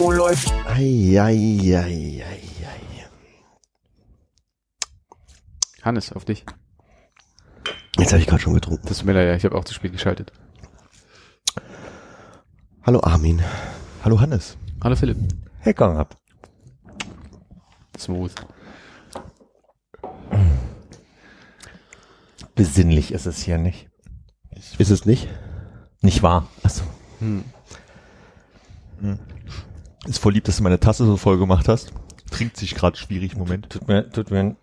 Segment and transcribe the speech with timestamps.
[0.00, 0.52] Oh, läuft.
[0.66, 2.24] Eieieiei.
[5.82, 6.44] Hannes, auf dich.
[7.96, 8.86] Jetzt habe ich gerade schon getrunken.
[8.86, 10.32] Das tut mir leid, ich habe auch zu spät geschaltet.
[12.84, 13.42] Hallo Armin.
[14.04, 14.56] Hallo Hannes.
[14.82, 15.18] Hallo Philipp.
[15.58, 16.16] Hey Konrad.
[17.98, 18.34] Smooth.
[22.54, 23.88] Besinnlich ist es hier nicht.
[24.78, 25.28] Ist es nicht?
[26.00, 26.48] Nicht wahr?
[26.62, 26.84] Achso.
[27.18, 27.44] Hm.
[30.06, 31.92] Ist voll lieb, dass du meine Tasse so voll gemacht hast.
[32.30, 33.70] Trinkt sich gerade schwierig im Moment.
[33.70, 34.56] Tut mir, tut mir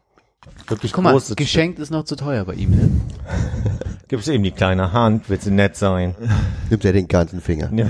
[0.68, 2.90] wirklich Guck mal, großes geschenkt ist noch zu teuer bei ihm, ne?
[4.08, 6.16] Gib's eben die kleine Hand, wird sie nett sein.
[6.70, 7.72] Nimmt er den ganzen Finger.
[7.74, 7.90] Ja.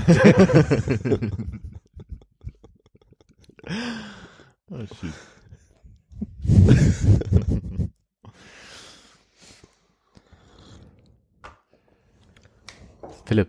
[13.26, 13.48] Philipp,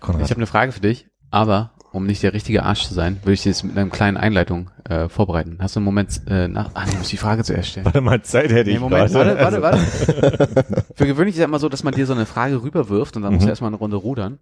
[0.00, 0.22] Konrad.
[0.22, 3.32] ich habe eine Frage für dich, aber um nicht der richtige Arsch zu sein, würde
[3.34, 5.58] ich dir jetzt mit einer kleinen Einleitung äh, vorbereiten.
[5.60, 6.70] Hast du einen Moment äh, nach...
[6.74, 7.84] Ah, ich muss die Frage zuerst stellen.
[7.86, 9.38] Warte mal, Zeit hätte ich Nee, Moment, gerade.
[9.38, 9.80] warte, warte,
[10.42, 10.84] warte.
[10.94, 13.34] Für gewöhnlich ist ja immer so, dass man dir so eine Frage rüberwirft und dann
[13.34, 14.38] musst du erstmal eine Runde rudern.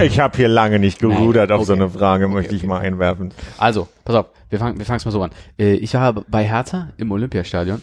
[0.00, 1.82] Ich habe hier lange nicht gerudert Nein, auf so okay.
[1.82, 2.68] eine Frage, Okay, möchte ich okay.
[2.68, 3.32] mal einwerfen.
[3.56, 5.30] Also, pass auf, wir fangen wir fangen's mal so an.
[5.58, 7.82] Äh, ich war bei Hertha im Olympiastadion.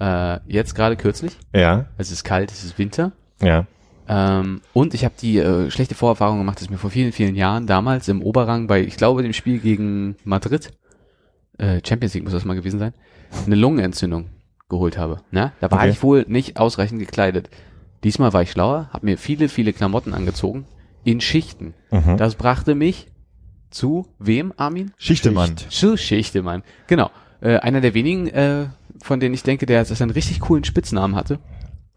[0.00, 1.36] Äh, jetzt gerade kürzlich.
[1.54, 3.12] Ja, Es ist kalt, es ist Winter.
[3.40, 3.66] ja.
[4.08, 7.34] Ähm, und ich habe die äh, schlechte Vorerfahrung gemacht, dass ich mir vor vielen, vielen
[7.36, 10.70] Jahren damals im Oberrang bei, ich glaube, dem Spiel gegen Madrid,
[11.58, 12.94] äh, Champions League muss das mal gewesen sein,
[13.46, 14.30] eine Lungenentzündung
[14.68, 15.20] geholt habe.
[15.30, 15.52] Ne?
[15.60, 15.90] Da war Okay.
[15.90, 17.48] ich wohl nicht ausreichend gekleidet.
[18.04, 20.66] Diesmal war ich schlauer, habe mir viele, viele Klamotten angezogen
[21.04, 21.74] in Schichten.
[21.90, 22.16] Mhm.
[22.16, 23.08] Das brachte mich
[23.70, 24.92] zu wem, Armin?
[24.98, 25.56] Schichtemann.
[25.56, 26.62] Zu Schichtemann.
[26.88, 27.10] Genau.
[27.40, 28.66] Äh, einer der wenigen, äh,
[29.02, 31.38] von denen ich denke, der das einen richtig coolen Spitznamen hatte,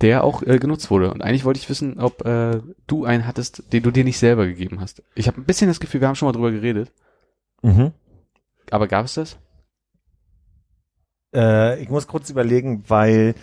[0.02, 1.12] der auch äh, genutzt wurde.
[1.12, 4.46] Und eigentlich wollte ich wissen, ob äh, du einen hattest, den du dir nicht selber
[4.46, 5.04] gegeben hast.
[5.16, 6.92] Ich habe ein bisschen das Gefühl, wir haben schon mal drüber geredet.
[7.62, 7.92] Mhm.
[8.72, 9.38] Aber gab es das?
[11.34, 13.36] Äh, ich muss kurz überlegen, weil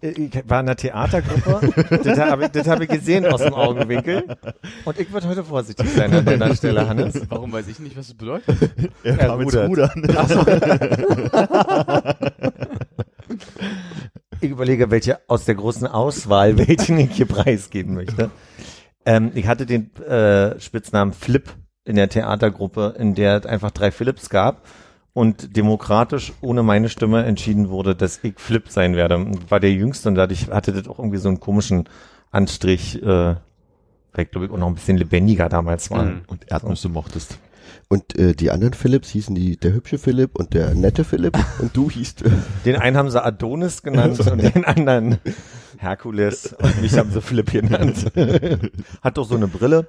[0.00, 3.54] äh, ich war in einer Theatergruppe, das habe ich, das hab ich gesehen aus dem
[3.54, 4.36] Augenwinkel.
[4.84, 7.20] Und ich würde heute vorsichtig sein an deiner Stelle, Hannes.
[7.28, 8.56] Warum weiß ich nicht, was es bedeutet?
[9.02, 9.96] Er Er kam ins rudert.
[9.96, 10.02] Rudern.
[14.40, 18.30] Ich überlege, welche aus der großen Auswahl, welchen ich hier preisgeben möchte.
[19.04, 21.50] Ähm, ich hatte den äh, Spitznamen Flip
[21.84, 24.66] in der Theatergruppe, in der es einfach drei Philips gab
[25.12, 29.26] und demokratisch ohne meine Stimme entschieden wurde, dass ich Flip sein werde.
[29.32, 31.88] Ich war der Jüngste und dadurch hatte das auch irgendwie so einen komischen
[32.30, 36.04] Anstrich, äh, weil ich glaube ich auch noch ein bisschen lebendiger damals war.
[36.04, 36.22] Mhm.
[36.28, 37.38] Und Erdnüsse mochtest.
[37.92, 41.76] Und äh, die anderen Philips hießen die der hübsche Philipp und der nette Philipp und
[41.76, 42.30] du hießt äh,
[42.64, 45.18] Den einen haben sie Adonis genannt und den anderen
[45.76, 48.12] Herkules und mich haben sie Flip genannt.
[49.02, 49.88] Hat doch so eine Brille.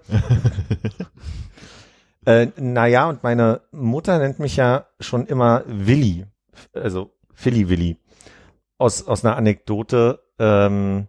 [2.25, 6.25] äh, naja, und meine Mutter nennt mich ja schon immer Willi,
[6.73, 7.97] also Philly Willi.
[8.79, 11.07] Aus, aus einer Anekdote, ähm,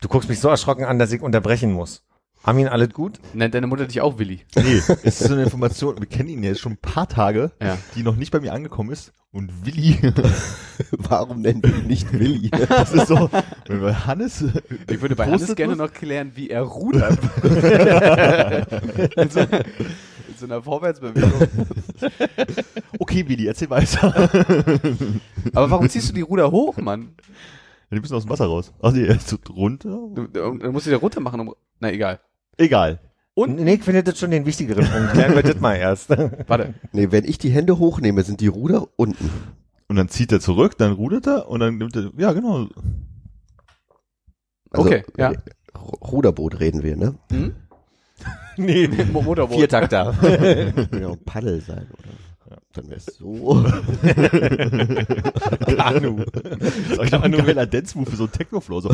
[0.00, 2.04] du guckst mich so erschrocken an, dass ich unterbrechen muss.
[2.42, 3.18] Armin, alles gut?
[3.34, 4.40] Nennt deine Mutter dich auch Willi?
[4.56, 7.76] Nee, es ist so eine Information, wir kennen ihn jetzt schon ein paar Tage, Ja.
[7.94, 9.12] die noch nicht bei mir angekommen ist.
[9.30, 9.98] Und Willi,
[10.92, 12.48] warum nennen wir ihn nicht Willi?
[12.50, 13.28] das ist so,
[13.66, 14.42] wenn wir Hannes,
[14.90, 17.18] Ich würde bei Hannes gerne noch klären, wie er rudert.
[19.16, 21.48] in, so, in so einer Vorwärtsbewegung.
[22.98, 24.30] Okay, Willi, erzähl weiter.
[25.54, 27.10] Aber warum ziehst du die Ruder hoch, Mann?
[27.90, 28.72] Die müssen aus dem Wasser raus.
[28.82, 29.90] Ach nee, er ist so runter.
[30.14, 31.40] Du, du, du musst sie da runter machen.
[31.40, 32.20] Um, na egal.
[32.58, 32.98] Egal.
[33.34, 33.56] Und?
[33.56, 35.12] Nee, ich finde das schon den wichtigeren Punkt.
[35.14, 36.10] Klären wir das mal erst.
[36.10, 36.74] Warte.
[36.92, 39.30] Nee, wenn ich die Hände hochnehme, sind die Ruder unten.
[39.86, 42.68] Und dann zieht er zurück, dann rudert er und dann nimmt er, ja genau.
[44.70, 45.32] Okay, ja.
[45.32, 45.36] äh,
[45.78, 47.14] Ruderboot reden wir, ne?
[47.30, 47.54] Hm?
[48.58, 49.56] nee, Mo- Motorboot.
[49.56, 50.14] Viertakter.
[50.20, 52.58] Ein Paddel sein, oder?
[52.72, 53.62] Dann wär's so.
[55.76, 56.24] Kanu.
[56.24, 56.74] Das
[57.06, 58.80] ist auch ein geiler Dance-Move für so einen Techno-Flow.
[58.80, 58.90] So.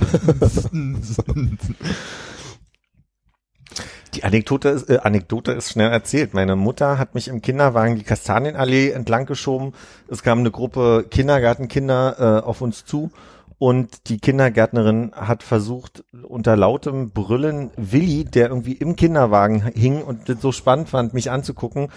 [4.14, 6.34] Die Anekdote ist, äh, Anekdote ist schnell erzählt.
[6.34, 9.72] Meine Mutter hat mich im Kinderwagen die Kastanienallee entlang geschoben.
[10.08, 13.11] Es kam eine Gruppe Kindergartenkinder äh, auf uns zu
[13.58, 20.28] und die Kindergärtnerin hat versucht, unter lautem Brüllen Willi, der irgendwie im Kinderwagen hing und
[20.28, 21.88] das so spannend fand, mich anzugucken,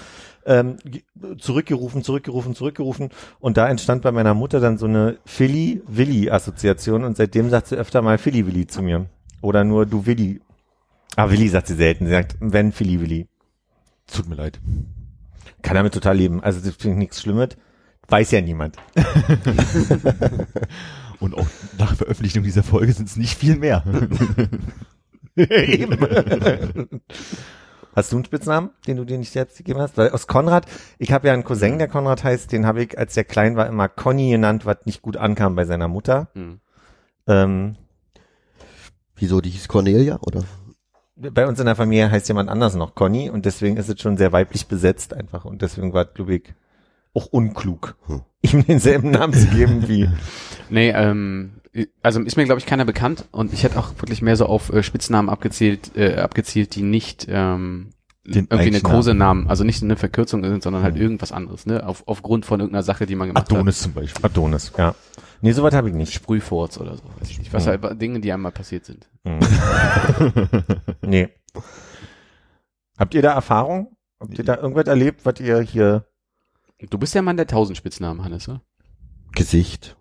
[0.46, 1.04] ähm, ge-
[1.38, 3.10] zurückgerufen, zurückgerufen, zurückgerufen.
[3.40, 8.02] Und da entstand bei meiner Mutter dann so eine Philly-Willi-Assoziation und seitdem sagt sie öfter
[8.02, 9.06] mal Philly-Willi zu mir.
[9.42, 10.42] Oder nur du Willi.
[11.18, 12.06] Ah, Willi sagt sie selten.
[12.06, 13.28] Sie sagt, wenn Philly Willi.
[14.06, 14.62] Tut mir leid.
[15.64, 16.44] Kann damit total leben.
[16.44, 17.58] Also das finde ich nichts Schlimmes.
[18.08, 18.78] Weiß ja niemand.
[21.20, 21.48] Und auch
[21.80, 23.84] nach Veröffentlichung dieser Folge sind es nicht viel mehr.
[25.36, 25.98] Eben.
[27.96, 29.98] Hast du einen Spitznamen, den du dir nicht selbst gegeben hast?
[29.98, 30.68] Weil aus Konrad,
[31.00, 33.66] ich habe ja einen Cousin, der Konrad heißt, den habe ich, als der klein war,
[33.66, 36.30] immer Conny genannt, was nicht gut ankam bei seiner Mutter.
[36.36, 36.60] Hm.
[37.26, 37.76] Ähm,
[39.16, 40.44] Wieso, die hieß Cornelia, oder?
[41.18, 44.18] Bei uns in der Familie heißt jemand anders noch Conny und deswegen ist es schon
[44.18, 46.54] sehr weiblich besetzt einfach und deswegen war, glaube ich,
[47.14, 48.22] auch unklug, Hm.
[48.42, 50.10] ihm denselben Namen zu geben wie
[50.70, 51.62] Nee, ähm,
[52.02, 54.72] also ist mir, glaube ich, keiner bekannt und ich hätte auch wirklich mehr so auf
[54.72, 57.92] äh, Spitznamen abgezielt, äh, abgezielt, die nicht ähm,
[58.28, 61.02] Den irgendwie eine eigentlichen Kosenamen, also nicht eine Verkürzung sind, sondern halt Mhm.
[61.02, 61.86] irgendwas anderes, ne?
[61.88, 64.26] Auf, aufgrund von irgendeiner Sache, die man gemacht Adonis zum Beispiel.
[64.26, 64.94] Adonis, ja.
[65.42, 65.98] Nee, soweit habe ich hat.
[66.00, 66.14] nicht.
[66.14, 67.54] Sprühfurz oder so, weiß ich nicht.
[67.54, 67.70] Was Mhm.
[67.70, 69.08] halt Dinge, die einmal passiert sind.
[69.24, 69.40] Mhm.
[71.02, 71.30] nee.
[72.98, 73.96] Habt ihr da Erfahrung?
[74.20, 76.06] Habt ihr da irgendwas erlebt, was ihr hier
[76.90, 78.62] Du bist ja Mann der tausend Spitznamen, Hannes, ne?
[79.32, 79.96] Gesicht.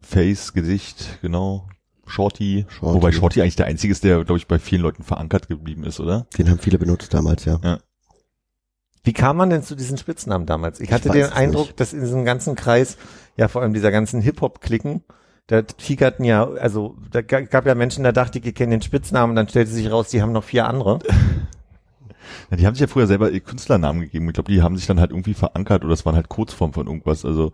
[0.00, 1.66] Face, Gesicht, genau.
[2.06, 2.66] Shorty.
[2.68, 2.94] Shorty.
[2.94, 6.00] Wobei Shorty eigentlich der einzige ist, der, glaube ich, bei vielen Leuten verankert geblieben ist,
[6.00, 6.26] oder?
[6.36, 7.60] Den haben viele benutzt damals, ja.
[9.04, 10.78] Wie kam man denn zu diesen Spitznamen damals?
[10.80, 11.80] Ich Ich hatte weiß den Eindruck, nicht.
[11.80, 12.96] dass in diesem ganzen Kreis,
[13.36, 15.02] ja vor allem dieser ganzen Hip-Hop-Klicken,
[15.48, 18.82] da tigerten ja, also da ga- gab ja Menschen, da dachte ich, ich kenne den
[18.82, 20.98] Spitznamen, dann stellte sich raus, die haben noch vier andere.
[22.50, 24.28] Ja, die haben sich ja früher selber ihr Künstlernamen gegeben.
[24.28, 26.86] Ich glaube, die haben sich dann halt irgendwie verankert oder es waren halt Kurzform von
[26.86, 27.24] irgendwas.
[27.24, 27.52] Also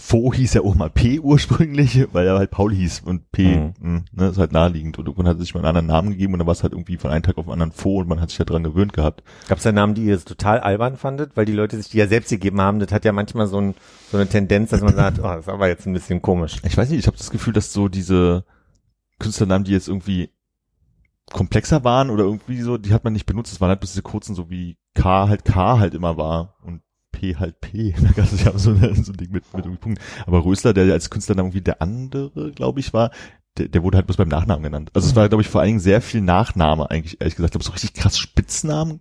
[0.00, 3.74] Fo hieß ja auch mal P ursprünglich, weil er halt Paul hieß und P, Mhm.
[3.80, 4.96] mh, ne, ist halt naheliegend.
[4.98, 6.96] Und irgendwann hat sich mal einen anderen Namen gegeben und dann war es halt irgendwie
[6.96, 9.24] von einem Tag auf den anderen Fo und man hat sich ja dran gewöhnt gehabt.
[9.48, 12.06] Gab es da Namen, die ihr total albern fandet, weil die Leute sich die ja
[12.06, 13.74] selbst gegeben haben, das hat ja manchmal so, ein,
[14.10, 16.58] so eine Tendenz, dass man sagt, oh, das ist aber jetzt ein bisschen komisch.
[16.62, 18.44] Ich weiß nicht, ich habe das Gefühl, dass so diese
[19.18, 20.30] Künstlernamen, die jetzt irgendwie
[21.32, 23.52] komplexer waren oder irgendwie so, die hat man nicht benutzt.
[23.52, 26.82] Es waren halt bloß diese kurzen, so wie K halt K halt immer war und
[27.12, 27.92] P halt P.
[27.92, 30.04] Da gab es ja so, eine, so ein Ding mit, mit irgendwie Punkten.
[30.26, 33.10] Aber Rösler, der als Künstlernamen irgendwie der andere, glaube ich, war,
[33.56, 34.90] der, der wurde halt bloß beim Nachnamen genannt.
[34.94, 37.54] Also es war, glaube ich, vor allen Dingen sehr viel Nachname eigentlich, ehrlich gesagt.
[37.54, 39.00] Ich glaube, so richtig krass Spitznamen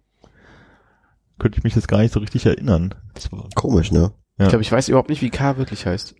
[1.40, 2.96] könnte ich mich jetzt gar nicht so richtig erinnern.
[3.14, 4.12] Das war Komisch, ne?
[4.40, 4.46] Ja.
[4.46, 6.16] Ich glaube, ich weiß überhaupt nicht, wie K wirklich heißt.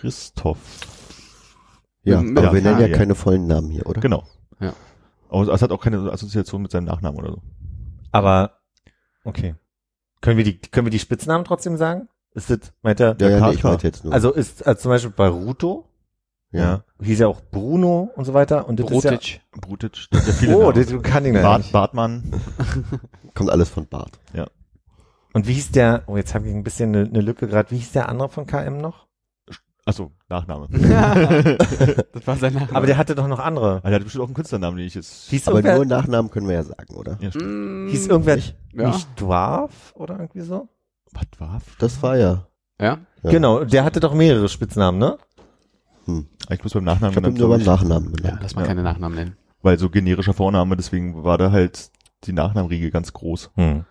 [0.00, 0.58] Christoph.
[2.02, 2.96] Ja, Mit- aber mit wir nennen ja ja.
[2.96, 4.00] keine vollen Namen hier, oder?
[4.00, 4.24] Genau.
[4.60, 4.72] Ja.
[5.28, 7.42] Aber es hat auch keine Assoziation mit seinem Nachnamen oder so.
[8.10, 8.58] Aber,
[9.24, 9.54] okay.
[10.20, 12.08] Können wir die, können wir die Spitznamen trotzdem sagen?
[12.34, 14.12] Ist das, meint er, Ja, ja, nee, ich meinte jetzt nur.
[14.12, 15.86] also ist, also zum Beispiel bei Ruto,
[16.50, 16.84] ja.
[17.02, 18.68] hieß ja auch Bruno und so weiter.
[18.68, 18.86] Und das.
[18.86, 19.40] Brutic, ist
[20.12, 21.72] ja Ist ja, viele oh, das kann ich Bart, nicht.
[21.72, 22.32] Bartmann.
[23.34, 24.18] Kommt alles von Bart.
[25.34, 27.76] Und wie hieß der, oh, jetzt habe ich ein bisschen eine, eine Lücke gerade, wie
[27.76, 29.07] hieß der andere von KM noch?
[29.88, 30.68] Achso, Nachname.
[32.12, 32.68] das war sein Name.
[32.74, 33.80] Aber der hatte doch noch andere.
[33.82, 35.30] Ah, der hat bestimmt auch einen Künstlernamen, den ich jetzt.
[35.30, 37.16] Hieß Aber nur Nachnamen können wir ja sagen, oder?
[37.20, 37.86] Ja, stimmt.
[37.86, 38.36] Mm, hieß irgendwer
[38.74, 38.88] Ja.
[38.90, 40.68] nicht Dwarf oder irgendwie so?
[41.12, 41.62] Was war?
[41.78, 42.46] Das war ja.
[42.78, 42.98] Ja?
[43.22, 43.30] ja.
[43.30, 45.16] Genau, der hatte doch mehrere Spitznamen, ne?
[46.50, 48.38] Ich muss beim Nachnamen Ich genannt, nur beim Nachnamen Ja, benannt.
[48.42, 48.66] lass mal Ja.
[48.68, 49.36] keine Nachnamen nennen.
[49.62, 51.90] weil so generischer Vorname, deswegen war da halt
[52.24, 53.52] die Nachnamenriege ganz groß.
[53.54, 53.84] Hm.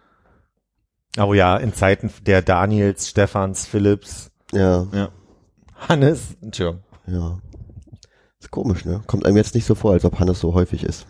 [1.19, 4.85] Oh ja, in Zeiten der Daniels, Stephans, Philips, Ja,
[5.79, 6.83] Hannes, Entschuldigung.
[7.07, 7.39] ja.
[8.39, 9.01] Ist komisch, ne?
[9.07, 11.07] Kommt einem jetzt nicht so vor, als ob Hannes so häufig ist.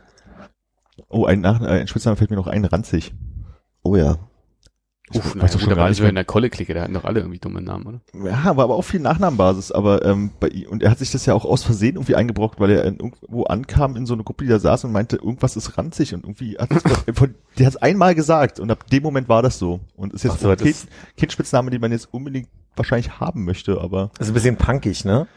[1.09, 3.13] Oh, ein, Nach äh, ein Spitzname fällt mir noch ein, Ranzig.
[3.83, 4.17] Oh ja.
[5.13, 6.23] Uff, na, gut, schon aber nicht war in mehr.
[6.23, 8.01] der Kolle-Clique, da hatten doch alle irgendwie dumme Namen, oder?
[8.29, 11.25] Ja, war aber auch viel Nachnamenbasis, aber ähm, bei ihm, und er hat sich das
[11.25, 14.43] ja auch aus Versehen irgendwie eingebrockt, weil er in, irgendwo ankam in so eine Gruppe,
[14.43, 16.69] die da saß und meinte, irgendwas ist ranzig und irgendwie hat
[17.17, 20.23] von, der hat es einmal gesagt und ab dem Moment war das so und ist
[20.25, 23.45] jetzt Ach so, auch das kein, ist- kein Spitzname, den man jetzt unbedingt wahrscheinlich haben
[23.45, 25.27] möchte, aber Das ist ein bisschen punkig, ne?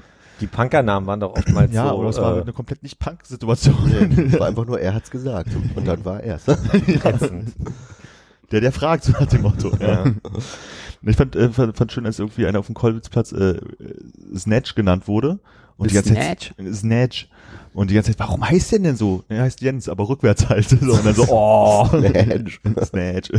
[0.41, 1.99] Die Punkernamen waren doch oftmals ja, so.
[1.99, 4.31] aber es war äh, eine komplett nicht Punk-Situation.
[4.33, 5.51] Es war einfach nur, er hat's gesagt.
[5.75, 6.45] Und dann war er's.
[8.51, 9.71] Der, der fragt, so nach dem Motto.
[9.79, 10.07] Ja.
[10.07, 10.13] Ja.
[11.03, 13.61] Ich fand, äh, fand, fand schön, als irgendwie einer auf dem Kolwitzplatz äh, äh,
[14.37, 15.39] Snatch genannt wurde.
[15.77, 16.53] Und die ganze Snatch?
[16.57, 17.29] Zeit Snatch.
[17.73, 19.23] Und die ganze Zeit, warum heißt der denn so?
[19.29, 20.69] Er heißt Jens, aber rückwärts halt.
[20.69, 22.61] So, und dann so, oh, Snatch.
[22.85, 23.31] Snatch.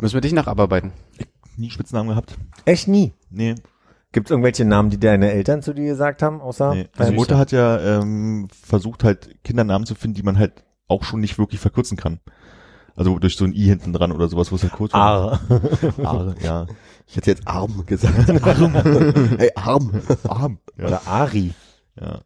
[0.00, 0.92] Müssen wir dich noch abarbeiten.
[1.56, 2.36] Nie Spitznamen gehabt?
[2.64, 3.14] Echt nie.
[3.30, 3.54] Nee.
[4.12, 6.88] Gibt es irgendwelche Namen, die deine Eltern zu dir gesagt haben, außer Nee.
[6.94, 11.02] deine Also Mutter hat ja ähm, versucht halt Kindernamen zu finden, die man halt auch
[11.04, 12.20] schon nicht wirklich verkürzen kann.
[12.94, 15.38] Also durch so ein i hinten dran oder sowas, wo es halt kurz Aare.
[16.02, 16.66] Aare, ja.
[17.06, 18.30] Ich hätte jetzt Arm gesagt.
[18.42, 18.72] Arm.
[19.38, 20.00] hey, Arm.
[20.28, 20.58] Arm.
[20.78, 20.86] Ja.
[20.86, 21.52] Oder Ari.
[22.00, 22.20] ja.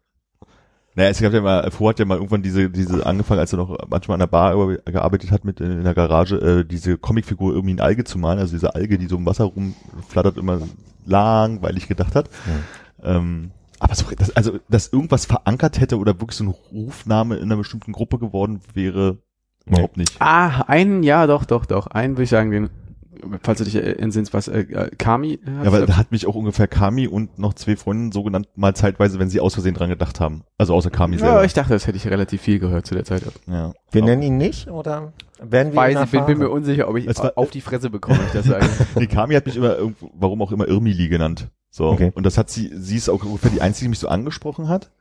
[0.95, 3.57] Naja, es gab ja mal, Flo hat ja mal irgendwann diese, diese angefangen, als er
[3.57, 7.53] noch manchmal an der Bar gearbeitet hat mit in, in der Garage, äh, diese Comicfigur
[7.53, 10.59] irgendwie in Alge zu malen, also diese Alge, die so im Wasser rumflattert, immer
[11.05, 12.29] langweilig gedacht hat.
[13.03, 17.43] Ähm, aber so, das, also, dass irgendwas verankert hätte oder wirklich so ein Rufname in
[17.43, 19.17] einer bestimmten Gruppe geworden wäre,
[19.65, 20.21] überhaupt nicht.
[20.21, 21.87] Ah, einen, ja, doch, doch, doch.
[21.87, 22.69] Einen würde ich sagen, den,
[23.43, 25.33] falls du dich äh, entsinnst, was, äh, äh, Kami.
[25.33, 28.47] äh, Ja, aber da hat mich auch ungefähr Kami und noch zwei Freundinnen so genannt,
[28.55, 30.43] mal zeitweise, wenn sie aus Versehen dran gedacht haben.
[30.57, 31.45] Also außer Kami ja, selber.
[31.45, 33.23] ich dachte, das hätte ich relativ viel gehört zu der Zeit.
[33.47, 33.73] ja.
[33.91, 36.97] Wir nennen ihn nicht, oder werden wir Weiß, ihn ich bin, bin mir unsicher, ob
[36.97, 38.65] ich Es war- auf die Fresse bekomme, ich das sage.
[38.95, 41.49] Nee, Kami hat mich immer irgendwo, warum auch immer Irmili genannt.
[41.69, 41.85] So.
[41.89, 42.11] Okay.
[42.15, 44.91] Und das hat sie, sie ist auch ungefähr die einzige, die mich so angesprochen hat.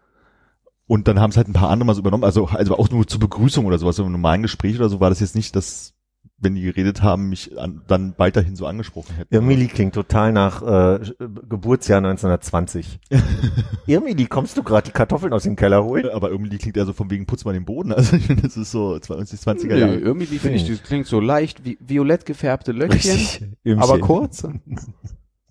[0.87, 3.07] Und dann haben es halt ein paar andere mal so übernommen, also, also auch nur
[3.07, 5.95] zur Begrüßung oder sowas, so im normalen Gespräch oder so war das jetzt nicht, dass,
[6.41, 9.33] wenn die geredet haben, mich an, dann weiterhin so angesprochen hätten.
[9.35, 11.01] Irmili klingt total nach äh,
[11.49, 12.99] Geburtsjahr 1920.
[13.87, 16.09] Irmili, kommst du gerade die Kartoffeln aus dem Keller holen?
[16.11, 17.93] Aber Irmili klingt ja so von wegen putz mal den Boden.
[18.01, 19.95] Also ich finde, das ist so 20, 20er Nö, Jahre.
[19.97, 23.83] irgendwie finde ich, das klingt so leicht, wie violett gefärbte Löckchen, Irmchen.
[23.83, 24.47] aber kurz.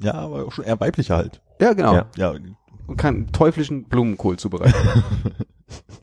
[0.01, 1.41] Ja, aber auch schon eher weiblicher halt.
[1.59, 1.93] Ja, genau.
[1.93, 2.05] Ja.
[2.15, 2.33] Ja,
[2.87, 4.73] Und kann teuflischen Blumenkohl zubereiten.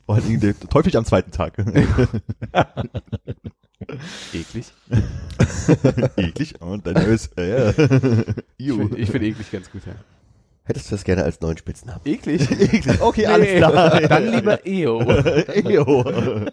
[0.05, 1.57] vor allen Dingen der, häufig am zweiten Tag.
[4.33, 4.73] Eklig.
[6.17, 6.61] Eklig.
[6.61, 7.71] Und dann ist, äh,
[8.57, 9.93] Ich finde find eklig ganz gut, ja.
[10.65, 12.01] Hättest du das gerne als neuen Spitznamen?
[12.05, 12.51] Eklig?
[12.51, 13.01] Eklig.
[13.01, 14.01] Okay, Nee, alles klar.
[14.09, 15.01] Dann lieber EO.
[15.01, 16.47] EO.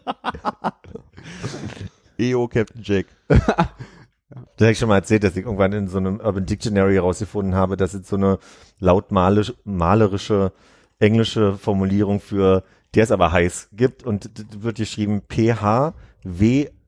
[2.20, 3.08] EO Captain Jack.
[3.28, 3.40] Das
[4.60, 7.76] habe ich schon mal erzählt, dass ich irgendwann in so einem Urban Dictionary herausgefunden habe,
[7.76, 8.38] dass es so eine
[8.80, 10.52] laut malisch, malerische
[11.00, 12.64] englische Formulierung für
[12.96, 14.30] der ist aber heiß gibt und
[14.62, 15.24] wird geschrieben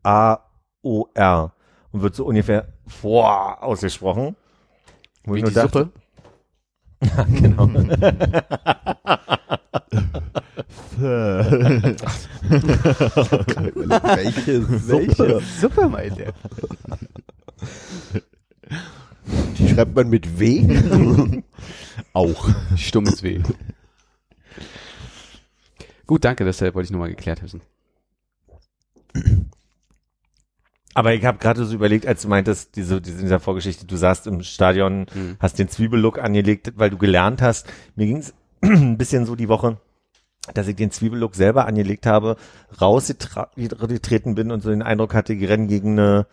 [0.06, 1.52] P-H-W-A-O-R
[1.92, 4.36] und wird so ungefähr vor ausgesprochen.
[5.24, 5.90] Wo Wie ich nur die dachte-
[7.02, 7.26] Suppe.
[7.42, 7.68] genau.
[13.36, 16.34] Welche Welche Suppe meint er?
[19.58, 21.44] Die schreibt man mit W?
[22.14, 22.50] Auch.
[22.78, 23.42] Stummes Weh.
[26.06, 27.62] Gut, danke, das wollte ich nur mal geklärt wissen.
[30.96, 33.98] Aber ich habe gerade so überlegt, als du meintest, diese, diese, in dieser Vorgeschichte, du
[33.98, 35.36] saßt im Stadion, Mhm.
[35.40, 37.68] hast den Zwiebellook angelegt, weil du gelernt hast.
[37.96, 39.78] Mir ging es ein bisschen so die Woche,
[40.54, 42.38] dass ich den Zwiebellook selber angelegt habe,
[42.82, 46.28] rausgetreten bin und so den Eindruck hatte, ich renne gegen eine,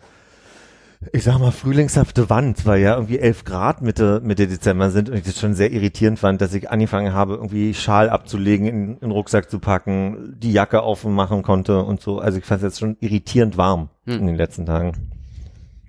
[1.11, 5.15] ich sag mal, frühlingshafte Wand, weil ja irgendwie 11 Grad Mitte, Mitte Dezember sind und
[5.17, 8.99] ich das schon sehr irritierend fand, dass ich angefangen habe, irgendwie Schal abzulegen, in, in
[8.99, 12.19] den Rucksack zu packen, die Jacke aufmachen konnte und so.
[12.19, 14.19] Also ich fand es jetzt schon irritierend warm Hm.
[14.19, 15.11] in den letzten Tagen.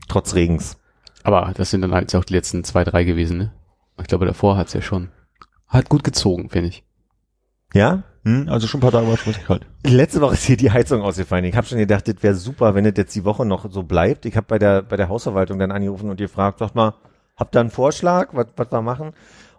[0.09, 0.77] Trotz Regens.
[1.23, 3.53] Aber das sind dann halt auch die letzten zwei, drei gewesen, ne?
[4.01, 5.09] Ich glaube, davor hat's ja schon.
[5.69, 6.85] Hat gut gezogen, finde ich.
[7.73, 8.03] Ja?
[8.25, 9.67] Hm, also schon ein paar Tage war es richtig kalt.
[9.87, 11.45] Letzte Woche ist hier die Heizung ausgefallen.
[11.45, 14.25] Ich habe schon gedacht, das wäre super, wenn das jetzt die Woche noch so bleibt.
[14.25, 16.95] Ich habe bei der bei der Hausverwaltung dann angerufen und gefragt, sagt mal,
[17.37, 19.13] habt ihr einen Vorschlag, was was wir machen?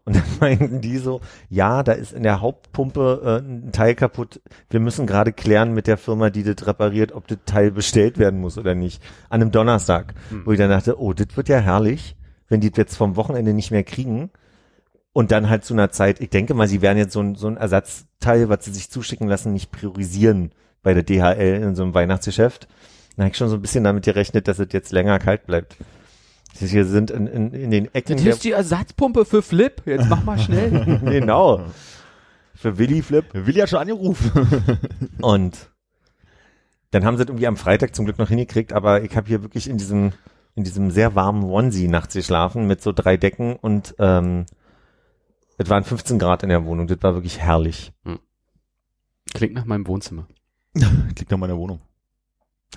[0.06, 4.42] Und dann meinten die so, ja, da ist in der Hauptpumpe äh, ein Teil kaputt.
[4.70, 8.40] Wir müssen gerade klären mit der Firma, die das repariert, ob das Teil bestellt werden
[8.40, 9.02] muss oder nicht.
[9.30, 10.14] An einem Donnerstag,
[10.46, 12.16] wo ich dann dachte, oh, das wird ja herrlich,
[12.48, 14.30] wenn die das jetzt vom Wochenende nicht mehr kriegen.
[15.16, 17.48] Und dann halt zu einer Zeit, ich denke mal, sie werden jetzt so ein, so
[17.48, 20.52] ein Ersatzteil, was sie sich zuschicken lassen, nicht priorisieren
[20.84, 22.68] bei der DHL in so einem Weihnachtsgeschäft.
[23.16, 25.78] Dann habe ich schon so ein bisschen damit gerechnet, dass es jetzt länger kalt bleibt.
[26.54, 28.18] Sie hier sind in, in, in den Ecken.
[28.18, 29.82] Das ist die Ersatzpumpe für Flip.
[29.86, 31.00] Jetzt mach mal schnell.
[31.06, 31.64] genau.
[32.54, 33.24] Für Willi Flip.
[33.32, 34.68] Willi hat schon angerufen.
[35.22, 35.70] Und
[36.92, 39.44] dann haben sie es irgendwie am Freitag zum Glück noch hingekriegt, aber ich habe hier
[39.44, 40.12] wirklich in diesem,
[40.56, 44.46] in diesem sehr warmen Onesie nachts geschlafen mit so drei Decken und ähm,
[45.58, 46.88] es waren 15 Grad in der Wohnung.
[46.88, 47.94] Das war wirklich herrlich.
[49.34, 50.28] Klingt nach meinem Wohnzimmer.
[50.74, 51.82] Klingt nach meiner Wohnung.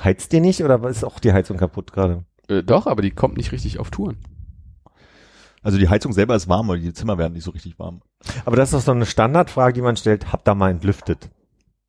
[0.03, 2.25] Heizt ihr nicht oder ist auch die Heizung kaputt gerade?
[2.49, 4.17] Äh, doch, aber die kommt nicht richtig auf Touren.
[5.63, 8.01] Also die Heizung selber ist warm, aber die Zimmer werden nicht so richtig warm.
[8.45, 10.33] Aber das ist doch so eine Standardfrage, die man stellt.
[10.33, 11.31] Habt ihr mal entlüftet?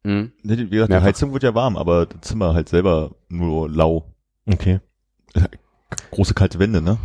[0.03, 0.31] Mhm.
[0.41, 0.97] Nee, die- Wie gesagt, die.
[1.01, 4.11] Heizung wird ja warm, aber das Zimmer halt selber nur lau.
[4.47, 4.79] Okay.
[6.11, 6.97] Große kalte Wände, ne?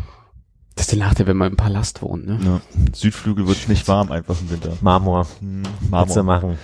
[0.84, 2.38] Das ist der Nachteil, wenn man im Palast wohnt, ne?
[2.44, 2.60] Ja.
[2.92, 4.76] Südflügel wird nicht warm einfach im Winter.
[4.82, 5.26] Marmor.
[5.40, 6.22] Hm, Marmor.
[6.22, 6.58] machen.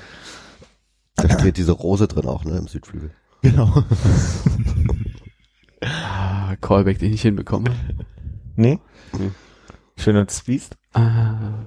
[1.17, 3.13] Da steht diese Rose drin auch, ne, im Südflügel.
[3.41, 3.83] Genau.
[5.83, 7.71] Ah, Callback, den ich hinbekomme.
[8.57, 8.79] Nee?
[9.97, 10.77] Schön und spießt.
[10.93, 11.65] Ah.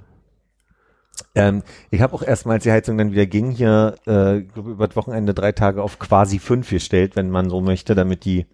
[1.34, 4.96] Ähm, ich habe auch erstmal, als die Heizung dann wieder ging, hier äh, über das
[4.96, 8.46] Wochenende drei Tage auf quasi fünf gestellt, wenn man so möchte, damit die,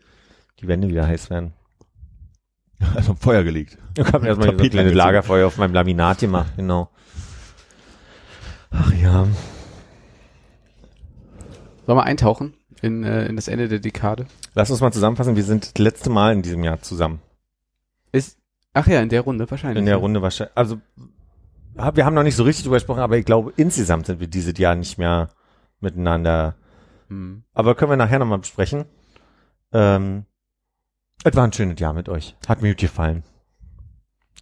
[0.61, 1.51] die Wände wieder heiß werden.
[2.95, 3.77] Also Feuer gelegt.
[3.97, 4.93] Ich habe erstmal ein kleines.
[4.93, 6.89] Lagerfeuer auf meinem Laminat gemacht, genau.
[8.71, 9.27] Ach ja.
[11.85, 14.27] Sollen wir eintauchen in, äh, in das Ende der Dekade?
[14.53, 17.19] Lass uns mal zusammenfassen, wir sind das letzte Mal in diesem Jahr zusammen.
[18.11, 18.37] Ist,
[18.73, 19.79] ach ja, in der Runde wahrscheinlich.
[19.79, 19.99] In der ja.
[19.99, 20.55] Runde wahrscheinlich.
[20.55, 20.77] Also
[21.77, 24.27] hab- wir haben noch nicht so richtig drüber gesprochen, aber ich glaube, insgesamt sind wir
[24.27, 25.29] dieses Jahr nicht mehr
[25.79, 26.55] miteinander.
[27.09, 27.43] Hm.
[27.53, 28.85] Aber können wir nachher nochmal besprechen.
[29.73, 30.25] Ähm,
[31.23, 32.35] es war ein schönes Jahr mit euch.
[32.47, 33.23] Hat mir gut gefallen.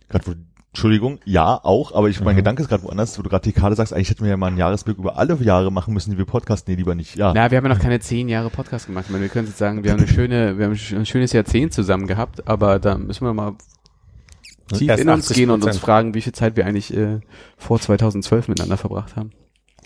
[0.10, 0.32] Gerade wo,
[0.70, 2.38] Entschuldigung, ja, auch, aber ich, mein Mhm.
[2.38, 4.58] Gedanke ist gerade woanders, wo du gerade Dekade sagst, eigentlich hätten wir ja mal einen
[4.58, 6.72] Jahresblick über alle Jahre machen müssen, die wir podcasten.
[6.72, 7.16] Nee, lieber nicht.
[7.16, 7.34] Ja.
[7.34, 9.06] Na, wir haben ja noch keine zehn Jahre Podcast gemacht.
[9.08, 11.74] Ich meine, wir können jetzt sagen, wir haben eine schöne, wir haben ein schönes Jahrzehnt
[11.74, 13.56] zusammen gehabt, aber da müssen wir mal
[14.72, 15.34] tief Erst in uns 80%.
[15.34, 17.22] gehen und uns fragen, wie viel Zeit wir eigentlich äh,
[17.58, 19.32] vor 2012 miteinander verbracht haben.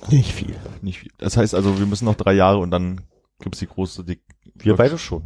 [0.10, 0.55] Nicht viel.
[0.81, 1.12] Nicht viel.
[1.19, 3.01] Das heißt also, wir müssen noch drei Jahre und dann
[3.39, 4.19] gibt's die große Dik
[4.55, 5.24] Wir beide schon.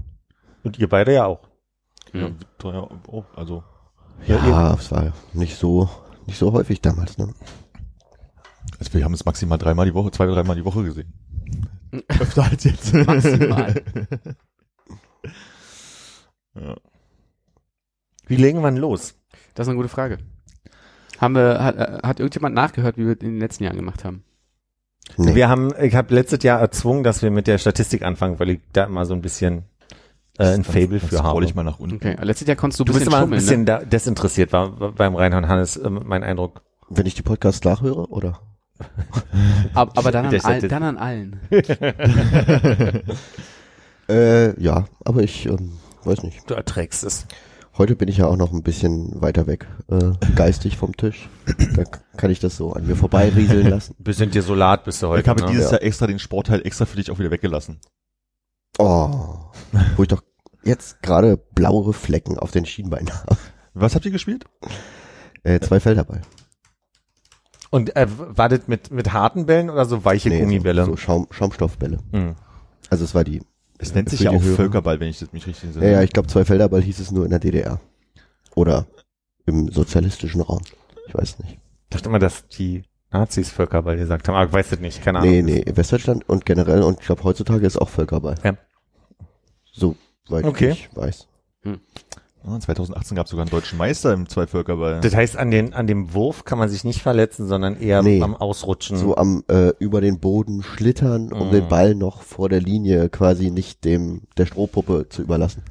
[0.64, 1.40] Und ihr beide ja auch.
[2.16, 2.38] Ja, Hm.
[2.64, 3.64] Jahre auch, also.
[4.26, 5.90] Ja, es war nicht so,
[6.26, 7.34] nicht so häufig damals, ne?
[8.80, 11.14] also wir haben es maximal dreimal die Woche, zwei oder dreimal die Woche gesehen.
[12.08, 12.94] Öfter als jetzt.
[12.94, 13.76] Maximal.
[16.56, 16.76] ja.
[18.28, 19.16] Wie legen wir denn los?
[19.54, 20.18] Das ist eine gute Frage.
[21.20, 24.24] Haben wir, hat, hat irgendjemand nachgehört, wie wir in den letzten Jahren gemacht haben?
[25.18, 25.36] Nee.
[25.36, 28.60] Wir haben, ich habe letztes Jahr erzwungen, dass wir mit der Statistik anfangen, weil ich
[28.74, 29.64] da immer so ein bisschen
[30.38, 31.44] äh, ein Fable für habe.
[31.46, 31.96] Ich mal nach unten.
[31.96, 33.66] Okay, letztes Jahr konntest du ein Du bist bisschen immer ein schummeln, bisschen ne?
[33.66, 36.62] da, desinteressiert, war beim Reinhard Hannes äh, mein Eindruck.
[36.90, 38.40] Wenn ich die Podcasts nachhöre, oder?
[39.74, 41.40] Aber, aber dann, an Der all, dann an allen.
[44.08, 45.74] Äh, ja, aber ich ähm,
[46.04, 46.48] weiß nicht.
[46.50, 47.26] Du erträgst es.
[47.78, 51.28] Heute bin ich ja auch noch ein bisschen weiter weg, äh, geistig vom Tisch.
[51.76, 51.84] Da
[52.16, 53.96] kann ich das so an mir vorbeirieseln lassen.
[53.98, 55.24] Bisschen desolat bist du heute.
[55.24, 55.48] Ich habe ne?
[55.50, 55.72] dieses Ja.
[55.72, 57.80] Jahr extra den Sportteil extra für dich auch wieder weggelassen.
[58.78, 59.38] Oh,
[59.96, 60.24] wo ich doch
[60.64, 63.38] jetzt gerade blaue Flecken auf den Schienbeinen habe.
[63.74, 64.46] Was habt ihr gespielt?
[65.44, 66.22] Äh, zwei Felderball.
[67.70, 70.86] Und äh, war das mit, mit harten Bällen oder so weiche Gummibälle?
[70.86, 72.00] So, so Schaum, Schaumstoffbälle.
[72.12, 72.36] Hm.
[72.90, 73.42] Also es war die.
[73.78, 74.56] Es nennt sich ja auch Hörer.
[74.56, 75.92] Völkerball, wenn ich das mich richtig Ja, sehe.
[75.92, 77.82] ja, ich glaube, zwei Felderball hieß es nur in der DDR.
[78.56, 78.88] Oder
[79.46, 80.62] im sozialistischen Raum.
[81.08, 81.60] Ich weiß nicht.
[81.84, 82.84] Ich dachte immer, dass die
[83.20, 85.32] Nazis Völkerball gesagt haben, aber ich weiß das nicht, keine Ahnung.
[85.32, 88.36] Nee, nee, Westdeutschland und generell und ich glaube heutzutage ist auch Völkerball.
[88.44, 88.56] Ja.
[89.74, 90.72] Soweit Okay.
[90.72, 91.28] ich weiß.
[92.48, 95.00] Ah, 2018 gab es sogar einen deutschen Meister im Zweivölkerball.
[95.02, 98.22] Das heißt, an, den, an dem Wurf kann man sich nicht verletzen, sondern eher Nee.
[98.22, 98.98] am Ausrutschen.
[98.98, 101.52] So am äh, über den Boden schlittern, um Mhm.
[101.54, 105.64] den Ball noch vor der Linie quasi nicht dem der Strohpuppe zu überlassen.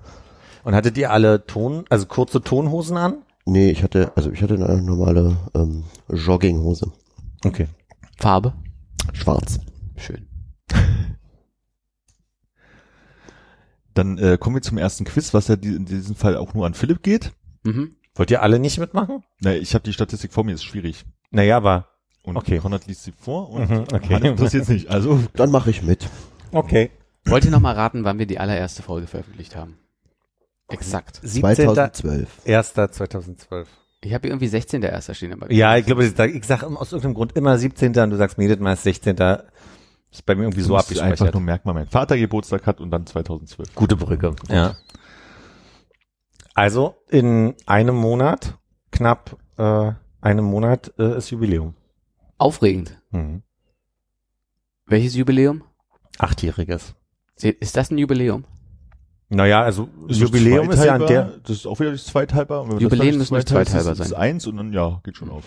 [0.64, 3.18] Und hattet ihr alle Ton, also kurze Tonhosen an?
[3.46, 6.90] Nee, ich hatte, also ich hatte eine normale ähm, Jogginghose.
[7.44, 7.68] Okay.
[8.18, 8.54] Farbe?
[9.12, 9.58] Schwarz.
[9.96, 10.26] Schön.
[13.94, 16.66] Dann äh, kommen wir zum ersten Quiz, was ja die, in diesem Fall auch nur
[16.66, 17.32] an Philipp geht.
[17.62, 17.94] Mhm.
[18.16, 19.22] Wollt ihr alle nicht mitmachen?
[19.40, 21.04] Na, ich habe die Statistik vor mir, ist schwierig.
[21.30, 21.88] Naja, aber
[22.22, 22.58] Und Okay.
[22.58, 24.14] Konrad liest sie vor und Mhm, okay.
[24.14, 24.88] Hannes interessiert nicht.
[24.88, 26.08] Also Dann mache ich mit.
[26.52, 26.90] okay.
[27.26, 29.78] Wollt ihr noch mal raten, wann wir die allererste Folge veröffentlicht haben?
[30.68, 31.20] Exakt.
[31.22, 31.66] 17.
[31.66, 32.46] 2012.
[32.46, 32.74] 1.
[32.74, 33.68] 2012.
[34.04, 34.82] Ich habe irgendwie 16.
[34.82, 37.96] erster stehen, aber Ja, ich glaube, ich sag, ich sag aus irgendeinem Grund immer 17.
[37.98, 39.16] und du sagst mir jedes Mal 16.
[40.12, 41.34] Ist bei mir irgendwie so du musst einfach abgespeichert.
[41.34, 43.74] nur merken, weil mein Vater Geburtstag hat und dann 2012.
[43.74, 44.36] Gute Brücke.
[44.48, 44.76] Ja.
[46.54, 48.56] Also in einem Monat,
[48.92, 51.74] knapp äh, einem Monat äh, ist Jubiläum.
[52.38, 53.00] aufregend.
[53.10, 53.42] Mhm.
[54.86, 55.64] Welches Jubiläum?
[56.18, 56.94] Achtjähriges.
[57.40, 58.44] Ist das ein Jubiläum?
[59.34, 62.66] Naja, also Ist Jubiläum das ist ja an der, Das ist auch wieder das Zweithalber.
[62.78, 64.18] Jubiläen das müssen nicht zweithalber ist es sein.
[64.18, 65.44] eins und dann, ja, geht schon auf.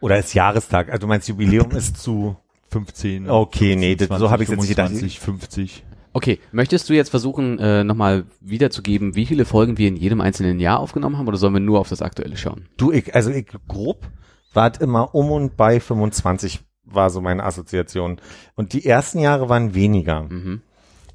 [0.00, 0.88] oder ist Jahrestag.
[0.88, 2.36] Also du meinst Jubiläum ist zu,
[2.70, 3.28] 15.
[3.28, 4.88] Okay, nee, das- so hab ich's jetzt nicht gedacht.
[4.90, 5.84] 25, 50.
[6.14, 10.60] Okay, möchtest du jetzt versuchen, äh, nochmal wiederzugeben, wie viele Folgen wir in jedem einzelnen
[10.60, 12.66] Jahr aufgenommen haben, oder sollen wir nur auf das aktuelle schauen?
[12.76, 14.06] du, ich, also ich grob
[14.52, 18.20] war immer um und bei 25 war so meine Assoziation.
[18.54, 20.24] Und die ersten Jahre waren weniger.
[20.24, 20.60] Mhm.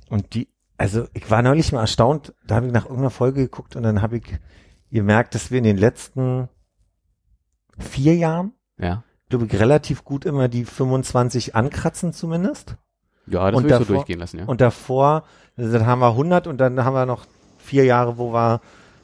[0.09, 0.47] Und die,
[0.77, 4.01] also ich war neulich mal erstaunt, da habe ich nach irgendeiner Folge geguckt und dann
[4.01, 4.23] habe ich
[4.91, 6.47] gemerkt, dass wir in den letzten
[7.77, 9.03] vier Jahren, Ja.
[9.29, 12.75] glaube ich, relativ gut immer die 25 ankratzen zumindest.
[13.27, 14.45] Ja, das Und will ich so davor- durchgehen lassen, ja.
[14.45, 15.23] Und davor,
[15.57, 17.25] dann haben wir 100 und dann haben wir noch
[17.57, 18.61] vier Jahre, wo wir,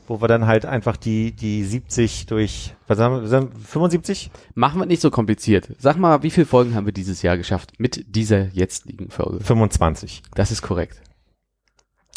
[0.07, 4.31] wo wir dann halt einfach die, die 70 durch, was haben wir, sagen wir, 75?
[4.55, 5.69] Machen wir nicht so kompliziert.
[5.79, 9.43] Sag mal, wie viele Folgen haben wir dieses Jahr geschafft mit dieser jetzt liegen Folge?
[9.43, 10.23] 25.
[10.35, 11.01] Das ist korrekt.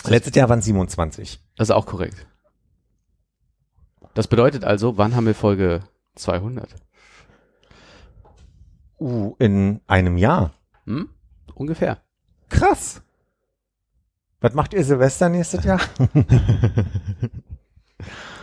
[0.08, 1.40] Letztes Jahr waren 27.
[1.56, 2.26] Das ist auch korrekt.
[4.14, 5.82] Das bedeutet also, wann haben wir Folge
[6.14, 6.74] 200?
[8.98, 10.54] Uh, in einem Jahr.
[10.84, 11.10] Hm?
[11.54, 12.02] Ungefähr.
[12.48, 13.02] Krass.
[14.40, 15.80] Was macht ihr Silvester nächstes Jahr?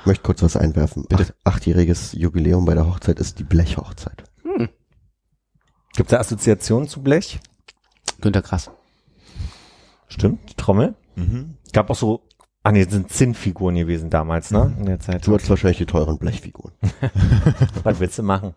[0.04, 1.06] Ich möchte kurz was einwerfen.
[1.14, 4.26] Acht, achtjähriges Jubiläum bei der Hochzeit ist die Blechhochzeit.
[4.42, 4.68] Hm.
[5.96, 7.40] Gibt es da Assoziationen zu Blech?
[8.20, 8.70] Günther Krass.
[10.10, 10.96] Stimmt, die Trommel.
[11.16, 11.56] Mhm.
[11.74, 12.22] Gab auch so,
[12.64, 14.74] ah nee, das sind Zinnfiguren gewesen damals, ne?
[14.80, 15.26] In der Zeit.
[15.28, 16.74] Du hattest wahrscheinlich die teuren Blechfiguren.
[17.84, 18.54] Was willst du machen?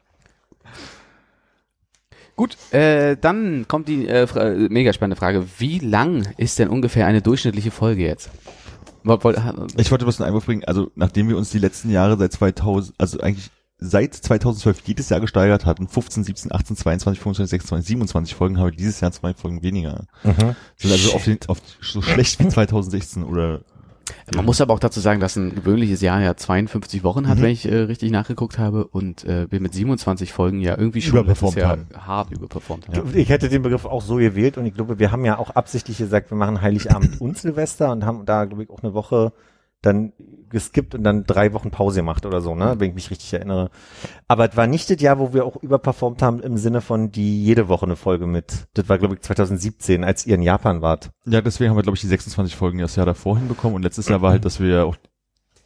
[2.36, 5.46] Gut, äh, dann kommt die äh, fra mega spannende Frage.
[5.58, 8.30] Wie lang ist denn ungefähr eine durchschnittliche Folge jetzt?
[9.04, 11.90] Woll- woll- ha- Ich wollte bloß einen Einwurf bringen, also nachdem wir uns die letzten
[11.90, 17.20] Jahre seit 2000, also eigentlich seit 2012 jedes Jahr gesteigert hatten, 15, 17, 18, 22,
[17.22, 20.06] 25, 26, 27 Folgen, habe ich dieses Jahr zwei Folgen weniger.
[20.24, 20.56] Mhm.
[20.76, 23.60] Sind also den, auf so schlecht wie 2016 oder
[24.34, 27.42] Man muss aber auch dazu sagen, dass ein gewöhnliches Jahr ja 52 Wochen hat, Mhm.
[27.42, 31.18] wenn ich äh, richtig nachgeguckt habe und äh, wir mit 27 Folgen ja irgendwie schon
[31.18, 31.86] Überperformt haben.
[31.98, 33.10] hart überperformt haben.
[33.14, 35.98] Ich hätte den Begriff auch so gewählt und ich glaube, wir haben ja auch absichtlich
[35.98, 39.32] gesagt, wir machen Heiligabend und Silvester und haben da, glaube ich, auch eine Woche
[39.86, 40.12] dann
[40.48, 43.70] geskippt und dann drei Wochen Pause gemacht oder so, ne, wenn ich mich richtig erinnere.
[44.28, 47.44] Aber es war nicht das Jahr, wo wir auch überperformt haben im Sinne von die
[47.44, 48.66] jede Woche eine Folge mit.
[48.74, 51.10] Das war, glaube ich, 2017, als ihr in Japan wart.
[51.26, 53.76] Ja, deswegen haben wir, glaube ich, die 26 Folgen das Jahr davor hinbekommen.
[53.76, 54.96] Und letztes Jahr war halt, dass wir auch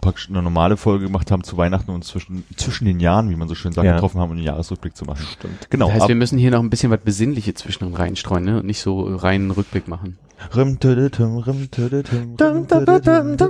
[0.00, 3.48] praktisch eine normale Folge gemacht haben zu Weihnachten und zwischen, zwischen den Jahren, wie man
[3.48, 3.94] so schön sagt, Ja.
[3.94, 5.24] getroffen haben, um einen Jahresrückblick zu machen.
[5.32, 5.70] Stimmt.
[5.70, 5.86] Genau.
[5.86, 8.58] Das heißt, ab- wir müssen hier noch ein bisschen was Besinnliche zwischen reinstreuen, ne?
[8.60, 10.18] Und nicht so reinen Rückblick machen.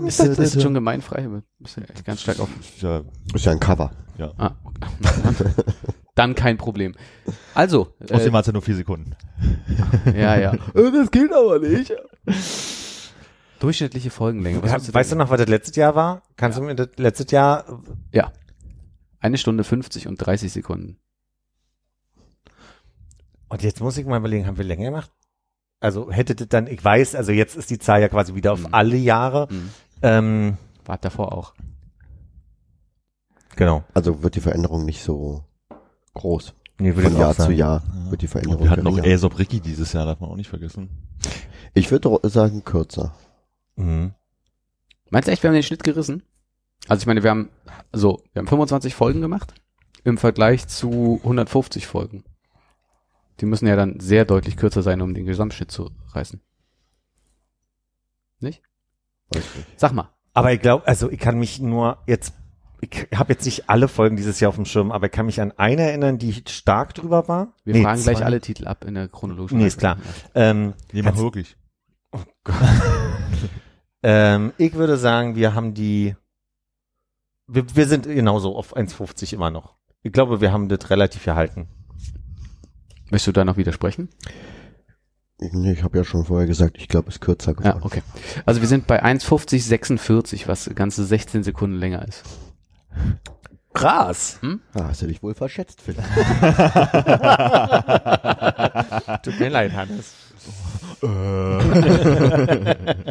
[0.06, 1.22] Ist das, das ist schon gemeinfrei,
[1.76, 2.48] du echt ganz stark auf.
[2.80, 3.92] Ja, Ist ja ein Cover.
[4.36, 4.50] Ah,
[6.14, 6.94] dann kein Problem.
[7.54, 9.12] Also, außerdem äh, war es ja nur vier Sekunden.
[10.14, 10.52] ja, ja.
[10.74, 11.92] Das geht aber nicht.
[13.60, 14.62] Durchschnittliche Folgenlänge.
[14.62, 16.22] Was Ja, du weißt du noch, was das letztes Jahr war?
[16.36, 18.32] Kannst du mir das letztes Jahr, Ja.
[19.20, 20.98] Eine Stunde 50 und 30 Sekunden.
[23.48, 25.10] und jetzt muss ich mal überlegen, haben wir länger gemacht?
[25.80, 28.60] Also hätte das dann, ich weiß, also jetzt ist die Zahl ja quasi wieder auf
[28.60, 28.68] Mhm.
[28.74, 29.48] alle Jahre.
[29.48, 29.70] Hm.
[30.02, 31.54] Ähm, War davor auch.
[33.56, 33.84] genau.
[33.92, 35.44] Also wird die Veränderung nicht so
[36.14, 36.54] groß.
[36.78, 37.52] Nee, würde Von Jahr zu.
[37.52, 38.10] Jahr Ja.
[38.10, 38.98] wird die Und Veränderung wir hatten noch.
[38.98, 40.88] Aesop Ricky dieses Jahr, darf man auch nicht vergessen.
[41.74, 43.14] Ich würde sagen kürzer.
[43.76, 44.14] Mhm.
[45.10, 46.22] Meinst du echt, wir haben den Schnitt gerissen?
[46.88, 47.50] Also ich meine, wir haben,
[47.92, 49.54] so, wir haben 25 Folgen gemacht
[50.04, 52.24] im Vergleich zu 150 Folgen.
[53.40, 56.40] Die müssen ja dann sehr deutlich kürzer sein, um den Gesamtschnitt zu reißen.
[58.40, 58.62] Nicht?
[59.34, 59.66] Weiß nicht.
[59.76, 60.10] Sag mal.
[60.32, 62.34] Aber ich glaube, also ich kann mich nur jetzt,
[62.80, 65.40] ich habe jetzt nicht alle Folgen dieses Jahr auf dem Schirm, aber ich kann mich
[65.40, 67.54] an eine erinnern, die stark drüber war.
[67.64, 68.24] Wir Nee, fragen gleich zwei.
[68.24, 69.98] alle Titel ab in der chronologischen Nee, ist klar.
[70.34, 71.56] Ähm, wir wirklich.
[74.02, 76.16] ähm, ich würde sagen, wir haben die,
[77.46, 79.76] wir, wir sind genauso auf 1,50 immer noch.
[80.02, 81.68] Ich glaube, wir haben das relativ erhalten.
[83.10, 84.08] Möchtest du da noch widersprechen?
[85.40, 87.80] Nee, ich habe ja schon vorher gesagt, ich glaube, es ist kürzer Ja, geworden.
[87.82, 88.02] okay.
[88.46, 92.22] Also wir sind bei 1,50,46, was ganze 16 Sekunden länger ist.
[93.72, 94.38] Krass.
[94.74, 96.04] Ah, hast du dich wohl verschätzt, Philipp.
[99.22, 100.12] Tut mir leid, Hannes.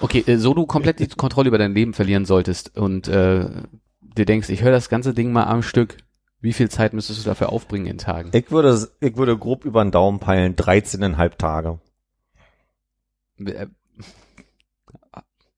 [0.00, 3.46] Okay, äh, so du komplett die Kontrolle über dein Leben verlieren solltest und äh,
[4.00, 5.96] dir denkst, ich höre das ganze Ding mal am Stück,
[6.40, 8.30] wie viel Zeit müsstest du dafür aufbringen in Tagen?
[8.32, 11.80] Ich würde, ich würde grob über den Daumen peilen, 13,5 Tage.
[13.38, 13.66] Äh,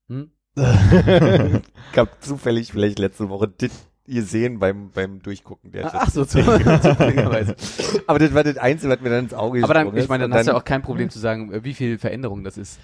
[0.08, 0.30] hm?
[0.56, 3.52] ich habe zufällig vielleicht letzte Woche
[4.10, 7.54] gesehen beim, beim Durchgucken der Ach so, zu- zufälligerweise.
[8.06, 10.08] Aber das war das Einzige, was mir dann ins Auge Aber dann, ich ist.
[10.08, 12.78] meine, dann hast du auch kein Problem zu sagen, äh, wie viel Veränderung das ist.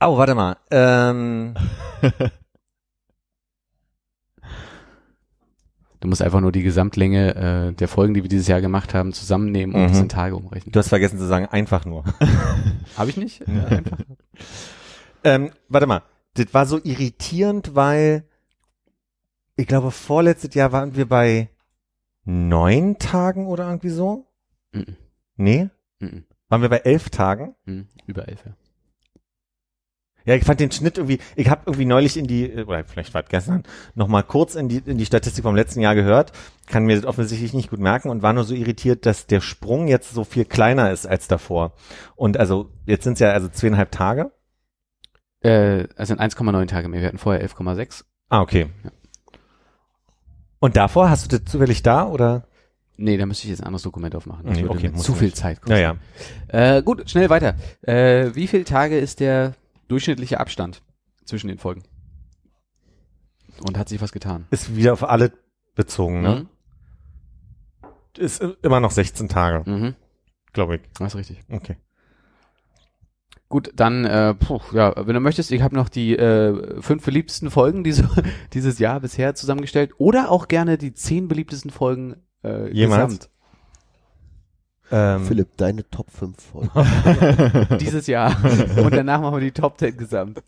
[0.00, 0.56] Oh, warte mal.
[0.70, 1.54] Ähm,
[6.00, 7.34] Du musst einfach nur die Gesamtlänge
[7.70, 9.88] äh, der Folgen, die wir dieses Jahr gemacht haben, zusammennehmen und Mhm.
[9.88, 10.72] das in Tage umrechnen.
[10.72, 12.02] du hast vergessen zu sagen, einfach nur.
[12.96, 13.40] Habe ich nicht?
[13.46, 13.98] Ja, einfach.
[15.22, 16.02] ähm, warte mal.
[16.34, 18.24] Das war so irritierend, weil
[19.56, 21.50] ich glaube, vorletztes Jahr waren wir bei
[22.24, 24.26] neun Tagen oder irgendwie so.
[24.72, 24.96] Mhm.
[25.36, 25.68] Nee?
[25.98, 26.24] Mhm.
[26.48, 27.54] Waren wir bei elf Tagen?
[27.64, 27.88] Mhm.
[28.06, 28.52] Über elf, ja.
[30.24, 33.24] Ja, ich fand den Schnitt irgendwie, ich habe irgendwie neulich in die, oder vielleicht war
[33.24, 33.64] es gestern,
[33.96, 36.30] nochmal kurz in die, in die Statistik vom letzten Jahr gehört,
[36.66, 39.88] kann mir das offensichtlich nicht gut merken und war nur so irritiert, dass der Sprung
[39.88, 41.72] jetzt so viel kleiner ist als davor.
[42.14, 44.30] Und also, jetzt sind es ja also zweieinhalb Tage.
[45.40, 47.00] Äh, also in 1,9 Tage mehr.
[47.00, 48.04] Wir hatten vorher 11,6.
[48.28, 48.68] Ah, okay.
[48.84, 48.90] Ja.
[50.62, 52.46] Und davor, hast du das zufällig da oder?
[52.96, 54.46] Nee, da müsste ich jetzt ein anderes Dokument aufmachen.
[54.46, 55.18] Das Nee, würde okay, mir zu nicht.
[55.18, 55.72] viel Zeit kosten.
[55.72, 55.96] Naja.
[56.48, 57.56] Äh, gut, schnell weiter.
[57.82, 59.54] Äh, wie viele Tage ist der
[59.88, 60.80] durchschnittliche Abstand
[61.24, 61.82] zwischen den Folgen?
[63.66, 64.46] Und hat sich was getan.
[64.50, 65.32] Ist wieder auf alle
[65.74, 66.46] bezogen, ne?
[68.16, 69.80] Ist i- immer noch 16 Tage, Mhm.
[69.80, 69.94] Mhm.
[70.52, 70.82] glaube ich.
[70.98, 71.40] Das ist richtig.
[71.50, 71.76] Okay.
[73.52, 77.50] Gut, dann, äh, puh, ja, wenn du möchtest, ich habe noch die äh, fünf beliebtesten
[77.50, 78.08] Folgen diese,
[78.54, 79.92] dieses Jahr bisher zusammengestellt.
[79.98, 83.18] Oder auch gerne die zehn beliebtesten Folgen äh, Jemals?
[83.18, 83.30] gesamt
[84.90, 87.76] Ähm, Philipp, deine Top 5 Folgen.
[87.78, 88.34] dieses Jahr.
[88.78, 90.42] Und danach machen wir die Top 10 gesamt.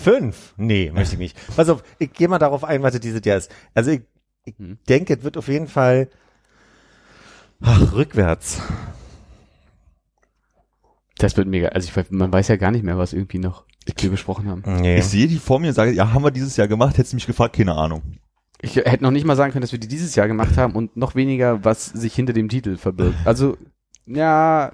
[0.00, 0.54] Fünf?
[0.56, 1.56] Nee, möchte ich nicht.
[1.56, 3.50] Pass auf, ich gehe mal darauf ein, was es dieses Jahr ist.
[3.74, 4.02] Also ich,
[4.44, 4.78] ich Hm.
[4.88, 6.08] denke, es wird auf jeden Fall
[7.60, 8.62] ach, rückwärts.
[11.24, 11.68] Das wird mega.
[11.68, 13.64] Also ich, man weiß ja gar nicht mehr, was irgendwie noch
[13.98, 14.62] wir besprochen haben.
[14.82, 14.98] Nee.
[14.98, 17.16] Ich sehe die vor mir und sage, ja, haben wir dieses Jahr gemacht, hättest du
[17.16, 18.02] mich gefragt, keine Ahnung.
[18.60, 20.96] Ich hätte noch nicht mal sagen können, dass wir die dieses Jahr gemacht haben und
[20.96, 23.16] noch weniger, was sich hinter dem Titel verbirgt.
[23.26, 23.56] Also,
[24.06, 24.72] ja,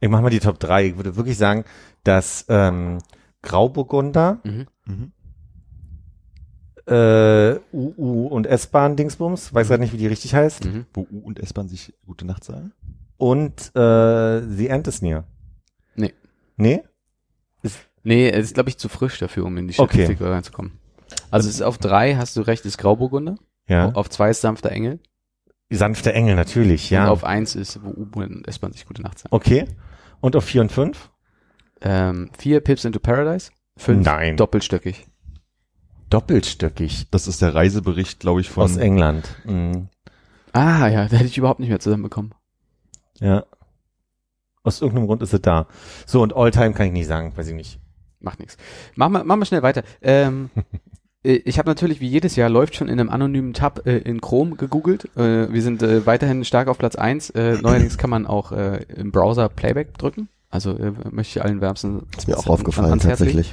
[0.00, 0.86] Ich mache mal die Top 3.
[0.88, 1.64] Ich würde wirklich sagen,
[2.04, 2.98] dass ähm,
[3.42, 4.66] Grauburgunder, mhm.
[4.86, 5.12] Mhm.
[6.86, 10.86] äh, UU und S-Bahn Dingsbums, weiß gerade nicht, wie die richtig heißt, Mhm.
[10.92, 12.72] Wo U und S-Bahn sich gute Nacht sagen.
[13.16, 15.24] und äh, The End is Near.
[16.56, 16.82] Nee.
[17.62, 17.70] Nee?
[18.06, 20.04] Nee, es ist, glaube ich, zu frisch dafür, um in die Okay.
[20.04, 20.78] Statistik reinzukommen.
[21.30, 23.36] Also es ist auf drei, hast du recht, ist Grauburgunder.
[23.66, 23.92] Ja.
[23.92, 25.00] Auf zwei ist sanfter Engel.
[25.70, 27.08] Sanfte Engel, natürlich, Und ja.
[27.08, 29.34] auf eins ist, wo U-Bahn und S-Bahn sich gute Nacht sagen.
[29.34, 29.64] okay.
[30.20, 31.10] Und auf 4 und 5?
[31.80, 33.50] Ähm, vier Pips into Paradise.
[33.76, 34.36] Fünf Nein.
[34.36, 35.06] doppelstöckig.
[36.10, 37.08] Doppelstöckig.
[37.10, 39.28] Das ist der Reisebericht, glaube ich, von Aus England.
[39.44, 39.88] Mhm.
[40.52, 42.34] Ah ja, da hätte ich überhaupt nicht mehr zusammenbekommen.
[43.20, 43.44] Ja.
[44.64, 45.66] Aus irgendeinem Grund ist es da.
[46.06, 47.78] So, und Alltime kann ich nicht sagen, weiß ich nicht.
[48.20, 48.56] Macht nichts.
[48.96, 49.82] Machen wir, machen wir schnell weiter.
[50.00, 50.48] Ähm,
[51.22, 54.22] äh, ich habe natürlich, wie jedes Jahr, läuft schon in einem anonymen Tab äh, in
[54.22, 55.14] Chrome gegoogelt.
[55.16, 57.28] Äh, wir sind äh, weiterhin stark auf Platz eins.
[57.30, 60.28] Äh, neuerdings kann man auch äh, im Browser Playback drücken.
[60.50, 60.78] Also
[61.10, 63.52] möchte ich allen wärmsten Ist mir auch aufgefallen, tatsächlich.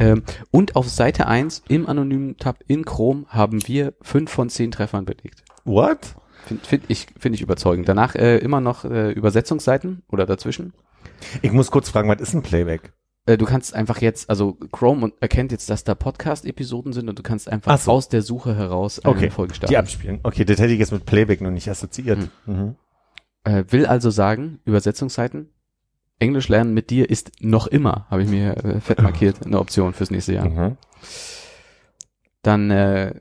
[0.00, 4.72] Ähm, und auf Seite eins im anonymen Tab in Chrome haben wir fünf von zehn
[4.72, 5.44] Treffern belegt.
[5.64, 6.16] What?
[6.46, 7.88] Finde find ich, finde ich überzeugend.
[7.88, 10.72] Danach äh, immer noch äh, Übersetzungsseiten oder dazwischen.
[11.42, 12.92] Ich muss kurz fragen, was ist ein Playback?
[13.26, 17.22] Äh, du kannst einfach jetzt, also Chrome erkennt jetzt, dass da Podcast-Episoden sind und du
[17.22, 17.92] kannst einfach Ach so.
[17.92, 19.76] aus der Suche heraus eine Okay, Folge Die starten.
[19.76, 20.20] abspielen.
[20.22, 22.28] Okay, das hätte ich jetzt mit Playback noch nicht assoziiert.
[22.46, 22.56] Hm.
[22.56, 22.76] Mhm.
[23.44, 25.50] Äh, will also sagen, Übersetzungsseiten,
[26.18, 29.94] Englisch lernen mit dir ist noch immer, habe ich mir äh, fett markiert, eine Option
[29.94, 30.48] fürs nächste Jahr.
[30.48, 30.76] Mhm.
[32.42, 33.14] Dann äh,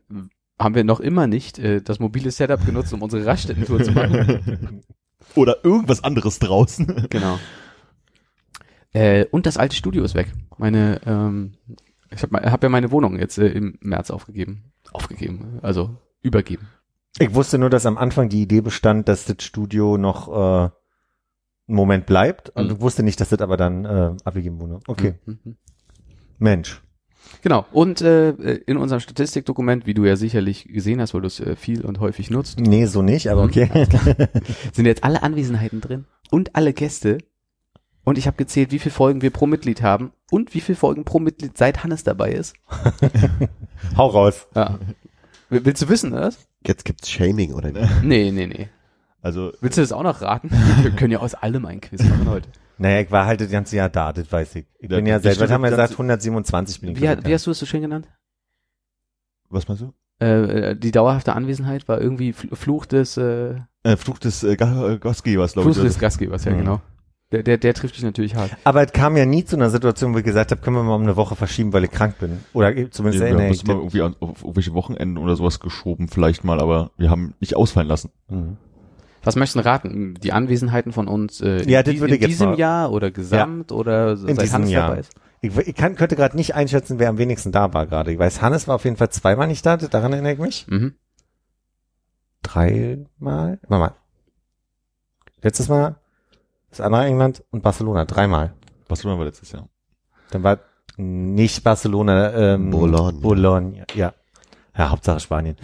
[0.59, 4.83] haben wir noch immer nicht äh, das mobile Setup genutzt, um unsere Raststätten-Tour zu machen.
[5.35, 7.07] Oder irgendwas anderes draußen.
[7.09, 7.39] genau.
[8.93, 10.31] Äh, und das alte Studio ist weg.
[10.57, 11.53] Meine, ähm,
[12.09, 14.71] ich habe hab ja meine Wohnung jetzt äh, im März aufgegeben.
[14.91, 16.67] Aufgegeben, also übergeben.
[17.19, 20.71] Ich wusste nur, dass am Anfang die Idee bestand, dass das Studio noch äh, einen
[21.67, 22.49] Moment bleibt.
[22.49, 22.81] Und Mhm.
[22.81, 24.79] wusste nicht, dass das aber dann äh, abgegeben wurde.
[24.87, 25.15] Okay.
[25.25, 25.57] Mhm, mhm.
[26.39, 26.81] Mensch.
[27.41, 27.65] Genau.
[27.71, 28.29] Und äh,
[28.65, 31.99] in unserem Statistikdokument, wie du ja sicherlich gesehen hast, weil du es äh, viel und
[31.99, 33.69] häufig nutzt, Nee, so nicht, aber Mhm, okay.
[34.73, 37.19] sind jetzt alle Anwesenheiten drin und alle Gäste.
[38.03, 41.03] Und ich habe gezählt, wie viele Folgen wir pro Mitglied haben und wie viele Folgen
[41.05, 42.55] pro Mitglied seit Hannes dabei ist.
[43.97, 44.47] Hau raus.
[44.55, 44.79] Ja.
[45.49, 46.33] Will- Willst du wissen, oder?
[46.65, 47.71] Jetzt gibt's Shaming, oder?
[48.03, 48.69] Nee, nee, nee.
[49.21, 50.49] Also, Willst du das auch noch raten?
[50.81, 52.47] Wir können ja aus allem ein Quiz machen heute.
[52.79, 54.65] Naja, ich war halt das ganze Jahr da, das weiß ich.
[54.79, 57.01] Ich Ja, bin ja das seit, was haben wir gesagt, 127 bin ich.
[57.01, 58.07] Wie, wie hast du es so schön genannt?
[59.49, 59.93] was meinst du?
[60.21, 64.55] Äh, äh, die dauerhafte Anwesenheit war irgendwie Fl- Fluch des, äh, Äh, Fluch des äh,
[64.57, 65.89] Ga- äh, Gastgebers, glaube Fluch ich.
[65.89, 66.57] des Gastgebers, ja Mhm.
[66.57, 66.81] genau.
[67.31, 68.51] Der, der, der trifft dich natürlich hart.
[68.63, 70.95] Aber es kam ja nie zu einer Situation, wo ich gesagt habe, können wir mal
[70.95, 72.39] um eine Woche verschieben, weil ich krank bin.
[72.53, 73.81] Oder zumindest Ja, wir erinnere haben ich mal mich.
[73.83, 77.87] irgendwie an, auf irgendwelche Wochenenden oder sowas geschoben, vielleicht mal, aber wir haben nicht ausfallen
[77.87, 78.11] lassen.
[78.29, 78.57] Mhm.
[79.23, 80.13] Was möchtest du raten?
[80.15, 83.11] Die Anwesenheiten von uns äh, in, Ja, das die- würde in jetzt diesem Jahr oder
[83.11, 84.87] gesamt oder In seit diesem Hannes Jahr.
[84.89, 85.13] dabei ist?
[85.41, 88.11] Ich, ich kann, könnte gerade nicht einschätzen, wer am wenigsten da war gerade.
[88.11, 90.67] Ich weiß, Hannes war auf jeden Fall zweimal nicht da, daran erinnere ich mich.
[90.67, 90.95] Mhm.
[92.43, 93.59] Dreimal?
[93.67, 93.93] Warte mal.
[95.41, 95.95] Letztes Mal
[96.69, 98.53] das andere England und Barcelona, dreimal.
[98.87, 99.67] Barcelona war letztes Jahr.
[100.31, 100.59] Dann war
[100.97, 103.19] nicht Barcelona, ähm, Boulogne.
[103.21, 104.13] Boulogne, ja.
[104.77, 105.55] Ja, Hauptsache Spanien.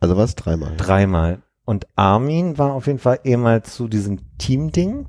[0.00, 0.34] Also was?
[0.34, 0.76] Dreimal.
[0.76, 1.42] Dreimal.
[1.66, 5.06] Und Armin war auf jeden Fall ehemals zu diesem Team-Ding.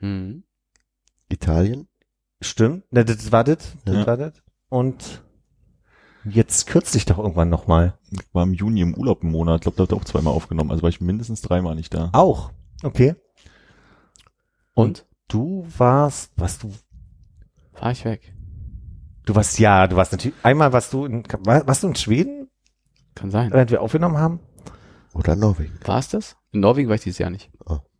[0.00, 0.44] Mhm.
[1.28, 1.88] Italien?
[2.40, 2.90] Stimmt.
[2.92, 3.74] Ne, das war das.
[3.84, 4.06] Das Ja.
[4.06, 4.32] war das.
[4.68, 5.22] Und
[6.24, 7.98] jetzt kürzlich doch irgendwann nochmal.
[8.10, 10.70] Ich war im Juni im Urlaub im Monat, glaube, da hat er auch zweimal aufgenommen,
[10.70, 12.10] also war ich mindestens dreimal nicht da.
[12.12, 12.52] Auch.
[12.82, 13.14] Okay.
[14.74, 15.06] Und?
[15.26, 16.72] Du warst, was du,
[17.72, 18.32] War ich weg.
[19.26, 22.37] du warst, ja, du warst natürlich, einmal warst du in, war- warst du in Schweden,
[23.18, 23.52] Kann sein.
[23.52, 24.40] während wir aufgenommen haben?
[25.14, 25.78] Oder Norwegen?
[25.84, 26.36] War es das?
[26.52, 27.50] In Norwegen war ich dieses Jahr nicht.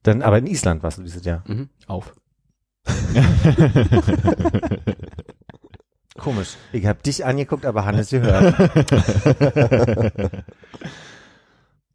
[0.05, 1.43] Dann, aber in Island warst du dieses Jahr.
[1.47, 1.69] Mhm.
[1.87, 2.15] Auf.
[6.17, 6.57] Komisch.
[6.73, 8.59] Ich habe dich angeguckt, aber Hannes gehört.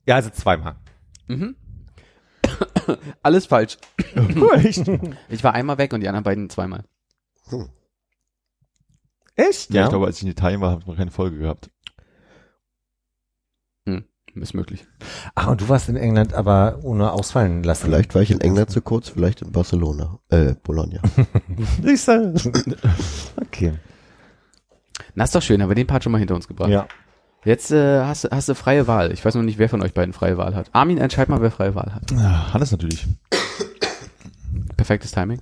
[0.05, 0.75] ja, also zweimal.
[1.27, 1.55] Mhm.
[3.23, 3.77] Alles falsch.
[4.55, 4.87] Echt?
[5.29, 6.83] Ich war einmal weg und die anderen beiden zweimal.
[9.35, 9.73] Echt?
[9.73, 11.69] Ja, ich glaube, als ich in Italien war, habe ich noch keine Folge gehabt.
[14.35, 14.85] Ist möglich.
[15.35, 17.85] Ach, und du warst in England, aber ohne ausfallen lassen.
[17.85, 21.01] Vielleicht war ich in England zu kurz, vielleicht in Barcelona, äh, Bologna.
[23.41, 23.73] Okay.
[25.15, 26.69] Na, ist doch schön, haben wir den Part schon mal hinter uns gebracht.
[26.69, 26.87] Ja.
[27.45, 29.11] Jetzt äh, hast, du- hast du freie Wahl.
[29.11, 30.69] Ich weiß noch nicht, wer von euch beiden freie Wahl hat.
[30.73, 32.09] Armin, entscheid mal, wer freie Wahl hat.
[32.11, 33.05] Ja, Hannes natürlich.
[34.77, 35.41] Perfektes Timing.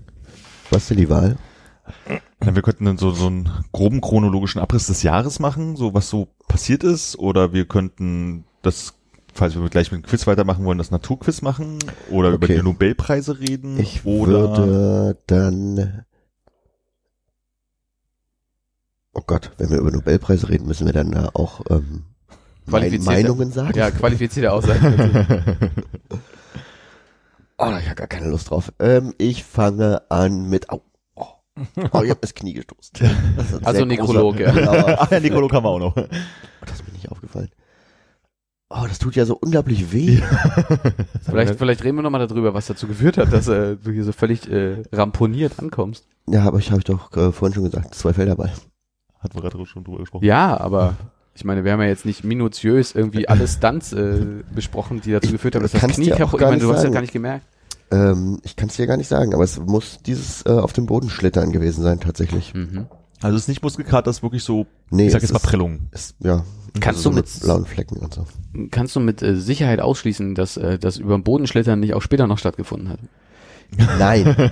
[0.72, 1.38] Was denn die Wahl?
[2.44, 6.10] Ja, wir könnten dann so, so einen groben chronologischen Abriss des Jahres machen, so was
[6.10, 8.94] so passiert ist, oder wir könnten das,
[9.34, 12.58] falls wir gleich mit dem Quiz weitermachen wollen, das Naturquiz machen, oder über Okay.
[12.58, 16.06] die Nobelpreise reden, Ich oder würde dann.
[19.14, 22.06] Oh Gott, wenn wir über Nobelpreise reden, müssen wir dann da auch ähm,
[22.66, 23.78] Meinungen sagen.
[23.78, 25.70] Ja, qualifizierte Aussage.
[27.64, 28.74] Oh, ich ja gar keine Lust drauf.
[28.80, 30.72] Ähm, ich fange an mit.
[30.72, 30.82] Au.
[31.14, 31.28] Oh,
[31.94, 33.08] oh ich hab das Knie gestoßen.
[33.38, 34.96] Das Also Nekrolog, großer- Genau.
[34.98, 35.94] Ach ja, Nicolo kam auch noch.
[35.94, 37.52] Das ist mir nicht aufgefallen.
[38.74, 40.22] Oh, das tut ja so unglaublich weh.
[41.24, 44.12] vielleicht, vielleicht reden wir nochmal darüber, was dazu geführt hat, dass äh, du hier so
[44.14, 46.08] völlig äh, ramponiert ankommst.
[46.28, 48.52] Ja, aber ich habe ich doch äh, vorhin schon gesagt, zwei Felderball.
[49.20, 50.24] Hatten wir gerade schon drüber gesprochen.
[50.26, 50.96] Ja, aber
[51.34, 55.26] ich meine, wir haben ja jetzt nicht minutiös irgendwie alle Stunts äh, besprochen, die dazu
[55.28, 56.34] Ich geführt haben, dass das Knie auch kaputt.
[56.36, 56.94] Ich gar meine, nicht du hast ja sagen.
[56.94, 57.46] gar nicht gemerkt.
[57.92, 60.86] Ähm, ich kann es dir gar nicht sagen, aber es muss dieses äh, auf dem
[60.86, 62.54] Boden schlittern gewesen sein tatsächlich.
[62.54, 62.88] Mhm.
[63.22, 65.38] Also es ist nicht Muskelkater, es ist wirklich so, Nee, ich sag es jetzt mal
[65.40, 65.90] ist- Prellung.
[65.92, 66.44] Ist, ja.
[66.80, 68.26] Kannst so du mit mit- blauen Flecken und so.
[68.72, 72.02] Kannst du mit äh, Sicherheit ausschließen, dass äh, das über den Boden schlittern nicht auch
[72.02, 73.00] später noch stattgefunden hat?
[74.00, 74.26] Nein.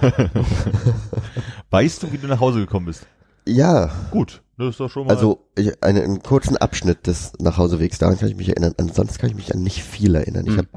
[1.69, 3.05] Weißt du, wie du nach Hause gekommen bist?
[3.47, 5.13] ja, Gut, das ist doch schon mal.
[5.15, 8.75] also ich, eine, einen kurzen Abschnitt des Nachhausewegs, daran kann ich mich erinnern.
[8.77, 10.45] Ansonsten kann ich mich an nicht viel erinnern.
[10.45, 10.58] Ich Mhm.
[10.58, 10.67] habe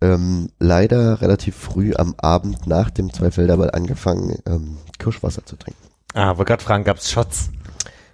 [0.00, 5.80] ähm, leider relativ früh am Abend nach dem Zweifelderball angefangen, ähm, Kirschwasser zu trinken.
[6.14, 7.50] Ah, wollte gerade fragen, gab's Shots?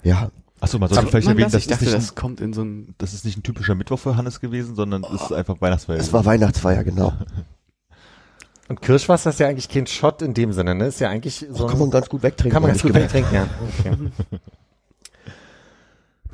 [0.03, 0.31] Ja,
[0.65, 1.53] Achso, man sollte vielleicht man erwähnen, das?
[1.53, 3.75] das, Ich dachte, ist nicht, das kommt in so ein das ist nicht ein typischer
[3.75, 5.99] Mittwoch für Hannes gewesen, sondern es ist einfach Weihnachtsfeier.
[5.99, 7.13] es war Weihnachtsfeier, genau.
[8.69, 10.87] Und Kirschwasser ist ja eigentlich kein Shot in dem Sinne, ne?
[10.87, 12.53] Ist ja eigentlich so Kann man ganz gut wegtrinken.
[12.53, 13.13] kann man ganz gut gemerkt.
[13.13, 13.47] wegtrinken, ja.
[13.79, 14.41] Okay.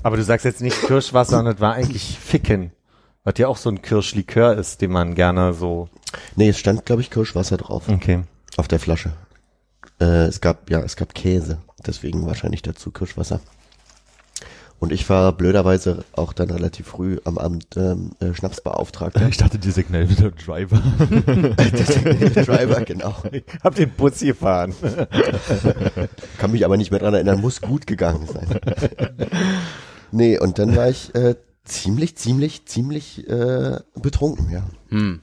[0.03, 2.71] Aber du sagst jetzt nicht Kirschwasser, sondern das war eigentlich Ficken.
[3.25, 5.89] Was ja auch so ein Kirschlikör ist, den man gerne so.
[6.37, 7.89] Nee, es stand, glaube ich, Kirschwasser drauf.
[7.89, 8.23] Okay.
[8.57, 9.13] Auf der Flasche.
[10.01, 11.59] Äh, es gab, ja, es gab Käse.
[11.85, 13.41] Deswegen wahrscheinlich dazu Kirschwasser.
[14.81, 19.29] Und ich war blöderweise auch dann relativ früh am Abend ähm, äh, Schnapsbeauftragter.
[19.29, 20.79] Ich dachte, die Signal wieder Driver.
[22.45, 23.15] Driver, genau.
[23.63, 24.75] Hab den Bus gefahren.
[26.39, 28.59] Kann mich aber nicht mehr dran erinnern, muss gut gegangen sein.
[30.13, 34.65] nee, und dann war ich äh, ziemlich, ziemlich, ziemlich äh, betrunken, ja.
[34.89, 35.21] hm.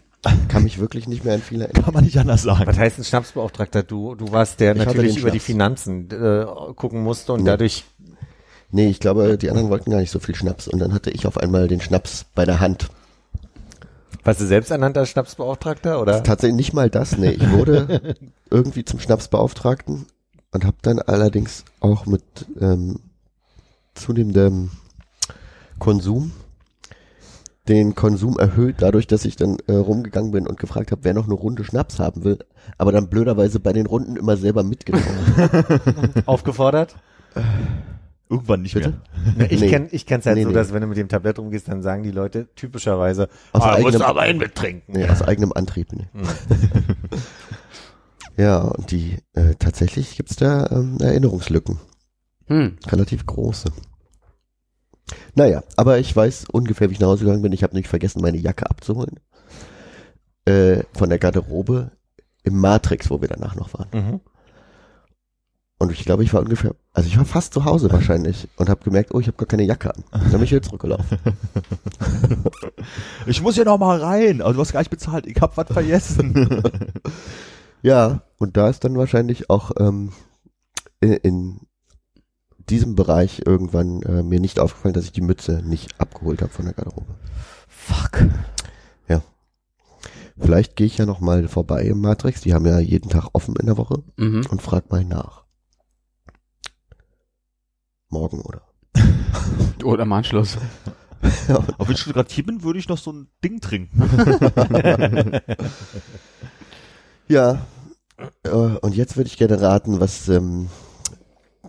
[0.49, 1.83] Kann mich wirklich nicht mehr an viele erinnern.
[1.85, 2.67] Kann man nicht anders sagen.
[2.67, 3.83] Was heißt ein Schnapsbeauftragter?
[3.83, 5.39] Du, du warst der Ich natürlich über die.
[5.39, 7.51] Finanzen äh, gucken musste und Nee.
[7.51, 7.85] dadurch.
[8.71, 10.67] Nee, ich glaube, die anderen wollten gar nicht so viel Schnaps.
[10.67, 12.89] Und dann hatte ich auf einmal den Schnaps bei der Hand.
[14.23, 16.21] Warst du selbsternannter Schnapsbeauftragter oder?
[16.21, 17.29] Tatsächlich nicht mal das, nee.
[17.29, 18.15] Ich wurde
[18.49, 20.05] irgendwie zum Schnapsbeauftragten
[20.51, 22.23] und habe dann allerdings auch mit
[22.59, 22.99] ähm,
[23.95, 24.71] zunehmendem
[25.79, 26.33] Konsum
[27.67, 31.25] den Konsum erhöht, dadurch, dass ich dann äh, rumgegangen bin und gefragt habe, wer noch
[31.25, 32.39] eine Runde Schnaps haben will,
[32.77, 35.05] aber dann blöderweise bei den Runden immer selber mitgenommen.
[36.25, 36.95] Aufgefordert?
[38.29, 38.99] Irgendwann nicht Bitte?
[39.37, 39.49] mehr.
[39.51, 39.69] Ich Nee.
[39.69, 40.55] kenn, ich kenn's halt Nee, so, nee.
[40.55, 43.95] dass wenn du mit dem Tablett rumgehst, dann sagen die Leute typischerweise, Aus ah, musst
[43.95, 44.93] eigenem- du aber einen mittrinken.
[44.93, 45.93] Nee, aus eigenem Antrieb.
[45.93, 46.07] Nee.
[48.37, 51.79] ja, und die äh, tatsächlich gibt's da ähm, Erinnerungslücken.
[52.47, 52.77] Hm.
[52.87, 53.69] relativ große.
[55.35, 57.51] Naja, aber ich weiß ungefähr, wie ich nach Hause gegangen bin.
[57.51, 59.19] Ich habe nämlich vergessen, meine Jacke abzuholen.
[60.45, 61.91] Äh, von der Garderobe
[62.43, 63.87] im Matrix, wo wir danach noch waren.
[63.93, 64.21] Mhm.
[65.79, 68.83] Und ich glaube, ich war ungefähr, also ich war fast zu Hause wahrscheinlich und habe
[68.83, 70.03] gemerkt, oh, ich habe gar keine Jacke an.
[70.11, 71.17] Dann bin ich wieder zurückgelaufen.
[73.27, 74.41] Ich muss hier noch mal rein.
[74.41, 75.27] Aber du hast gar nicht bezahlt.
[75.27, 76.63] Ich hab was vergessen.
[77.83, 80.11] Ja, und da ist dann wahrscheinlich auch ähm,
[80.99, 81.59] in, in
[82.69, 86.65] diesem Bereich irgendwann äh, mir nicht aufgefallen, dass ich die Mütze nicht abgeholt habe von
[86.65, 87.13] der Garderobe.
[87.67, 88.25] Fuck.
[90.39, 92.41] Vielleicht gehe ich ja noch mal vorbei im Matrix.
[92.41, 94.45] Die haben ja jeden Tag offen in der Woche Mhm.
[94.51, 95.45] und frag mal nach.
[98.09, 98.61] Morgen oder?
[99.83, 100.57] Oder am Anschluss.
[101.47, 103.91] Aber wenn ich schon gerade hier bin, würde ich noch so ein Ding trinken.
[107.27, 107.65] Ja.
[108.43, 110.69] Äh, und jetzt würde ich gerne raten, was ähm,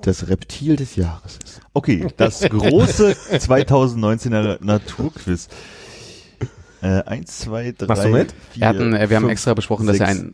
[0.03, 1.61] das Reptil des Jahres ist.
[1.75, 5.49] Okay, das große 2019er Naturquiz.
[6.81, 8.33] Äh, eins, zwei, drei, Machst du mit?
[8.53, 10.21] vier, Wir, hatten, wir haben fünf, extra besprochen, dass er sechs.
[10.21, 10.33] ein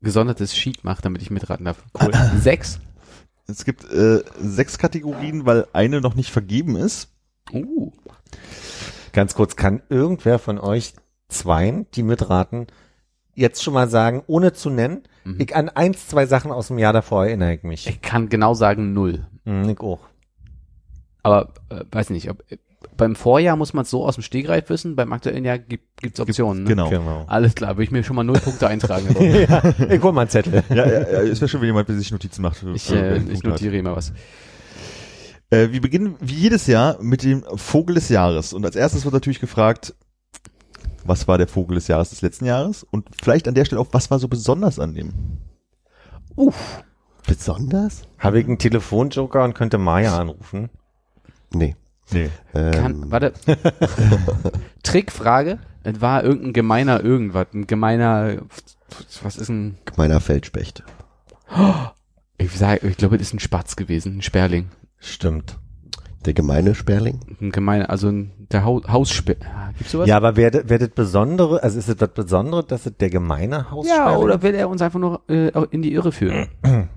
[0.00, 1.82] gesondertes Sheet macht, damit ich mitraten darf.
[2.00, 2.10] Cool.
[2.40, 2.80] Sechs?
[3.50, 7.08] Es gibt äh, sechs Kategorien, weil eine noch nicht vergeben ist.
[7.52, 7.92] Uh.
[9.12, 10.94] Ganz kurz, kann irgendwer von euch
[11.28, 12.66] zweien, die mitraten,
[13.34, 15.36] jetzt schon mal sagen, ohne zu nennen, Mhm.
[15.38, 17.86] ich an eins, zwei Sachen aus dem Jahr davor erinnere ich mich.
[17.86, 19.26] Ich kann genau sagen null.
[19.44, 20.00] Hm, ich auch.
[21.22, 22.42] Aber äh, weiß nicht, ob,
[23.00, 26.20] beim Vorjahr muss man es so aus dem Stegreif wissen, beim aktuellen Jahr gibt gibt's
[26.20, 26.64] Optionen.
[26.64, 26.68] Ne?
[26.68, 26.90] Genau.
[26.90, 27.24] Genau.
[27.28, 29.16] Alles klar, würde ich mir schon mal null Punkte eintragen.
[29.18, 30.62] ja, ich hol mal einen Zettel.
[30.68, 32.62] Ja, ja, ja es wäre schon, wenn jemand sich Notizen macht.
[32.74, 33.44] Ich, äh, ich hat.
[33.44, 34.12] notiere immer was.
[35.48, 38.52] Äh, wir beginnen wie jedes Jahr mit dem Vogel des Jahres.
[38.52, 39.94] Und als erstes wird natürlich gefragt,
[41.04, 42.84] was war der Vogel des Jahres des letzten Jahres?
[42.84, 45.12] Und vielleicht an der Stelle auch, was war so besonders an dem?
[47.26, 48.02] Besonders?
[48.18, 50.68] Habe ich einen Telefonjoker und könnte Maya anrufen?
[51.50, 51.76] Nee.
[52.12, 52.30] Nee.
[52.54, 53.32] Ähm, Kann, warte.
[54.82, 55.58] Trickfrage.
[55.82, 57.46] Es war irgendein gemeiner irgendwas.
[57.54, 58.36] Ein gemeiner,
[59.22, 60.82] was ist ein, Meiner Feldspecht.
[62.38, 64.68] ich sag, ich glaube, das ist ein Spatz gewesen, ein Sperling.
[64.98, 65.58] Stimmt.
[66.26, 67.20] Der gemeine Sperling?
[67.40, 69.36] Ein gemeiner, also ein, der Haus, Haussper,
[69.78, 70.06] gibt's sowas?
[70.06, 73.70] Ja, aber wer, wer das Besondere, also ist es das Besondere, dass es der gemeine
[73.70, 76.48] Haus Ja, oder will er uns einfach nur äh, in die Irre führen?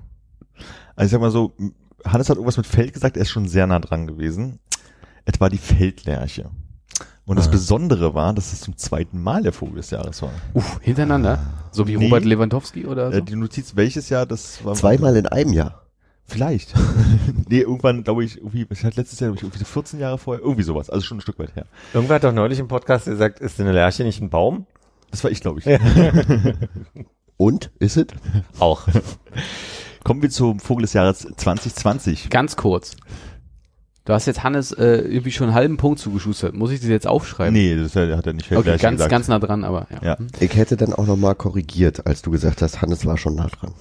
[0.96, 1.52] Also ich sag mal so,
[2.06, 4.60] Hannes hat irgendwas mit Feld gesagt, er ist schon sehr nah dran gewesen.
[5.24, 6.50] Etwa die Feldlerche.
[7.26, 7.52] Und das Ah.
[7.52, 10.30] Besondere war, dass es zum zweiten Mal der Vogel des Jahres war.
[10.52, 11.38] Uff, hintereinander?
[11.70, 12.04] So wie Nee.
[12.04, 13.18] Robert Lewandowski oder so?
[13.18, 14.74] Äh, die Notiz, welches Jahr, das war...
[14.74, 15.86] Zweimal in einem Jahr.
[16.26, 16.74] Vielleicht.
[17.48, 20.18] nee, irgendwann, glaube ich, irgendwie, ich hatte letztes Jahr, glaube ich, irgendwie so 14 Jahre
[20.18, 21.66] vorher, irgendwie sowas, also schon ein Stück weit her.
[21.94, 24.66] Irgendwer hat doch neulich im Podcast gesagt, ist eine Lerche nicht ein Baum?
[25.10, 25.66] Das war ich, glaube ich.
[27.36, 27.70] Und?
[27.78, 28.06] Ist es?
[28.58, 28.86] Auch.
[30.02, 32.30] Kommen wir zum Vogel des Jahres 2020.
[32.30, 32.96] Ganz kurz.
[34.04, 36.54] Du hast jetzt Hannes äh, irgendwie schon einen halben Punkt zugeschustert.
[36.54, 37.54] Muss ich das jetzt aufschreiben?
[37.54, 39.10] Nee, das hat er nicht Okay, Feldlerche ganz, gesagt.
[39.10, 40.02] ganz nah dran, aber ja.
[40.02, 40.18] Ja.
[40.18, 43.46] Hm, Ich hätte dann auch nochmal korrigiert, als du gesagt hast, Hannes war schon nah
[43.48, 43.72] dran.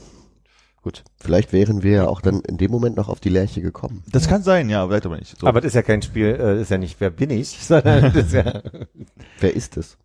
[0.82, 1.03] Gut.
[1.17, 4.03] Vielleicht wären wir ja auch dann in dem Moment noch auf die Lerche gekommen.
[4.11, 5.39] Das kann sein, ja, vielleicht aber nicht.
[5.39, 5.47] So.
[5.47, 8.15] Aber das ist ja kein Spiel, äh, ist ja nicht, wer bin ich, sondern das
[8.28, 8.61] ist ja,
[9.39, 9.97] Wer ist es?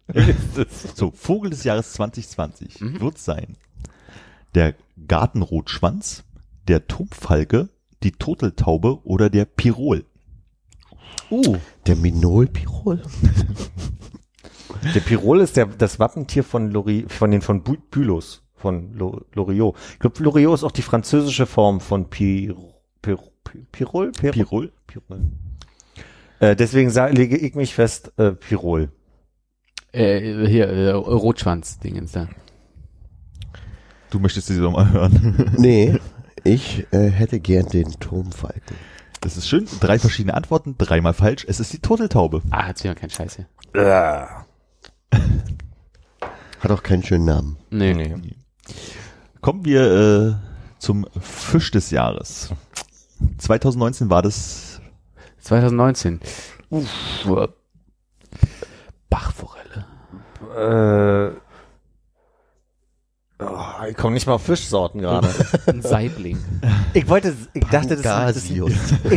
[0.94, 3.00] so, Vogel des Jahres 2020 Mhm.
[3.00, 3.56] wird sein
[4.54, 4.74] der
[5.06, 6.24] Gartenrotschwanz,
[6.68, 7.68] der Turmfalke,
[8.02, 10.04] die Turteltaube oder der Pirol.
[11.30, 11.56] Uh,
[11.86, 13.02] Der Minol-Pirol?
[14.94, 19.76] der Pirol ist der, das Wappentier von Lori, von den, von Bülows, von Lo- Loriot.
[19.92, 22.54] Ich glaube, Loriot ist auch die französische Form von Pir,
[23.02, 24.12] Pir, Pir, Pirol?
[24.12, 24.72] Pir, Pirol?
[24.86, 25.20] Pirol.
[26.40, 28.90] Äh, deswegen sa- lege ich mich fest, äh, Pirol.
[29.92, 32.28] Äh, hier, äh, Rotschwanz-Dingens da.
[34.10, 35.54] Du möchtest sie doch mal hören.
[35.58, 35.98] Nee,
[36.44, 38.76] ich äh, hätte gern den Turmfalken.
[39.20, 39.66] Das ist schön.
[39.80, 41.44] Drei verschiedene Antworten, dreimal falsch.
[41.48, 42.42] Es ist die Turteltaube.
[42.50, 43.46] Ah, erzähl mal keinen Scheiß hier.
[46.60, 47.56] Hat auch keinen schönen Namen.
[47.70, 47.94] Nee.
[47.94, 48.34] Nee.
[49.40, 50.34] Kommen wir äh,
[50.78, 52.50] zum Fisch des Jahres.
[53.38, 54.80] 2019 war das
[55.40, 56.20] 2019.
[56.70, 56.88] Uff.
[59.08, 59.86] Bachforelle.
[60.56, 61.47] Äh,
[63.41, 65.28] oh, ich komme nicht mal auf Fischsorten gerade.
[65.66, 66.39] Ein Saibling.
[66.95, 68.61] ich wollte, ich dachte, das das- ich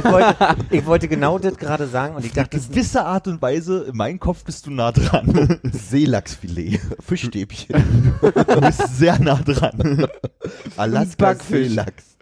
[0.03, 0.35] wollte,
[0.69, 3.97] ich wollte genau das gerade sagen und ich dachte, das gewisse Art und Weise, in
[3.97, 5.59] meinem Kopf bist du nah dran.
[5.71, 6.79] Seelachsfilet.
[7.05, 8.13] Fischstäbchen.
[8.21, 10.07] Du bist sehr nah dran.
[10.77, 11.35] Alaska.
[11.35, 12.17] Seelachs.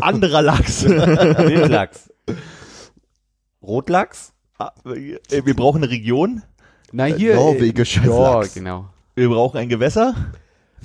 [0.00, 0.84] Anderer Lachs.
[0.84, 2.10] Wildlachs.
[3.62, 4.32] Rotlachs?
[4.58, 6.42] Ah, äh, Wir brauchen eine Region.
[6.92, 7.34] Na hier.
[7.34, 8.54] norwegischer ja, Lachs.
[8.54, 8.86] genau.
[9.14, 10.14] Wir brauchen ein Gewässer.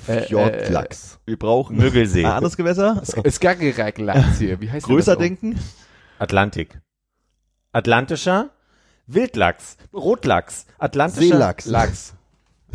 [0.07, 1.19] Äh, Fjordlachs.
[1.25, 2.25] Wir brauchen Müggelsee.
[2.25, 3.01] ein anderes Gewässer.
[3.05, 4.59] Skagerrak-Lachs hier.
[4.59, 5.59] Wie heißt Größer denken.
[6.19, 6.79] Atlantik.
[7.71, 8.51] Atlantischer?
[9.07, 9.77] Wildlachs.
[9.93, 10.65] Rotlachs.
[10.77, 11.27] Atlantischer?
[11.27, 11.65] Seelachs.
[11.65, 12.13] Lachs.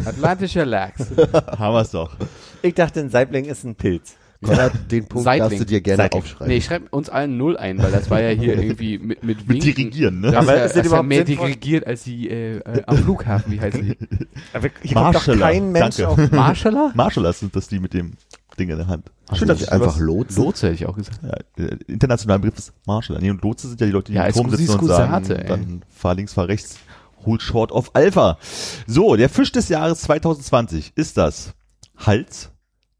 [0.04, 1.06] Atlantischer Lachs.
[1.32, 2.16] Haben wir's doch.
[2.62, 4.16] Ich dachte, ein Saibling ist ein Pilz.
[4.44, 5.48] Konrad, den Punkt Seitling.
[5.50, 6.22] darfst du dir gerne Seitling.
[6.22, 6.46] aufschreiben.
[6.48, 9.48] Nee, ich schreibe uns allen null ein, weil das war ja hier irgendwie mit, mit,
[9.48, 10.30] Mit dirigieren, ne?
[10.30, 11.46] Das Aber ist ja, ist das ja mehr sinnvoll?
[11.48, 13.96] dirigiert als die äh, äh, am Flughafen, wie heißen die?
[14.52, 15.40] Aber hier kommt doch Marshaller.
[15.46, 16.08] kein Mensch Danke.
[16.22, 16.30] auf.
[16.30, 16.92] Marshaller?
[16.94, 18.12] Marshallers sind das die mit dem
[18.58, 19.10] Ding in der Hand.
[19.30, 20.42] Schön, Schön, dass ich einfach Lotsen.
[20.44, 21.20] Lotse hätte ich auch gesagt.
[21.22, 23.20] Ja, der internationale Begriff ist Marshaller.
[23.20, 25.46] Nee, und Lotse sind ja die Leute, die Ja, im Turm sitzen und sagen, ey.
[25.46, 26.78] dann fahr links, fahr rechts,
[27.26, 28.38] hold short of Alpha.
[28.86, 31.54] So, der Fisch des Jahres 2020 ist das
[31.96, 32.50] Hals,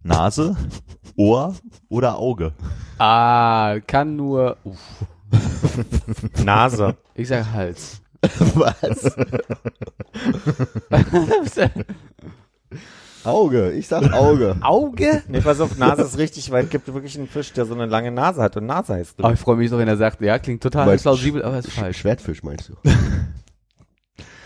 [0.03, 0.57] Nase,
[1.19, 1.55] Ohr
[1.89, 2.53] oder Auge?
[2.99, 4.57] Ah, kann nur.
[4.63, 4.79] Uff.
[6.45, 6.97] Nase.
[7.15, 8.01] Ich sag Hals.
[8.55, 9.15] Was?
[13.25, 14.57] Auge, ich sag Auge.
[14.61, 15.25] Auge?
[15.29, 17.87] Nee, pass auf, Nase ist richtig, weil es gibt wirklich einen Fisch, der so eine
[17.87, 19.19] lange Nase hat und Nase heißt.
[19.19, 21.99] Aber ich freue mich so, wenn er sagt, ja, klingt total plausibel, aber ist falsch.
[21.99, 22.75] Schwertfisch meinst du?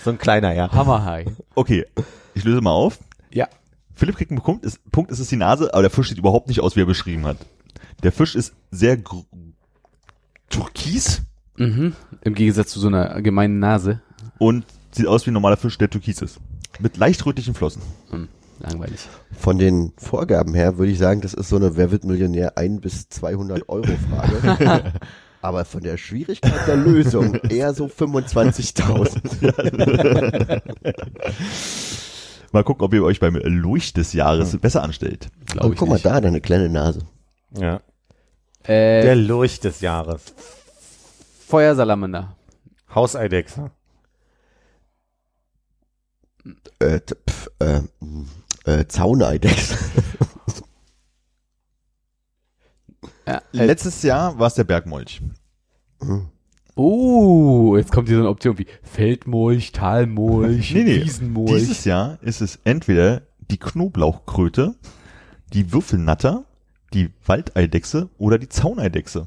[0.03, 0.73] So ein kleiner, ja.
[0.73, 1.27] Hammerhai.
[1.55, 1.85] Okay,
[2.35, 2.99] ich löse mal auf.
[3.31, 3.47] Ja.
[4.03, 6.49] Philipp kriegt einen Punkt, ist, Punkt ist es die Nase, aber der Fisch sieht überhaupt
[6.49, 7.37] nicht aus, wie er beschrieben hat.
[8.03, 9.23] Der Fisch ist sehr gr-
[10.51, 11.23] türkis
[11.57, 11.93] Mhm.
[12.23, 14.01] Im Gegensatz zu so einer gemeinen Nase.
[14.39, 16.41] und sieht aus wie ein normaler Fisch, der türkis ist.
[16.81, 17.81] Mit leicht rötlichen Flossen.
[18.11, 18.27] Hm,
[18.59, 19.07] langweilig.
[19.39, 22.81] Von den Vorgaben her würde ich sagen, das ist so eine Wer wird Millionär 1
[22.81, 24.93] bis 200 Euro Frage.
[25.43, 30.61] Aber von der Schwierigkeit der Lösung eher so 25.000.
[32.53, 35.29] Mal gucken, ob ihr euch beim Leucht des Jahres besser anstellt.
[35.47, 36.05] Glaube Und ich guck mal nicht.
[36.07, 37.01] da, deine kleine Nase.
[37.57, 37.81] ja.
[38.65, 40.23] Äh, Der Lurch des Jahres.
[41.49, 42.37] Feuersalamander.
[42.95, 43.73] Hauseidechse.
[46.79, 48.27] Äh, pf, äh, mh,
[48.67, 49.79] äh, Zauneidechse.
[53.27, 55.23] Ja, äh, Letztes Jahr war es der Bergmolch.
[56.75, 61.03] Oh, jetzt kommt hier so eine Option wie Feldmolch, Talmolch, Nee, nee.
[61.03, 61.53] Wiesenmolch.
[61.53, 64.75] Dieses Jahr ist es entweder die Knoblauchkröte,
[65.53, 66.45] die Würfelnatter,
[66.95, 69.27] die Waldeidechse oder die Zauneidechse.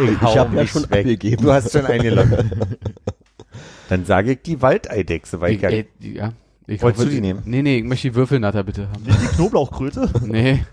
[0.00, 1.42] Ich, Ich hab ja schon abgegeben.
[1.42, 2.32] Du hast schon eingeloggt.
[3.88, 6.32] Dann sage ich die Waldeidechse, weil ich, ich, ja, äh, ja.
[6.66, 7.42] Ich Wolltest du die nehmen?
[7.44, 9.04] Nee, nee, ich möchte die Würfelnatter bitte haben.
[9.04, 10.08] Die Knoblauchkröte?
[10.22, 10.64] Nee.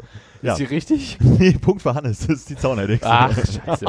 [0.41, 0.53] Ja.
[0.53, 1.17] Ist die richtig?
[1.21, 3.05] nee, Punkt für Hannes, das ist die Zauneidechse.
[3.09, 3.35] Ach,
[3.65, 3.85] scheiße.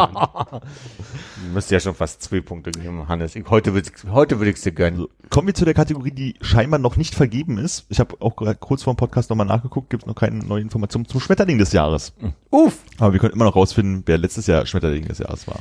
[1.53, 3.37] Müsste ja schon fast zwei Punkte geben, Hannes.
[3.37, 5.07] Ich, heute würde ich, heute würde ich dir gönnen.
[5.31, 7.87] Kommen wir zu der Kategorie, die scheinbar noch nicht vergeben ist.
[7.89, 11.07] Ich habe auch kurz vor dem Podcast nochmal nachgeguckt, gibt es noch keine neue Informationen
[11.07, 12.13] zum Schmetterling des Jahres.
[12.51, 12.79] Uff.
[12.99, 15.61] Aber wir können immer noch rausfinden, wer letztes Jahr Schmetterling des Jahres war.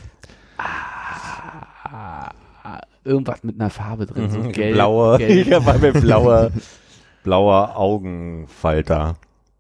[0.58, 2.32] Ah,
[3.04, 4.30] Irgendwas mit einer Farbe drin.
[4.30, 5.48] So gelb, Blaue, gelb.
[5.50, 6.52] ja, weil mir blauer,
[7.24, 9.16] blauer Augenfalter.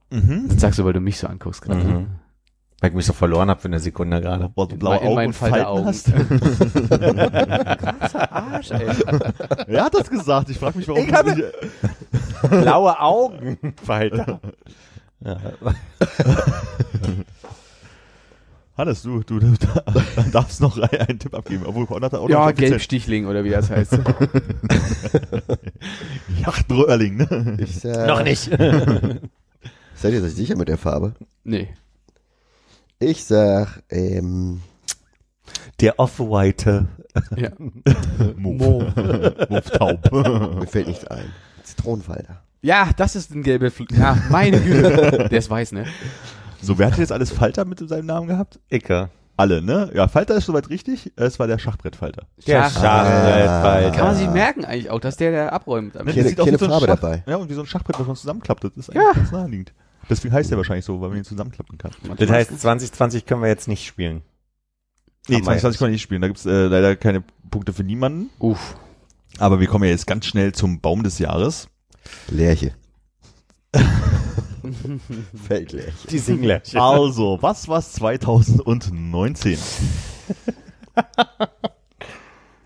[0.09, 1.83] Das sagst du, weil du mich so anguckst gerade.
[1.83, 2.07] Mhm.
[2.81, 4.47] Weil ich mich so verloren habe für eine Sekunde gerade.
[4.49, 5.93] Boah, du In blaue in Augen und Falteraugen.
[5.93, 6.29] Falten
[8.09, 8.15] hast.
[8.31, 8.87] Arsch, ey.
[9.67, 10.49] Wer hat das gesagt?
[10.49, 11.43] Ich frage mich, warum Ich habe- nicht-
[12.49, 14.39] Blaue Augenfalter.
[15.19, 15.37] Ja.
[18.77, 19.51] Hannes, du, du, du
[20.31, 21.65] darfst noch einen, Tipp abgeben.
[21.65, 22.51] Obwohl, Conrad hat auch noch Ja.
[22.51, 23.99] Gelbstichling oder wie das heißt.
[26.45, 27.57] Jachtröhrling, ne?
[27.59, 28.49] Ich sag, Noch nicht.
[30.01, 31.13] Seid ihr euch sicher mit der Farbe?
[31.43, 31.67] nee.
[33.01, 34.61] Ich sag, ähm,
[35.79, 36.87] Der Off-White.
[37.37, 37.49] Ja.
[38.35, 38.83] Mo.
[39.49, 40.11] Mufftaub.
[40.11, 41.31] mir fällt nichts ein.
[41.63, 42.41] Zitronenfalter.
[42.61, 45.27] ja, das ist ein gelber Fl Ja, meine Güte.
[45.31, 45.85] Der ist weiß, ne?
[46.61, 48.59] So, wer hat jetzt alles Falter mit seinem Namen gehabt?
[48.69, 49.09] Icke.
[49.37, 49.89] Alle, ne?
[49.93, 51.13] Ja, Falter ist soweit richtig.
[51.15, 52.27] Es war der Schachbrettfalter.
[52.45, 53.91] Der Schach- Schachbrettfalter.
[53.95, 55.95] Kann man sich merken eigentlich auch, dass der, der abräumt.
[55.95, 57.23] Ne, das sieht keine wie so ein Farbe Schach- dabei.
[57.25, 58.65] Ja, und wie so ein Schachbrett, was man zusammenklappt.
[58.65, 59.13] Das ist eigentlich Ja.
[59.13, 59.71] ganz naheliegend.
[60.09, 61.91] Deswegen heißt der wahrscheinlich so, weil man ihn zusammenklappen kann.
[62.17, 64.23] Das heißt, 2020 können wir jetzt nicht spielen.
[65.27, 66.21] Nee, Haben wir 2020 kann man nicht spielen.
[66.21, 68.29] Da gibt's äh, leider keine Punkte für niemanden.
[68.39, 68.75] Uff.
[69.37, 71.69] Aber wir kommen ja jetzt ganz schnell zum Baum des Jahres.
[72.29, 72.73] Lerche.
[75.47, 76.07] Feldlerche.
[76.09, 76.81] Die Singlerche.
[76.81, 79.53] Also, was war's 2019?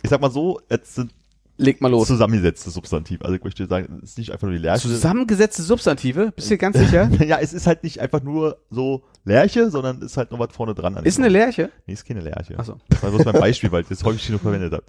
[0.02, 1.14] ich sag mal so, es sind
[1.58, 2.08] Leg mal los.
[2.08, 3.22] zusammengesetzte Substantiv.
[3.22, 4.88] Also ich möchte sagen, es ist nicht einfach nur die Lerche.
[4.88, 6.32] Zusammengesetzte Substantive?
[6.36, 7.10] Bist du dir ganz sicher?
[7.26, 10.74] ja, es ist halt nicht einfach nur so Lerche, sondern ist halt noch was vorne
[10.74, 10.98] dran.
[10.98, 11.30] an Ist eine.
[11.30, 11.70] Lerche?
[11.86, 12.56] Nee, ist keine Lerche.
[12.58, 12.78] Ach so.
[12.90, 14.84] Das war bloß mein Beispiel, weil ich das häufig genug verwendet habe.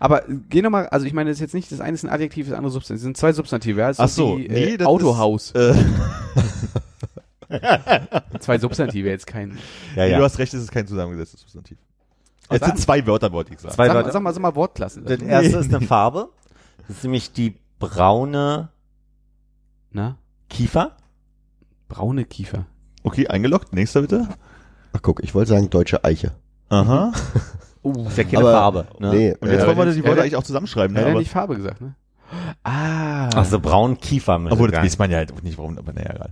[0.00, 2.10] Aber äh, geh nochmal, also ich meine, das ist jetzt nicht, das eine ist ein
[2.10, 3.00] Adjektiv, das andere Substantiv.
[3.00, 3.80] Das sind zwei Substantive.
[3.80, 3.88] Ja?
[3.88, 5.52] Das ist Ach so, wie, nee, äh, das Autohaus.
[5.52, 5.74] Äh,
[8.40, 9.58] Zwei Substantive, jetzt kein.
[9.94, 10.20] Ja, Du ja.
[10.22, 11.76] hast recht, es ist kein zusammengesetztes Substantiv.
[12.52, 13.74] Was Es sind zwei Wörter, wollte ich sagen.
[13.74, 14.06] Zwei Sag, Wörter.
[14.08, 15.04] mal- sag mal, sag mal Wortklassen.
[15.04, 16.28] Das erste ist eine Farbe.
[16.88, 18.68] Das ist nämlich die braune
[19.90, 20.16] Na?
[20.48, 20.92] Kiefer.
[21.88, 22.66] Braune Kiefer.
[23.02, 23.72] Okay, eingeloggt.
[23.74, 24.28] Nächster bitte.
[24.92, 26.32] Ach guck, ich wollte sagen deutsche Eiche.
[26.68, 27.12] Aha.
[27.84, 28.86] Uh, Ist ja keine Aber- Farbe.
[29.00, 29.10] Ne?
[29.10, 30.96] Nee, Und jetzt äh, wollen wir die Worte eigentlich auch zusammenschreiben.
[30.96, 31.08] hat Ne?
[31.08, 31.96] er Aber, nicht Farbe gesagt, ne?
[32.62, 33.28] Ah.
[33.34, 34.38] Ach so, braun Kiefer.
[34.38, 36.30] mit obwohl, das weiß man ja halt auch nicht, warum, aber naja, egal.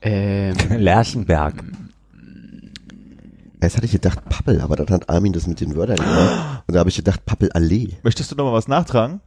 [0.00, 1.62] Ähm, Lerchenberg.
[3.62, 6.64] Erst hatte ich gedacht Pappel, aber dann hat Armin das mit den Wörtern gemacht.
[6.66, 7.96] Und da habe ich gedacht Pappelallee.
[8.02, 9.20] Möchtest du noch mal was nachtragen?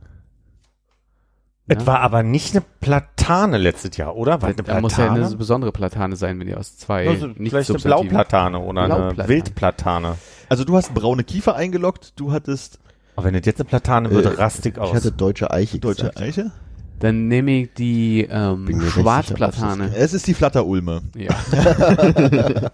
[1.67, 1.77] Ja.
[1.79, 4.41] Es war aber nicht eine Platane letztes Jahr, oder?
[4.41, 5.25] War es eine da muss ja Platane?
[5.25, 8.93] eine besondere Platane sein, wenn die aus zwei Also nicht vielleicht eine Blauplatane oder eine
[8.95, 9.29] Blauplatane.
[9.29, 10.17] Wildplatane.
[10.49, 12.79] Also du hast braune Kiefer eingeloggt, du hattest
[13.15, 14.89] Aber wenn das jetzt eine Platane würde, Äh, rastig aus.
[14.89, 16.21] Ich hatte deutsche Eiche deutsche gesagt.
[16.21, 16.51] Eiche.
[16.99, 19.93] Dann nehme ich die ähm, Schwarzplatane.
[19.95, 21.01] Es ist die Flatterulme.
[21.15, 21.35] Ja.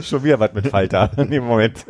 [0.00, 1.84] schon wieder was mit Falter dem Moment.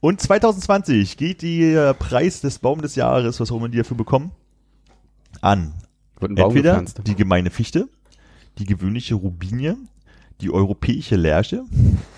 [0.00, 4.30] Und 2020 geht der Preis des Baum des Jahres, was auch immer die dafür bekommen,
[5.40, 5.74] an
[6.20, 7.00] Entweder gepflanzt.
[7.06, 7.88] die gemeine Fichte,
[8.58, 9.76] die gewöhnliche Rubinie,
[10.40, 11.64] die europäische Lärche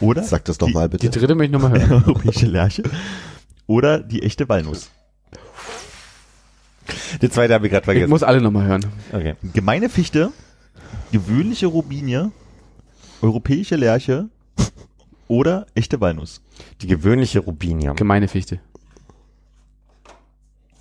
[0.00, 1.18] oder Sag das doch die, mal Die bitte.
[1.18, 2.04] dritte möchte ich nochmal hören.
[2.04, 2.82] europäische Lärche
[3.66, 4.90] oder die echte Walnuss.
[7.22, 8.10] Die zweite habe ich gerade Ich vergessen.
[8.10, 8.86] muss alle nochmal hören.
[9.12, 9.34] okay.
[9.52, 10.30] Gemeine Fichte,
[11.12, 12.30] gewöhnliche Rubinie,
[13.22, 14.28] europäische Lärche
[15.26, 16.40] oder echte Walnuss.
[16.80, 17.94] Die gewöhnliche Rubinie.
[17.94, 18.60] Gemeine Fichte.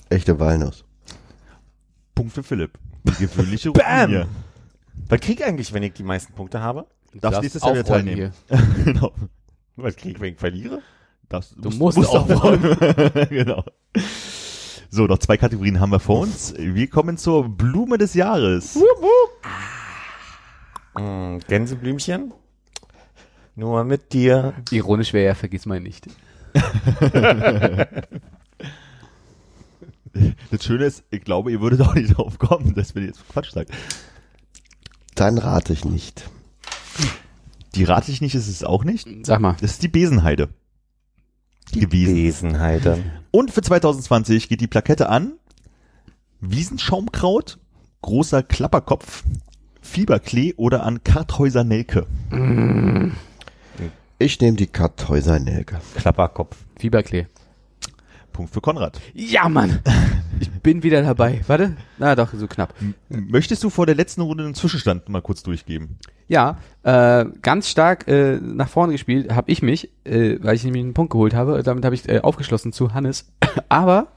[0.09, 0.85] Echte Walnuss.
[2.15, 2.77] Punkt für Philipp.
[3.03, 4.01] Die gewöhnliche Bam!
[4.11, 4.27] Rubinie.
[5.09, 6.85] Was krieg ich eigentlich, wenn ich die meisten Punkte habe?
[7.13, 8.33] Darfst nächstes Jahr wieder teilnehmen.
[8.85, 9.13] genau.
[9.75, 10.81] Was krieg ich, wenn ich verliere?
[11.29, 12.77] Das, Du musst aufräumen.
[13.29, 13.63] genau.
[14.89, 16.53] So, noch zwei Kategorien haben wir vor uns.
[16.57, 18.79] Wir kommen zur Blume des Jahres.
[20.95, 22.33] Mm, Gänseblümchen?
[23.55, 24.53] Nur mit dir.
[24.71, 26.07] Ironisch wäre ja, vergiss mal nicht.
[30.49, 33.51] Das Schöne ist, ich glaube, ihr würdet auch nicht drauf kommen, dass wir jetzt Quatsch
[33.51, 33.71] sagen.
[35.15, 36.29] Dann rate ich nicht.
[37.75, 39.07] Die rate ich nicht, ist es auch nicht.
[39.23, 39.55] Sag mal.
[39.61, 40.49] Das ist die Besenheide.
[41.71, 42.23] Gewesen.
[42.23, 43.03] Besenheide.
[43.31, 45.33] Und für 2020 geht die Plakette an
[46.39, 47.57] Wiesenschaumkraut,
[48.01, 49.23] großer Klapperkopf,
[49.81, 52.05] Fieberklee oder an Karthäuser Nelke.
[54.19, 55.79] Ich nehme die Karthäuser Nelke.
[55.95, 56.57] Klapperkopf.
[56.79, 57.27] Fieberklee.
[58.37, 58.99] Punkt für Konrad.
[59.13, 59.79] Ja, Mann.
[60.39, 61.41] Ich bin wieder dabei.
[61.47, 61.75] Warte.
[61.97, 62.75] Na doch, so knapp.
[63.09, 65.97] Möchtest du vor der letzten Runde den Zwischenstand mal kurz durchgeben?
[66.27, 70.83] Ja, äh, ganz stark äh, nach vorne gespielt habe ich mich, äh, weil ich nämlich
[70.83, 71.63] einen Punkt geholt habe.
[71.63, 73.31] Damit habe ich äh, aufgeschlossen zu Hannes.
[73.69, 74.09] Aber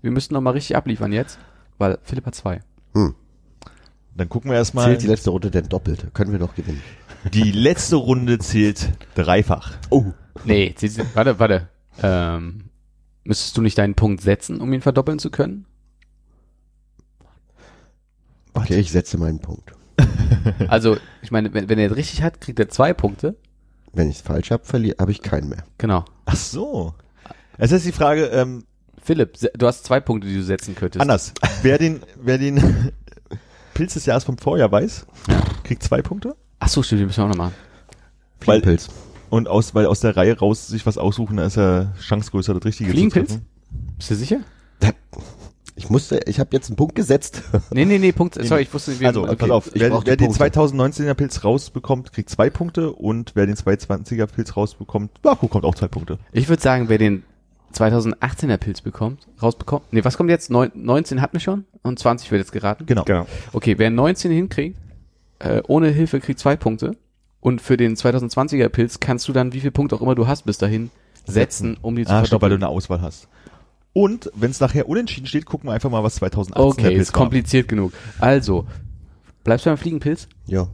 [0.00, 1.38] wir müssten noch mal richtig abliefern jetzt,
[1.76, 2.60] weil Philipp hat zwei.
[2.94, 4.86] Dann gucken wir erstmal.
[4.86, 6.06] Zählt die letzte Runde denn doppelt?
[6.14, 6.80] Können wir noch gewinnen?
[7.34, 9.72] Die letzte Runde zählt dreifach.
[9.90, 10.04] Oh.
[10.46, 11.68] Nee, sie- warte, warte.
[12.02, 12.70] Ähm,
[13.28, 15.66] müsstest du nicht deinen Punkt setzen, um ihn verdoppeln zu können?
[18.54, 19.72] Okay, ich setze meinen Punkt.
[20.68, 23.34] Also, ich meine, wenn, wenn er es richtig hat, kriegt er zwei Punkte.
[23.92, 25.64] Wenn ich es falsch habe, verliere, habe ich keinen mehr.
[25.78, 26.04] Genau.
[26.24, 26.94] Ach so.
[27.58, 28.64] Es ist die Frage, ähm,
[29.02, 31.00] Philipp, du hast zwei Punkte, die du setzen könntest.
[31.02, 31.32] anders.
[31.62, 32.92] Wer den, wer den
[33.74, 35.06] Pilz des Jahres vom Vorjahr weiß,
[35.64, 36.36] kriegt zwei Punkte.
[36.60, 37.54] Ach so, stimmt, die müssen wir auch noch machen.
[38.44, 38.88] Weil- Fliegenpilz.
[39.30, 42.54] Und aus, weil aus der Reihe raus sich was aussuchen, da ist ja Chance größer,
[42.54, 43.28] das Richtige Fliegenpilz?
[43.28, 43.46] zu treffen.
[43.98, 44.40] Bist du sicher?
[45.78, 47.42] Ich musste, ich habe jetzt einen Punkt gesetzt.
[47.70, 48.34] Nee, nee, nee, Punkt.
[48.42, 49.36] Sorry, ich wusste, wir, Also, okay.
[49.36, 50.44] pass auf, ich wer, wer den Punkte.
[50.44, 55.74] 2019er Pilz rausbekommt, kriegt zwei Punkte und wer den 220er Pilz rausbekommt, ja, bekommt auch
[55.74, 56.18] zwei Punkte.
[56.32, 57.24] Ich würde sagen, wer den
[57.74, 59.92] 2018er Pilz bekommt, rausbekommt.
[59.92, 60.50] Nee, was kommt jetzt?
[60.50, 62.86] Neun, 19 hatten wir schon und 20 wird jetzt geraten.
[62.86, 63.04] Genau.
[63.04, 63.26] Genau.
[63.52, 64.78] Okay, wer 19 hinkriegt,
[65.40, 66.96] äh, ohne Hilfe kriegt zwei Punkte.
[67.46, 70.46] Und für den 2020er Pilz kannst du dann, wie viele Punkte auch immer du hast
[70.46, 70.90] bis dahin,
[71.26, 72.64] setzen, um die zu Ah, stimmt, weil du verdoppeln.
[72.64, 73.28] eine Auswahl hast.
[73.92, 77.12] Und wenn es nachher unentschieden steht, gucken wir einfach mal, was 2018er Okay, Pilz ist
[77.12, 77.92] kompliziert genug.
[78.18, 78.66] Also,
[79.44, 80.26] bleibst du beim Fliegenpilz?
[80.46, 80.66] Ja.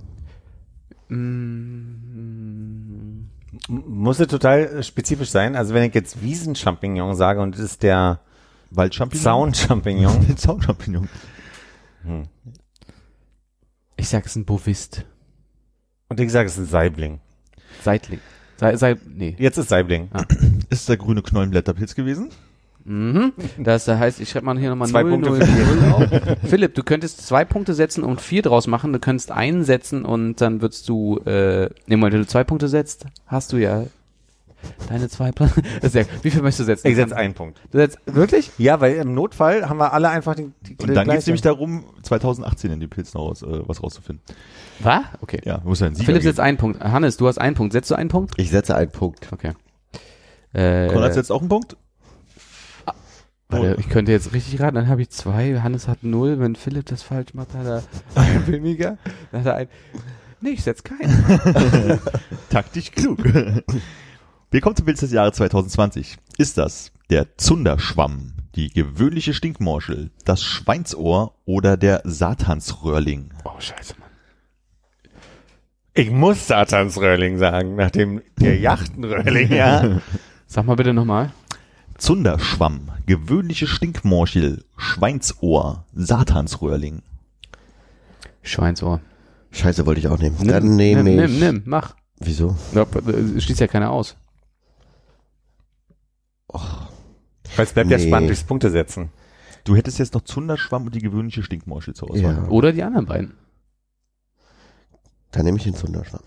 [1.08, 2.38] Mm,
[3.68, 5.56] Muss es total äh, spezifisch sein?
[5.56, 8.20] Also wenn ich jetzt Wiesenchampignon sage und es ist der war.
[8.70, 9.22] Waldchampignon?
[9.52, 10.26] Zaunchampignon.
[10.38, 11.06] Zaunchampignon.
[13.98, 15.04] ich sag, es ist ein Bovist.
[16.12, 17.20] Und ich sage, es ist ein Saibling.
[17.82, 18.20] Seitling.
[18.58, 19.34] Sei, sei, nee.
[19.38, 20.08] Jetzt ist Saibling.
[20.70, 22.30] Ist der grüne Knollenblätterpilz gewesen?
[22.84, 23.32] Mhm.
[23.58, 26.38] Das heißt, ich schreibe mal hier nochmal Zwei 0, Punkte 0, für 0 auf.
[26.48, 28.92] Philipp, du könntest zwei Punkte setzen und vier draus machen.
[28.92, 32.68] Du könntest einen setzen und dann würdest du, äh, nee, Moment, wenn du zwei Punkte
[32.68, 33.84] setzt, hast du ja
[34.88, 36.88] deine zwei Das ist ja, Wie viel möchtest du setzen?
[36.88, 37.60] Ich setze einen Punkt.
[37.70, 38.50] Du setzt, wirklich?
[38.58, 41.42] Ja, weil im Notfall haben wir alle einfach die, die Und dann geht es nämlich
[41.42, 44.22] darum, 2018 in den Pilzen raus, äh, was rauszufinden.
[44.80, 45.02] Was?
[45.20, 45.40] Okay.
[45.44, 46.30] Ja, muss ein Sieger Philipp geben.
[46.30, 46.82] setzt einen Punkt.
[46.82, 47.72] Hannes, du hast einen Punkt.
[47.72, 48.34] Setzt du einen Punkt?
[48.36, 49.28] Ich setze einen Punkt.
[49.32, 49.52] Okay.
[50.52, 51.76] Äh, Konrad setzt auch einen Punkt?
[53.48, 55.60] warte, ich könnte jetzt richtig raten, dann habe ich zwei.
[55.60, 56.38] Hannes hat null.
[56.40, 57.82] Wenn Philipp das falsch macht, hat er
[58.14, 58.98] einen weniger.
[59.30, 59.68] Dann hat er ein.
[60.40, 61.24] Nee, ich setz keinen.
[62.50, 63.22] Taktisch klug.
[64.50, 66.16] Wir kommen zum Pilz des Jahres 2020.
[66.36, 73.32] Ist das der Zunderschwamm, die gewöhnliche Stinkmorschel, das Schweinsohr oder der Satansröhrling?
[73.44, 73.94] Oh, scheiße.
[75.94, 80.00] Ich muss Satansröhrling sagen, nachdem der Yachtenröhrling, ja.
[80.46, 81.32] Sag mal bitte nochmal.
[81.98, 87.02] Zunderschwamm, gewöhnliche Stinkmorchel, Schweinsohr, Satansröhrling.
[88.42, 89.00] Schweinsohr.
[89.50, 90.36] Scheiße, wollte ich auch nehmen.
[90.46, 91.30] Dann nehme nimm, ich.
[91.30, 91.94] Nimm, nimm, mach.
[92.18, 92.56] Wieso?
[92.74, 94.16] Ja, äh, schließt ja keiner aus.
[96.48, 98.06] Weil es bleibt ja Nee.
[98.06, 99.10] spannend durchs Punkte setzen.
[99.64, 102.34] Du hättest jetzt noch Zunderschwamm und die gewöhnliche Stinkmorchel zur Auswahl.
[102.44, 102.48] Ja.
[102.48, 103.34] Oder die anderen beiden.
[105.32, 106.22] Dann nehme ich den Zunderschwamm.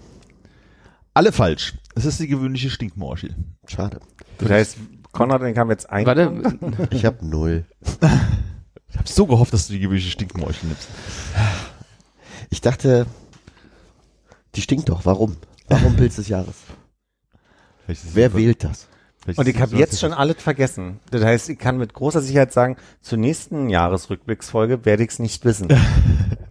[1.14, 1.76] Alle falsch.
[1.95, 3.36] Es ist die gewöhnliche Stinkmorchel.
[3.68, 3.99] Schade.
[4.38, 4.78] Das heißt,
[5.14, 6.88] Konrad ich haben jetzt einen Warte.
[6.91, 7.66] Ich habe null.
[8.01, 10.89] hab so gehofft, dass du die gewöhnliche Stinkmorchel nimmst.
[12.49, 13.06] Ich dachte,
[14.56, 15.06] die stinkt doch.
[15.06, 15.38] Warum?
[15.70, 16.56] Warum Pilz des Jahres?
[17.88, 18.88] Wer wählt das?
[19.22, 20.99] vielleicht Und ich habe so, jetzt schon alles vergessen.
[21.12, 25.45] Das heißt, ich kann mit großer Sicherheit sagen, zur nächsten Jahresrückblicksfolge werde ich es nicht
[25.45, 25.68] wissen.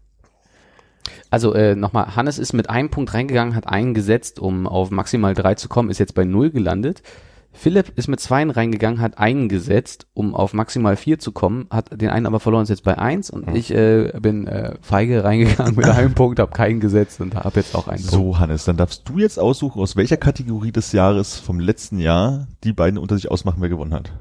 [1.34, 5.34] Also äh, nochmal, Hannes ist mit einem Punkt reingegangen, hat einen gesetzt, um auf maximal
[5.34, 7.02] drei zu kommen, ist jetzt bei null gelandet.
[7.50, 12.00] Philipp ist mit zweien reingegangen, hat einen gesetzt, um auf maximal vier zu kommen, hat
[12.00, 15.74] den einen aber verloren, ist jetzt bei eins und ich äh, bin äh, feige reingegangen
[15.74, 18.12] mit einem Punkt, habe keinen gesetzt und habe jetzt auch einen Punkt.
[18.12, 22.46] So, Hannes, dann darfst du jetzt aussuchen, aus welcher Kategorie des Jahres vom letzten Jahr
[22.62, 24.12] die beiden unter sich ausmachen, wer gewonnen hat.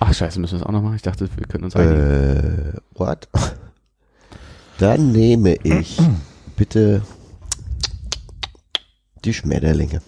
[0.00, 0.96] Ach scheiße, müssen wir es auch noch machen?
[0.96, 2.00] Ich dachte, wir können uns einigen.
[2.00, 3.28] Äh, what?
[4.78, 5.98] Dann nehme ich
[6.56, 7.02] bitte
[9.24, 10.02] die Schmetterlinge.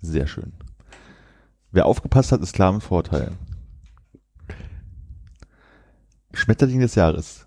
[0.00, 0.52] Sehr schön.
[1.72, 3.32] Wer aufgepasst hat, ist klar im Vorteil.
[6.32, 7.46] Schmetterling des Jahres.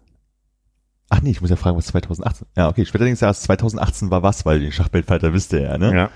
[1.09, 2.47] Ach nee, ich muss ja fragen, was 2018.
[2.57, 5.95] Ja, okay, Schmetterling des Jahres 2018 war was, weil den Schachbildfighter wisst ihr ja, ne?
[5.95, 6.09] Ja.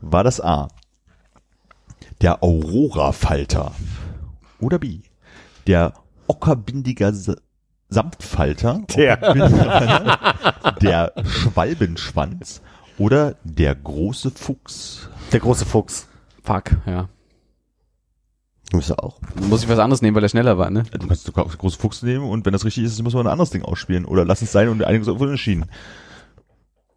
[0.00, 0.68] War das A.
[2.20, 3.72] Der Aurora-Falter.
[4.60, 5.00] Oder B.
[5.66, 5.94] Der
[6.28, 7.12] Ockerbindiger
[7.92, 8.82] Samtfalter.
[8.96, 9.16] Der.
[10.80, 12.62] Der Schwalbenschwanz.
[12.98, 15.08] Oder der große Fuchs.
[15.32, 16.08] Der große Fuchs.
[16.42, 17.08] Fuck, ja.
[18.72, 19.20] Müsste auch.
[19.48, 20.84] Muss ich was anderes nehmen, weil er schneller war, ne?
[20.98, 23.50] Du kannst den großen Fuchs nehmen und wenn das richtig ist, müssen wir ein anderes
[23.50, 24.04] Ding ausspielen.
[24.04, 25.66] Oder lass es sein und einiges auf entschieden.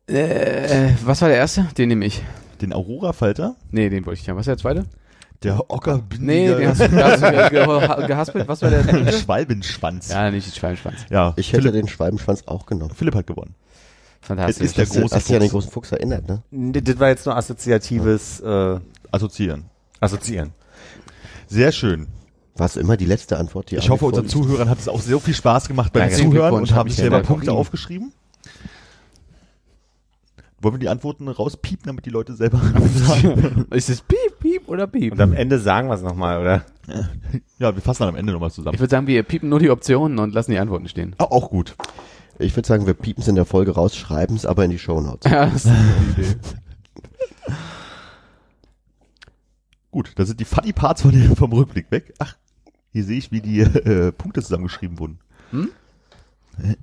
[0.07, 1.67] Äh, was war der erste?
[1.77, 2.23] Den nehme ich.
[2.61, 3.55] Den Aurora-Falter.
[3.71, 4.35] Nee, den wollte ich ja.
[4.35, 4.85] Was ist der zweite?
[5.45, 6.25] Der Ockerbindiger.
[6.25, 7.49] Nee, den hast du, hast du ge
[7.97, 8.47] ge gehaspelt.
[8.47, 9.13] Was war der dritte?
[9.13, 10.09] Schwalbenschwanz.
[10.09, 11.05] Ja, nicht den Schweinschwanz.
[11.09, 12.93] ja Ich hätte Philipp, den Schwalbenschwanz auch genommen.
[12.95, 13.55] Philipp hat gewonnen.
[14.21, 14.65] Fantastisch.
[14.65, 15.65] ist der Hast du- große hast du ja an den Fuchs.
[15.65, 16.41] großen Fuchs erinnert, ne?
[16.81, 18.79] Das war jetzt nur assoziatives äh,
[19.11, 19.65] Assoziieren.
[19.99, 20.51] Assoziieren.
[21.47, 22.07] Sehr schön.
[22.57, 24.27] War es immer die letzte Antwort, die Ich hoffe, unseren?
[24.27, 26.09] Zuhörern hat es auch so viel Spaß gemacht beim.
[26.09, 28.13] Zuhören und hab haben selber Punkte aufgeschrieben.
[30.66, 32.59] Wollen wir die Antworten rauspiepen, damit die Leute selber
[33.70, 35.13] Ist es piep, piep oder piep?
[35.13, 36.66] Und am Ende sagen wir es nochmal, oder?
[37.59, 38.74] Ja, wir fassen dann am Ende nochmal zusammen.
[38.74, 41.13] Ich würde sagen, wir piepen nur die Optionen und lassen die Antworten stehen.
[41.20, 41.76] Ah, auch gut.
[42.39, 44.80] Ich würde sagen, wir piepen es in der Folge raus, schreiben es aber in die
[44.80, 45.32] Shownotes.
[45.32, 46.36] Ja, das ist eine gute Idee.
[49.91, 52.16] Gut, da sind die Funny Parts von dem, vom Rückblick weg.
[52.18, 52.38] Ach,
[52.91, 55.20] hier sehe ich, wie die äh, Punkte zusammengeschrieben wurden.
[55.51, 55.70] Hm?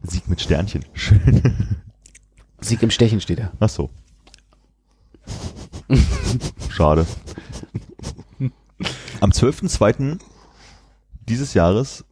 [0.04, 0.84] Sieg mit Sternchen.
[0.92, 1.42] Schön.
[2.62, 3.52] Sieg im Stechen steht da.
[3.60, 3.90] Ach so.
[6.68, 7.06] Schade.
[9.20, 10.18] Am 12.02.
[11.28, 12.04] dieses Jahres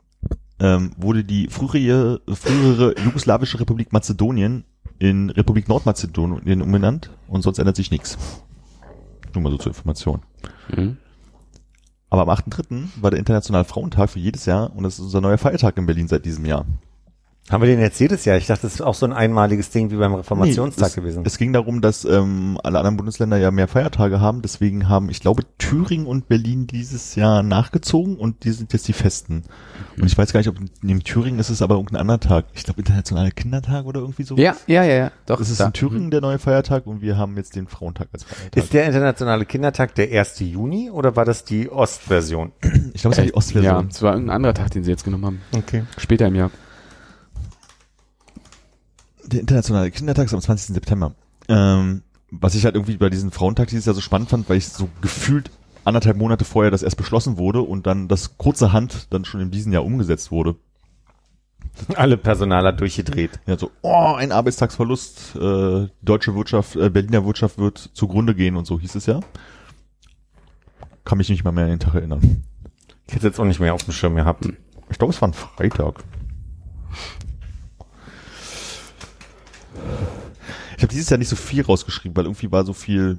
[0.61, 4.64] ähm, wurde die frühere, frühere jugoslawische Republik Mazedonien
[4.98, 8.18] in Republik Nordmazedonien umbenannt und sonst ändert sich nichts.
[9.34, 10.22] Nur mal so zur Information.
[10.68, 10.98] Mhm.
[12.11, 12.88] Aber am 8.3.
[13.01, 16.09] war der Internationale Frauentag für jedes Jahr und das ist unser neuer Feiertag in Berlin
[16.09, 16.66] seit diesem Jahr.
[17.49, 18.36] Haben wir den jetzt jedes Jahr?
[18.36, 21.22] Ich dachte, das ist auch so ein einmaliges Ding wie beim Reformationstag Nee, es, gewesen.
[21.26, 24.41] Es ging darum, dass ähm, alle anderen Bundesländer ja mehr Feiertage haben.
[24.41, 28.93] Deswegen haben, ich glaube, Thüringen und Berlin dieses Jahr nachgezogen und die sind jetzt die
[28.93, 29.43] Festen.
[30.01, 32.45] Und ich weiß gar nicht, ob neben Thüringen ist es aber irgendein anderer Tag.
[32.55, 34.36] Ich glaube, Internationaler Kindertag oder irgendwie so.
[34.36, 35.12] Ja, ja, ja, ja.
[35.26, 35.66] Doch, Das ist da.
[35.66, 38.62] in Thüringen der neue Feiertag und wir haben jetzt den Frauentag als Feiertag.
[38.62, 40.38] ist der internationale Kindertag der 1.
[40.38, 42.53] Juni oder war das die Ostversion?
[42.95, 43.88] ich glaube, es war die Ja, Ostversion.
[43.91, 45.41] es war irgendein anderer Tag, den sie jetzt genommen haben.
[45.51, 45.82] Okay.
[45.97, 46.53] Später im Jahr.
[49.31, 50.74] Der internationale Kindertag ist am 20.
[50.74, 51.14] September.
[51.49, 54.68] Ähm, was ich halt irgendwie bei diesem Frauentag dieses Jahr so spannend fand, weil ich
[54.68, 55.51] so gefühlt
[55.85, 59.72] anderthalb Monate vorher das erst beschlossen wurde und dann das kurzerhand dann schon in diesem
[59.72, 60.57] Jahr umgesetzt wurde.
[61.95, 63.39] Alle Personaler durchgedreht.
[63.47, 68.66] Ja, so, oh, ein Arbeitstagsverlust, äh, deutsche Wirtschaft, äh, Berliner Wirtschaft wird zugrunde gehen und
[68.66, 69.20] so hieß es ja.
[71.05, 72.45] Kann mich nicht mal mehr an den Tag erinnern.
[73.07, 74.49] Ich hätte jetzt auch nicht mehr auf dem Schirm gehabt.
[74.91, 76.03] Ich glaube, es war ein Freitag.
[80.76, 83.18] Ich habe dieses Jahr nicht so viel rausgeschrieben, weil irgendwie war so viel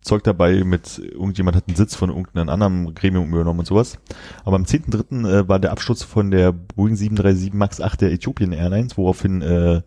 [0.00, 3.98] Zeug dabei mit irgendjemand hat einen Sitz von irgendeinem anderen Gremium übernommen und sowas.
[4.44, 5.28] Aber am 10.3.
[5.28, 9.82] Äh, war der Absturz von der Boeing 737 MAX 8 der Ethiopian Airlines, woraufhin äh,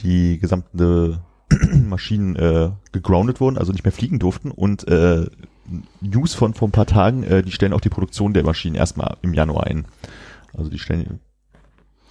[0.00, 1.20] die gesamte
[1.86, 5.26] Maschinen äh, gegroundet wurden, also nicht mehr fliegen durften und äh,
[6.00, 9.16] News von vor ein paar Tagen, äh, die stellen auch die Produktion der Maschinen erstmal
[9.22, 9.86] im Januar ein.
[10.54, 11.20] Also die stellen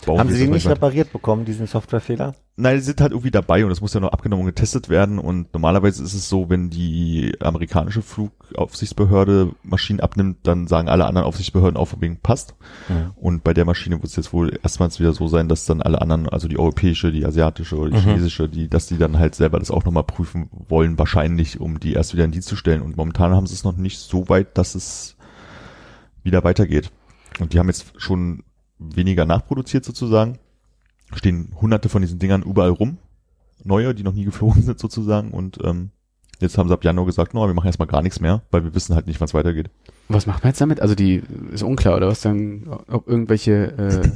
[0.05, 2.35] bauen Haben Sie das nicht repariert bekommen, diesen Softwarefehler?
[2.57, 5.17] Nein, die sind halt irgendwie dabei und das muss ja noch abgenommen und getestet werden
[5.19, 11.25] und normalerweise ist es so, wenn die amerikanische Flugaufsichtsbehörde Maschinen abnimmt, dann sagen alle anderen
[11.27, 12.55] Aufsichtsbehörden auch, wegen passt.
[12.89, 13.11] Mhm.
[13.15, 16.01] Und bei der Maschine wird es jetzt wohl erstmals wieder so sein, dass dann alle
[16.01, 18.11] anderen, also die europäische, die asiatische oder die Mhm.
[18.11, 21.93] chinesische, die, dass die dann halt selber das auch nochmal prüfen wollen, wahrscheinlich, um die
[21.93, 22.81] erst wieder in Dienst zu stellen.
[22.81, 25.15] Und momentan haben sie es noch nicht so weit, dass es
[26.23, 26.91] wieder weitergeht.
[27.39, 28.43] Und die haben jetzt schon
[28.81, 30.37] weniger nachproduziert sozusagen.
[31.13, 32.97] Stehen hunderte von diesen Dingern überall rum.
[33.63, 35.31] Neue, die noch nie geflogen sind sozusagen.
[35.31, 35.91] Und ähm,
[36.39, 38.73] jetzt haben sie ab Januar gesagt, no, wir machen erstmal gar nichts mehr, weil wir
[38.73, 39.69] wissen halt nicht, wann es weitergeht.
[40.09, 40.81] Was macht man jetzt damit?
[40.81, 41.21] Also die
[41.51, 44.11] ist unklar, oder was dann, ob irgendwelche,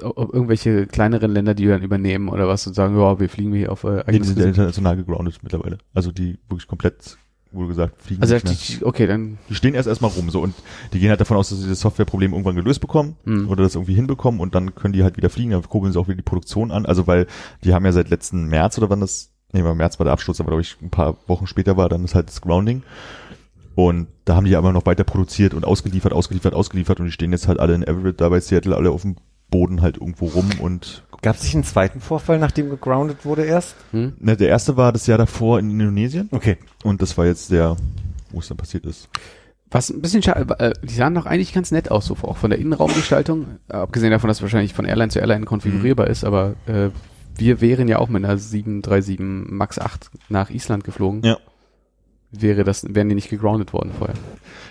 [0.00, 3.54] äh, ob irgendwelche kleineren Länder die dann übernehmen oder was und sagen, ja, wir fliegen
[3.54, 5.78] hier auf äh, Nee, die eigenes sind ja international gegroundet mittlerweile.
[5.94, 7.18] Also die wirklich komplett,
[7.52, 8.54] wurde gesagt, fliegen Also nicht mehr.
[8.54, 10.54] die, okay, dann Die stehen erst erstmal rum so und
[10.92, 13.48] die gehen halt davon aus, dass sie das Softwareproblem irgendwann gelöst bekommen Hm.
[13.48, 16.06] oder das irgendwie hinbekommen und dann können die halt wieder fliegen, dann kurbeln sie auch
[16.08, 16.86] wieder die Produktion an.
[16.86, 17.26] Also weil
[17.64, 20.40] die haben ja seit letzten März oder wann das, nee, im März war der Abschluss,
[20.40, 22.82] aber glaube ich ein paar Wochen später war dann ist halt das Grounding.
[23.74, 27.32] Und da haben die aber noch weiter produziert und ausgeliefert, ausgeliefert, ausgeliefert und die stehen
[27.32, 29.16] jetzt halt alle in Everett, da bei Seattle, alle auf dem
[29.50, 33.74] Boden halt irgendwo rum und Gab es nicht einen zweiten Vorfall, nachdem gegroundet wurde erst?
[33.90, 34.14] hm?
[34.18, 36.56] ne, der erste war das Jahr davor in Indonesien Okay.
[36.82, 37.76] und das war jetzt der,
[38.30, 39.08] wo es dann passiert ist.
[39.72, 42.50] Was ein bisschen schade, äh, die sahen doch eigentlich ganz nett aus, so auch von
[42.50, 46.54] der Innenraumgestaltung, äh, abgesehen davon, dass es wahrscheinlich von Airline zu Airline konfigurierbar ist, aber
[46.66, 46.88] äh,
[47.36, 51.22] wir wären ja auch mit einer 737 MAX 8 nach Island geflogen.
[51.22, 51.36] Ja.
[52.32, 54.16] Wäre das, wären die nicht gegroundet worden vorher.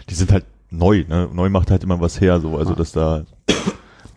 [0.09, 1.29] die sind halt neu, ne?
[1.33, 2.75] Neu macht halt immer was her, so, also Ah.
[2.75, 3.23] dass da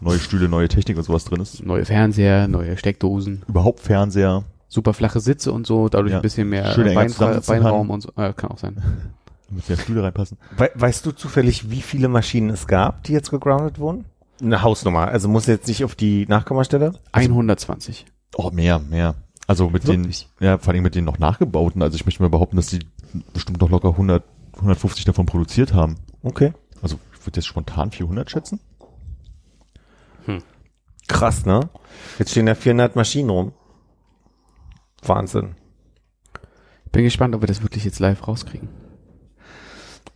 [0.03, 1.64] neue Stühle, neue Technik und sowas drin ist.
[1.64, 6.18] Neue Fernseher, neue Steckdosen, Überhaupt Fernseher, super flache Sitze und so, dadurch Ja.
[6.18, 7.12] ein bisschen mehr Schön Bein,
[7.46, 8.11] Beinraum und so.
[8.16, 8.82] Äh, kann auch sein.
[9.48, 10.38] damit mehr Stühle reinpassen.
[10.57, 14.05] We weißt du zufällig, wie viele Maschinen es gab, die jetzt gegroundet wurden?
[14.40, 15.09] Eine Hausnummer.
[15.09, 16.92] Also muss jetzt nicht auf die Nachkommastelle.
[17.12, 18.07] 120.
[18.36, 19.14] Oh, mehr, mehr.
[19.46, 20.28] Also mit Wirklich?
[20.38, 21.82] den, ja, vor allem mit den noch nachgebauten.
[21.82, 22.80] Also ich möchte mal behaupten, dass die
[23.34, 24.24] bestimmt noch locker 100,
[24.57, 25.96] 150 davon produziert haben.
[26.22, 26.53] Okay.
[26.80, 28.59] Also ich würde jetzt spontan 400 schätzen.
[31.09, 31.68] Krass, ne?
[32.18, 33.53] Jetzt stehen da 400 Maschinen rum.
[35.03, 35.55] Wahnsinn.
[36.92, 38.68] Bin gespannt, ob wir das wirklich jetzt live rauskriegen.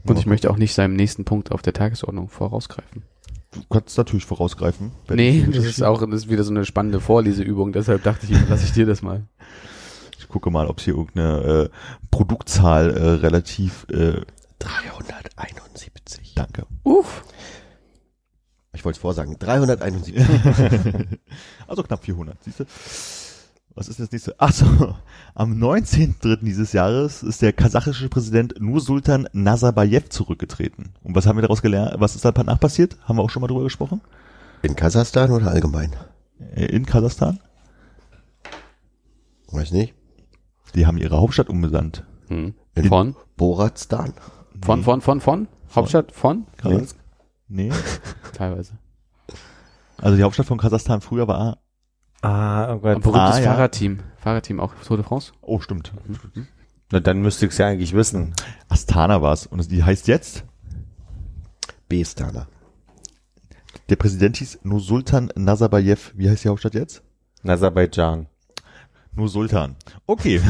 [0.05, 3.03] Und ich möchte auch nicht seinem nächsten Punkt auf der Tagesordnung vorausgreifen.
[3.53, 4.93] Du kannst natürlich vorausgreifen.
[5.09, 8.65] Nee, das ist auch das ist wieder so eine spannende Vorleseübung, deshalb dachte ich, lasse
[8.65, 9.25] ich dir das mal.
[10.19, 11.69] Ich gucke mal, ob es hier irgendeine äh,
[12.11, 14.21] Produktzahl äh, relativ, äh,
[14.59, 16.35] 371.
[16.35, 16.67] danke.
[16.83, 17.25] Uff.
[18.77, 19.39] Ich wollte es vorsagen.
[19.39, 20.15] 371.
[21.67, 22.65] Also knapp 400, siehst du?
[23.75, 24.35] Was ist das nächste?
[24.39, 24.95] Ach so,
[25.35, 26.45] am 19.3.
[26.45, 30.95] dieses Jahres ist der kasachische Präsident Nursultan Nazarbayev zurückgetreten.
[31.03, 31.95] Und was haben wir daraus gelernt?
[31.99, 32.97] Was ist danach passiert?
[33.05, 34.01] Haben wir auch schon mal drüber gesprochen?
[34.63, 35.95] In Kasachstan oder allgemein?
[36.55, 37.41] Äh, In Kasachstan?
[39.51, 39.95] Weiß nicht.
[40.75, 42.05] Die haben ihre Hauptstadt umbenannt.
[42.29, 42.55] Hm.
[42.75, 43.17] In Von?
[43.37, 44.13] Boratstan.
[44.63, 45.49] Von, von, von, von?
[45.75, 46.47] Hauptstadt von?
[46.59, 47.01] Kasachstan?
[47.49, 47.73] Nee.
[48.33, 48.73] Teilweise.
[49.99, 51.59] Also die Hauptstadt von Kasachstan früher war,
[52.23, 53.53] Ah, oh Ein berühmtes Ah, ja.
[53.53, 54.01] Fahrradteam.
[54.17, 55.33] Fahrradteam auch Tour de France.
[55.43, 55.93] oh stimmt,
[56.91, 58.35] Na, dann müsste ich es ja eigentlich wissen.
[58.69, 59.47] Astana war es.
[59.47, 60.45] Und die heißt jetzt,
[61.89, 62.49] Bestana.
[63.89, 66.13] der Präsident hieß Nursultan Nazarbayev.
[66.17, 67.03] Wie heißt die Hauptstadt jetzt?
[67.47, 68.27] Aserbaidschan.
[69.15, 69.77] Nursultan.
[70.07, 70.41] Okay.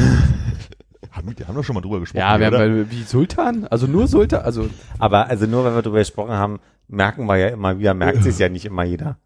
[1.10, 2.20] haben wir, die haben doch schon mal drüber gesprochen.
[2.20, 2.60] Ja, wir oder?
[2.60, 3.66] haben wie Sultan?
[3.66, 4.42] Also nur Sultan?
[4.42, 8.22] Also Aber also nur, weil wir darüber gesprochen haben, merken wir ja immer wieder, merkt
[8.22, 9.18] sich ja nicht immer jeder.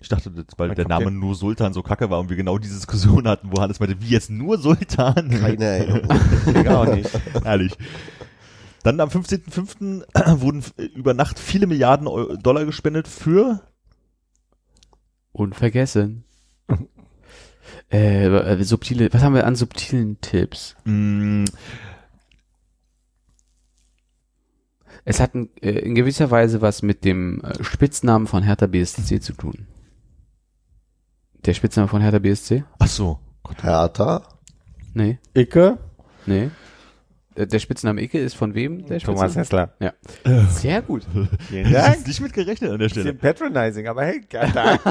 [0.00, 2.74] Ich dachte, weil Man der Name nur Sultan so kacke war und wir genau diese
[2.74, 5.30] Diskussion hatten, wo Hannes meinte, wie jetzt nur Sultan?
[5.30, 6.08] Keine Erinnerung.
[6.54, 7.08] Ich auch nicht.
[7.44, 7.72] Herrlich.
[8.82, 10.40] Dann am 15.05.
[10.40, 12.08] wurden über Nacht viele Milliarden
[12.42, 13.60] Dollar gespendet für
[15.30, 16.24] unvergessen.
[17.92, 20.74] äh, äh, subtile, was haben wir an subtilen Tipps?
[20.84, 21.44] mh,
[25.04, 29.20] Es hat in, äh, in gewisser Weise was mit dem äh, Spitznamen von Hertha BSC
[29.20, 29.66] zu tun.
[31.44, 32.64] Der Spitzname von Hertha BSC?
[32.78, 33.18] ach so.
[33.60, 34.22] Hertha.
[34.94, 35.78] Nee, Icke?
[36.26, 36.50] nee.
[37.36, 38.86] Der, der Spitzname Icke ist von wem?
[38.86, 39.70] Der Thomas Spitzname?
[39.80, 39.92] Hessler.
[40.24, 40.48] Ja.
[40.50, 41.04] Sehr gut.
[41.48, 41.94] Vielen ich Dank.
[41.96, 43.14] jetzt nicht mit gerechnet an der Stelle.
[43.14, 44.84] Bisschen patronizing, aber hey, geil, danke.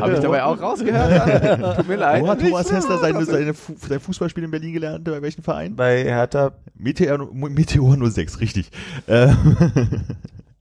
[0.00, 1.76] Habe ich dabei auch rausgehört?
[1.76, 2.22] Tut mir leid.
[2.22, 5.04] Wo hat Thomas Hessler so, seine, sein Fußballspiel in Berlin gelernt?
[5.04, 5.76] Bei welchem Verein?
[5.76, 8.70] Bei Hertha, Meteor, Meteor 06, richtig.
[9.06, 9.36] Ähm,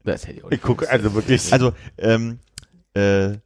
[0.04, 1.52] Das hätte ich auch ich nicht gucke, also wirklich.
[1.54, 2.40] also, ähm,
[2.94, 3.38] äh,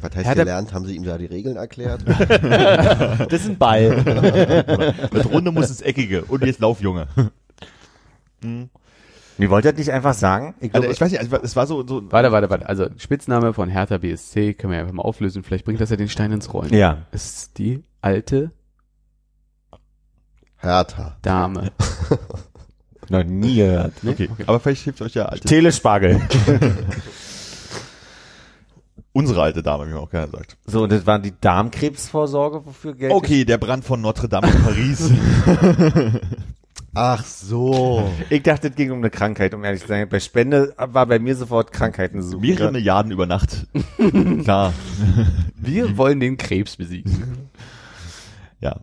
[0.00, 0.72] Was heißt Hertha- gelernt?
[0.72, 2.02] Haben sie ihm da die Regeln erklärt?
[2.08, 4.02] das ist ein Ball.
[5.12, 6.24] das Runde muss ins Eckige.
[6.24, 7.06] Und jetzt lauf, Junge.
[8.42, 10.54] Wie wollt ihr das nicht einfach sagen?
[10.60, 12.68] Ich Also glaube, ich weiß nicht, also es war so, so Warte, warte, warte.
[12.68, 15.42] Also Spitzname von Hertha BSC können wir einfach mal auflösen.
[15.42, 16.72] Vielleicht bringt das ja den Stein ins Rollen.
[16.74, 16.98] ja.
[17.12, 18.50] Es ist die alte
[20.58, 21.16] Hertha.
[21.22, 21.72] Dame.
[23.08, 24.04] Noch nie gehört.
[24.04, 24.10] Ne?
[24.12, 24.28] okay.
[24.46, 26.20] Aber vielleicht hilft euch ja alte, Telespargel.
[29.12, 30.56] unsere alte Dame, wie man auch gerne sagt.
[30.66, 34.62] So, und das war die Darmkrebsvorsorge, wofür Geld Okay, der Brand von Notre Dame in
[34.62, 35.10] Paris.
[36.94, 38.10] Ach so.
[38.30, 40.08] Ich dachte, es ging um eine Krankheit, um ehrlich zu sein.
[40.08, 42.40] Bei Spende war bei mir sofort Krankheiten so.
[42.40, 43.66] Mehrere Milliarden über Nacht.
[44.42, 44.72] Klar.
[45.54, 47.48] Wir wollen den Krebs besiegen.
[48.60, 48.80] Ja.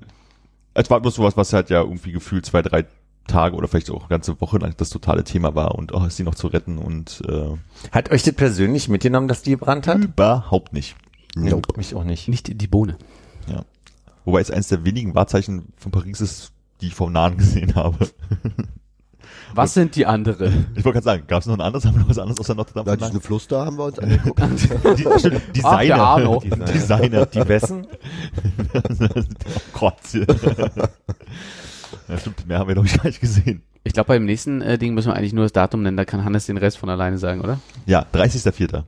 [0.74, 2.86] Es war bloß sowas, was halt ja irgendwie gefühlt zwei, drei
[3.28, 6.24] Tage oder vielleicht auch ganze Woche lang das totale Thema war und oh, ist sie
[6.24, 7.56] noch zu retten und äh,
[7.92, 9.98] Hat euch das persönlich mitgenommen, dass die gebrannt hat?
[10.04, 10.96] überhaupt nicht.
[11.36, 11.78] Nope.
[11.78, 12.28] Mich auch nicht.
[12.28, 12.98] Nicht die Bohne.
[13.48, 13.64] Ja.
[14.26, 16.52] Wobei es eines der wenigen Wahrzeichen von Paris ist,
[16.82, 17.98] die ich vom Nahen gesehen habe.
[19.54, 20.68] Was sind die anderen?
[20.76, 22.54] Ich wollte gerade sagen, gab es noch ein anderes, haben wir noch was anderes außer
[22.54, 22.98] Notre Da Dame?
[22.98, 24.40] diesen Fluss da haben wir uns angeguckt.
[24.98, 25.96] Die, die Ach, der Seine.
[25.96, 26.44] Arno.
[26.44, 27.26] Die Seine.
[27.28, 27.88] Die Wessen?
[28.74, 29.96] oh Gott.
[32.08, 33.64] Ja, stimmt, mehr haben wir, glaube ich, gar nicht gesehen.
[33.84, 36.24] Ich glaube, beim nächsten äh, Ding müssen wir eigentlich nur das Datum nennen, da kann
[36.26, 37.60] Hannes den Rest von alleine sagen, oder?
[37.86, 38.84] Ja, 30.04.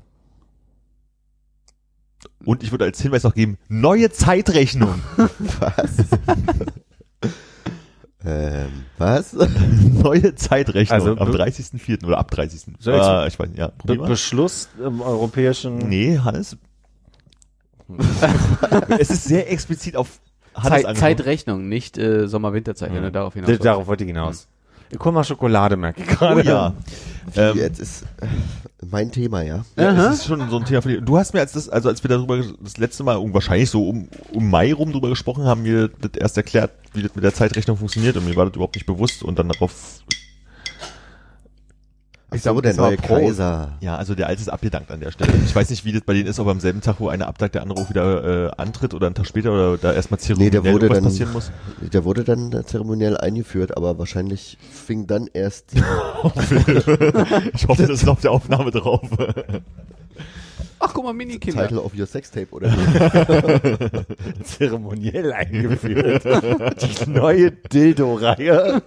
[2.45, 5.01] Und ich würde als Hinweis noch geben, neue Zeitrechnung.
[5.59, 5.97] Was?
[8.25, 9.33] ähm, was?
[9.33, 12.05] neue Zeitrechnung Also, am be- 30.04.
[12.05, 12.73] oder ab 30.
[12.79, 13.71] Soll ich- Ah, ich weiß nicht, ja.
[13.85, 14.07] Be mal.
[14.07, 15.77] Beschluss im europäischen.
[15.77, 16.57] Nee, Hannes.
[18.99, 20.19] es ist sehr explizit auf
[20.63, 20.97] Zeit.
[20.97, 23.57] Zeitrechnung, nicht äh, Sommer-Winterzeit, wenn du darauf hinaus.
[23.59, 24.47] Darauf wollte ich hinaus.
[24.91, 26.43] Ich hol mal Schokolade, merke ich Oh gerade.
[26.43, 26.73] ja.
[27.33, 28.25] Wie, Ähm, jetzt ist äh,
[28.89, 29.63] mein Thema, ja.
[29.77, 30.07] Ja, Aha.
[30.07, 31.01] es ist schon so ein Thema für dich.
[31.05, 33.87] Du hast mir als das, also als wir darüber das letzte Mal um, wahrscheinlich so
[33.87, 37.35] um, um Mai rum drüber gesprochen haben, mir das erst erklärt, wie das mit der
[37.35, 39.99] Zeitrechnung funktioniert und mir war das überhaupt nicht bewusst und dann darauf,
[42.39, 42.95] Ich so, sag, der neue.
[42.95, 43.73] Kaiser.
[43.81, 45.33] ja, also der alte ist abgedankt an der Stelle.
[45.43, 47.55] Ich weiß nicht, wie das bei denen ist, ob am selben Tag, wo einer abdankt,
[47.55, 50.51] der andere auch wieder äh, antritt oder einen Tag später oder da erstmal Nee, zeremoniell
[50.51, 51.51] der wurde dann, passieren muss.
[51.81, 55.73] der wurde dann zeremoniell eingeführt, aber wahrscheinlich fing dann erst
[57.53, 59.01] Ich hoffe, das ist auf der Aufnahme drauf.
[60.81, 61.63] Ach, guck mal, Minikinder.
[61.63, 64.43] Title of your Sextape oder wie.
[64.43, 66.23] Zeremoniell eingeführt.
[66.23, 68.81] Die neue Dildo-Reihe.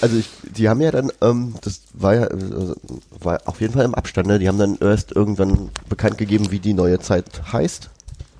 [0.00, 2.74] Also ich, die haben ja dann, ähm, das war ja, äh,
[3.20, 4.38] war auf jeden Fall im Abstand, ne?
[4.38, 7.90] Die haben dann erst irgendwann bekannt gegeben, wie die neue Zeit heißt.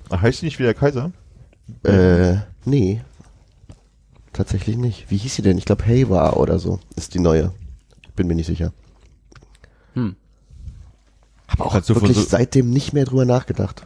[0.09, 1.11] heißt die nicht wie der Kaiser?
[1.83, 3.01] Äh, nee.
[4.31, 5.09] Tatsächlich nicht.
[5.11, 5.57] Wie hieß sie denn?
[5.57, 7.51] Ich glaube Haywa oder so ist die neue.
[8.15, 8.71] Bin mir nicht sicher.
[9.93, 10.15] Hm.
[11.49, 13.85] Hab auch Kannst wirklich so- seitdem nicht mehr drüber nachgedacht.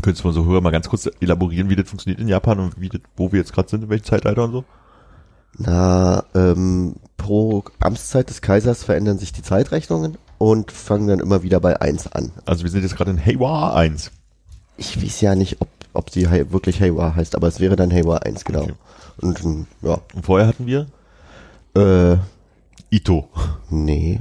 [0.00, 2.80] Könntest du von so Hörer mal ganz kurz elaborieren, wie das funktioniert in Japan und
[2.80, 4.64] wie das, wo wir jetzt gerade sind, in welchem Zeitalter und so?
[5.58, 11.60] Na, ähm, pro Amtszeit des Kaisers verändern sich die Zeitrechnungen und fangen dann immer wieder
[11.60, 12.32] bei 1 an.
[12.46, 14.10] Also wir sind jetzt gerade in Heiwa 1.
[14.78, 18.18] Ich weiß ja nicht, ob, ob sie wirklich Haywa heißt, aber es wäre dann Haywa
[18.18, 18.62] 1, genau.
[18.62, 18.74] Okay.
[19.20, 20.86] Und ähm, ja, Und vorher hatten wir
[21.76, 22.16] äh,
[22.90, 23.28] Ito.
[23.68, 24.20] nee.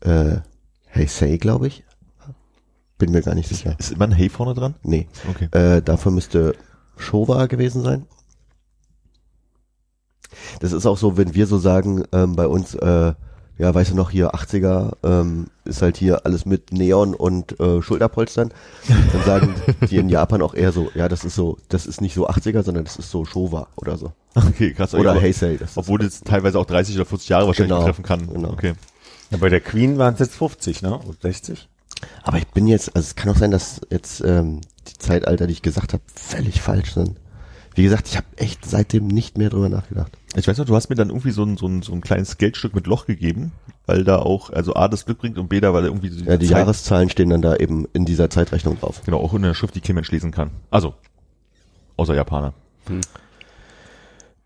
[0.00, 0.38] Äh,
[0.94, 1.84] Heisei, glaube ich.
[2.98, 3.76] Bin mir gar nicht sicher.
[3.78, 4.74] Ist immer ein Hey vorne dran?
[4.82, 5.06] Nee.
[5.30, 5.48] Okay.
[5.56, 6.56] Äh, dafür müsste
[6.96, 8.06] Showa gewesen sein.
[10.60, 13.12] Das ist auch so, wenn wir so sagen, ähm, bei uns, äh,
[13.58, 17.82] ja, weißt du noch, hier 80er ähm, ist halt hier alles mit Neon und äh,
[17.82, 18.52] Schulterpolstern.
[19.12, 19.54] Dann sagen
[19.90, 22.62] die in Japan auch eher so, ja, das ist so, das ist nicht so 80er,
[22.62, 24.12] sondern das ist so Showa oder so.
[24.34, 24.94] Okay, krass.
[24.94, 25.56] Oder aber- Heisei.
[25.56, 28.28] Das ist Obwohl das teilweise auch 30 oder 40 Jahre wahrscheinlich Genau, treffen kann.
[28.32, 28.50] genau.
[28.52, 28.74] Okay.
[29.30, 30.96] Ja, bei der Queen waren es jetzt 50, ne?
[30.96, 31.68] Und 60?
[32.22, 35.52] Aber ich bin jetzt, also es kann auch sein, dass jetzt ähm, die Zeitalter, die
[35.54, 37.16] ich gesagt habe, völlig falsch sind.
[37.78, 40.10] Wie gesagt, ich habe echt seitdem nicht mehr drüber nachgedacht.
[40.34, 42.36] Ich weiß noch, du hast mir dann irgendwie so ein, so ein, so ein kleines
[42.36, 43.52] Geldstück mit Loch gegeben,
[43.86, 46.36] weil da auch, also A, das Glück bringt und B, da, weil irgendwie so Ja,
[46.38, 49.02] die Zeit- Jahreszahlen stehen dann da eben in dieser Zeitrechnung drauf.
[49.04, 50.50] Genau, auch in der Schrift, die kein Mensch lesen kann.
[50.72, 50.94] Also,
[51.96, 52.52] außer Japaner.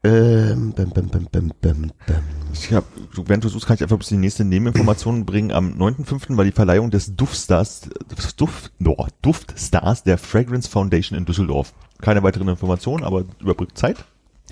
[0.04, 2.22] Ähm, bäm, bäm, bäm, bäm, bäm, bäm.
[2.52, 5.52] Ich hab, du- während du suchst, kann ich einfach bis die nächste Nebeninformation bringen.
[5.52, 6.36] Am 9.5.
[6.36, 7.88] war die Verleihung des Duftstars,
[8.36, 11.72] Duft, no, Duftstars der Fragrance Foundation in Düsseldorf.
[12.02, 14.04] Keine weiteren Informationen, aber überbrückt Zeit.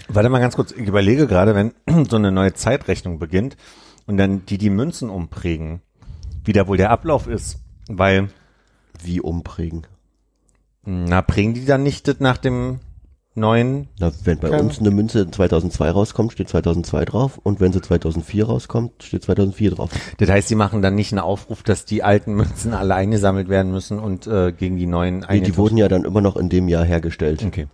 [0.09, 1.73] Warte mal ganz kurz, ich überlege gerade, wenn
[2.09, 3.59] so eine neue Zeitrechnung beginnt
[4.07, 5.83] und dann die die Münzen umprägen,
[6.45, 8.31] wie da wohl der Ablauf ist, weil,
[9.03, 9.87] Wie umprägen.
[10.85, 12.81] na, prägen die dann nicht das nach dem
[13.35, 17.39] neuen, Na, wenn bei uns eine Münze 2002 rauskommt, steht 2002 drauf.
[17.43, 19.91] Und wenn sie 2004 rauskommt, steht 2004 drauf.
[20.18, 23.70] das heißt, sie machen dann nicht einen Aufruf, dass die alten Münzen alle eingesammelt werden
[23.72, 26.68] müssen und äh, gegen die neuen Nee, die wurden ja dann immer noch in dem
[26.68, 27.68] Jahr hergestellt, Okay.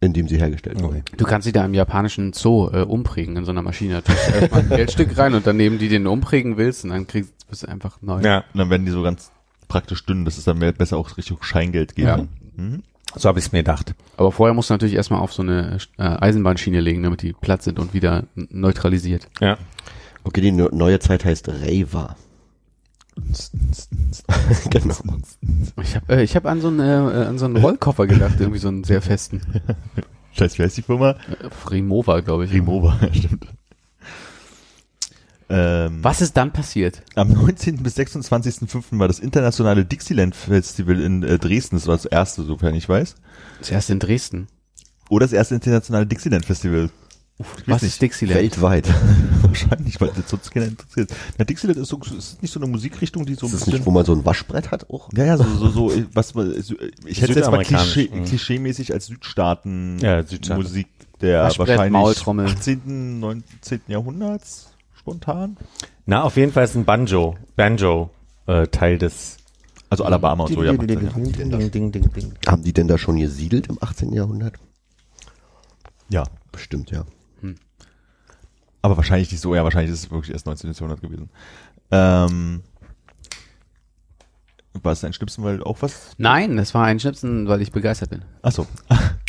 [0.00, 0.98] in dem sie hergestellt wurden.
[0.98, 1.16] okay.
[1.16, 3.94] Du kannst sie da im japanischen Zoo äh, umprägen in so einer Maschine.
[3.94, 7.06] Da tust du erstmal ein Geldstück rein und daneben die den umprägen willst und dann
[7.06, 7.32] kriegst
[7.62, 8.20] du einfach neu.
[8.20, 9.30] Ja, Und dann werden die so ganz
[9.68, 12.04] praktisch dünn, dass es dann mehr, besser auch Richtung Scheingeld geht.
[12.04, 12.26] Ja.
[12.56, 12.82] Mhm.
[13.16, 13.94] So habe ich es mir gedacht.
[14.16, 17.62] Aber vorher musst du natürlich erstmal auf so eine äh, Eisenbahnschiene legen, damit die platt
[17.62, 19.28] sind und wieder neutralisiert.
[19.40, 19.58] Ja.
[20.24, 22.16] Okay, die ne- neue Zeit heißt Reiwa.
[24.70, 24.94] genau.
[25.82, 28.58] Ich habe äh, ich hab an so einen äh, an so einen Rollkoffer gedacht, irgendwie
[28.58, 29.42] so einen sehr festen.
[30.32, 31.10] Scheiß, wie heißt die Firma?
[31.10, 31.16] Äh,
[31.68, 32.52] Remova, glaube ich.
[32.52, 33.46] Remova, stimmt.
[35.52, 37.02] Ähm, Was ist dann passiert?
[37.14, 37.82] Am 19.
[37.82, 38.98] bis 26.05.
[38.98, 41.76] war das internationale Dixieland Festival in äh, Dresden.
[41.76, 43.16] Das war das erste, sofern ich weiß.
[43.58, 44.48] Das erste in Dresden.
[45.10, 46.88] Oder das erste internationale Dixieland Festival.
[47.38, 47.92] Ich Was nicht.
[47.92, 48.40] ist Dixieland?
[48.40, 48.88] Weltweit.
[49.42, 51.12] Wahrscheinlich, weil das sonst keiner interessiert.
[51.36, 53.74] Na, Dixieland ist, so, ist nicht so eine Musikrichtung, die so Ist ein das bisschen...
[53.74, 55.10] nicht, wo man so ein Waschbrett hat auch?
[55.14, 58.24] ja, ja, so, so, so, was man, so, ich hätte jetzt mal Klischee, mhm.
[58.24, 60.62] klischee-mäßig als Südstaaten Ja, Südstaaten.
[60.62, 60.88] Musik
[61.20, 62.46] der Waschbrett, wahrscheinlich Maultrommel.
[62.46, 63.80] 18., 19.
[63.88, 64.71] Jahrhunderts
[65.02, 65.56] spontan.
[66.06, 68.10] Na, auf jeden Fall ist ein Banjo, Banjo
[68.46, 69.36] äh, Teil des.
[69.90, 70.72] Also Alabama und so, ja.
[70.72, 70.86] Haben
[72.62, 74.12] die denn da schon gesiedelt im 18.
[74.14, 74.54] Jahrhundert?
[76.08, 76.24] Ja.
[76.50, 77.04] Bestimmt, ja.
[78.82, 80.72] Aber wahrscheinlich nicht so, ja, wahrscheinlich ist es wirklich erst 19.
[80.72, 81.30] Jahrhundert gewesen.
[81.92, 82.62] Ähm,
[84.82, 86.14] war es dein Schnipsen, weil auch was?
[86.18, 88.24] Nein, das war ein Schnipsen, weil ich begeistert bin.
[88.42, 88.66] Achso.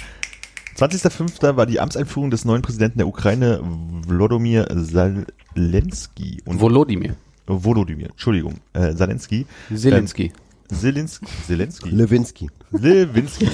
[0.84, 1.56] 20.05.
[1.56, 3.62] war die Amtseinführung des neuen Präsidenten der Ukraine,
[4.06, 6.42] Wlodomir Zelensky.
[6.46, 7.16] Und Volodymyr.
[7.48, 9.46] Volodymyr, Entschuldigung, äh, Zelensky.
[9.74, 10.26] Zelensky.
[10.72, 11.26] Ähm, Zelensky.
[11.48, 11.90] Zelensky.
[11.90, 12.50] Lewinsky.
[12.72, 13.48] Lewinsky.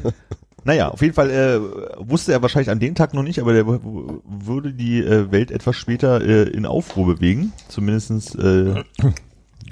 [0.64, 1.60] naja, auf jeden Fall äh,
[2.08, 5.76] wusste er wahrscheinlich an dem Tag noch nicht, aber der würde die äh, Welt etwas
[5.76, 7.52] später äh, in Aufruhr bewegen.
[7.68, 8.82] Zumindestens äh,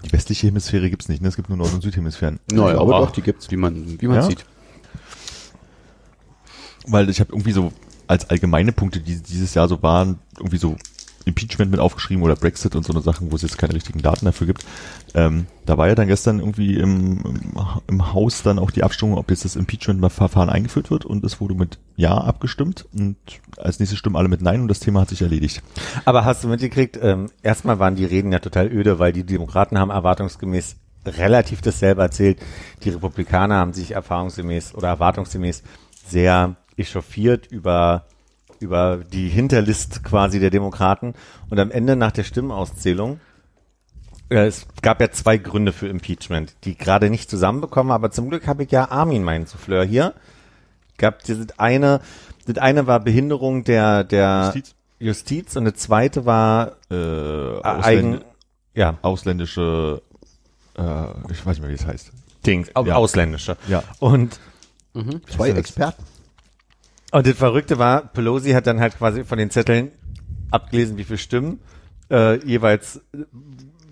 [0.05, 1.29] die westliche Hemisphäre gibt's nicht, ne?
[1.29, 2.41] es gibt nur Nord- und Südhemisphären.
[2.53, 3.51] Naja, glaube aber doch, die gibt's.
[3.51, 4.23] Wie man, wie man Ja?
[4.23, 4.45] sieht.
[6.87, 7.73] Weil ich habe irgendwie so
[8.07, 10.77] als allgemeine Punkte, die dieses Jahr so waren, irgendwie so
[11.27, 14.25] Impeachment mit aufgeschrieben oder Brexit und so eine Sachen, wo es jetzt keine richtigen Daten
[14.25, 14.65] dafür gibt.
[15.15, 17.53] Ähm, da war ja dann gestern irgendwie im, im,
[17.87, 21.55] im Haus dann auch die Abstimmung, ob jetzt das Impeachment-Verfahren eingeführt wird und es wurde
[21.55, 23.17] mit Ja abgestimmt und
[23.59, 25.63] als nächstes stimmen alle mit Nein und das Thema hat sich erledigt.
[26.05, 29.79] Aber hast du mitgekriegt, ähm, erstmal waren die Reden ja total öde, weil die Demokraten
[29.79, 32.39] haben erwartungsgemäß relativ dasselbe erzählt.
[32.83, 35.63] Die Republikaner haben sich erfahrungsgemäß oder erwartungsgemäß
[36.09, 38.07] sehr echauffiert über
[38.59, 41.15] über die Hinterlist quasi der Demokraten
[41.49, 43.21] und am Ende nach der Stimmenauszählung
[44.29, 48.47] äh, es gab ja zwei Gründe für Impeachment, die gerade nicht zusammenbekommen, aber zum Glück
[48.47, 50.15] habe ich ja Armin, meinen Souffleur hier.
[50.99, 52.01] Gab das eine,
[52.47, 54.75] das eine war Behinderung der der Justiz?
[54.99, 58.21] Justiz und das zweite war Äh, Ausländ eigen,
[58.75, 60.03] ja, ausländische,
[60.77, 62.13] äh, ich weiß nicht mehr, wie es heißt.
[62.47, 62.95] Dings, Ja.
[62.97, 63.57] ausländische.
[63.69, 63.83] Ja.
[63.99, 64.39] Und
[65.29, 66.03] Zwei Experten.
[67.13, 69.91] Und das Verrückte war, Pelosi hat dann halt quasi von den Zetteln
[70.51, 71.61] abgelesen, wie viele Stimmen
[72.11, 73.01] äh, jeweils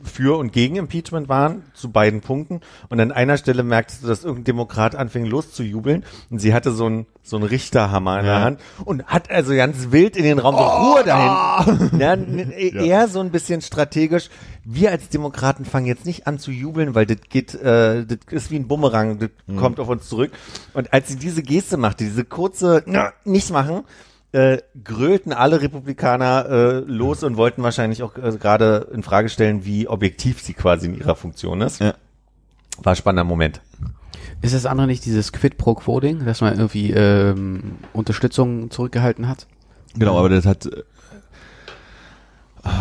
[0.08, 2.60] für und gegen Impeachment waren, zu beiden Punkten.
[2.88, 6.86] Und an einer Stelle merktest du, dass irgendein Demokrat anfing loszujubeln und sie hatte so
[6.86, 8.40] einen so einen Richterhammer in der Ja.
[8.40, 12.00] Hand und hat also ganz wild in den Raum so Ruhe dahin.
[12.00, 14.30] Ja, n- eher so ein bisschen strategisch.
[14.64, 18.50] Wir als Demokraten fangen jetzt nicht an zu jubeln, weil das geht, äh, das ist
[18.50, 19.28] wie ein Bumerang, das
[19.58, 20.32] kommt auf uns zurück.
[20.72, 22.82] Und als sie diese Geste machte, diese kurze
[23.24, 23.82] nicht machen,
[24.32, 29.64] äh, grölten alle Republikaner äh, los und wollten wahrscheinlich auch äh, gerade in Frage stellen,
[29.64, 31.80] wie objektiv sie quasi in ihrer Funktion ist.
[31.80, 31.94] Ja.
[32.82, 33.60] War ein spannender Moment.
[34.42, 39.28] Ist das andere nicht dieses Quid pro Quo Ding, dass man irgendwie ähm, Unterstützung zurückgehalten
[39.28, 39.46] hat?
[39.96, 40.82] Genau, aber das hat äh,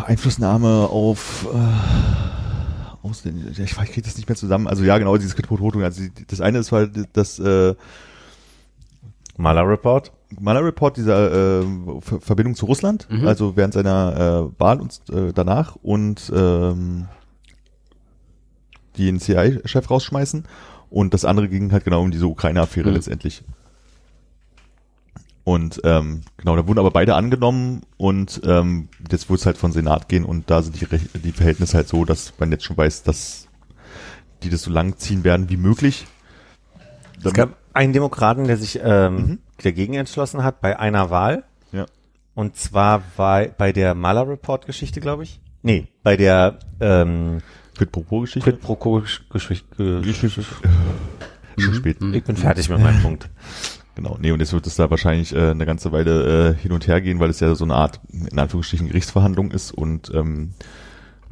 [0.05, 3.63] Einflussnahme auf äh, Ausländische.
[3.63, 4.67] Ich, ich kriege das nicht mehr zusammen.
[4.67, 5.79] Also ja, genau, dieses Quid-pro-Quo.
[5.81, 7.73] Also die- das eine ist halt das äh,
[9.37, 10.11] Maler Report.
[10.39, 11.65] Mahler Report, dieser äh,
[12.01, 13.27] Ver Verbindung zu Russland, Mhm.
[13.27, 17.07] also während seiner äh, Wahl und äh, danach und ähm,
[18.97, 20.43] den CIA-Chef rausschmeißen.
[20.89, 22.95] Und das andere ging halt genau um diese Ukraine-Affäre Mhm.
[22.95, 23.43] letztendlich.
[25.43, 29.71] Und ähm, genau, da wurden aber beide angenommen und ähm, jetzt wird es halt von
[29.71, 32.75] Senat gehen und da sind die, Rech die Verhältnisse halt so, dass man jetzt schon
[32.75, 33.47] weiß, dass
[34.43, 36.05] die das so lang ziehen werden wie möglich.
[37.23, 39.39] Es gab einen Demokraten, der sich ähm, Mhm.
[39.63, 41.43] Dagegen entschlossen hat bei einer Wahl.
[41.71, 41.85] Ja.
[42.35, 45.39] Und zwar bei, bei der Maler Report Geschichte, glaube ich.
[45.63, 47.41] Nee, bei der ähm,
[47.77, 48.51] Quid pro quo Geschichte.
[48.51, 50.01] Quid pro Quo Geschichte.
[51.57, 51.97] Schon spät.
[52.13, 53.29] Ich bin fertig mit meinem Punkt.
[53.95, 56.85] Genau, nee, und jetzt wird es da wahrscheinlich äh, eine ganze Weile äh, hin und
[56.85, 60.53] her gehen, weil es ja so eine Art, in Anführungsstrichen, Gerichtsverhandlung ist und ähm,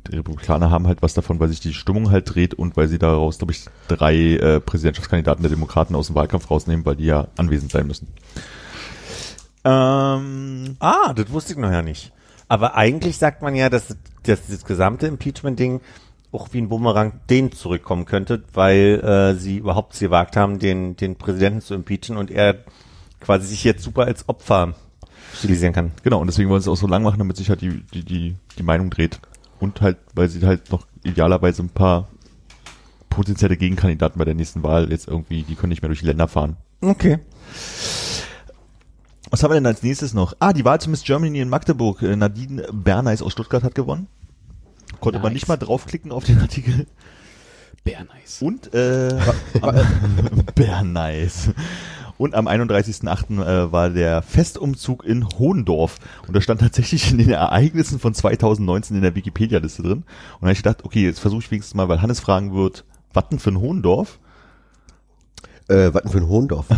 [0.08, 3.00] die Republikaner haben halt was davon, weil sich die Stimmung halt dreht und weil sie
[3.00, 7.28] daraus, glaube ich, drei äh, Präsidentschaftskandidaten der Demokraten aus dem Wahlkampf rausnehmen, weil die ja
[7.38, 8.08] anwesend sein müssen.
[9.64, 12.12] Ähm, Ah, das wusste ich noch ja nicht.
[12.48, 15.82] Aber eigentlich sagt man ja, dass, dass das gesamte Impeachment-Ding
[16.32, 20.96] auch wie ein Bumerang denen zurückkommen könnte, weil äh, sie überhaupt es gewagt haben, den,
[20.96, 22.58] den Präsidenten zu impeachen und er
[23.22, 24.76] quasi sich jetzt super als Opfer
[25.34, 25.92] stilisieren kann.
[26.04, 28.04] genau, und deswegen wollen sie es auch so lang machen, damit sich halt die, die,
[28.04, 29.20] die, die Meinung dreht.
[29.60, 32.08] Und halt, weil sie halt noch idealerweise ein paar
[33.10, 36.28] potenzielle Gegenkandidaten bei der nächsten Wahl jetzt irgendwie, die können nicht mehr durch die Länder
[36.28, 36.58] fahren.
[36.82, 37.20] Okay.
[39.32, 40.34] Was haben wir denn als nächstes noch?
[40.40, 42.02] Ah, die Wahl zu Miss Germany in Magdeburg.
[42.02, 44.08] Äh, Nadine Berneis aus Stuttgart hat gewonnen.
[45.00, 45.34] Konnte man Nice.
[45.34, 46.88] nicht mal draufklicken auf den Artikel.
[47.86, 48.42] Nice.
[48.42, 49.16] Und äh,
[50.56, 51.50] Berneis.
[52.18, 53.44] Und am 31.08.
[53.44, 55.98] Äh, war der Festumzug in Hohendorf.
[56.28, 60.00] Und da stand tatsächlich in den Ereignissen von 2019 in der Wikipedia-Liste drin.
[60.00, 60.06] Und
[60.42, 63.30] da habe ich gedacht, okay, jetzt versuche ich wenigstens mal, weil Hannes fragen wird, was
[63.30, 64.20] denn für ein Hohendorf?
[65.68, 66.68] Äh, was denn für ein Hohendorf?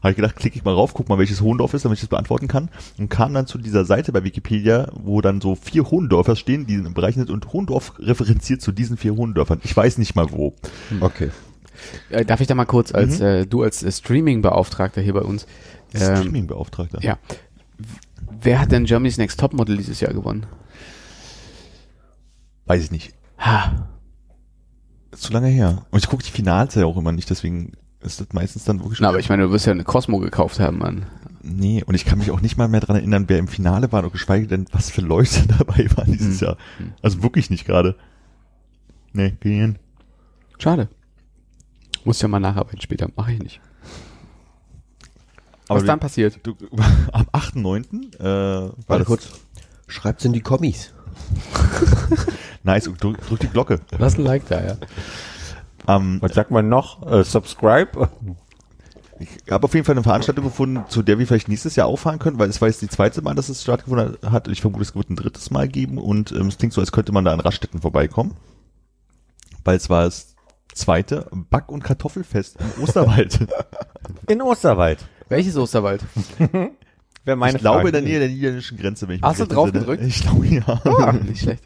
[0.00, 2.08] Habe ich gedacht, klicke ich mal rauf, guck mal, welches Hohendorf ist, damit ich das
[2.08, 2.70] beantworten kann.
[2.98, 6.74] Und kam dann zu dieser Seite bei Wikipedia, wo dann so vier Hohendörfer stehen, die
[6.74, 7.30] im Bereich sind.
[7.30, 9.60] Und Hohendorf referenziert zu diesen vier Hohendörfern.
[9.64, 10.54] Ich weiß nicht mal wo.
[11.00, 11.30] Okay.
[12.10, 13.24] Äh, darf ich da mal kurz als Mhm.
[13.24, 15.46] äh, du als äh, Streaming-Beauftragter hier bei uns?
[15.94, 17.02] Ähm, Streaming-Beauftragter.
[17.02, 17.18] ja.
[18.40, 20.46] Wer hat denn Germany's Next Topmodel dieses Jahr gewonnen?
[22.66, 23.14] Weiß ich nicht.
[23.38, 23.88] Ha.
[25.10, 25.86] Ist zu lange her.
[25.90, 29.00] Und ich gucke die Finals ja auch immer nicht, deswegen ist das meistens dann wirklich.
[29.00, 31.06] Na, aber ich meine, du wirst ja eine Cosmo gekauft haben, Mann.
[31.42, 34.04] nee, und ich kann mich auch nicht mal mehr dran erinnern, wer im Finale war
[34.04, 36.46] und geschweige denn, was für Leute dabei waren dieses Hm.
[36.48, 36.56] Jahr.
[37.02, 37.96] Also wirklich nicht gerade.
[39.12, 39.78] Nee, gehen.
[40.58, 40.88] Schade.
[42.04, 43.08] Muss ja mal nacharbeiten später.
[43.16, 43.60] Mache ich nicht.
[45.68, 46.40] Aber Was dann passiert?
[46.42, 46.56] du,
[47.12, 48.18] am 8.9.
[48.18, 49.28] Äh, war Warte das kurz.
[49.86, 50.92] Schreibt's in die Kommis.
[52.62, 53.80] nice drück, drück die Glocke.
[53.98, 54.76] Lass ein Like da, ja.
[55.86, 57.10] Ähm, Was sagt man noch?
[57.10, 58.08] Äh, subscribe?
[59.20, 62.18] ich habe auf jeden Fall eine Veranstaltung gefunden, zu der wir vielleicht nächstes Jahr auffahren
[62.18, 64.48] können, weil es war jetzt die zweite Mal, dass es stattgefunden hat.
[64.48, 67.12] Ich vermute, es wird ein drittes Mal geben und ähm, es klingt so, als könnte
[67.12, 68.36] man da an Raststätten vorbeikommen.
[69.64, 70.36] Weil es war das
[70.78, 73.38] zweite Back- und Kartoffelfest im Osterwald.
[74.28, 74.98] In Osterwald.
[75.28, 76.02] Welches Osterwald?
[77.24, 79.54] Wäre meine ich glaube in der Nähe der niederländischen Grenze, wenn ich Hast mich du
[79.54, 79.84] recht drauf entsinne.
[79.84, 80.04] gedrückt?
[80.04, 80.80] Ich glaube ja.
[81.06, 81.62] Ah, nicht schlecht.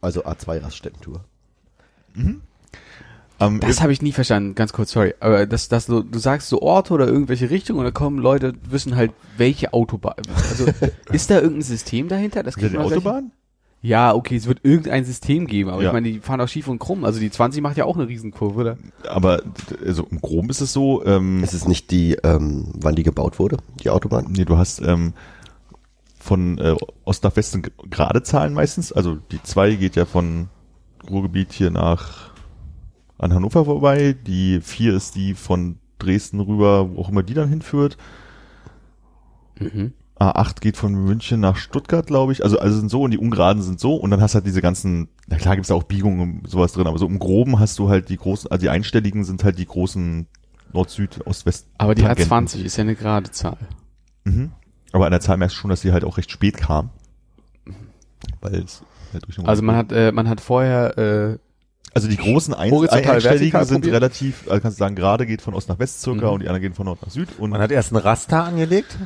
[0.00, 1.22] Also A2 Raststätten-Tour.
[3.40, 5.14] Ähm, Das habe ich nie verstanden, ganz kurz, sorry.
[5.20, 8.54] Aber das, das du, du sagst so Orte oder irgendwelche Richtungen und da kommen Leute,
[8.68, 10.14] wissen halt, welche Autobahn.
[10.50, 10.66] Also
[11.12, 12.42] ist da irgendein System dahinter?
[12.42, 13.32] Das kriegt man gleich- Autobahn?
[13.84, 15.88] Ja, okay, es wird irgendein System geben, aber Ja.
[15.88, 17.04] ich meine, die fahren auch schief und krumm.
[17.04, 18.78] Also die 20 macht ja auch eine Riesenkurve, oder?
[19.08, 19.42] Aber
[19.84, 23.40] also im Groben ist es so, ähm, Ist es nicht die, ähm, wann die gebaut
[23.40, 24.26] wurde, die Autobahn?
[24.30, 25.14] nee, du hast ähm,
[26.20, 28.92] von äh, Ost nach Westen gerade Zahlen meistens.
[28.92, 30.48] Also die 2 geht ja von
[31.10, 32.30] Ruhrgebiet hier nach
[33.18, 34.14] an Hannover vorbei.
[34.26, 37.96] Die 4 ist die von Dresden rüber, wo auch immer die dann hinführt.
[39.58, 39.92] Mhm.
[40.22, 42.44] A8 geht von München nach Stuttgart, glaube ich.
[42.44, 44.62] Also, also sind so und die Ungeraden sind so und dann hast du halt diese
[44.62, 47.78] ganzen, na klar gibt's da auch Biegungen und sowas drin, aber so im Groben hast
[47.78, 50.26] du halt die großen, also die einstelligen sind halt die großen
[50.72, 51.66] Nord-Süd, Ost-West.
[51.78, 52.32] Aber die Tangenten.
[52.32, 53.58] A20 ist ja eine gerade Zahl.
[54.24, 54.52] Mhm.
[54.92, 56.90] Aber an der Zahl merkst du schon, dass die halt auch recht spät kam.
[58.40, 58.82] Weil es
[59.12, 61.38] halt durch den Also man hat, äh, man hat vorher, äh,
[61.94, 63.94] also die großen Ein Horizontal, Einstelligen vertikal sind probiert?
[63.94, 66.32] relativ, also kannst du sagen, gerade geht von Ost nach West circa Mhm.
[66.32, 68.96] und die anderen gehen von Nord nach Süd und Man hat erst ein Raster angelegt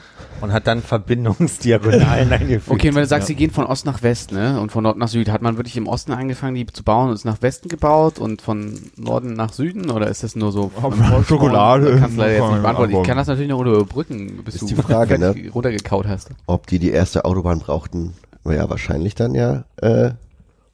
[0.41, 2.71] und hat dann Verbindungsdiagonalen eingefügt.
[2.71, 3.35] okay, und wenn du sagst, Ja.
[3.35, 5.77] sie gehen von Ost nach West, ne, und von Nord nach Süd, hat man wirklich
[5.77, 9.53] im Osten angefangen, die zu bauen und ist nach Westen gebaut und von Norden nach
[9.53, 10.71] Süden oder ist das nur so
[11.27, 11.97] Schokolade.
[11.99, 12.93] Kannst du leider jetzt nicht beantworten.
[12.97, 15.35] Ich kann das natürlich noch überbrücken, bis Ist du die Frage, ne?
[15.55, 16.31] runtergekaut hast.
[16.47, 18.15] Ob die die erste Autobahn brauchten,
[18.45, 20.11] ja, wahrscheinlich dann ja, äh,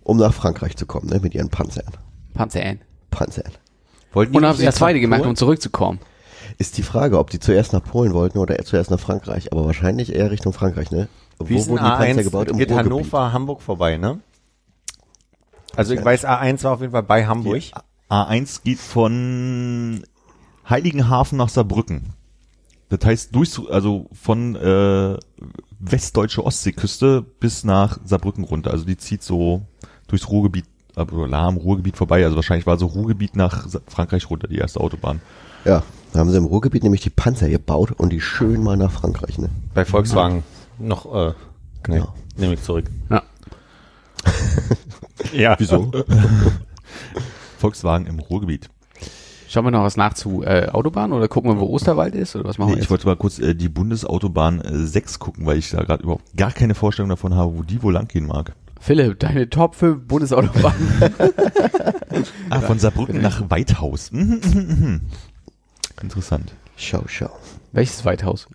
[0.04, 1.92] um nach Frankreich zu kommen, ne, mit ihren Panzern.
[2.34, 2.80] Panzer ein.
[3.10, 3.52] Panzern.
[4.12, 5.30] Wollten Und dann haben sie die erst zweite gemacht, Polen?
[5.30, 6.00] um zurückzukommen.
[6.58, 10.14] Ist die Frage, ob die zuerst nach Polen wollten oder zuerst nach Frankreich, aber wahrscheinlich
[10.14, 11.08] eher Richtung Frankreich, ne?
[11.42, 12.24] Wie Wo wurden die Panzer A1?
[12.24, 12.48] gebaut?
[12.48, 12.92] Im Geht Ruhrgebiet.
[12.92, 14.20] Hannover, Hamburg vorbei, ne?
[15.74, 17.60] Also ich weiß, A1 war auf jeden Fall bei Hamburg.
[17.60, 17.72] Die
[18.10, 20.02] A1 geht von
[20.68, 22.10] Heiligenhafen nach Saarbrücken.
[22.90, 25.16] Das heißt, durch, also von äh,
[25.80, 28.70] westdeutsche Ostseeküste bis nach Saarbrücken runter.
[28.70, 29.62] Also die zieht so
[30.12, 32.22] durchs Ruhrgebiet, aber nah am Ruhrgebiet vorbei.
[32.24, 35.20] Also wahrscheinlich war so Ruhrgebiet nach Frankreich runter, die erste Autobahn.
[35.64, 35.82] Ja,
[36.12, 39.39] da haben sie im Ruhrgebiet nämlich die Panzer gebaut und die schön mal nach Frankreich,
[39.39, 39.48] ne?
[39.74, 40.43] Bei Volkswagen
[40.78, 41.32] noch, äh,
[41.89, 42.09] nee, Ja.
[42.36, 42.84] nehme ich zurück.
[43.10, 43.22] Ja.
[45.32, 45.55] Ja.
[45.59, 45.90] Wieso?
[47.59, 48.68] Volkswagen im Ruhrgebiet.
[49.48, 52.47] Schauen wir noch was nach zu äh, Autobahn oder gucken wir, wo Osterwald ist oder
[52.48, 52.90] was machen Nee, wir ich jetzt?
[52.90, 56.51] wollte mal kurz äh, die Bundesautobahn äh, 6 gucken, weil ich da gerade überhaupt gar
[56.52, 58.55] keine Vorstellung davon habe, wo die wohl langgehen mag.
[58.82, 61.14] Philipp, deine Top 5 Bundesautobahnen.
[62.50, 64.12] Ah, von Saarbrücken nach Weithaus.
[64.12, 65.00] Mhm, mhm, mhm.
[66.02, 66.52] Interessant.
[66.76, 67.30] Schau, schau.
[67.72, 68.48] Welches Weithaus?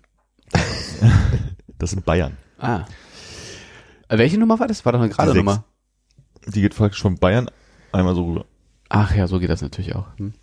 [1.78, 2.36] Das sind Bayern.
[2.58, 2.84] Ah.
[4.08, 4.84] Welche Nummer war das?
[4.84, 5.34] War doch eine gerade.
[5.34, 5.64] Nummer.
[6.46, 7.50] Die geht praktisch von Bayern
[7.90, 8.44] einmal so rüber.
[8.88, 10.06] Ach ja, so geht das natürlich auch.
[10.18, 10.34] Hm.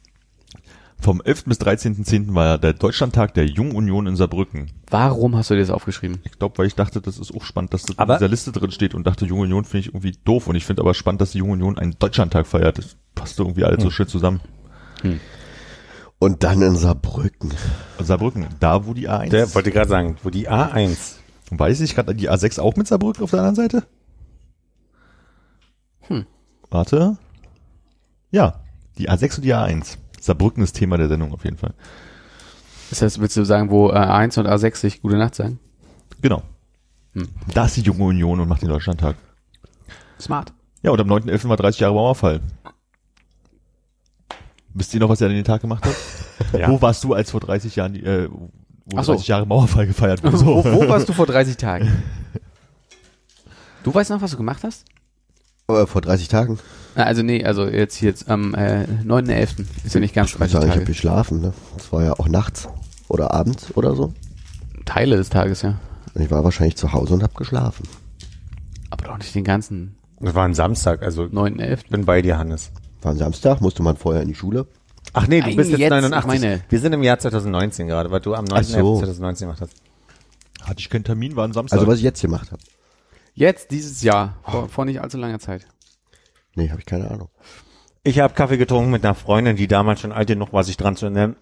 [1.00, 1.46] Vom 11.
[1.46, 2.34] bis 13.10.
[2.34, 4.72] war ja der Deutschlandtag der Jungen Union in Saarbrücken.
[4.90, 6.20] Warum hast du dir das aufgeschrieben?
[6.24, 8.52] Ich glaube, weil ich dachte, das ist auch spannend, dass das Aber- in dieser Liste
[8.52, 11.22] drin steht und dachte, Junge Union finde ich irgendwie doof und ich finde aber spannend,
[11.22, 12.78] dass die Junge Union einen Deutschlandtag feiert.
[12.80, 14.40] Das passt irgendwie alles so schön zusammen.
[16.18, 17.54] Und dann in Saarbrücken.
[18.00, 19.54] Saarbrücken, da wo die A1 Der ist.
[19.54, 21.18] wollte gerade sagen, wo die A1.
[21.52, 23.84] Und weiß ich gerade die A6 auch mit Saarbrücken auf der anderen Seite?
[26.08, 26.26] Hm.
[26.72, 27.18] Warte.
[28.32, 28.62] Ja,
[28.98, 29.98] die A6 und die A1.
[30.26, 31.74] Saarbrücken ist Thema der Sendung auf jeden Fall.
[32.90, 35.60] Das heißt, willst du sagen, wo äh, A1 und A6 sich gute Nacht sagen?
[36.22, 36.44] Genau.
[37.14, 37.28] Hm.
[37.54, 39.16] Da ist die junge Union und macht den Deutschlandtag.
[40.20, 40.54] Smart.
[40.84, 41.50] Ja, und am 9.11.
[41.50, 42.42] war 30 Jahre Mauerfall.
[44.74, 45.96] Wisst ihr noch, was er an den Tag gemacht hat?
[46.52, 46.70] Ja.
[46.70, 49.14] Wo warst du, als vor 30 Jahren, die, äh, wo Ach so.
[49.14, 50.46] 30 Jahre Mauerfall gefeiert wurde?
[50.46, 52.04] wo, wo warst du vor 30 Tagen?
[53.84, 54.84] Du weißt noch, was du gemacht hast?
[55.68, 56.58] Aber vor 30 Tagen.
[56.96, 59.66] Also nee, also jetzt jetzt am äh, 9.11.
[59.84, 60.86] Ist ja nicht ganz Ich muss 30 sagen, ich habe Tage.
[60.86, 61.42] geschlafen.
[61.42, 61.54] Ne?
[61.78, 62.68] Das war ja auch nachts
[63.10, 64.14] oder abends oder so.
[64.86, 65.80] Teile des Tages, ja.
[66.14, 67.84] Und ich war wahrscheinlich zu Hause und habe geschlafen.
[68.90, 71.90] Aber doch nicht den ganzen Das war ein Samstag, also 9.11.
[71.90, 72.72] bin bei dir, Hannes.
[73.02, 74.68] War ein Samstag, musste man vorher in die Schule.
[75.14, 76.34] Ach nee, du Nein, bist jetzt, jetzt, 89.
[76.34, 78.80] ich meine- Wir sind im Jahr 2019 gerade, weil du am Ach 9.11.
[78.80, 78.98] so.
[79.00, 79.74] 2019 gemacht hast.
[80.64, 81.78] Hatte ich keinen Termin, war ein Samstag.
[81.80, 82.62] Also was ich jetzt gemacht habe.
[83.34, 85.68] Jetzt, dieses Jahr, vor, vor nicht allzu langer Zeit.
[86.56, 87.30] Nee, habe ich keine Ahnung.
[88.04, 90.96] Ich habe Kaffee getrunken mit einer Freundin, die damals schon alt genug war, sich dran
[90.96, 91.36] zu, erinnern-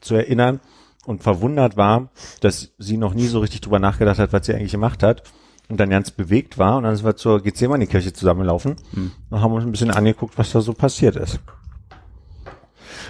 [0.00, 0.60] zu erinnern
[1.06, 2.10] und verwundert war,
[2.40, 5.22] dass sie noch nie so richtig drüber nachgedacht hat, was sie eigentlich gemacht hat
[5.68, 9.12] und dann ganz bewegt war und dann sind wir zur Gethsemane-Kirche zusammengelaufen Hm.
[9.30, 11.38] und haben uns ein bisschen angeguckt, was da so passiert ist.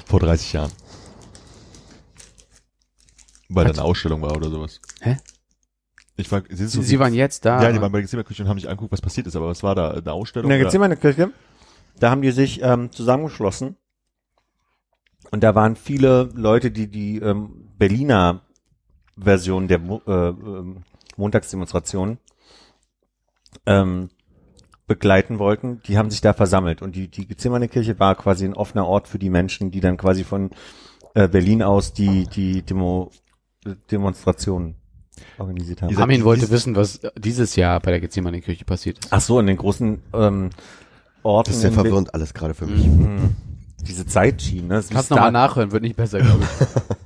[0.07, 0.71] vor 30 Jahren.
[3.49, 4.81] Weil da eine Ausstellung war oder sowas.
[5.01, 5.17] Hä?
[6.17, 7.63] Ich war, sie, Sie, Sie waren jetzt da.
[7.63, 9.63] Ja, die waren bei der Gizimmerküche und haben sich angeguckt, was passiert ist, aber was
[9.63, 9.93] war da?
[9.93, 10.51] Eine Ausstellung?
[10.51, 10.65] In der?
[10.65, 11.31] Gethsemane-Kirche,
[11.99, 13.77] da haben die sich ähm, zusammengeschlossen
[15.31, 18.43] und da waren viele Leute, die die ähm, Berliner
[19.17, 20.83] Version der Mo äh, ähm,
[21.17, 22.19] Montagsdemonstration
[23.67, 24.09] ähm,
[24.87, 28.87] begleiten wollten, die haben sich da versammelt und die, die Gethsemane-Kirche war quasi ein offener
[28.87, 30.51] Ort für die Menschen, die dann quasi von
[31.15, 33.11] äh, Berlin aus die, die Demo
[33.91, 34.80] Demonstrationen
[35.39, 35.97] organisiert haben.
[35.97, 39.09] Armin wollte dieses- wissen, was dieses Jahr bei der Gethsemane-Kirche passiert ist.
[39.13, 40.51] Ach so, in den großen ähm,
[41.23, 41.51] Orten.
[41.51, 42.87] Das ist Be- verwirrend alles gerade für mich.
[42.87, 43.37] Mhm.
[43.87, 44.75] Diese Zeitschienen, ne?
[44.75, 46.67] Kannst Star- nochmal nachhören, wird nicht besser, glaube ich.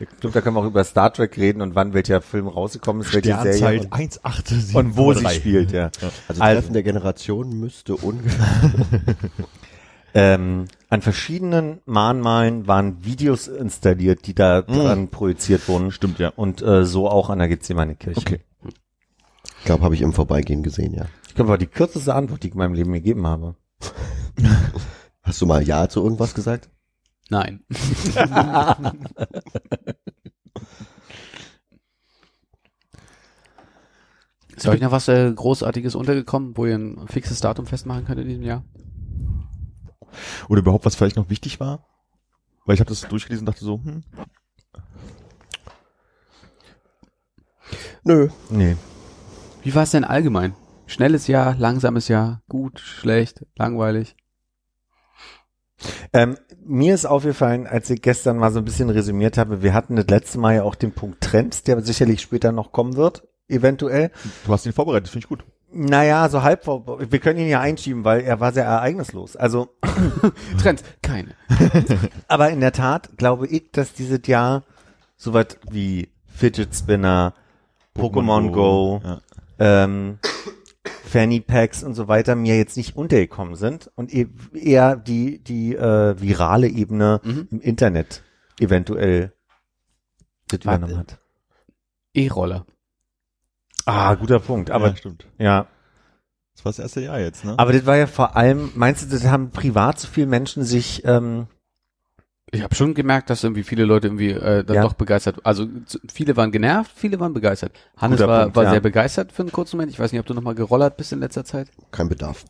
[0.00, 3.02] Ich glaube, da können wir auch über Star Trek reden und wann welcher Film rausgekommen
[3.02, 4.74] ist, welche Serie Sternzeit und, 187.
[4.74, 5.92] und wo sie spielt, ja.
[6.00, 8.44] Also, Also- Treffen der Generation müsste ungefähr.
[10.14, 15.90] Ähm, an verschiedenen Mahnmalen waren Videos installiert, die da dran projiziert wurden.
[15.90, 16.28] Stimmt, ja.
[16.36, 18.20] Und äh, so auch an der Gethsemane-Kirche.
[18.20, 18.40] Okay.
[19.58, 21.06] Ich glaube, habe ich im Vorbeigehen gesehen, ja.
[21.28, 23.54] Ich glaube, war die kürzeste Antwort, die ich in meinem Leben gegeben habe.
[25.22, 26.68] Hast du mal Ja zu irgendwas gesagt?
[27.30, 27.64] Nein.
[34.54, 38.28] Ist euch noch was äh, Großartiges untergekommen, wo ihr ein fixes Datum festmachen könnt in
[38.28, 38.62] diesem Jahr?
[40.48, 41.86] Oder überhaupt, was vielleicht noch wichtig war?
[42.64, 44.04] Weil ich habe das durchgelesen und dachte so, hm,
[48.04, 48.28] Nö.
[48.50, 48.76] Nee.
[49.62, 50.54] Wie war es denn allgemein?
[50.86, 54.16] Schnelles Jahr, langsames Jahr, gut, schlecht, langweilig?
[56.12, 59.96] Ähm, mir ist aufgefallen, als ich gestern mal so ein bisschen resümiert habe, wir hatten
[59.96, 64.10] das letzte Mal ja auch den Punkt Trends, der sicherlich später noch kommen wird, eventuell.
[64.44, 65.44] du hast ihn vorbereitet, finde ich gut.
[65.74, 69.36] Naja, so halb, vor- wir können ihn ja einschieben, weil er war sehr ereignislos.
[69.36, 69.74] Also,
[70.62, 71.34] Trends, keine.
[72.28, 74.64] aber in der Tat glaube ich, dass dieses Jahr
[75.16, 77.34] sowas wie Fidget Spinner,
[77.96, 79.20] Pokémon Go, Ja.
[79.58, 80.18] ähm,
[81.04, 85.74] Fanny Packs und so weiter mir jetzt nicht untergekommen sind und e- eher die, die
[85.76, 87.48] äh, virale Ebene Mhm.
[87.50, 88.22] im Internet
[88.60, 89.32] eventuell
[90.52, 91.18] übernommen hat.
[92.14, 92.66] E-Roller.
[93.86, 94.70] Ah, guter Punkt.
[94.70, 95.26] Aber ja, stimmt.
[95.38, 95.66] ja,
[96.54, 97.54] Das war das erste Jahr jetzt, ne?
[97.58, 101.02] aber das war ja vor allem, meinst du, das haben privat so viele Menschen sich
[101.04, 101.46] ähm,
[102.52, 104.82] Ich habe schon gemerkt, dass irgendwie viele Leute irgendwie äh, dann Ja.
[104.82, 105.40] doch begeistert.
[105.44, 105.66] Also
[106.12, 107.72] viele waren genervt, viele waren begeistert.
[107.96, 108.70] Hannes Guter war, Punkt, war ja.
[108.72, 109.90] sehr begeistert für einen kurzen Moment.
[109.92, 111.68] Ich weiß nicht, ob du noch mal gerollert bist in letzter Zeit.
[111.90, 112.44] Kein Bedarf.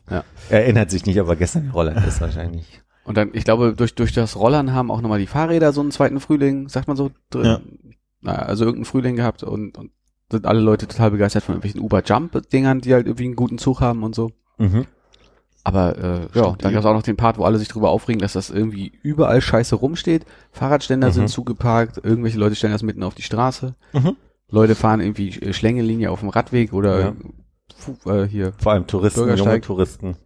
[0.49, 2.81] erinnert sich nicht, aber gestern Roller ist wahrscheinlich.
[3.05, 5.91] Und dann, ich glaube, durch durch das Rollern haben auch nochmal die Fahrräder so einen
[5.91, 7.45] zweiten Frühling, sagt man so, drin.
[7.45, 7.59] Ja.
[8.21, 9.91] Naja, also irgendeinen Frühling gehabt und, und
[10.33, 14.03] sind alle Leute total begeistert von irgendwelchen Uber-Jump-Dingern, die halt irgendwie einen guten Zug haben
[14.03, 14.31] und so.
[14.57, 14.85] Mhm.
[15.63, 18.19] Aber äh, ja, dann gab es auch noch den Part, wo alle sich drüber aufregen,
[18.21, 20.25] dass das irgendwie überall scheiße rumsteht.
[20.51, 21.13] Fahrradständer Mhm.
[21.13, 23.75] sind zugeparkt, irgendwelche Leute stellen das mitten auf die Straße.
[23.93, 24.17] Mhm.
[24.49, 27.13] Leute fahren irgendwie äh, Schlängelinie auf dem Radweg oder Ja.
[28.23, 28.53] Äh, hier.
[28.57, 29.61] Vor allem Touristen, junge.
[29.61, 30.17] Touristen.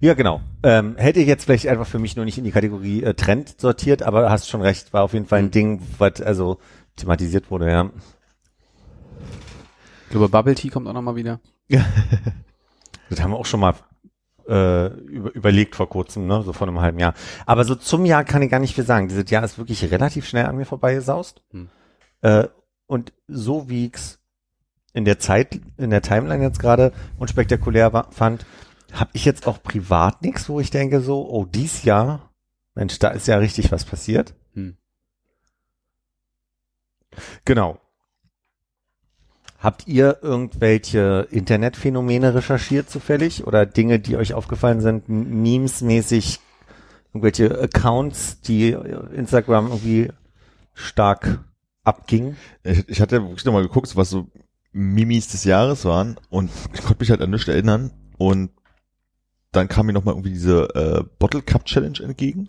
[0.00, 0.40] Ja, genau.
[0.62, 3.60] Ähm, hätte ich jetzt vielleicht einfach für mich nur nicht in die Kategorie äh, Trend
[3.60, 6.58] sortiert, aber hast schon recht, war auf jeden Fall ein Ding, was also
[6.96, 7.90] thematisiert wurde, ja.
[10.08, 11.38] Ich glaube, Bubble Tea kommt auch nochmal wieder.
[13.10, 13.74] Das haben wir auch schon mal
[14.48, 17.14] äh, über, überlegt vor kurzem, ne, so vor einem halben Jahr.
[17.46, 19.08] Aber so zum Jahr kann ich gar nicht viel sagen.
[19.08, 21.40] Dieses Jahr ist wirklich relativ schnell an mir vorbeigesaust.
[21.52, 21.70] Hm.
[22.20, 22.48] Äh,
[22.86, 24.18] und so wie ich's
[24.92, 28.44] in der Zeit, in der Timeline jetzt gerade unspektakulär wa- fand,
[28.92, 32.30] habe ich jetzt auch privat nichts, wo ich denke so, oh, dies Jahr,
[32.74, 34.34] Mensch, da ist ja richtig was passiert.
[34.52, 34.76] Hm.
[37.46, 37.78] Genau.
[39.58, 46.38] Habt ihr irgendwelche Internetphänomene recherchiert zufällig oder Dinge, die euch aufgefallen sind, memesmäßig,
[47.12, 48.70] irgendwelche Accounts, die
[49.14, 50.12] Instagram irgendwie
[50.74, 51.44] stark
[51.82, 52.36] abgingen?
[52.62, 54.28] Ich, ich hatte wirklich nochmal geguckt, was so
[54.70, 58.50] Mimis des Jahres waren und ich konnte mich halt an nichts erinnern und
[59.50, 62.46] dann kam mir nochmal irgendwie diese äh, Bottle Cup Challenge entgegen,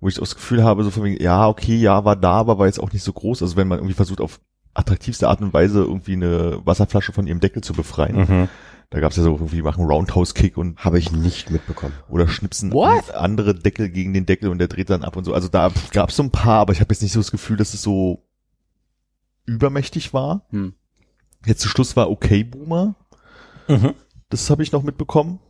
[0.00, 2.58] wo ich so das Gefühl habe, so von wegen, ja, okay, ja, war da, aber
[2.58, 3.40] war jetzt auch nicht so groß.
[3.40, 4.40] Also wenn man irgendwie versucht, auf
[4.74, 8.48] attraktivste Art und Weise irgendwie eine Wasserflasche von ihrem Deckel zu befreien.
[8.90, 11.94] Da gab's ja so irgendwie, machen Roundhouse Kick und Habe ich nicht mitbekommen.
[12.10, 13.14] oder schnipsen What?
[13.14, 15.32] andere Deckel gegen den Deckel und der dreht dann ab und so.
[15.32, 17.72] Also da gab's so ein paar, aber ich habe jetzt nicht so das Gefühl, dass
[17.72, 18.22] es so
[19.46, 20.46] übermächtig war.
[20.50, 20.74] Hm.
[21.46, 22.94] Jetzt zu Schluss war okay Boomer.
[23.66, 23.94] Mhm.
[24.28, 25.40] Das habe ich noch mitbekommen.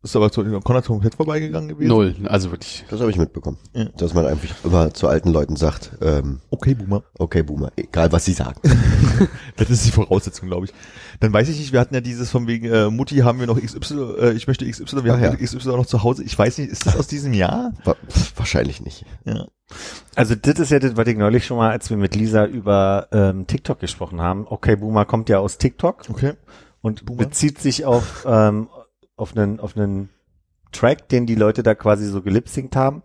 [0.00, 1.88] Ist aber zu Konrad komplett vorbeigegangen gewesen.
[1.88, 2.84] Null, also wirklich.
[2.88, 3.58] Das habe ich mitbekommen.
[3.74, 3.86] Ja.
[3.96, 7.02] Dass man einfach immer zu alten Leuten sagt, ähm, Okay Boomer.
[7.18, 8.60] okay, Boomer, egal was sie sagen.
[9.56, 10.72] Das ist die Voraussetzung, glaube ich.
[11.18, 13.60] Dann weiß ich nicht, wir hatten ja dieses von wegen äh, Mutti haben wir noch
[13.60, 15.44] XY, äh, ich möchte XY, wir Ach haben ja.
[15.44, 16.22] XY auch noch zu Hause.
[16.22, 17.72] Ich weiß nicht, ist das aus diesem Jahr?
[17.82, 19.04] Wa- pf, Wahrscheinlich nicht.
[19.24, 19.46] Ja.
[20.14, 23.08] Also das ist ja das, was ich neulich schon mal, als wir mit Lisa über
[23.10, 24.46] ähm, TikTok gesprochen haben.
[24.48, 26.34] Okay, Boomer kommt ja aus TikTok Okay.
[26.82, 27.24] und Boomer.
[27.24, 28.68] bezieht sich auf ähm,
[29.18, 30.10] auf einen auf einen
[30.72, 33.02] Track, den die Leute da quasi so gelipsingt haben,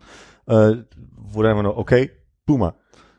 [0.48, 0.76] äh,
[1.15, 2.11] wo dann immer nur okay,
[2.45, 2.76] Boomer.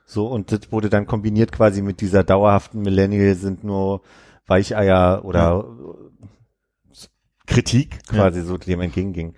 [0.07, 4.03] So und das wurde dann kombiniert quasi mit dieser dauerhaften Millennial sind nur
[4.47, 7.07] Weicheier oder äh,
[7.47, 9.35] Kritik quasi so die dem entgegenging.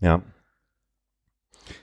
[0.00, 0.22] Ja.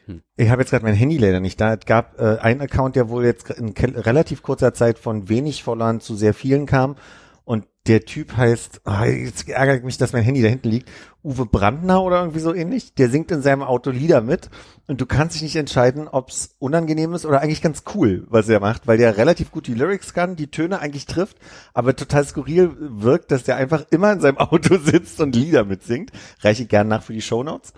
[0.06, 0.22] Hm.
[0.36, 1.74] Ich habe jetzt gerade mein Handy leider nicht da.
[1.74, 6.00] Es gab äh, einen Account, der wohl jetzt in relativ kurzer Zeit von wenig Followern
[6.00, 6.96] zu sehr vielen kam.
[7.44, 10.90] Und der Typ heißt, ah, jetzt ärgert mich, dass mein Handy da hinten liegt,
[11.24, 12.94] Uwe Brandner oder irgendwie so ähnlich.
[12.94, 14.50] Der singt in seinem Auto Lieder mit
[14.88, 18.60] und du kannst dich nicht entscheiden, ob's unangenehm ist oder eigentlich ganz cool, was er
[18.60, 21.38] macht, weil der relativ gut die Lyrics kann, die Töne eigentlich trifft,
[21.74, 26.12] aber total skurril wirkt, dass der einfach immer in seinem Auto sitzt und Lieder mitsingt.
[26.42, 27.74] Reiche ich gern nach für die Shownotes.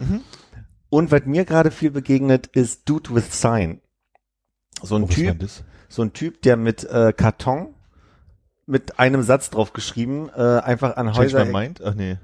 [0.90, 3.80] Und was mir gerade viel begegnet, ist Dude with Sign.
[4.81, 5.38] So ein Oh, Typ,
[5.88, 7.73] so ein Typ, der mit äh, Karton
[8.65, 11.45] mit einem Satz drauf geschrieben, äh, einfach an Change Häuser.
[11.45, 11.81] my mind?
[11.84, 12.18] Ach nee.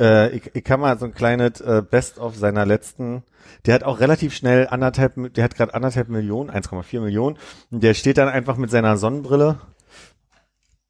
[0.00, 3.22] Äh, ich, ich kann mal so ein kleines äh, Best-of seiner letzten.
[3.66, 7.38] Der hat auch relativ schnell anderthalb, der hat gerade anderthalb Millionen, 1,4 Millionen.
[7.70, 9.60] Und der steht dann einfach mit seiner Sonnenbrille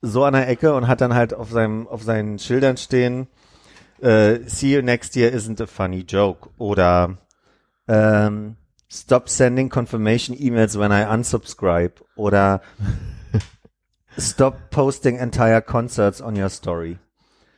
[0.00, 3.26] so an der Ecke und hat dann halt auf seinem, auf seinen Schildern stehen,
[4.00, 7.16] äh, see you next year isn't a funny joke oder
[7.88, 8.56] ähm,
[8.88, 12.60] stop sending confirmation emails when I unsubscribe oder
[14.18, 16.98] stop posting entire concerts on your story.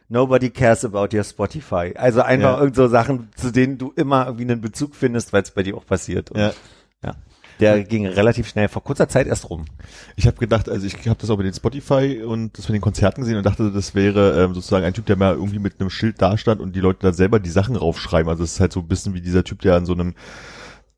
[0.08, 1.92] Nobody cares about your Spotify.
[1.96, 2.60] Also einfach Ja.
[2.60, 5.76] irgend so Sachen, zu denen du immer irgendwie einen Bezug findest, weil es bei dir
[5.76, 6.30] auch passiert.
[6.30, 6.52] Und Ja.
[7.04, 7.14] ja.
[7.58, 9.64] Der ging relativ schnell, vor kurzer Zeit erst rum.
[10.14, 12.82] Ich habe gedacht, also ich habe das auch mit den Spotify und das mit den
[12.82, 15.88] Konzerten gesehen und dachte, das wäre ähm, sozusagen ein Typ, der mal irgendwie mit einem
[15.88, 18.28] Schild dastand und die Leute da selber die Sachen raufschreiben.
[18.28, 20.14] Also es ist halt so ein bisschen wie dieser Typ, der an so einem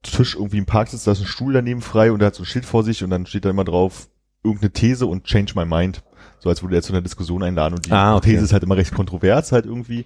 [0.03, 2.43] Tisch irgendwie im Park sitzt, da ist ein Stuhl daneben frei und der hat so
[2.43, 4.09] ein Schild vor sich und dann steht da immer drauf
[4.49, 6.03] irgendeine These und change my mind.
[6.41, 8.31] So als würde er zu einer Diskussion einladen und die Ah, okay.
[8.33, 10.05] These ist halt immer recht kontrovers halt irgendwie.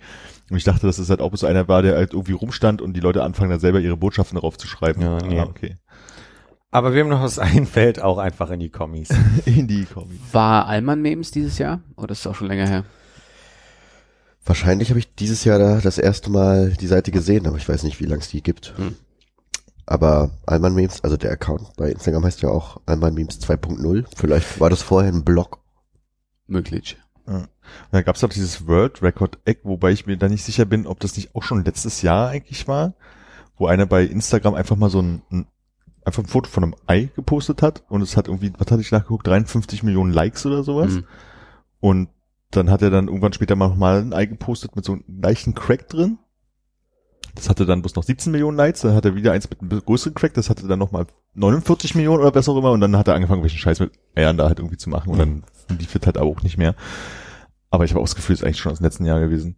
[0.50, 2.94] Und ich dachte, dass es halt auch so einer war, der halt irgendwie rumstand und
[2.94, 5.02] die Leute anfangen da selber ihre Botschaften darauf zu schreiben.
[5.02, 5.38] Ja, nee.
[5.38, 5.76] Ah, okay.
[6.70, 9.10] Aber wem noch was einfällt, auch einfach in die Kommis.
[9.44, 10.18] In die Kombi.
[10.32, 11.80] War Allmann Memes dieses Jahr?
[11.96, 12.84] Oder ist es auch schon länger her?
[14.44, 17.84] Wahrscheinlich habe ich dieses Jahr da das erste Mal die Seite gesehen, aber ich weiß
[17.84, 18.74] nicht, wie lange es die gibt.
[18.76, 18.96] Hm.
[19.86, 24.04] Aber Alman Memes, also der Account bei Instagram heißt ja auch Alman Memes 2.0.
[24.16, 25.58] Vielleicht war das vorher ein Blog.
[26.46, 26.98] Möglich.
[27.26, 27.48] Und
[27.92, 31.00] dann gab's doch dieses World Record Egg, wobei ich mir da nicht sicher bin, ob
[31.00, 32.94] das nicht auch schon letztes Jahr eigentlich war,
[33.56, 35.46] wo einer bei Instagram einfach mal so ein, ein
[36.04, 38.90] einfach ein Foto von einem Ei gepostet hat und es hat irgendwie, was hatte ich
[38.90, 40.94] nachgeguckt, 53 Millionen Likes oder sowas.
[40.94, 41.04] Mhm.
[41.80, 42.08] Und
[42.50, 45.54] dann hat er dann irgendwann später mal nochmal ein Ei gepostet mit so einem leichten
[45.54, 46.18] Crack drin.
[47.34, 49.84] Das hatte dann bloß noch 17 Millionen Likes, dann hat er wieder eins mit einem
[49.84, 53.08] größeren Crack, das hatte dann nochmal 49 Millionen oder was auch immer und dann hat
[53.08, 56.04] er angefangen, welchen Scheiß mit Eiern da halt irgendwie zu machen und dann lief es
[56.04, 56.74] halt aber auch nicht mehr.
[57.70, 59.56] Aber ich habe auch das Gefühl, es ist eigentlich schon aus dem letzten Jahr gewesen.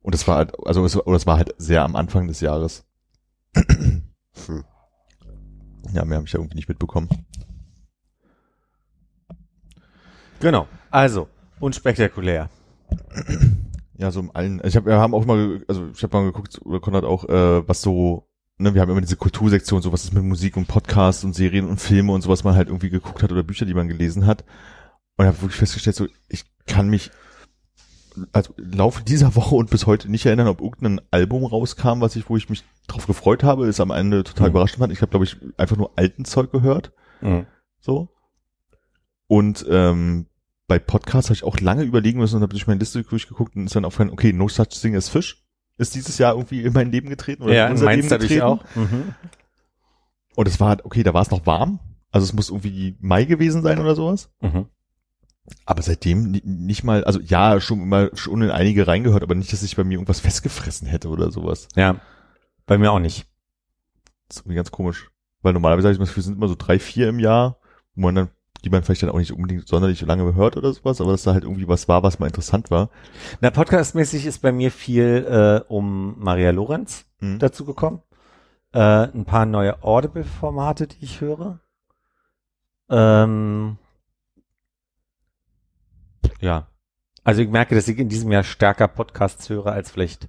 [0.00, 2.86] Und das war halt, also es, oder es war halt sehr am Anfang des Jahres.
[3.54, 4.64] Hm.
[5.92, 7.08] Ja, mehr habe ich ja irgendwie nicht mitbekommen.
[10.40, 10.68] Genau.
[10.90, 11.28] Also,
[11.60, 12.50] unspektakulär.
[13.98, 14.60] Ja, so im allen.
[14.64, 17.66] Ich habe, wir haben auch mal, also ich habe mal geguckt, oder Konrad auch, äh,
[17.68, 18.28] was so,
[18.58, 21.66] ne, wir haben immer diese Kultursektion, so was ist mit Musik und Podcasts und Serien
[21.66, 24.26] und Filme und so, was man halt irgendwie geguckt hat oder Bücher, die man gelesen
[24.26, 24.44] hat.
[25.16, 27.10] Und ich habe wirklich festgestellt, so, ich kann mich
[28.32, 32.16] also im Laufe dieser Woche und bis heute nicht erinnern, ob irgendein Album rauskam, was
[32.16, 34.52] ich, wo ich mich drauf gefreut habe, ist am Ende total Mhm.
[34.52, 34.92] überrascht fand.
[34.92, 36.92] Ich habe, glaube ich, einfach nur alten Zeug gehört.
[37.20, 37.46] Mhm.
[37.80, 38.08] So.
[39.26, 40.26] Und ähm,
[40.68, 43.66] bei Podcasts habe ich auch lange überlegen müssen und habe durch meine Liste durchgeguckt und
[43.66, 45.42] ist dann aufgefallen, okay, No Such Thing as Fish
[45.78, 48.42] ist dieses Jahr irgendwie in mein Leben getreten oder Ja, in unser Leben getreten.
[48.42, 48.64] auch?
[48.74, 49.14] Mhm.
[50.34, 51.78] Und es war, okay, da war es noch warm.
[52.10, 54.30] Also es muss irgendwie Mai gewesen sein oder sowas.
[54.40, 54.66] Mhm.
[55.64, 59.52] Aber seitdem ni- nicht mal, also ja, schon immer schon in einige reingehört, aber nicht,
[59.52, 61.68] dass ich bei mir irgendwas festgefressen hätte oder sowas.
[61.76, 62.00] Ja.
[62.66, 63.26] Bei mir auch nicht.
[64.28, 65.10] Das ist irgendwie ganz komisch.
[65.42, 67.58] Weil normalerweise habe ich das Gefühl, es sind immer so drei, vier im Jahr,
[67.94, 68.28] wo man dann,
[68.64, 71.32] die man vielleicht dann auch nicht unbedingt sonderlich lange hört oder sowas, aber dass da
[71.32, 72.90] halt irgendwie was war, was mal interessant war.
[73.40, 77.38] Na, podcastmäßig ist bei mir viel äh, um Maria Lorenz Mhm.
[77.38, 78.02] dazu gekommen.
[78.72, 81.60] Äh, ein paar neue Audible-Formate, die ich höre.
[82.90, 83.78] Ähm,
[86.40, 86.68] ja.
[87.24, 90.28] Also ich merke, dass ich in diesem Jahr stärker Podcasts höre als vielleicht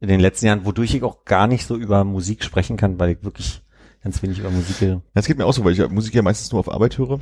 [0.00, 3.10] in den letzten Jahren, wodurch ich auch gar nicht so über Musik sprechen kann, weil
[3.10, 3.62] ich wirklich
[4.02, 5.02] ganz wenig über Musik höre.
[5.14, 7.20] Das geht mir auch so, weil ich Musik ja meistens nur auf Arbeit höre.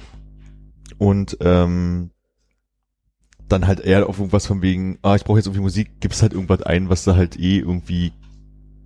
[0.99, 2.11] Und ähm,
[3.49, 6.33] dann halt eher auf irgendwas von wegen, ah, ich brauche jetzt irgendwie Musik, gibst halt
[6.33, 8.13] irgendwas ein, was du halt eh irgendwie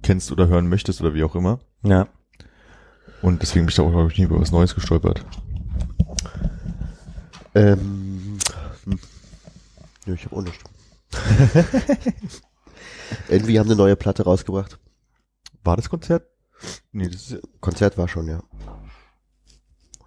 [0.02, 1.60] kennst oder hören möchtest oder wie auch immer.
[1.82, 2.08] Ja.
[3.22, 5.24] Und deswegen bin ich da auch, glaube ich, nie über was Neues gestolpert.
[7.54, 8.38] Ähm,
[8.84, 8.98] hm.
[10.06, 10.64] ja, ich habe auch nichts.
[13.28, 14.78] Irgendwie haben eine neue Platte rausgebracht.
[15.62, 16.31] War das Konzert?
[16.92, 18.42] Nee, das ist ja, Konzert war schon, ja.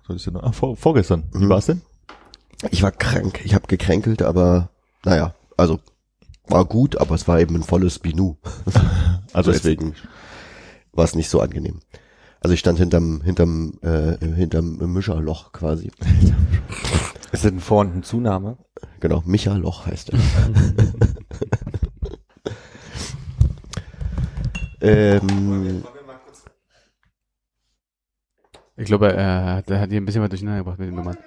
[0.08, 0.38] was ist denn?
[0.38, 1.24] Ah, vor, vorgestern.
[1.34, 1.50] Wie Mhm.
[1.50, 1.82] war's denn?
[2.72, 3.42] Ich war krank.
[3.44, 4.70] Ich habe gekränkelt, aber
[5.04, 5.80] naja, also
[6.48, 8.38] war gut, aber es war eben ein volles Binu.
[9.34, 9.96] Also Deswegen
[10.94, 11.82] war es nicht so angenehm.
[12.40, 15.92] Also ich stand hinterm, hinterm, äh, hinterm Mischerloch quasi.
[17.34, 18.58] Ist das ein Vor- und ein Zunahme?
[19.02, 20.20] Genau, Micha Loch heißt er.
[24.82, 25.84] ähm,
[28.78, 31.18] Ich glaube, er hat, er hat hier ein bisschen was durcheinander gebracht mit den Nummern.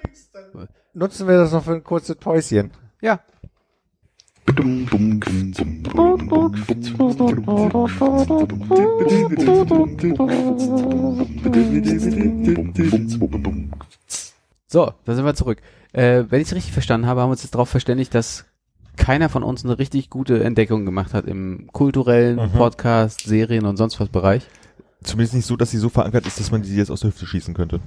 [0.93, 2.71] Nutzen wir das noch für ein kurzes Päuschen.
[3.01, 3.19] Ja.
[14.67, 15.59] So, da sind wir zurück.
[15.93, 18.45] Äh, wenn ich es richtig verstanden habe, haben wir uns jetzt darauf verständigt, dass
[18.97, 22.51] keiner von uns eine richtig gute Entdeckung gemacht hat im kulturellen Mhm.
[22.51, 24.45] Podcast, Serien und sonst was Bereich.
[25.03, 27.25] Zumindest nicht so, dass sie so verankert ist, dass man sie jetzt aus der Hüfte
[27.25, 27.79] schießen könnte.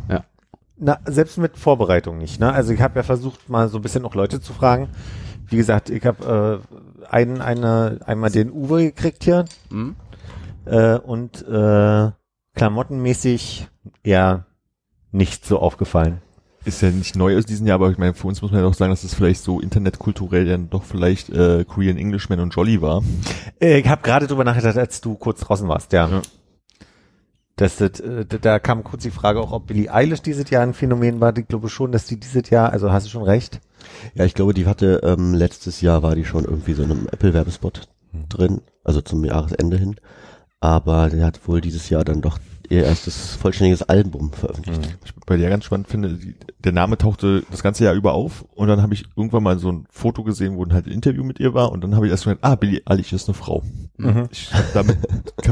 [0.79, 2.41] Na, selbst mit Vorbereitung nicht.
[2.41, 2.53] Ne?
[2.53, 4.89] Also ich habe ja versucht, mal so ein bisschen auch Leute zu fragen.
[5.47, 6.63] Wie gesagt, ich habe
[7.03, 9.97] äh, einen, eine, einmal den Uwe gekriegt hier Hm?
[10.65, 12.11] äh, und äh,
[12.55, 13.69] klamottenmäßig
[14.03, 14.47] eher
[15.11, 16.23] nicht so aufgefallen.
[16.65, 18.67] Ist ja nicht neu aus diesem Jahr, aber ich meine, für uns muss man ja
[18.67, 22.81] doch sagen, dass es vielleicht so internetkulturell dann doch vielleicht äh, Korean Englishman und Jolly
[22.81, 23.03] war.
[23.61, 26.09] Äh, ich habe gerade drüber nachgedacht, als du kurz draußen warst, ja.
[26.09, 26.23] Ja.
[27.57, 30.75] Das, das, äh, da kam kurz die Frage auch, ob Billie Eilish dieses Jahr ein
[30.75, 31.37] Phänomen war.
[31.37, 33.61] Ich glaube schon, dass die dieses Jahr, also hast du schon recht.
[34.15, 37.09] ja, ich glaube, die hatte ähm, letztes Jahr war die schon irgendwie so in einem
[37.09, 37.89] Apple-Werbespot
[38.29, 39.97] drin, also zum Jahresende hin.
[40.63, 44.97] Aber der hat wohl dieses Jahr dann doch ihr erstes vollständiges Album veröffentlicht.
[45.05, 48.45] Ich bei der ganz spannend finde, die, der Name tauchte das ganze Jahr über auf
[48.55, 51.41] und dann habe ich irgendwann mal so ein Foto gesehen, wo halt ein Interview mit
[51.41, 53.65] ihr war und dann habe ich erst gedacht, ah, Billie Eilish ist eine Frau.
[53.97, 54.29] Mhm.
[54.31, 54.99] Ich habe damit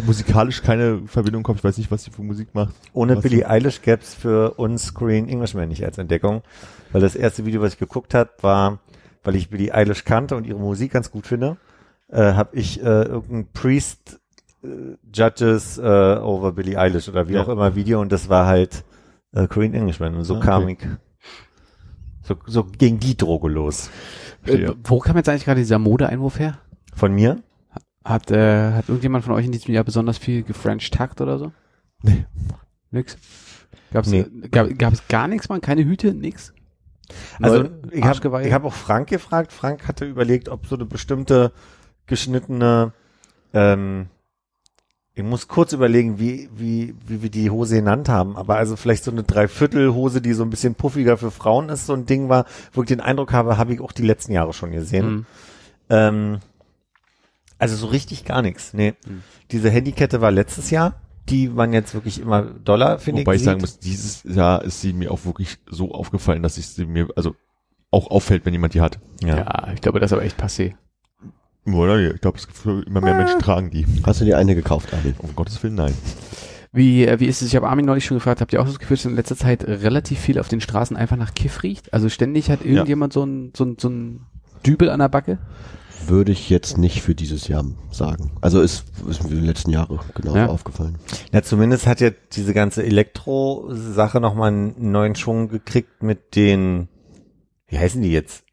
[0.06, 2.74] musikalisch keine Verbindung gehabt, ich weiß nicht, was sie für Musik macht.
[2.92, 6.42] Ohne Was- Billie Eilish gäbe es für uns Korean Englishman nicht als Entdeckung,
[6.92, 8.78] weil das erste Video, was ich geguckt habe, war,
[9.24, 11.56] weil ich Billie Eilish kannte und ihre Musik ganz gut finde,
[12.08, 14.19] äh, habe ich äh, irgendein Priest
[15.12, 17.42] Judges äh, over Billie Eilish oder wie Ja.
[17.42, 18.84] auch immer Video und das war halt
[19.32, 20.76] äh, Korean Englishman und so Ah, kam okay.
[20.80, 20.88] ich,
[22.26, 23.90] so, so ging die Droge los.
[24.44, 26.58] Äh, wo kam jetzt eigentlich gerade dieser Modeeinwurf her?
[26.94, 27.42] Von mir?
[28.04, 31.52] Hat, äh, hat irgendjemand von euch in diesem Jahr besonders viel gefrench takt oder so?
[32.02, 32.26] Nee.
[32.90, 33.16] Nix?
[33.92, 34.24] Gab's, Nee.
[34.50, 35.60] gab, gab es gar nichts, man?
[35.60, 36.14] Keine Hüte?
[36.14, 36.52] Nix?
[37.40, 39.52] Also Neu- ich habe hab auch Frank gefragt.
[39.52, 41.52] Frank hatte überlegt, ob so eine bestimmte
[42.06, 42.92] geschnittene,
[43.52, 44.06] ähm,
[45.20, 49.04] ich muss kurz überlegen, wie, wie, wie wir die Hose genannt haben, aber also vielleicht
[49.04, 52.46] so eine Dreiviertelhose, die so ein bisschen puffiger für Frauen ist, so ein Ding war,
[52.72, 55.10] wo ich den Eindruck habe, habe ich auch die letzten Jahre schon gesehen.
[55.10, 55.26] Mhm.
[55.90, 56.38] Ähm,
[57.58, 58.72] also so richtig gar nichts.
[58.72, 58.94] Nee.
[59.06, 59.22] Mhm.
[59.50, 60.94] Diese Handykette war letztes Jahr.
[61.28, 63.26] Die waren jetzt wirklich immer Dollar, finde ich.
[63.26, 66.66] Wobei ich sagen muss, dieses Jahr ist sie mir auch wirklich so aufgefallen, dass ich
[66.68, 67.36] sie mir, also
[67.90, 68.98] auch auffällt, wenn jemand die hat.
[69.22, 69.68] Ja.
[69.74, 70.74] ich glaube, das ist aber echt passé.
[71.74, 72.14] Oder?
[72.14, 73.86] Ich glaube, es gibt immer mehr Menschen tragen die.
[74.04, 75.14] Hast du dir eine gekauft, Armin?
[75.18, 75.94] Um Gottes Willen, nein.
[76.72, 77.48] Wie, äh, wie ist es?
[77.48, 79.64] Ich habe Armin neulich schon gefragt, habt ihr auch das Gefühl, dass in letzter Zeit
[79.64, 81.92] relativ viel auf den Straßen einfach nach Kiff riecht?
[81.92, 84.20] Also ständig hat irgendjemand so ein, so ein, so ein
[84.64, 85.38] Dübel an der Backe?
[86.06, 88.30] Würde ich jetzt nicht für dieses Jahr sagen.
[88.40, 90.46] Also ist, ist mir die letzten Jahre genau Ja.
[90.46, 90.96] aufgefallen.
[91.32, 96.88] Ja, zumindest hat ja diese ganze Elektro-Sache nochmal einen neuen Schwung gekriegt mit den,
[97.66, 98.44] wie heißen die jetzt?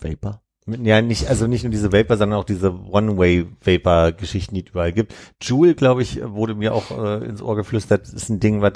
[0.00, 0.40] Vapor?
[0.82, 5.14] Ja, nicht, also nicht nur diese Vapor, sondern auch diese One-Way-Vapor-Geschichten, die es überall gibt.
[5.40, 8.74] Joule, glaube ich, wurde mir auch äh, ins Ohr geflüstert, ist ein Ding, was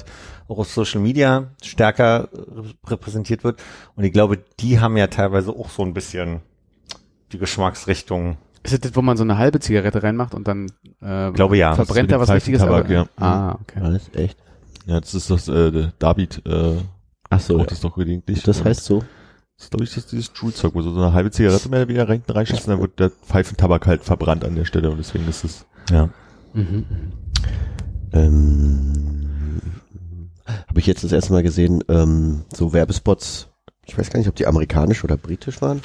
[0.48, 3.62] auch auf Social Media stärker äh, repräsentiert wird.
[3.96, 6.40] Und ich glaube, die haben ja teilweise auch so ein bisschen
[7.32, 8.36] die Geschmacksrichtung.
[8.62, 10.70] Ist das, das, wo man so eine halbe Zigarette reinmacht und dann
[11.00, 11.74] äh, Glaube ja.
[11.74, 12.62] verbrennt da was Richtiges?
[12.62, 13.24] aber- Pfeifentabak, ja.
[13.26, 13.80] Ah, okay.
[13.82, 14.38] Alles echt?
[14.86, 16.76] Ja, das ist das, äh, David, äh,
[17.30, 17.56] Ach so.
[17.58, 18.42] raucht das doch gelegentlich.
[18.42, 19.02] Das heißt so.
[19.62, 22.08] Das ist, glaube ich, das dieses Joule-Zeug, wo so eine halbe Zigarette mehr oder weniger
[22.08, 25.44] rein, reinschießt und dann wird der Pfeifentabak halt verbrannt an der Stelle und deswegen ist
[25.44, 26.08] es, Ja.
[26.52, 26.84] Mhm.
[28.12, 29.60] Ähm,
[30.66, 33.48] Habe ich jetzt das erste Mal gesehen, ähm, so Werbespots,
[33.86, 35.80] ich weiß gar nicht, ob die amerikanisch oder britisch waren,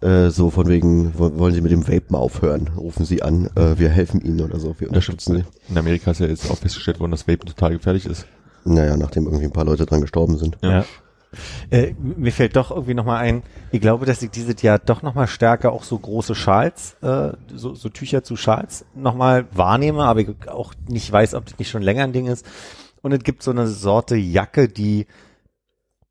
[0.00, 2.68] äh, so von wegen, wo- wollen Sie mit dem Vapen aufhören?
[2.76, 5.44] Rufen Sie an, äh, wir helfen Ihnen oder so, wir unterstützen Sie.
[5.68, 8.26] in Amerika ist ja jetzt auch festgestellt worden, dass Vapen total gefährlich ist.
[8.64, 10.56] Naja, nachdem irgendwie ein paar Leute dran gestorben sind.
[10.62, 10.84] Ja.
[11.70, 15.26] Äh, mir fällt doch irgendwie nochmal ein, ich glaube, dass ich dieses Jahr doch nochmal
[15.26, 20.48] stärker auch so große Schals, äh, so, so Tücher zu Schals nochmal wahrnehme, aber ich
[20.48, 22.46] auch nicht weiß, ob das nicht schon länger ein Ding ist.
[23.02, 25.06] Und es gibt so eine Sorte Jacke, die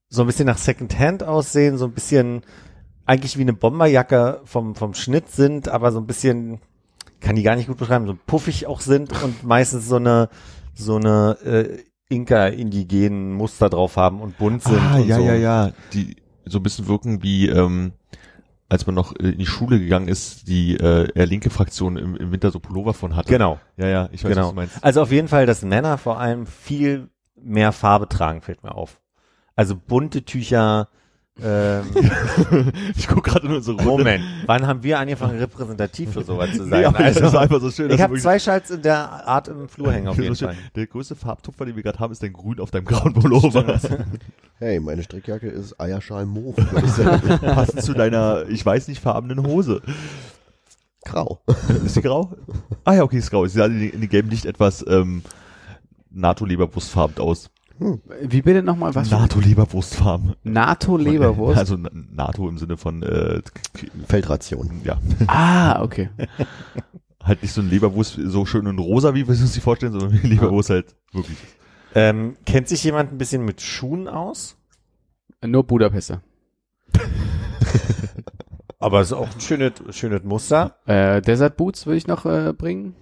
[0.10, 2.44] so ein bisschen nach Secondhand aussehen, so ein bisschen
[3.06, 6.60] eigentlich wie eine Bomberjacke vom, vom Schnitt sind, aber so ein bisschen,
[7.20, 10.30] kann die gar nicht gut beschreiben, so puffig auch sind und meistens so eine,
[10.76, 14.80] so eine äh, Inka-indigenen Muster drauf haben und bunt sind.
[14.80, 15.24] Ah, und ja, so.
[15.24, 16.16] ja, ja, die
[16.46, 17.92] so ein bisschen wirken wie, ähm,
[18.70, 22.16] als man noch äh, in die Schule gegangen ist, die äh, eher linke Fraktion im,
[22.16, 23.30] im Winter so Pullover von hatte.
[23.30, 24.44] Genau, Ja, ja, ich weiß, genau.
[24.44, 24.84] was du meinst.
[24.84, 29.00] Also auf jeden Fall, dass Männer vor allem viel mehr Farbe tragen, fällt mir auf.
[29.56, 30.90] Also bunte Tücher.
[31.44, 31.84] Ähm,
[32.96, 33.86] Ich guck gerade nur so rum.
[33.86, 36.70] Moment, wann haben wir angefangen, repräsentativ für sowas zu sein?
[36.80, 37.92] Nee, aber das ist also, einfach so schön.
[37.92, 40.50] ich habe zwei Schalts in der Art im Flur hängen auf so jeden schön.
[40.50, 40.58] Fall.
[40.76, 43.80] Der größte Farbtupfer, den wir gerade haben, ist dein Grün auf deinem grauen Pullover.
[44.60, 47.40] Hey, meine Strickjacke ist Eierschal Mauve, würde ich sagen.
[47.40, 49.82] Passend zu deiner, ich weiß nicht, farbenen Hose.
[51.06, 51.40] Grau.
[51.86, 52.34] Ist die grau?
[52.84, 53.46] Ah ja, okay, ist grau.
[53.46, 55.22] Sie sah in, in dem Gelben nicht etwas ähm,
[56.10, 57.50] NATO-Leberwurstfarben aus.
[57.80, 58.96] Wie bitte nochmal?
[58.96, 59.10] Was?
[59.12, 60.36] NATO-Leberwurstfarben.
[60.44, 61.58] NATO-Leberwurst?
[61.58, 63.42] Also Na- NATO im Sinne von, äh,
[64.08, 64.82] Feldration.
[64.84, 66.10] ja, ah, okay.
[67.24, 69.92] halt nicht so ein Leberwurst so schön und rosa, wie wir es uns die vorstellen,
[69.92, 71.38] sondern wie Leberwurst halt wirklich.
[71.94, 74.58] Ähm, kennt sich jemand ein bisschen mit Schuhen aus?
[75.46, 76.22] Nur Budapester.
[78.80, 80.78] Aber es ist auch ein schönes, schönes Muster.
[80.86, 82.96] Äh, Desert Boots würde ich noch äh, bringen.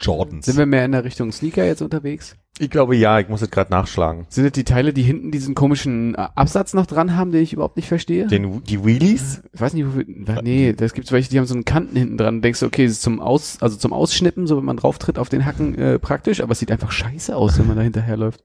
[0.00, 0.46] Jordans.
[0.46, 2.36] Sind wir mehr in der Richtung Sneaker jetzt unterwegs?
[2.62, 4.24] Ich glaube ja, ich muss es gerade nachschlagen.
[4.28, 7.52] Sind das die Teile, die hinten diesen komischen äh, Absatz noch dran haben, den ich
[7.52, 8.28] überhaupt nicht verstehe?
[8.28, 9.42] Den, die Wheelies?
[9.52, 10.04] ich weiß nicht, wofür,
[10.42, 12.40] nee, das gibt's welche, die haben so einen Kanten hinten dran.
[12.40, 15.18] Denkst du, okay, das ist zum Aus, also zum Ausschnippen, so wenn man drauf tritt
[15.18, 18.44] auf den Hacken äh, praktisch, aber es sieht einfach scheiße aus, wenn man da hinterherläuft.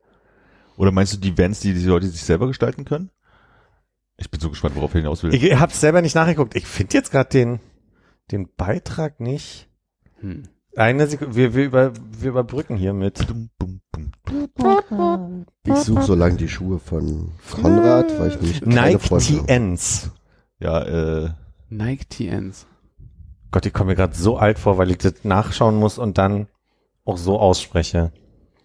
[0.77, 3.11] Oder meinst du die Vans, die die Leute sich selber gestalten können?
[4.17, 5.31] Ich bin so gespannt, worauf er hinaus will.
[5.31, 6.55] Ich hab's selber nicht nachgeguckt.
[6.55, 7.59] Ich finde jetzt gerade den,
[8.31, 9.69] den Beitrag nicht.
[10.21, 10.45] Hm.
[10.77, 13.25] Eine Sekunde, wir, wir, über, wir überbrücken hier mit.
[15.65, 19.17] Ich suche so lange die Schuhe von Konrad, weil ich keine Nike.
[19.17, 20.11] TNs.
[20.59, 21.29] Ja, äh,
[21.69, 22.67] Nike TNs.
[23.49, 26.45] Gott, ich komme mir gerade so alt vor, weil ich das nachschauen muss und dann
[27.05, 28.11] auch so ausspreche.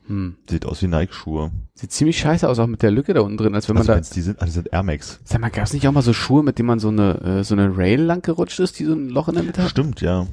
[0.06, 0.36] Hm.
[0.50, 1.50] sieht aus wie Nike-Schuhe.
[1.74, 3.92] Sieht ziemlich scheiße aus, auch mit der Lücke da unten drin, als wenn man Also
[3.92, 5.20] da, meinst, die sind, die sind Air Max.
[5.24, 7.54] sag mal, gab's nicht auch mal so Schuhe, mit denen man so eine, äh, so
[7.54, 9.70] eine Rail lang gerutscht ist, die so ein Loch in der Mitte hat?
[9.70, 10.26] Stimmt, ja.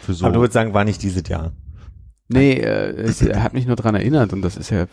[0.00, 0.24] Für so.
[0.24, 1.52] Aber du würdest sagen, war nicht dieses Jahr.
[2.30, 4.86] Nee, äh, er hat mich nur dran erinnert und das ist ja,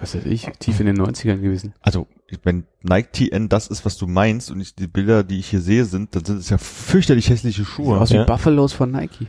[0.00, 1.72] was weiß ich, tief in den 90ern gewesen.
[1.80, 2.08] Also,
[2.42, 5.60] wenn Nike TN das ist, was du meinst, und ich, die Bilder, die ich hier
[5.60, 8.00] sehe, sind, dann sind es ja fürchterlich hässliche Schuhe.
[8.00, 8.22] Aus Ja.
[8.22, 9.28] wie Buffalos von Nike.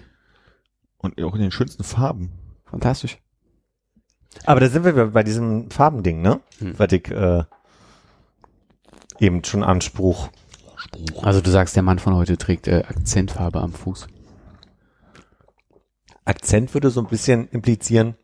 [0.97, 2.31] Und auch in den schönsten Farben.
[2.65, 3.19] Fantastisch.
[4.45, 6.39] Aber da sind wir bei diesem Farbending, ne?
[6.59, 6.73] Hm.
[6.77, 7.43] Was ich äh,
[9.19, 10.29] eben schon Anspruch.
[11.21, 14.07] Also du sagst, der Mann von heute trägt äh, Akzentfarbe am Fuß.
[16.31, 18.15] Akzent würde so ein bisschen implizieren,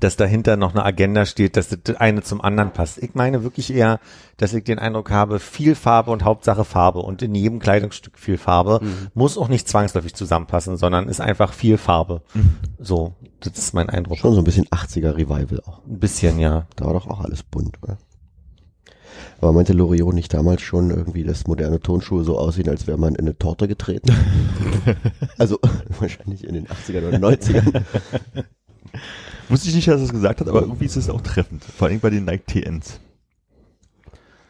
[0.00, 2.98] dass dahinter noch eine Agenda steht, dass das eine zum anderen passt.
[3.02, 4.00] Ich meine wirklich eher,
[4.36, 8.38] dass ich den Eindruck habe, viel Farbe und Hauptsache Farbe und in jedem Kleidungsstück viel
[8.38, 8.80] Farbe
[9.14, 12.22] muss auch nicht zwangsläufig zusammenpassen, sondern ist einfach viel Farbe.
[12.78, 14.18] So, das ist mein Eindruck.
[14.18, 15.84] Schon so ein bisschen 80er Revival auch.
[15.86, 16.66] Ein bisschen, ja.
[16.76, 17.98] Da war doch auch alles bunt, oder?
[19.40, 23.14] Aber meinte Loriot nicht damals schon irgendwie, dass moderne Tonschuhe so aussehen, als wäre man
[23.14, 24.14] in eine Torte getreten?
[25.38, 25.58] also
[25.98, 27.82] wahrscheinlich in den 80ern oder 90ern.
[29.48, 31.64] Wusste ich nicht, dass er es gesagt hat, aber irgendwie ist es auch treffend.
[31.64, 33.00] Vor allem bei den Nike TNs.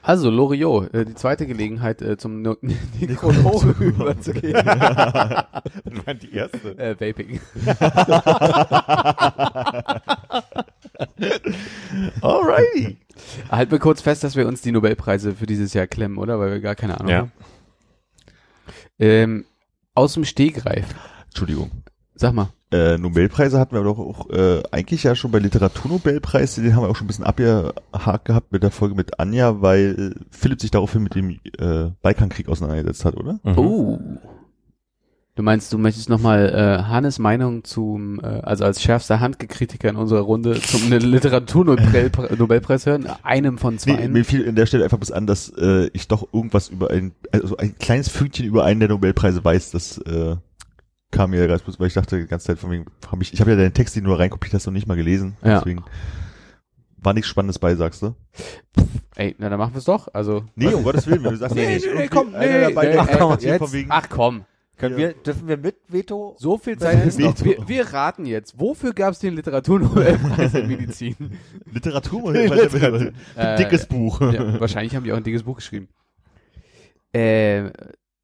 [0.03, 2.57] Also, Loriot, äh, die zweite Gelegenheit, äh, zum no
[3.01, 4.55] Nekrologen überzugehen.
[4.55, 6.79] Das war die erste.
[6.79, 7.39] äh, Vaping.
[12.23, 12.97] Alrighty.
[13.51, 16.39] Halten wir kurz fest, dass wir uns die Nobelpreise für dieses Jahr klemmen, oder?
[16.39, 17.19] Weil wir gar keine Ahnung Ja.
[17.19, 17.33] haben.
[18.99, 19.45] Ähm,
[19.95, 20.87] aus dem Stegreif.
[21.27, 21.71] Entschuldigung.
[22.15, 22.51] Sag mal.
[22.73, 26.89] Äh, Nobelpreise hatten wir doch auch äh, eigentlich ja schon bei Literaturnobelpreis, den haben wir
[26.89, 31.03] auch schon ein bisschen abgehakt gehabt mit der Folge mit Anja, weil Philipp sich daraufhin
[31.03, 33.41] mit dem äh, Balkankrieg auseinandergesetzt hat, oder?
[33.43, 33.59] Mhm.
[33.59, 33.99] Oh.
[35.37, 39.97] Du meinst, du möchtest nochmal äh, Hannes Meinung zum, äh, also als schärfster Handgekritiker in
[39.97, 43.07] unserer Runde zum Literaturnobelpreis hören?
[43.23, 43.93] Einem von zwei.
[43.93, 46.91] Nee, mir fiel in der Stelle einfach bis an, dass äh, ich doch irgendwas über
[46.91, 50.37] ein, also ein kleines Fünkchen über einen der Nobelpreise weiß, das äh,
[51.13, 53.41] kam mir ganz bloß, weil ich dachte die ganze Zeit von wegen, hab ich, ich
[53.41, 55.37] habe ja deinen Text, den du reinkopiert hast, noch nicht mal gelesen.
[55.43, 55.59] Ja.
[55.61, 55.85] Deswegen
[56.99, 58.15] war nichts Spannendes bei, sagst du?
[59.15, 60.09] Ey, na dann machen wir es doch.
[60.13, 60.45] Also.
[60.55, 62.61] Nee, um Gottes Willen, wenn du sagst, Nee, nee, nee, nee, irgendwie komm, einer nee,
[62.75, 63.59] dabei, nee, der ach, einfach komm, erzählt jetzt.
[63.71, 64.45] von wegen, Ach komm.
[64.81, 66.35] Können wir, dürfen wir mit Veto?
[66.39, 67.39] So viel Zeit ist noch.
[67.45, 68.59] Wir, wir raten jetzt.
[68.59, 71.17] Wofür gab es den Literaturnobelpreis in Medizin?
[71.73, 73.13] Literatur, Literatur.
[73.37, 74.21] Ein dickes Äh, Buch.
[74.23, 75.89] Ja, wahrscheinlich haben die auch ein dickes Buch geschrieben.
[77.13, 77.19] Äh,
[77.63, 77.73] wir,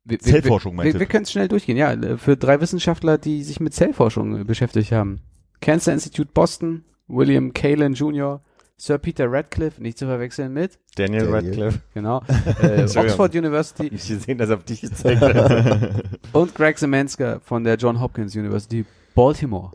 [0.05, 1.01] wir, Zellforschung, wir, meinst wir, du?
[1.01, 1.77] wir können es schnell durchgehen.
[1.77, 5.21] Ja, für drei Wissenschaftler, die sich mit Zellforschung beschäftigt haben.
[5.61, 8.41] Cancer Institute Boston, William Kalen Jr.,
[8.79, 11.35] Sir Peter Radcliffe, nicht zu verwechseln mit, Daniel, Daniel.
[11.35, 11.81] Radcliffe.
[11.95, 12.23] genau,
[12.63, 12.83] äh.
[12.83, 16.03] Oxford University Ich gesehen, dass er auf dich gezeigt hat.
[16.33, 18.85] und Greg Zemanska von der John Hopkins University
[19.15, 19.71] Baltimore.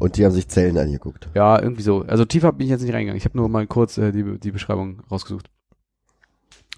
[0.00, 1.28] Und die haben sich Zellen angeguckt.
[1.34, 2.04] Ja, irgendwie so.
[2.08, 3.16] Also tiefer bin ich jetzt nicht reingegangen.
[3.16, 5.48] Ich habe nur mal kurz äh, die, die Beschreibung rausgesucht.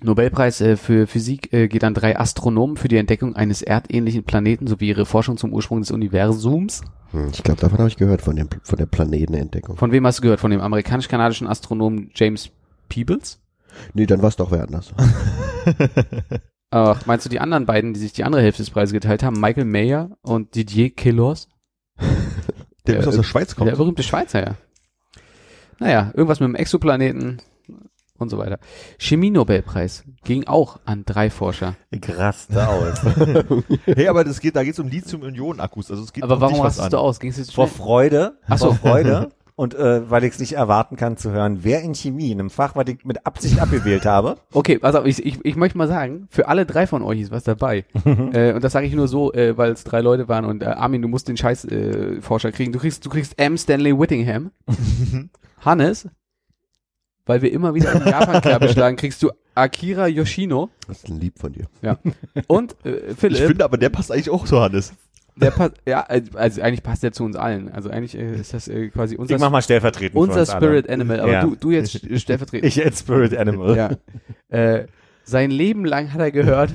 [0.03, 4.67] Nobelpreis äh, für Physik äh, geht an drei Astronomen für die Entdeckung eines erdähnlichen Planeten
[4.67, 6.83] sowie ihre Forschung zum Ursprung des Universums.
[7.13, 9.77] Hm, Ich glaube, davon habe ich gehört, von, dem, von der Planetenentdeckung.
[9.77, 10.41] Von wem hast du gehört?
[10.41, 12.51] Von dem amerikanisch-kanadischen Astronomen James
[12.89, 13.41] Peebles?
[13.95, 14.93] Nee, dann war es doch wer anders.
[16.71, 19.41] Ach, meinst du die anderen beiden, die sich die andere Hälfte des Preises geteilt haben?
[19.41, 21.49] Michael Mayer und Didier Queloz?
[22.87, 23.71] Der bis aus der Schweiz kommt.
[23.71, 24.55] Der berühmte Schweizer, ja.
[25.79, 27.39] Naja, irgendwas mit dem Exoplaneten
[28.19, 28.59] und so weiter.
[28.99, 31.77] Chemie-Nobelpreis ging auch an drei Forscher.
[31.91, 33.01] Ich raste aus.
[33.85, 35.91] Hey, aber das geht, da geht's um Lithium-Ionen-Akkus.
[35.91, 36.91] Also es geht Aber um warum an.
[36.91, 37.21] du aus?
[37.21, 37.79] Ging es jetzt Vor schnell?
[37.79, 38.39] Freude.
[38.47, 38.67] Ach so.
[38.67, 39.31] Vor Freude.
[39.59, 42.51] Und äh, weil ich es nicht erwarten kann zu hören, wer in Chemie, in einem
[42.51, 44.37] Fach, was ich mit Absicht abgewählt habe.
[44.53, 47.45] Okay, also ich, ich, ich möchte mal sagen, für alle drei von euch ist was
[47.45, 47.87] dabei.
[48.05, 50.67] äh, und das sage ich nur so, äh, weil es drei Leute waren und äh,
[50.67, 52.73] Armin, du musst den Scheiß äh, Forscher kriegen.
[52.73, 53.57] Du kriegst, du kriegst M.
[53.57, 54.51] Stanley Whittingham.
[55.65, 56.07] Hannes,
[57.27, 61.53] weil wir immer wieder in Japan-Kerbe schlagen, kriegst du Akira Yoshino Das ist lieb von
[61.53, 61.67] dir.
[62.47, 63.41] und äh, Philipp.
[63.41, 64.95] Ich finde aber, der passt eigentlich auch so, Hannes.
[65.39, 67.71] Der passt, ja, also eigentlich passt der zu uns allen.
[67.71, 70.51] Also eigentlich äh, ist das äh, quasi unser, Ich mach mal stellvertretend für unser uns
[70.51, 71.43] Spirit Animal, aber Ja.
[71.43, 71.91] du, du jetzt
[72.21, 72.63] stellvertretend.
[72.63, 72.69] Alle.
[72.69, 73.77] Ich als Spirit Animal.
[73.77, 73.91] ja.
[74.49, 74.87] Äh,
[75.25, 76.71] sein Leben lang hat er gehört,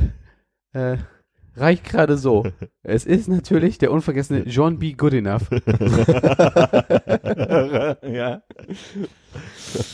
[0.74, 0.98] äh,
[1.56, 2.44] reicht gerade so.
[2.84, 4.94] Es ist natürlich der unvergessene John B.
[4.94, 5.44] Goodenough.
[8.04, 8.42] ja.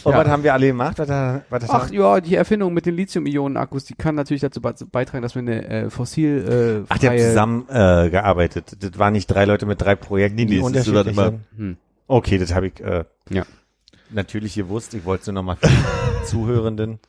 [0.03, 0.17] Und Ja.
[0.19, 0.97] was haben wir alle gemacht?
[0.99, 1.09] Was,
[1.49, 5.35] was Ach ja, die Erfindung mit den Lithium-Ionen-Akkus, die kann natürlich dazu be- beitragen, dass
[5.35, 8.77] wir eine äh, fossil äh, Ach, die haben freie- zusammen äh, gearbeitet.
[8.79, 11.33] Das waren nicht drei Leute mit drei Projekten, Nee, nee, die es ist dann immer-.
[11.55, 11.77] Hm.
[12.07, 13.43] Okay, das habe ich äh, Ja.
[14.09, 14.93] natürlich gewusst.
[14.93, 15.73] Ich wollte es nur nochmal für die
[16.25, 16.99] Zuhörenden.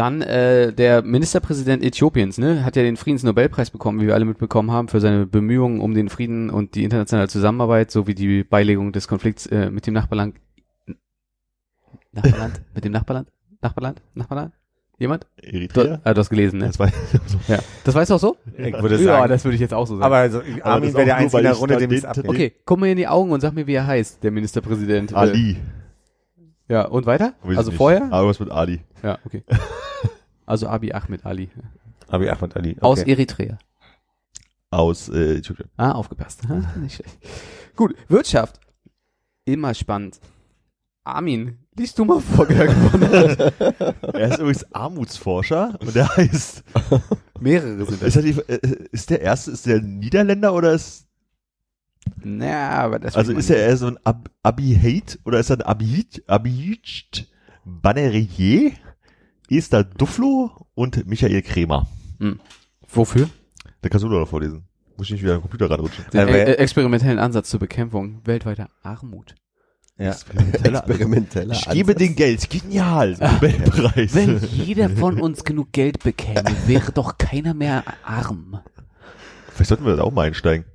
[0.00, 4.70] Dann äh, der Ministerpräsident Äthiopiens, ne, hat ja den Friedensnobelpreis bekommen, wie wir alle mitbekommen
[4.70, 9.08] haben, für seine Bemühungen um den Frieden und die internationale Zusammenarbeit sowie die Beilegung des
[9.08, 10.36] Konflikts äh, mit dem Nachbarland.
[12.12, 12.62] Nachbarland?
[12.74, 13.28] mit dem Nachbarland?
[13.60, 14.00] Nachbarland?
[14.14, 14.54] Nachbarland?
[14.98, 15.26] Jemand?
[15.36, 16.00] Du, Eritrea?
[16.02, 16.68] ah, du hast gelesen, ne?
[16.68, 16.88] Das war,
[17.48, 17.58] Ja.
[17.84, 18.36] Das weißt du auch so?
[18.56, 19.28] Ich würde Ja, sagen.
[19.28, 20.04] das würde ich jetzt auch so sagen.
[20.06, 22.26] aber also, Armin wäre der Einzige in der Runde, dem es abgeht.
[22.26, 25.12] okay, guck mir in die Augen und sag mir, wie er heißt, der Ministerpräsident.
[25.12, 25.56] Äh, Ali.
[26.70, 27.34] Ja, und weiter?
[27.42, 28.04] Weiß also vorher?
[28.12, 28.80] Aber was mit Ali.
[29.02, 29.42] Ja, okay.
[30.46, 31.48] Also Abi Ahmed Ali.
[32.08, 32.70] Abi Ahmed Ali.
[32.72, 32.80] Okay.
[32.80, 33.58] Aus Eritrea.
[34.70, 35.68] Aus äh, Äthiopien.
[35.76, 36.42] Ah, aufgepasst.
[36.76, 37.18] Nicht schlecht.
[37.76, 38.58] Gut, Wirtschaft.
[39.44, 40.18] Immer spannend.
[41.04, 44.12] Armin, liest du mal vor, wer gewonnen hat.
[44.12, 46.64] Er ist übrigens Armutsforscher und der heißt,
[47.38, 48.24] Mehrere sind ist, das.
[48.24, 51.06] die, äh, ist der erste, ist der Niederländer oder ist,
[52.22, 55.62] Naja, aber das also ist er eher so ein Ab, Abihate oder ist er ein
[55.62, 57.28] Abihit, Abihit,
[57.64, 58.72] Banerier,
[59.50, 61.86] Esther Duflo und Michael Kremer.
[62.88, 63.28] Wofür?
[63.82, 64.64] Da kannst du doch noch vorlesen.
[64.96, 66.04] Muss ich nicht wieder am Computer ranrutschen.
[66.12, 69.34] Den Äh, äh, experimentellen Ansatz zur Bekämpfung weltweiter Armut.
[69.96, 70.10] Ja.
[70.10, 72.50] Experimenteller Experimenteller Ich gebe den Geld.
[72.50, 73.16] Genial.
[73.20, 74.14] Nobelpreis.
[74.14, 78.60] Wenn jeder von uns genug Geld bekäme, wäre doch keiner mehr arm.
[79.54, 80.66] Vielleicht sollten wir da auch mal einsteigen.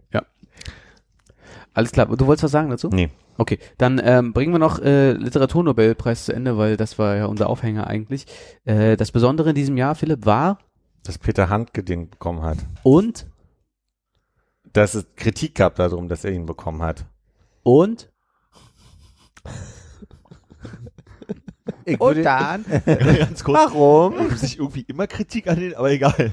[1.76, 2.90] Alles klar, du wolltest was sagen dazu?
[2.90, 3.10] Nee.
[3.38, 7.50] Okay, dann ähm, bringen wir noch äh, Literaturnobelpreis zu Ende, weil das war ja unser
[7.50, 8.26] Aufhänger eigentlich.
[8.64, 10.58] Äh, das Besondere in diesem Jahr, Philipp, war
[11.04, 12.58] Dass Peter Handke den bekommen hat.
[12.84, 13.28] und
[14.74, 17.06] Dass es Kritik gab darum, dass er ihn bekommen hat.
[17.64, 18.10] und
[21.88, 23.58] Ich und dann Ganz kurz.
[23.60, 24.18] warum?
[24.18, 26.32] Gibt sich irgendwie immer Kritik an den, aber egal.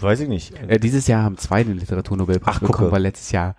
[0.00, 0.54] Weiß ich nicht.
[0.68, 2.92] äh, dieses Jahr haben zwei den Literaturnobelpreis Ach, bekommen, gucke.
[2.92, 3.54] weil letztes Jahr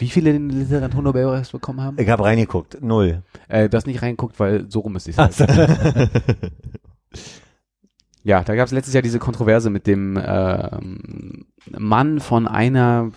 [0.00, 1.96] wie viele den Literaturnobelpreis bekommen haben?
[2.00, 2.82] Ich habe reingeguckt.
[2.82, 3.22] Null.
[3.48, 6.10] Äh, das nicht reinguckt, weil so rum ist die Sache.
[8.22, 13.12] Ja, da gab es letztes Jahr diese Kontroverse mit dem ähm, Mann von einer,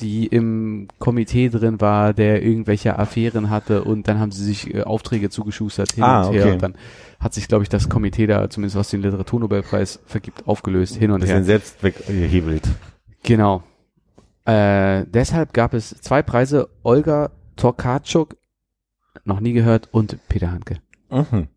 [0.00, 4.82] die im Komitee drin war, der irgendwelche Affären hatte und dann haben sie sich äh,
[4.84, 6.52] Aufträge zugeschustert hin Ah, und her okay.
[6.54, 6.74] und dann
[7.20, 11.20] hat sich, glaube ich, das Komitee da, zumindest was den Literaturnobelpreis vergibt, aufgelöst, hin und
[11.20, 11.44] Bisschen her.
[11.44, 12.66] selbst weggehebelt.
[13.22, 13.62] Genau.
[14.44, 18.36] Äh, deshalb gab es zwei Preise, Olga Tokarczuk,
[19.24, 20.78] noch nie gehört, und Peter Handke.
[21.10, 21.48] Mhm.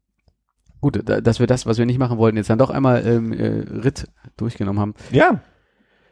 [0.79, 3.33] Gut, da, dass wir das, was wir nicht machen wollten, jetzt dann doch einmal ähm,
[3.33, 4.07] äh, Ritt
[4.37, 4.93] durchgenommen haben.
[5.11, 5.41] Ja.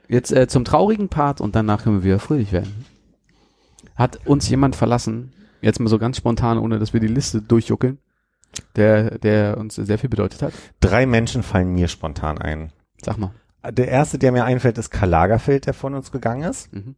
[0.08, 2.86] Jetzt äh, zum traurigen Part und danach können wir wieder fröhlich werden.
[3.96, 5.32] Hat uns jemand verlassen,
[5.62, 8.00] jetzt mal so ganz spontan, ohne dass wir die Liste durchjuckeln,
[8.76, 10.54] der, der uns sehr viel bedeutet hat?
[10.82, 12.72] Drei Menschen fallen mir spontan ein.
[13.02, 13.32] Sag mal.
[13.72, 16.74] Der erste, der mir einfällt, ist Karl Lagerfeld, der von uns gegangen ist.
[16.74, 16.96] Mhm.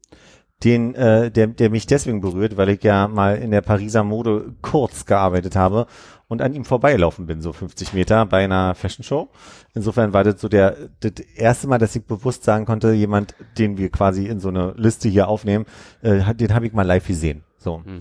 [0.64, 4.56] Den, äh, der, der mich deswegen berührt, weil ich ja mal in der Pariser Mode
[4.64, 5.86] kurz gearbeitet habe
[6.28, 9.30] und an ihm vorbeigelaufen bin, so 50 Meter bei einer Fashion Show.
[9.76, 13.78] Insofern war das so der, das erste Mal, dass ich bewusst sagen konnte, jemand, den
[13.78, 15.66] wir quasi in so eine Liste hier aufnehmen,
[16.02, 17.44] äh, den habe ich mal live gesehen.
[17.60, 17.84] So.
[17.86, 17.98] Hm.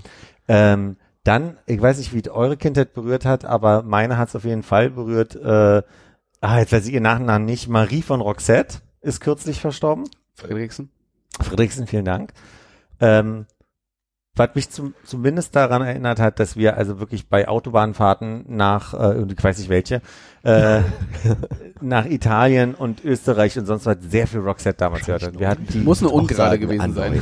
[0.48, 4.44] Ähm, dann, ich weiß nicht, wie eure Kindheit berührt hat, aber meine hat es auf
[4.44, 5.34] jeden Fall berührt.
[5.34, 5.82] Äh,
[6.46, 7.68] ah, jetzt weiß ich ihr Nachnamen nicht.
[7.68, 10.04] Marie von Roxette ist kürzlich verstorben.
[10.34, 10.90] Friedrichsen?
[11.40, 12.32] Friedrichsen, vielen Dank.
[13.00, 13.46] Ähm,
[14.38, 19.22] was mich zum, zumindest daran erinnert hat, dass wir also wirklich bei Autobahnfahrten nach, äh,
[19.32, 20.02] ich weiß nicht welche,
[20.42, 20.82] äh,
[21.80, 25.38] nach Italien und Österreich und sonst was sehr viel Roxette damals gehört haben.
[25.40, 27.14] Wir hatten die, Muss eine ungerade gewesen sein.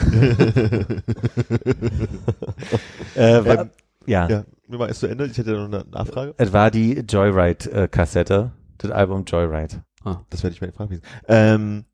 [3.15, 3.67] äh, wa-
[4.07, 5.27] ja, Ja, nur mal erst zu Ende.
[5.27, 6.35] Ich hätte noch eine Nachfrage.
[6.37, 8.51] es war die Joyride-Kassette,
[8.85, 9.83] das Album Joyride.
[10.31, 11.03] Das werde ich meine Frage wissen.
[11.29, 11.85] Ähm,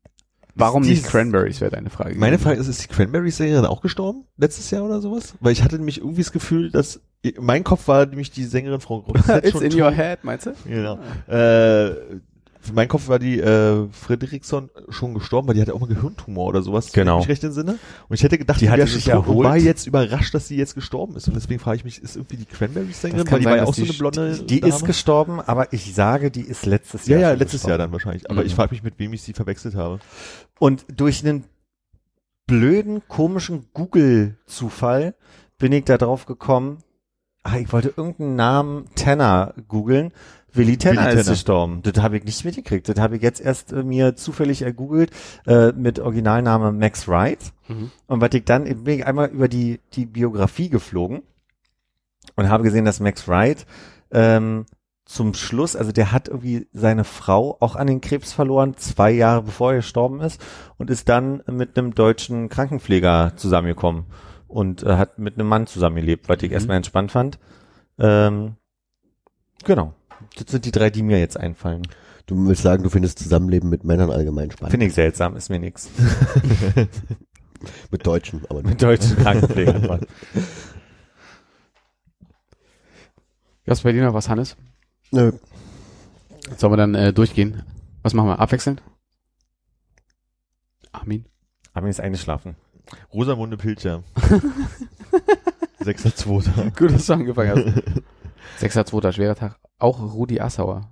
[0.55, 2.15] Warum ist nicht Cranberries, wäre deine Frage.
[2.17, 4.25] Meine Frage ist, ist die Cranberry-Sängerin auch gestorben?
[4.37, 5.33] Letztes Jahr oder sowas?
[5.39, 6.99] Weil ich hatte nämlich irgendwie das Gefühl, dass
[7.39, 10.53] mein Kopf war nämlich die Sängerin Frau Roxette It's in your head, meinst du?
[10.65, 10.99] Genau.
[11.27, 12.19] Äh,
[12.61, 16.47] für meinen Kopf war die äh, Frederiksson schon gestorben, weil die hatte auch mal Gehirntumor
[16.47, 16.91] oder sowas.
[16.91, 17.19] Genau.
[17.21, 17.79] Ich recht entsinne.
[18.07, 19.47] Und ich hätte gedacht, Die die, wäre sich schon tot und erholt.
[19.49, 21.27] war jetzt überrascht, dass sie jetzt gestorben ist.
[21.27, 23.73] Und deswegen frage ich mich, ist irgendwie die Cranberry-Sängerin, weil die sein, war ja auch
[23.73, 24.73] so die eine blonde Die Dame.
[24.73, 27.21] ist gestorben, aber ich sage, die ist letztes Ja, Jahr.
[27.21, 27.79] ja, schon letztes Jahr gestorben.
[27.79, 28.29] dann wahrscheinlich.
[28.29, 28.47] Aber Mhm.
[28.47, 29.99] ich frage mich, mit wem ich sie verwechselt habe.
[30.59, 31.45] Und durch einen
[32.47, 35.15] blöden, komischen Google-Zufall
[35.57, 36.79] bin ich da drauf gekommen.
[37.43, 40.11] Ah, ich wollte irgendeinen Namen Tanner googeln.
[40.53, 41.31] Willi Tanner Willi ist Tanner.
[41.35, 41.81] gestorben.
[41.83, 42.89] Das habe ich nicht mitgekriegt.
[42.89, 45.11] Das habe ich jetzt erst äh, mir zufällig ergoogelt
[45.47, 47.53] äh, mit Originalname Max Wright.
[47.67, 47.91] Mhm.
[48.07, 51.21] Und was ich dann bin ich einmal über die die Biografie geflogen
[52.35, 53.65] und habe gesehen, dass Max Wright
[54.11, 54.65] ähm,
[55.05, 59.43] zum Schluss, also der hat irgendwie seine Frau auch an den Krebs verloren, zwei Jahre
[59.43, 60.41] bevor er gestorben ist
[60.77, 64.05] und ist dann mit einem deutschen Krankenpfleger zusammengekommen
[64.47, 66.53] und äh, hat mit einem Mann zusammengelebt, was ich Mhm.
[66.53, 67.39] erstmal entspannt fand.
[67.99, 68.55] Ähm,
[69.65, 69.93] genau.
[70.37, 71.83] Das sind die drei, die mir jetzt einfallen.
[72.25, 74.71] Du willst sagen, du findest Zusammenleben mit Männern allgemein spannend.
[74.71, 75.89] Finde ich seltsam, ist mir nix.
[77.91, 80.07] Mit Deutschen, aber Mit deutschen Krankenpflegern.
[83.65, 84.57] Was bei dir noch was, Hannes?
[85.11, 85.31] Nö.
[86.57, 87.63] Sollen wir dann äh, durchgehen?
[88.01, 88.39] Was machen wir?
[88.39, 88.81] Abwechselnd?
[90.91, 91.25] Armin?
[91.73, 92.55] Armin ist eingeschlafen.
[93.13, 94.03] Rosamunde Pilcher.
[95.79, 96.71] Sechster, zweiter.
[96.71, 98.01] Gut, dass du angefangen hast.
[98.57, 99.59] Sechster, zweiter, schwerer Tag.
[99.79, 100.89] Auch Rudi Assauer.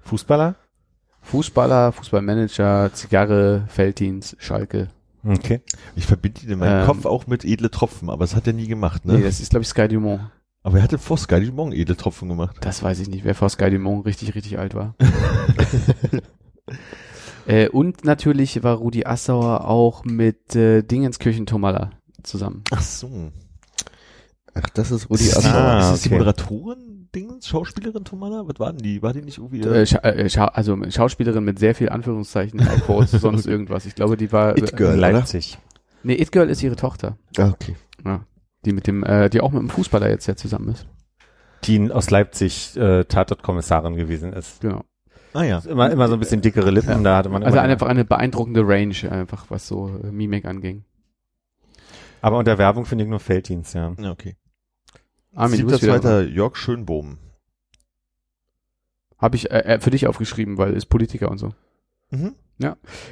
[0.00, 0.56] Fußballer?
[1.22, 4.88] Fußballer, Fußballmanager, Zigarre, Felddienst, Schalke.
[5.24, 5.60] Okay.
[5.94, 6.86] Ich verbinde ihn in meinem Ähm.
[6.86, 9.14] Kopf auch mit edle Tropfen, aber das hat er nie gemacht, ne?
[9.14, 10.20] Nee, das ist, glaube ich, Sky Dumont.
[10.64, 12.56] aber er hatte vor Sky Dumont edle Tropfen gemacht.
[12.60, 14.96] Das weiß ich nicht, wer vor Sky Dumont richtig, richtig alt war.
[17.46, 21.90] äh, und natürlich war Rudi Assauer auch mit äh, Dingenskirchen Tomalla
[22.24, 22.64] zusammen.
[22.72, 23.30] Ach so.
[24.54, 25.54] Ach, das ist Rudi ist, Assauer.
[25.54, 26.18] Ah, ist das die okay.
[26.18, 28.42] Moderatorin Dingens, Schauspielerin Tomala?
[28.46, 29.02] Was waren die?
[29.02, 29.60] War die nicht irgendwie?
[29.60, 33.86] Äh, Scha äh, Scha also Schauspielerin mit sehr viel Anführungszeichen, Airquotes, sonst irgendwas.
[33.86, 34.56] Ich glaube, die war.
[34.56, 35.12] It Girl, oder?
[35.12, 35.58] Leipzig.
[36.02, 37.16] Nee, It Girl ist ihre Tochter.
[37.38, 37.76] Ah, okay.
[38.04, 38.24] Ja.
[38.64, 40.86] Die mit dem, äh, die auch mit dem Fußballer jetzt ja zusammen ist.
[41.64, 44.60] Die aus Leipzig äh, Tatortkommissarin gewesen ist.
[44.60, 44.84] Genau.
[45.34, 45.58] Ah ja.
[45.60, 48.66] Immer, immer so ein bisschen dickere Lippen, da hatte man Also immer einfach eine beeindruckende
[48.66, 50.84] Range, einfach was so äh, Mimik anging.
[52.20, 53.94] Aber unter Werbung finde ich nur Felddienst, ja.
[53.98, 54.36] Ja, okay.
[55.34, 57.18] Armin, Siebter, zweiter Jörg Schönbohm.
[59.18, 61.54] Habe ich äh, äh, für dich aufgeschrieben, weil ist Politiker und so.
[62.10, 62.34] Mhm.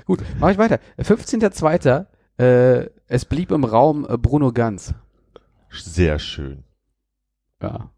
[0.05, 0.78] Gut, mache ich weiter.
[0.98, 2.06] 15.02.
[2.38, 4.94] Äh, es blieb im Raum äh, Bruno Ganz.
[5.70, 6.64] Sehr schön.
[7.60, 7.90] Ja.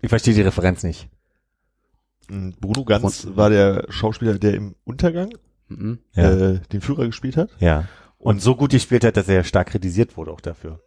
[0.00, 1.08] Ich verstehe die Referenz nicht.
[2.28, 2.54] Mhm.
[2.60, 5.30] Bruno Ganz war der Schauspieler, der im Untergang
[5.68, 6.00] Mhm.
[6.12, 7.50] äh, den Führer gespielt hat.
[7.58, 7.88] ja.
[8.18, 10.80] Und so gut gespielt hat, dass er stark kritisiert wurde auch dafür.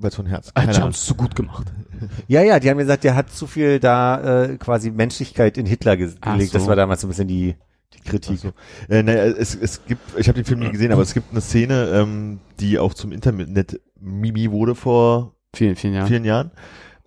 [0.00, 0.52] Weil von Herz.
[0.54, 1.66] Keine die so gut gemacht.
[2.28, 5.98] Ja, ja, die haben gesagt, der hat zu viel da äh, quasi Menschlichkeit in Hitler
[5.98, 6.54] ge Ach gelegt.
[6.54, 6.68] Das so.
[6.68, 7.56] war damals so ein bisschen die,
[7.92, 8.38] die Kritik.
[8.38, 8.52] So.
[8.88, 11.42] Äh, naja, es, es gibt, ich habe den Film nie gesehen, aber es gibt eine
[11.42, 16.08] Szene, ähm, die auch zum Internet Mimi wurde vor Vielen, vielen Jahren.
[16.08, 16.50] vielen Jahren,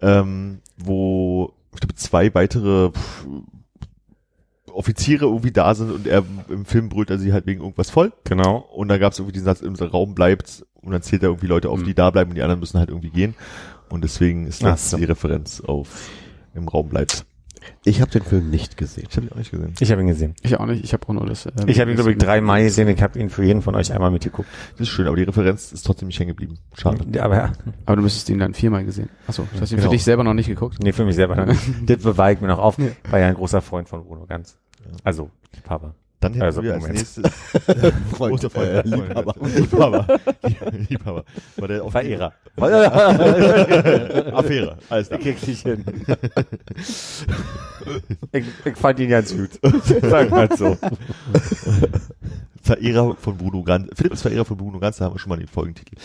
[0.01, 3.25] ähm, wo ich glaube zwei weitere pff,
[4.73, 8.11] Offiziere irgendwie da sind und er im Film brüllt er sie halt wegen irgendwas voll.
[8.25, 8.57] Genau.
[8.57, 11.47] Und da gab es irgendwie diesen Satz, im Raum bleibt und dann zählt er irgendwie
[11.47, 11.85] Leute auf, Mhm.
[11.85, 13.35] die da bleiben und die anderen müssen halt irgendwie gehen.
[13.89, 14.97] Und deswegen ist das so.
[14.97, 16.09] die Referenz auf
[16.55, 17.25] im Raum bleibt.
[17.85, 19.07] Ich habe den Film nicht gesehen.
[19.09, 19.73] Ich habe ihn auch nicht gesehen.
[19.79, 20.35] Ich habe ihn gesehen.
[20.41, 21.45] Ich auch nicht, ich habe auch nur das.
[21.45, 22.89] ähm, Ich habe ihn, glaube ich, dreimal gesehen.
[22.89, 24.49] Ich habe ihn für jeden von euch einmal mitgeguckt.
[24.73, 26.57] Das ist schön, aber die Referenz ist trotzdem nicht hängen geblieben.
[26.77, 27.05] Schade.
[27.13, 27.51] Ja, Aber ja,
[27.85, 29.07] Aber du müsstest ihn dann viermal gesehen.
[29.27, 29.87] Achso, du hast ihn Genau.
[29.89, 30.77] für dich selber noch nicht geguckt?
[30.83, 31.61] nee, für mich selber noch nicht.
[31.85, 32.77] Das bewahre ich mir noch auf.
[33.09, 34.57] War ja ein großer Freund von Bruno Ganz.
[35.03, 35.29] Also,
[35.63, 35.93] Papa.
[36.19, 36.99] Dann hätten Also, wir als Moment.
[36.99, 37.23] nächstes
[38.13, 39.35] großer Freund, äh, Liebhaber.
[39.43, 40.19] Liebhaber.
[40.89, 41.25] Liebhaber.
[41.57, 42.33] War der Verehrer.
[44.33, 44.77] Affäre.
[44.89, 45.19] Alles klar.
[45.19, 45.83] Krieg ich hin.
[48.31, 49.59] ich, ich fand ihn ganz gut.
[50.01, 50.77] Sag mal so.
[52.61, 53.89] Verehrer von Bruno Ganz.
[53.93, 55.95] Philipp ist Verehrer von Bruno Ganz, da haben wir schon mal den Folgentitel.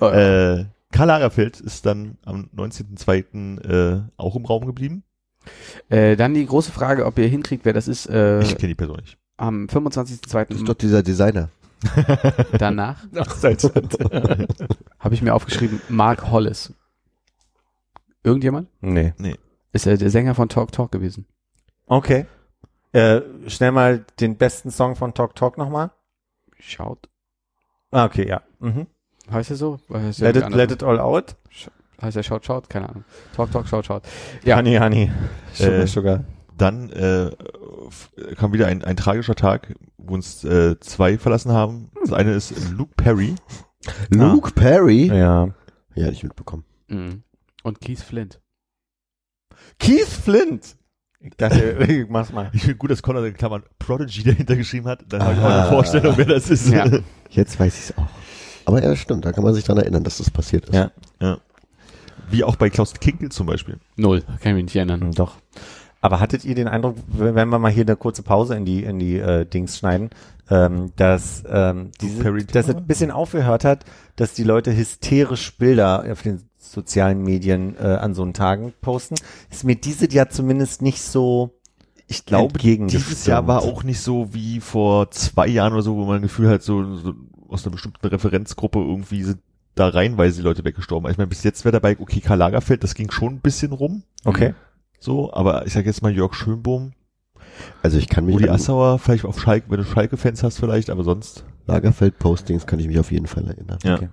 [0.00, 0.58] Oh, ja.
[0.58, 3.60] Äh, Karl Lagerfeld ist dann am 19.02.
[3.68, 5.02] Äh, auch im Raum geblieben.
[5.88, 8.06] Äh, dann die große Frage, ob ihr hinkriegt, wer das ist.
[8.08, 9.18] Äh, Ich kenne die Person nicht.
[9.36, 9.76] am Das
[10.10, 10.64] ist 25.02.
[10.64, 11.48] doch dieser Designer.
[12.58, 13.04] danach
[14.98, 16.72] habe ich mir aufgeschrieben, Mark Hollis.
[18.24, 18.68] Irgendjemand?
[18.80, 19.12] Nee.
[19.72, 21.26] Ist er der Sänger von Talk Talk gewesen?
[21.86, 22.26] Okay.
[22.92, 25.90] Äh, schnell mal den besten Song von Talk Talk nochmal.
[26.58, 27.08] Schaut.
[27.90, 28.42] Ah, okay, ja.
[28.58, 28.86] Mhm.
[29.30, 29.78] Heißt er so?
[29.92, 31.36] Heißt Let, it, let it all out.
[32.00, 32.68] Heißt er Schaut Schaut?
[32.68, 33.04] Keine Ahnung.
[33.34, 34.02] Talk Talk Schaut Schaut.
[34.44, 34.56] Ja.
[34.56, 35.10] Honey, honey.
[35.54, 36.24] Sugar, Äh, sugar.
[36.58, 37.30] Dann äh,
[38.36, 41.90] kam wieder ein, ein tragischer Tag, wo uns äh, zwei verlassen haben.
[42.00, 43.34] Das eine ist Luke Perry.
[44.10, 45.06] Luke Perry?
[45.06, 45.48] Ja.
[45.94, 46.64] Ja, nicht mitbekommen.
[46.88, 47.22] Mhm.
[47.62, 48.40] Und Keith Flint.
[49.78, 50.76] Keith Flint.
[51.20, 52.50] Ich dachte, ich mach's mal.
[52.52, 55.04] Ich finde gut, dass Conor in Klammern Prodigy dahinter geschrieben hat.
[55.08, 55.60] Dann habe ich auch Ah.
[55.62, 56.68] eine Vorstellung, wer das ist.
[56.68, 56.86] Ja.
[57.30, 58.06] Jetzt weiß ich es auch.
[58.66, 60.74] Aber ja, stimmt, da kann man sich dran erinnern, dass das passiert ist.
[61.20, 61.38] Ja.
[62.30, 63.78] Wie auch bei Klaus Kinkel zum Beispiel.
[63.96, 64.22] Null.
[64.22, 65.00] Kann ich mich nicht erinnern.
[65.00, 65.36] Hm, Doch.
[66.00, 68.98] Aber hattet ihr den Eindruck, wenn wir mal hier eine kurze Pause in die in
[68.98, 70.10] die äh, Dings schneiden,
[70.50, 73.84] ähm, dass ähm, diese, dass es ein bisschen aufgehört hat,
[74.14, 79.16] dass die Leute hysterisch Bilder auf den sozialen Medien äh, an so einen Tagen posten,
[79.50, 81.58] ist mir diese Jahr zumindest nicht so
[82.06, 86.04] Ich glaube, dieses Jahr war auch nicht so wie vor zwei Jahren oder so, wo
[86.04, 87.14] man ein Gefühl hat, so, so
[87.48, 89.38] aus einer bestimmten Referenzgruppe irgendwie sind
[89.76, 91.08] da reihenweise die Leute weggestorben.
[91.10, 94.02] Ich meine, bis jetzt wäre dabei, okay, Karl Lagerfeld, das ging schon ein bisschen rum.
[94.24, 94.54] Okay.
[94.98, 96.94] So, aber ich sag jetzt mal Jörg Schönbohm,
[97.82, 101.04] Also ich kann mich Rudi Assauer, vielleicht auf Schalke, wenn du Schalke-Fans hast vielleicht, aber
[101.04, 101.44] sonst.
[101.66, 103.78] Lagerfeld-Postings kann ich mich auf jeden Fall erinnern.
[103.82, 103.96] Ja.
[103.96, 104.08] Okay.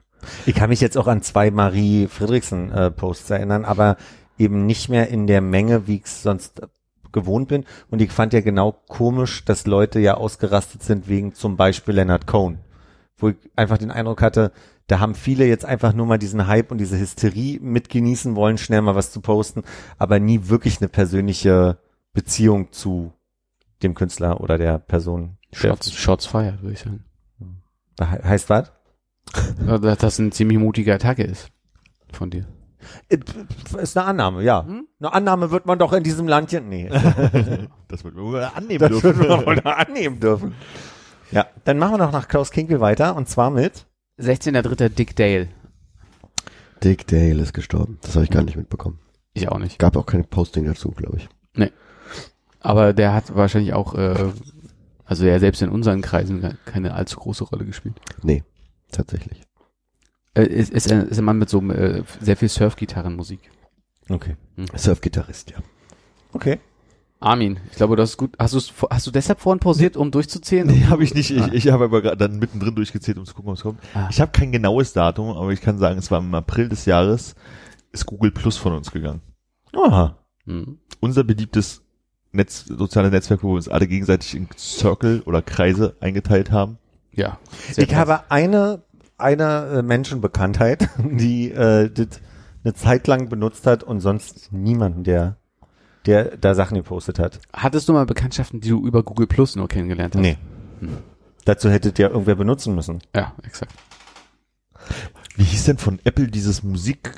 [0.45, 3.98] Ich kann mich jetzt auch an zwei Marie Friedrichsen äh, Posts erinnern, aber
[4.38, 6.61] eben nicht mehr in der Menge, wie ich es sonst
[7.11, 7.65] gewohnt bin.
[7.90, 12.26] Und ich fand ja genau komisch, dass Leute ja ausgerastet sind wegen zum Beispiel Leonard
[12.26, 12.60] Cohen,
[13.18, 14.52] wo ich einfach den Eindruck hatte,
[14.88, 18.81] da haben viele jetzt einfach nur mal diesen Hype und diese Hysterie mitgenießen wollen, schnell
[18.81, 19.64] mal was zu posten,
[19.97, 21.77] aber nie wirklich eine persönliche
[22.14, 23.14] Beziehung zu
[23.81, 25.38] dem Künstler oder der Person.
[25.51, 27.03] Shots, Shots fired, würde ich sagen.
[27.99, 28.72] He- Heißt was?
[29.81, 31.49] Dass das eine ziemlich mutige Attacke ist.
[32.11, 32.45] Von dir.
[33.10, 33.18] Äh,
[33.81, 34.65] Ist eine Annahme, ja.
[34.65, 34.88] Hm?
[34.99, 36.89] Eine Annahme wird man doch in diesem Land hier, nee.
[37.88, 39.03] Das wird man wohl annehmen Das dürfen.
[39.19, 40.53] würden wir wohl annehmen dürfen.
[41.31, 43.85] Ja, dann machen wir noch nach Klaus Kinkel weiter und zwar mit
[44.19, 44.90] 16.3.
[44.90, 45.49] Dick Dale.
[46.84, 47.98] Dick Dale ist gestorben.
[48.02, 48.99] Das habe ich gar nicht mitbekommen.
[49.34, 49.80] Ich auch nicht.
[49.80, 51.30] Gab auch kein Posting dazu, glaube ich.
[52.60, 54.31] Aber der hat wahrscheinlich auch, äh,
[55.03, 57.99] also er selbst in unseren Kreisen keine allzu große Rolle gespielt.
[58.22, 58.44] Nee,
[58.90, 59.41] tatsächlich.
[60.34, 63.52] Äh, ist, ist, ein- ist ein Mann mit so äh, sehr viel Surfgitarrenmusik.
[64.07, 64.38] Okay.
[64.76, 65.57] Surfgitarrist, ja.
[66.31, 66.60] Okay.
[67.24, 68.36] Armin, ich glaube, das ist gut.
[68.38, 70.68] Hast, du's, hast du deshalb vorhin pausiert, um durchzuzählen?
[70.68, 71.32] Nee, habe ich nicht.
[71.32, 73.80] Ich, ich habe aber gerade dann mittendrin durchgezählt, um zu gucken, was kommt.
[73.94, 74.08] Ah.
[74.12, 77.36] Ich habe kein genaues Datum, aber ich kann sagen, es war im April des Jahres,
[77.94, 79.22] ist Google Plus von uns gegangen.
[79.74, 80.18] Aha.
[80.45, 80.80] Hm.
[81.00, 81.82] Unser beliebtes
[82.34, 86.78] Netz, soziale Netzwerk, wo wir uns alle gegenseitig in Circle oder Kreise eingeteilt haben.
[87.14, 87.38] Ja.
[87.78, 88.00] Ich krass.
[88.00, 88.84] habe eine,
[89.18, 92.20] eine äh, Menschenbekanntheit, die äh, das
[92.66, 95.38] eine Zeit lang benutzt hat und sonst niemanden, der,
[96.06, 97.40] der da Sachen gepostet hat.
[97.54, 100.22] Hattest du mal Bekanntschaften, die du über Google Plus nur kennengelernt hast?
[100.22, 100.38] Nee.
[101.46, 103.00] Dazu hättet ihr irgendwer benutzen müssen.
[103.16, 103.74] Ja, exakt.
[105.36, 107.12] Wie hieß denn von Apple dieses Musik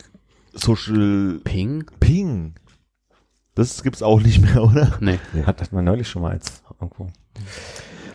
[0.54, 1.86] Social Ping?
[2.00, 2.56] Ping?
[3.56, 4.98] Das gibt's auch nicht mehr, oder?
[5.00, 5.20] Nee.
[5.46, 7.08] Hat das man neulich schon mal als irgendwo.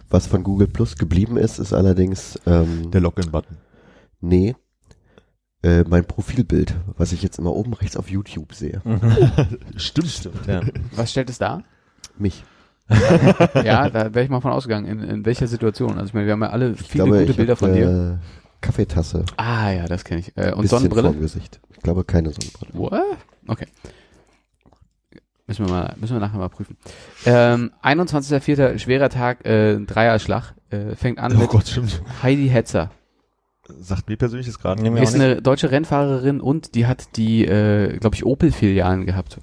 [0.08, 3.56] Was von Google Plus geblieben ist, ist allerdings, ähm, Der Login-Button.
[4.20, 4.56] nee,
[5.62, 8.80] äh, mein Profilbild, was ich jetzt immer oben rechts auf YouTube sehe.
[9.76, 10.46] Stimmt, stimmt.
[10.46, 10.62] Ja.
[10.96, 11.62] Was stellt es dar?
[12.18, 12.44] Mich.
[13.64, 14.86] ja, da wäre ich mal von ausgegangen.
[14.86, 15.92] In, in welcher Situation?
[15.92, 17.72] Also ich meine, wir haben ja alle Ich viele glaube, gute ich Bilder hab, von
[17.72, 18.18] dir.
[18.20, 19.24] Äh, Kaffeetasse.
[19.36, 20.36] Ah ja, das kenne ich.
[20.36, 21.08] Äh, und bisschen Sonnenbrille?
[21.08, 21.60] vorm Gesicht.
[21.70, 22.72] Ich glaube, keine Sonnenbrille.
[22.74, 23.02] What?
[23.46, 23.66] Okay.
[25.46, 26.76] Müssen wir mal, müssen wir nachher mal prüfen.
[27.26, 28.78] Ähm, 21.04.
[28.78, 32.02] schwerer Tag, äh, Dreierschlag, äh, fängt an Oh mit Gott, stimmt.
[32.22, 32.90] Heidi Hetzer.
[33.80, 34.82] Sagt mir persönlich das gerade.
[34.82, 35.22] Nee, mir Ist nicht.
[35.22, 39.38] eine deutsche Rennfahrerin und die hat die, äh, glaube ich, Opel-Filialen gehabt.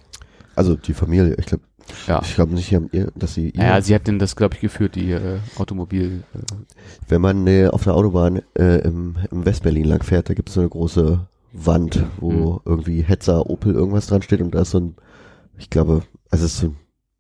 [0.56, 1.64] Also die Familie, ich glaube,
[2.08, 2.22] Ja.
[2.24, 2.76] ich glaube nicht,
[3.16, 6.24] dass sie ihr, Naja, sie hat denn das, glaube ich, geführt, die äh, Automobil.
[6.34, 6.40] Äh,
[7.08, 10.56] wenn man äh, auf der Autobahn äh, im, im Westberlin lang fährt, da gibt es
[10.56, 11.20] so eine große
[11.54, 12.60] Wand, wo Mhm.
[12.66, 14.96] irgendwie Hetzer, Opel irgendwas dran steht und da ist so ein,
[15.58, 16.74] ich glaube, also es ist so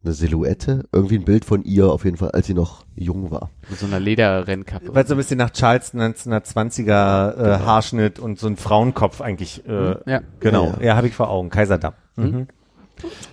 [0.08, 3.52] eine Silhouette, irgendwie ein Bild von ihr auf jeden Fall, als sie noch jung war.
[3.70, 4.96] mit so einer Lederrennkappe.
[4.96, 6.88] Weil so ein bisschen nach Charles 1920er
[7.38, 9.68] äh, Haarschnitt und so ein Frauenkopf eigentlich.
[9.68, 10.22] Äh, ja.
[10.40, 10.96] Genau, Ja, ja, ja.
[10.96, 11.50] habe ich vor Augen.
[11.50, 11.94] Kaiserdamm.
[12.16, 12.48] Mhm.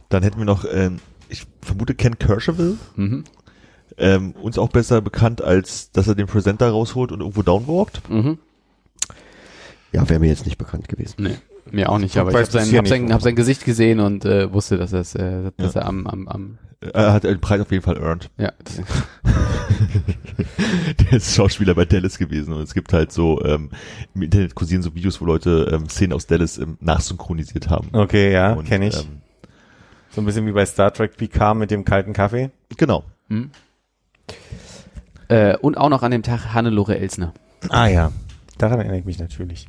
[0.09, 0.99] Dann hätten wir noch, ähm,
[1.29, 3.25] ich vermute Ken Kercheval, Mhm.
[3.97, 8.09] ähm, uns auch besser bekannt, als dass er den Presenter rausholt und irgendwo downwalkt.
[8.11, 8.39] Mhm.
[9.93, 11.15] Ja, wäre mir jetzt nicht bekannt gewesen.
[11.19, 11.37] Nee,
[11.71, 14.53] mir auch nicht, aber ich habe sein, hab sein, hab sein Gesicht gesehen und äh,
[14.53, 15.81] wusste, dass, es, äh, dass Ja.
[15.83, 16.59] er am, am, am
[16.93, 18.31] Er hat den Preis auf jeden Fall earned.
[18.39, 18.53] ja,
[21.01, 23.71] Der ist Schauspieler bei Dallas gewesen und es gibt halt so, ähm,
[24.15, 27.89] im Internet kursieren so Videos, wo Leute ähm, Szenen aus Dallas ähm, nachsynchronisiert haben.
[27.93, 28.97] Okay, ja, kenne ich.
[28.97, 29.21] Ähm,
[30.11, 32.51] so ein bisschen wie bei Star Trek Picard mit dem kalten Kaffee.
[32.77, 33.05] genau.
[33.29, 33.51] hm.
[35.29, 37.33] äh, und auch noch an dem Tag Hannelore Elsner.
[37.71, 38.13] Ah ja,
[38.59, 39.67] daran erinnere ich mich natürlich.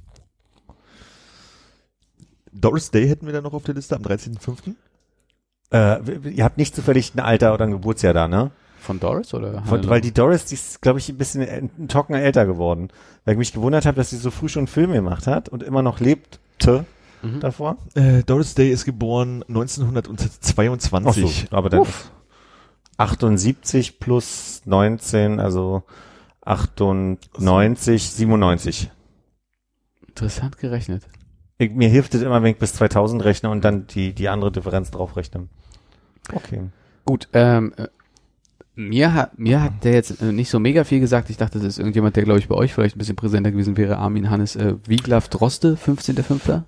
[2.59, 4.73] Doris Day hätten wir dann noch auf der Liste am 13.05.
[5.71, 8.51] Äh, ihr habt nicht zufällig ein Alter oder ein Geburtsjahr da, ne?
[8.79, 9.63] Von Doris oder?
[9.63, 12.89] Von, weil die Doris, die ist, glaube ich, ein bisschen äh, ein Tocken älter geworden.
[13.23, 15.81] Weil ich mich gewundert habe, dass sie so früh schon Filme gemacht hat und immer
[15.81, 16.85] noch lebte
[17.21, 17.39] Mhm.
[17.39, 17.77] davor.
[17.95, 21.45] Äh, Doris Day ist geboren 1922.
[21.47, 21.85] Ach so, aber dann
[22.97, 25.83] 78 plus 19, also
[26.41, 28.91] 98, 97.
[30.07, 31.03] Interessant gerechnet.
[31.57, 34.51] Ich, mir hilft es immer, wenn ich bis 2000 rechne und dann die, die andere
[34.51, 35.47] Differenz drauf rechne.
[36.33, 36.63] Okay.
[37.05, 37.87] Gut, ähm, äh,
[38.75, 41.29] mir hat, mir hat der jetzt äh, nicht so mega viel gesagt.
[41.29, 43.77] Ich dachte, das ist irgendjemand, der, glaube ich, bei euch vielleicht ein bisschen präsenter gewesen
[43.77, 43.97] wäre.
[43.97, 46.63] Armin Hannes äh, Wiglaf Droste, 15.05.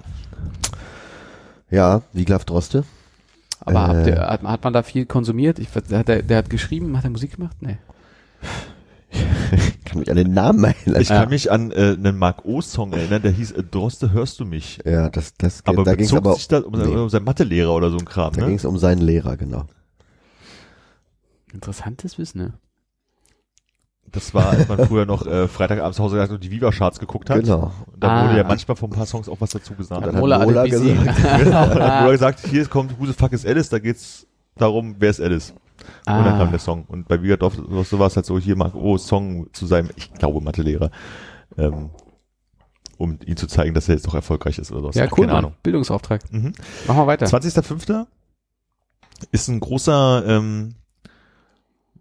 [1.69, 2.85] Ja, Wiglaf Droste.
[3.59, 3.87] Aber Äh.
[3.97, 5.59] habt ihr, hat, hat man da viel konsumiert?
[5.59, 7.57] Ich, der, der hat geschrieben, hat er Musik gemacht?
[7.59, 7.77] Nee.
[9.87, 11.01] Ich kann mich an den Namen erinnern.
[11.01, 11.21] Ich Ja.
[11.21, 14.79] kann mich an äh, einen Mark O-Song erinnern, der hieß äh, Droste, hörst du mich?
[14.85, 16.83] ja, das, das, Aber da bezog aber, sich da um, nee.
[16.95, 18.47] um seinen Mathelehrer oder so ein Kram, da ne?
[18.47, 19.65] ging's um seinen Lehrer, genau.
[21.53, 22.53] Interessantes Wissen, ne?
[24.11, 27.29] Das war, als man früher noch äh, Freitagabends zu Hause gesagt und die Viva-Charts geguckt
[27.29, 27.41] hat.
[27.41, 27.71] Genau.
[27.91, 28.25] Und da Ah.
[28.27, 30.05] wurde ja manchmal von ein paar Songs auch was dazu gesagt.
[30.05, 30.69] dann hat Mola gesagt.
[30.93, 34.95] genau, dann hat Mola gesagt, hier kommt Who the fuck is Alice, da geht's darum,
[34.99, 35.53] wer ist Alice?
[36.07, 36.37] Und dann Ah.
[36.37, 36.85] kam der Song.
[36.85, 40.13] Und bei Dorf so war es halt so, hier Mark O Song zu seinem, ich
[40.13, 40.89] glaube, Mathelehrer,
[41.57, 41.89] ähm,
[42.97, 44.99] um ihm zu zeigen, dass er jetzt doch erfolgreich ist oder so.
[44.99, 45.37] Ja, Ach, cool, Keine Mann.
[45.45, 45.53] Ahnung.
[45.63, 46.21] Bildungsauftrag.
[46.31, 46.53] Mhm.
[46.87, 47.25] Machen wir weiter.
[47.27, 48.05] 20.05.
[49.31, 50.75] ist ein großer ähm,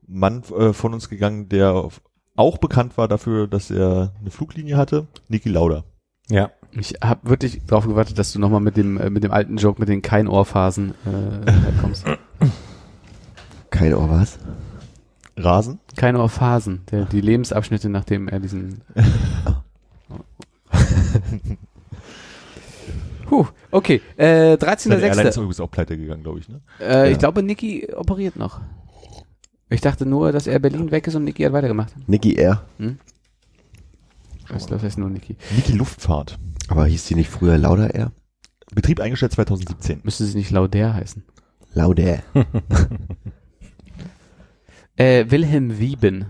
[0.06, 2.00] Mann äh, von uns gegangen, der auf-
[2.36, 5.06] auch bekannt war dafür, dass er eine Fluglinie hatte.
[5.28, 5.84] Niki Lauda.
[6.28, 6.50] Ja.
[6.72, 9.80] Ich habe wirklich drauf gewartet, dass du nochmal mit dem, äh, mit dem alten Joke
[9.80, 12.04] mit den Kein-Ohrphasen äh, kommst.
[13.70, 14.38] Kein Ohr was?
[15.38, 15.80] Rasen.
[15.96, 18.80] Kein-Ohrphasen, der, die Lebensabschnitte, nachdem er diesen...
[23.26, 24.00] Puh, okay.
[24.16, 25.38] Äh, Seine Airline ist 13.06.
[25.38, 26.48] übrigens auch pleite gegangen, glaube ich.
[26.48, 26.60] Ne?
[26.80, 27.18] Äh, Ich Ja.
[27.18, 28.60] glaube, Niki operiert noch.
[29.68, 31.92] Ich dachte nur, dass er Berlin weg ist und Niki hat weitergemacht.
[32.06, 32.62] Niki R.
[32.78, 35.36] Ich glaube, das heißt nur Niki.
[35.56, 36.38] Niki Luftfahrt.
[36.68, 38.12] Aber hieß die nicht früher Lauda R?
[38.72, 40.00] Betrieb eingestellt 2017.
[40.04, 41.24] Müsste sie nicht Lauder heißen.
[41.74, 42.18] Lauda.
[44.96, 46.26] Äh, Wilhelm Wieben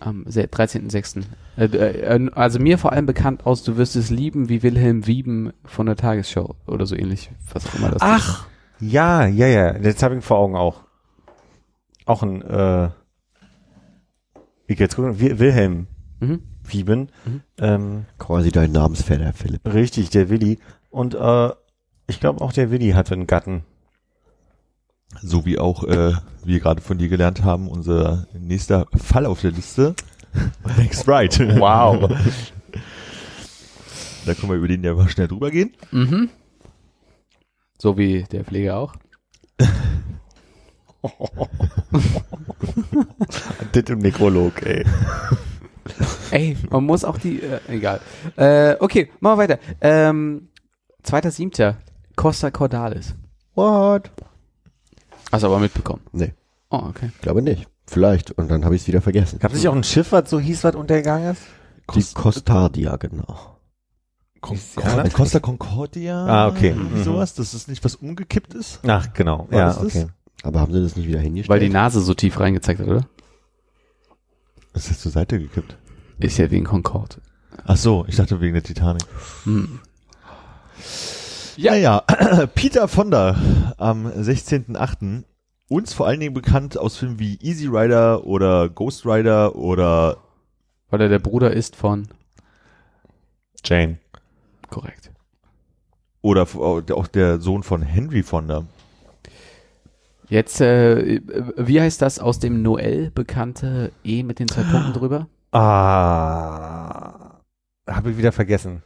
[0.00, 1.22] am se- 13.06.
[1.56, 5.52] Äh, äh, also mir vor allem bekannt aus Du wirst es lieben wie Wilhelm Wieben
[5.64, 8.46] von der Tagesschau oder so ähnlich, was auch immer das Ach,
[8.80, 9.76] ja, ja, ja.
[9.76, 10.84] Jetzt habe ich ihn vor Augen auch.
[12.06, 12.88] Auch ein, äh,
[14.66, 15.86] ich jetzt gucken, Wil- Wilhelm
[16.20, 16.28] ist.
[16.28, 16.42] Mhm.
[16.64, 17.08] Wieben.
[17.24, 17.40] Mhm.
[17.58, 19.60] Ähm, Quasi dein Namensvetter, Philipp.
[19.66, 20.58] richtig, der Willi.
[20.90, 21.50] Und äh,
[22.06, 23.64] ich glaube auch der Willi hatte einen Gatten.
[25.22, 26.12] So wie auch, äh,
[26.44, 29.94] wie wir gerade von dir gelernt haben, unser nächster Fall auf der Liste.
[30.76, 31.38] Next right.
[31.58, 32.10] Wow.
[34.26, 35.72] Da können wir über den ja mal schnell drüber gehen.
[35.92, 36.28] Mhm.
[37.78, 38.94] So wie der Pfleger auch.
[43.72, 44.84] das im Nekrolog, ey.
[46.30, 48.00] Ey, man muss auch die, äh, egal.
[48.36, 49.58] Äh, okay, machen wir weiter.
[49.80, 50.50] Ähm,
[51.02, 51.78] zweiter Siebter,
[52.14, 53.14] Costa Cordalis.
[53.54, 54.10] What?
[55.32, 56.02] Hast du aber mitbekommen.
[56.12, 56.34] Nee,
[56.70, 57.10] Oh, okay.
[57.22, 57.66] glaube nicht.
[57.86, 58.30] Vielleicht.
[58.32, 59.38] Und dann habe ich es wieder vergessen.
[59.40, 61.42] Gab es nicht auch ein Schiff, was so hieß, was untergegangen ist?
[61.94, 63.56] Die Costardia, genau.
[64.40, 66.24] Concordia, Costa Concordia.
[66.24, 66.68] Ah, okay.
[66.70, 67.04] Irgendwie Mhm.
[67.04, 67.34] sowas.
[67.34, 68.78] Das ist nicht was umgekippt ist.
[68.86, 69.48] Ach, genau.
[69.50, 69.84] War ja, das das?
[69.96, 70.06] okay.
[70.44, 71.50] Aber haben sie das nicht wieder hingestellt?
[71.50, 73.06] Weil die Nase so tief reingezeigt hat, oder?
[74.72, 75.76] Das ist jetzt zur Seite gekippt.
[76.20, 77.16] Ist ja wegen Concorde.
[77.64, 79.02] Ach so, ich dachte wegen der Titanic.
[79.44, 79.80] Hm.
[81.60, 82.00] Ja, ja.
[82.54, 83.36] Peter Fonda
[83.76, 85.24] am 16.8.
[85.68, 90.16] Uns vor allen Dingen bekannt aus Filmen wie Easy Rider oder Ghost Rider oder
[90.88, 92.08] Weil er der Bruder ist von.
[93.64, 93.98] Jane.
[94.70, 95.10] Korrekt.
[96.22, 98.64] oder f- auch der Sohn von Henry Fonda.
[100.28, 101.20] Jetzt, äh,
[101.56, 105.26] wie heißt das aus dem Noel bekannte E mit den zwei Punkten drüber?
[105.52, 107.40] Ah,
[107.88, 108.82] habe ich wieder vergessen.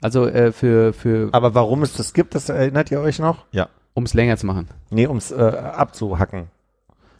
[0.00, 3.46] Also äh, für, für Aber warum es das gibt, das erinnert ihr euch noch?
[3.94, 4.68] um es länger zu machen.
[4.90, 6.46] Nee, ums äh, abzuhacken.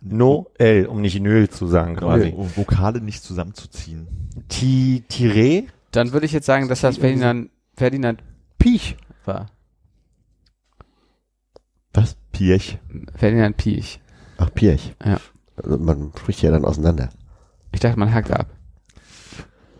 [0.00, 2.32] No L, um nicht Nöl zu sagen quasi.
[2.36, 4.06] Um Vokale nicht zusammenzuziehen.
[4.48, 5.64] Ti, Tire?
[5.90, 8.22] Dann würde ich jetzt sagen, dass das Ferdinand, Ferdinand
[8.60, 9.46] Piech war.
[11.92, 12.16] Was?
[12.30, 12.78] Piech.
[13.16, 14.00] Ferdinand Piech.
[14.36, 14.94] Ach, Pirch.
[15.04, 15.18] Ja.
[15.56, 17.08] Also man spricht ja dann auseinander.
[17.72, 18.46] Ich dachte, man hakt ab.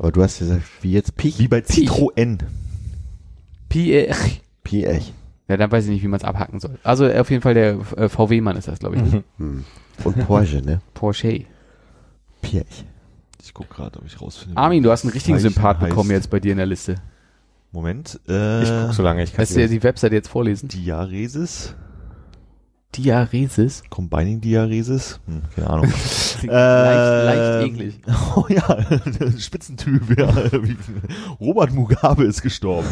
[0.01, 1.39] Aber du hast gesagt, wie jetzt Pich?
[1.39, 2.41] Wie bei Citroën.
[3.69, 4.43] Piech.
[4.65, 5.13] Pirch.
[5.49, 6.79] Ja, dann weiß ich nicht, wie man es abhacken soll.
[6.83, 9.03] Also äh, auf jeden Fall der äh, VW-Mann ist das, glaube ich.
[9.03, 9.25] Ne?
[9.39, 9.65] Hm.
[10.05, 10.81] Und Porsche, ne?
[10.95, 11.45] Porsche.
[12.43, 12.85] Pirch.
[13.43, 14.57] Ich guck gerade, ob ich rausfinde.
[14.57, 15.89] Armin, du hast einen richtigen Zeichen Sympath heißt.
[15.89, 16.97] bekommen jetzt bei dir in der Liste.
[17.73, 18.21] Moment.
[18.29, 20.69] Äh, Ich guck so lange, ich kann Kannst du dir die Webseite jetzt vorlesen?
[20.69, 21.75] Diaresis.
[22.97, 23.83] Diaresis.
[23.91, 25.21] Combining Diaresis.
[25.27, 25.85] Hm, keine Ahnung.
[26.43, 28.01] Leicht, leicht Ähm, eklig.
[28.37, 28.79] Oh ja,
[29.39, 30.19] Spitzentyp.
[30.19, 30.29] Ja.
[31.41, 32.87] Robert Mugabe ist gestorben.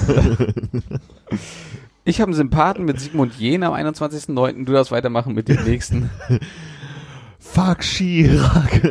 [2.04, 4.64] Ich habe einen Sympathen mit Sigmund Jähn am 21.09.
[4.64, 6.10] Du darfst weitermachen mit dem nächsten.
[7.52, 8.84] Fuck Chirac.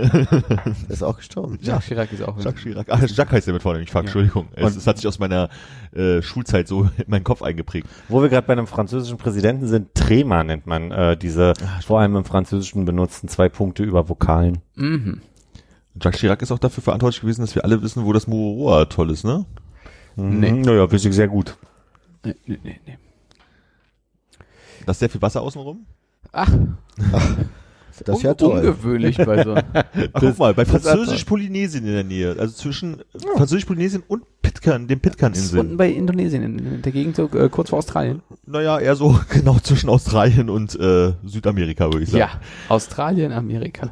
[0.89, 1.59] Ist auch gestorben.
[1.61, 2.39] Jacques Chirac ist auch.
[2.39, 2.87] Jacques Chirac.
[2.89, 4.05] Ah, Jacques heißt der mit vorne, nicht Fuck, Ja.
[4.07, 4.47] Entschuldigung.
[4.55, 5.49] Es, Und- es hat sich aus meiner
[5.93, 7.87] äh, Schulzeit so in meinen Kopf eingeprägt.
[8.09, 11.53] Wo wir gerade bei einem französischen Präsidenten sind, Trema nennt man äh, diese
[11.85, 14.59] vor allem im Französischen benutzten zwei Punkte über Vokalen.
[14.75, 15.21] Mhm.
[16.01, 19.11] Jacques Chirac ist auch dafür verantwortlich gewesen, dass wir alle wissen, wo das Moroa toll
[19.11, 19.45] ist, ne?
[20.15, 20.51] Nee.
[20.51, 21.55] Mhm, Naja, wüsste ich sehr gut.
[22.23, 22.97] Nee, nee, nee, nee.
[24.85, 25.85] Da ist sehr viel Wasser außenrum.
[26.31, 26.51] Ach,
[28.05, 28.59] Das ist ja toll.
[28.59, 29.55] ungewöhnlich bei so.
[29.55, 33.01] Ach, guck mal, bei Französisch-Polynesien in der Nähe, also zwischen
[33.37, 35.77] Französisch-Polynesien und Pitcairn, den Das ist unten Pitcairn-Inseln.
[35.77, 38.21] bei Indonesien, in, der Gegend so äh, kurz vor Australien.
[38.45, 42.19] Naja, eher so genau zwischen Australien und äh, Südamerika, würde ich sagen.
[42.19, 43.91] Ja, Australien, Amerika.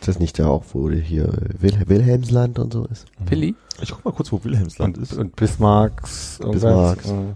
[0.00, 3.06] Ist das nicht da auch, wo hier Wil Wilhelmsland und so ist?
[3.26, 3.54] Willi?
[3.82, 5.12] Ich guck mal kurz, wo Wilhelmsland Und, ist.
[5.14, 6.38] und Bismarcks.
[6.50, 7.06] Bismarcks.
[7.08, 7.34] Äh,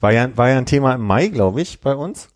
[0.00, 2.28] War ja, war ja ein Thema im Mai, glaube ich, bei uns,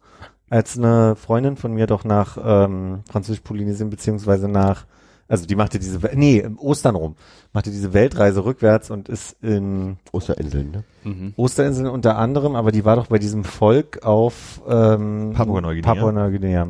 [0.50, 4.86] als eine Freundin von mir doch nach ähm, Französisch-Polynesien beziehungsweise nach,
[5.28, 7.16] also die machte diese, nee, im Ostern rum,
[7.52, 10.84] machte diese Weltreise rückwärts und ist in Osterinseln, ne?
[11.04, 11.34] Mhm.
[11.36, 15.94] Osterinseln unter anderem, aber die war doch bei diesem Volk auf ähm, Papua-Neuguinea.
[15.94, 16.68] Papua-Neuguinea.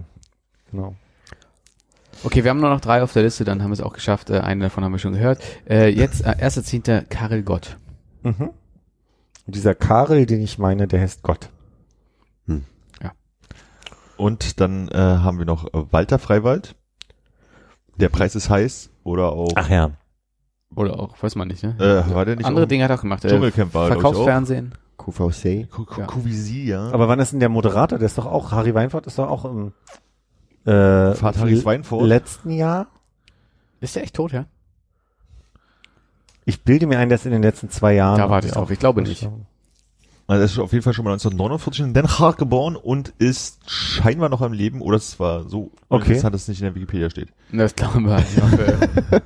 [0.71, 0.95] Genau.
[2.25, 4.31] Okay, wir haben nur noch drei auf der Liste, dann haben wir es auch geschafft.
[4.31, 5.41] Äh, einen davon haben wir schon gehört.
[5.69, 7.77] Äh, jetzt, äh, erster Zehnter, Karel Gott.
[8.25, 8.51] Mhm.
[9.47, 11.49] Und dieser Karel, den ich meine, der heißt Gott.
[14.19, 16.74] Und dann äh, haben wir noch äh, Walter Freiwald.
[17.97, 18.90] Der Preis ist heiß.
[19.05, 19.93] Oder auch, ja.
[20.74, 21.74] Oder auch, weiß man nicht, ne?
[21.78, 23.24] äh, war der nicht Andere auch Dinge hat er auch gemacht.
[23.24, 23.86] Äh, Dschungelcamp war, auch.
[23.89, 24.74] Verkaufsfernsehen.
[24.99, 25.70] QVC.
[25.70, 26.90] Ku- Ja.
[26.93, 27.99] Aber wann ist denn der Moderator?
[27.99, 29.73] Der ist doch auch, Harry Weinfurt ist doch auch im
[30.66, 32.03] äh, Fahrt Harry Weinfurt.
[32.07, 32.89] letzten Jahr.
[33.81, 34.45] Ist der echt tot, ja?
[36.45, 38.19] Ich bilde mir ein, dass in den letzten zwei Jahren.
[38.19, 38.70] Da warte ich drauf.
[38.70, 39.28] Ich glaube nicht.
[40.29, 43.59] Also er ist auf jeden Fall schon mal 1949 in Den Haag geboren und ist
[43.71, 46.09] scheinbar noch am Leben oder es war so Okay.
[46.09, 47.31] interessant, dass es nicht in der Wikipedia steht.
[47.51, 49.23] Das glauben wir halt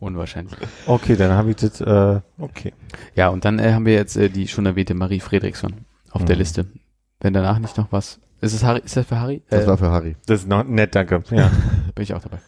[0.00, 0.52] unwahrscheinlich.
[0.86, 2.72] Okay, dann habe ich das, äh, okay.
[3.14, 6.34] Ja, und dann äh, haben wir jetzt äh, die schon erwähnte Marie Fredriksson auf der
[6.34, 6.40] Mhm.
[6.40, 6.66] Liste.
[7.20, 8.18] Wenn danach nicht noch was.
[8.40, 8.80] Ist es Harry?
[8.84, 9.42] Ist das für Harry?
[9.48, 10.16] Das Äh, war für Harry.
[10.26, 11.22] Das ist noch nett, danke.
[11.30, 11.52] Ja.
[11.94, 12.40] bin ich auch dabei.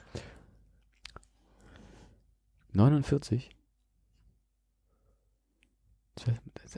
[2.73, 3.51] 49?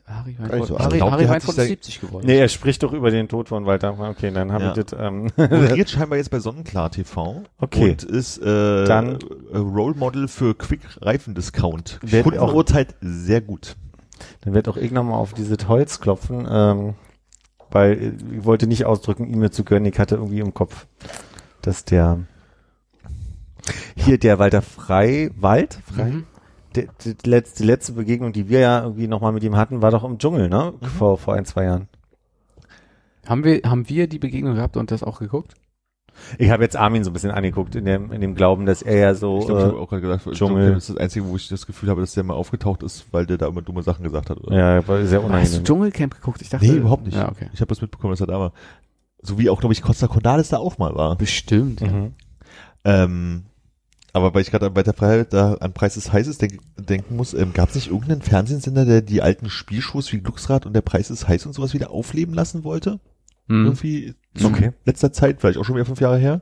[0.06, 0.84] Harry nicht so alt.
[0.86, 2.26] Harry, glaub, Harry von da- 70 geworden.
[2.26, 3.98] nee, er spricht doch über den Tod von Walter.
[3.98, 4.74] Okay, dann habe Ja.
[4.76, 7.90] ich das, ähm, Moderiert scheinbar jetzt bei Sonnenklar TV Okay.
[7.90, 9.18] und ist äh, Dann-
[9.52, 11.98] äh, Role Model für Quick Reifen Discount.
[12.00, 13.76] Kunden auch- verurteilt sehr gut.
[14.42, 16.94] dann wird auch ich nochmal auf dieses Holz klopfen, ähm,
[17.70, 19.90] weil äh, ich wollte nicht ausdrücken, ihm mir zu gönnen.
[19.92, 20.86] Ich hatte irgendwie im Kopf,
[21.62, 22.20] dass der
[23.96, 26.26] hier der Walter Frei, Wald, Frei, Mhm.
[26.76, 29.90] Die, die, letzte, die letzte Begegnung, die wir ja irgendwie nochmal mit ihm hatten, war
[29.90, 30.74] doch im Dschungel, ne?
[30.98, 31.88] Vor, vor ein, zwei Jahren.
[33.26, 35.54] Haben wir, haben wir die Begegnung gehabt und das auch geguckt?
[36.38, 38.96] Ich habe jetzt Armin so ein bisschen angeguckt, in dem, in dem Glauben, dass er
[38.96, 40.74] ja so, Ich glaube, ich habe äh, auch gerade gedacht, Dschungel.
[40.74, 43.26] Das ist das Einzige, wo ich das Gefühl habe, dass der mal aufgetaucht ist, weil
[43.26, 44.38] der da immer dumme Sachen gesagt hat.
[44.38, 44.56] Oder?
[44.56, 45.64] ja, war sehr Hast du unangenehm.
[45.64, 46.42] Dschungelcamp geguckt?
[46.42, 46.66] Ich dachte.
[46.66, 47.16] Nee, überhaupt nicht.
[47.16, 47.50] Ja, okay.
[47.52, 48.52] Ich habe das mitbekommen, dass er da war.
[49.22, 51.16] So wie auch, glaube ich, Costa Cordalis da auch mal war.
[51.16, 51.80] Bestimmt.
[51.80, 52.12] Mhm.
[52.84, 53.44] Ähm,
[54.16, 57.34] aber weil ich gerade bei der Freiheit da an Preis des Heißes denk, denken muss,
[57.34, 61.08] ähm, gab es nicht irgendeinen Fernsehsender, der die alten Spielshows wie Glücksrad und der Preis
[61.08, 62.98] des Heiß und sowas wieder aufleben lassen wollte?
[63.46, 63.66] Mhm.
[63.66, 64.72] Irgendwie Okay.
[64.86, 66.40] letzter Zeit, vielleicht auch schon wieder fünf Jahre her.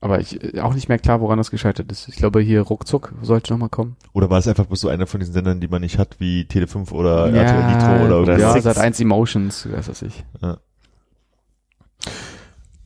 [0.00, 2.08] Aber ich, äh, auch nicht mehr klar, woran das gescheitert ist.
[2.08, 3.96] Ich glaube, hier ruckzuck sollte noch mal kommen.
[4.12, 6.42] Oder war es einfach bloß so einer von diesen Sendern, die man nicht hat, wie
[6.42, 10.24] Tele5 oder RTL Nitro oder oder ja, seit 1 Emotions, weiß was ich.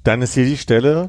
[0.05, 1.09] Dann ist hier die Stelle,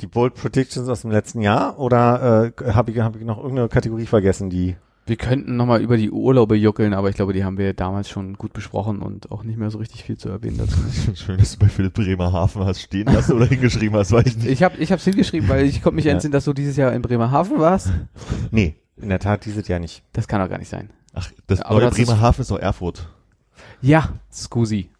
[0.00, 3.68] die Bold Predictions aus dem letzten Jahr oder äh, habe ich, hab ich noch irgendeine
[3.68, 7.44] Kategorie vergessen, die Wir könnten noch mal über die Urlaube juckeln, aber ich glaube, die
[7.44, 10.58] haben wir damals schon gut besprochen und auch nicht mehr so richtig viel zu erwähnen
[10.58, 10.76] dazu.
[11.14, 14.48] Schön, dass du bei Philipp Bremerhaven hast stehen lassen oder hingeschrieben hast, weiß ich nicht.
[14.48, 16.12] Ich habe ich hab's hingeschrieben, weil ich konnte mich Ja.
[16.12, 17.90] entsinnen, dass du dieses Jahr in Bremerhaven warst.
[18.50, 20.02] Nee, in der Tat dieses Jahr nicht.
[20.12, 20.90] Das kann doch gar nicht sein.
[21.14, 23.08] Ach, das Aber neue das Bremerhaven ist doch Erfurt.
[23.80, 24.90] Ja, Scusi.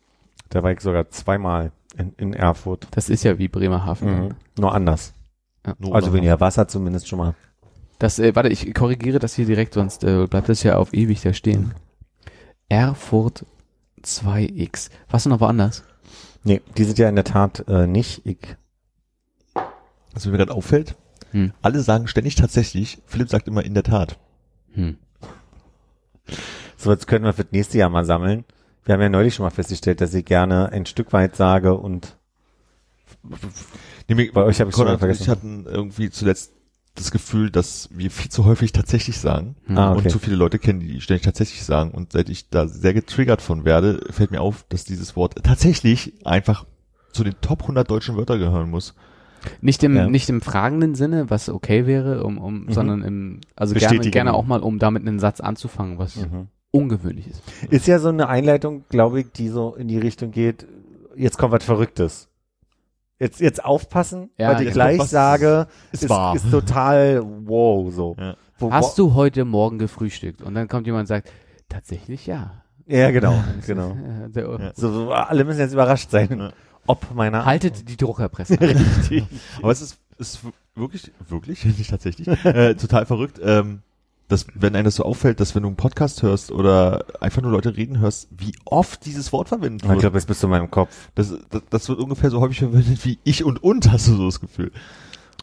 [0.48, 2.86] Da war ich sogar zweimal in, in Erfurt.
[2.90, 4.24] Das ist ja wie Bremerhaven.
[4.26, 4.34] Mhm.
[4.58, 5.12] Nur anders.
[5.78, 7.34] Nur Also weniger Wasser zumindest schon mal.
[7.98, 11.22] Das, äh, warte, ich korrigiere das hier direkt, sonst äh, bleibt das ja auf ewig
[11.22, 11.74] da stehen.
[12.68, 13.44] Erfurt
[14.02, 14.90] 2X.
[15.08, 15.82] Warst du noch woanders?
[16.44, 18.24] Nee, dieses Jahr in der Tat äh, nicht.
[18.24, 18.38] Ich,
[20.12, 20.94] Was mir gerade auffällt,
[21.32, 21.52] Hm.
[21.60, 24.16] alle sagen ständig tatsächlich, Philipp sagt immer in der Tat.
[24.74, 24.96] Hm.
[26.76, 28.44] so, jetzt können wir für das nächste Jahr mal sammeln.
[28.86, 32.16] Wir haben ja neulich schon mal festgestellt, dass ich gerne ein Stück weit sage und
[34.08, 35.30] Nee, Bei euch hab ich's Konrad schon und ich vergessen.
[35.30, 36.52] hatten irgendwie zuletzt
[36.94, 39.76] das Gefühl, dass wir viel zu häufig tatsächlich sagen Hm.
[39.76, 39.98] Ah, okay.
[40.04, 41.90] und zu viele Leute kennen, die ständig tatsächlich sagen.
[41.90, 46.14] Und seit ich da sehr getriggert von werde, fällt mir auf, dass dieses Wort tatsächlich
[46.24, 46.64] einfach
[47.12, 48.94] zu den Top 100 deutschen Wörtern gehören muss.
[49.60, 50.08] Nicht im, Ja.
[50.08, 52.72] nicht im fragenden Sinne, was okay wäre, um, um, Mhm.
[52.72, 56.48] sondern im, also gerne, gerne auch mal, um damit einen Satz anzufangen, was Mhm.
[56.76, 57.42] Ungewöhnlich ist.
[57.70, 60.66] Ist ja so eine Einleitung, glaube ich, die so in die Richtung geht,
[61.16, 62.28] jetzt kommt was Verrücktes.
[63.18, 66.36] Jetzt, jetzt aufpassen, Ja, weil ich gleich kommt sage, ist ist, wahr.
[66.36, 68.14] ist total wow, so.
[68.18, 68.36] Ja.
[68.58, 70.42] Wo, Hast du heute Morgen gefrühstückt?
[70.42, 71.30] Und dann kommt jemand und sagt,
[71.68, 72.62] tatsächlich ja.
[72.86, 73.96] Ja, genau, genau.
[74.34, 74.72] Ja.
[74.74, 76.52] So, so, alle müssen jetzt überrascht sein, Ja.
[76.86, 78.60] ob meiner Haltet die Druckerpresse.
[78.60, 79.24] richtig.
[79.62, 80.40] Aber es ist, ist
[80.74, 83.80] wirklich, wirklich, nicht tatsächlich, äh, total verrückt, ähm,
[84.28, 87.52] dass, wenn einem das so auffällt, dass wenn du einen Podcast hörst oder einfach nur
[87.52, 90.00] Leute reden hörst, wie oft dieses Wort verwendet Ich wird.
[90.00, 91.10] glaube, jetzt bist du in meinem Kopf.
[91.14, 94.26] Das, das, das wird ungefähr so häufig verwendet wie ich und und, hast du so
[94.26, 94.72] das Gefühl.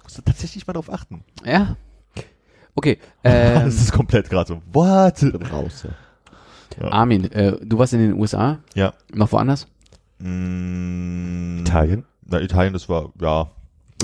[0.04, 1.24] Musst du tatsächlich mal drauf achten.
[1.46, 1.76] ja.
[2.76, 2.98] Okay.
[3.24, 4.62] Ähm, das ist komplett gerade so.
[4.74, 5.20] What?
[5.20, 5.86] Bin raus,
[6.82, 6.88] ja.
[6.90, 8.60] Armin, äh, du warst in den USA?
[8.74, 8.94] Ja.
[9.14, 9.68] Noch woanders?
[10.18, 12.06] Mm, Italien?
[12.26, 13.48] Na, Italien, das war, ja.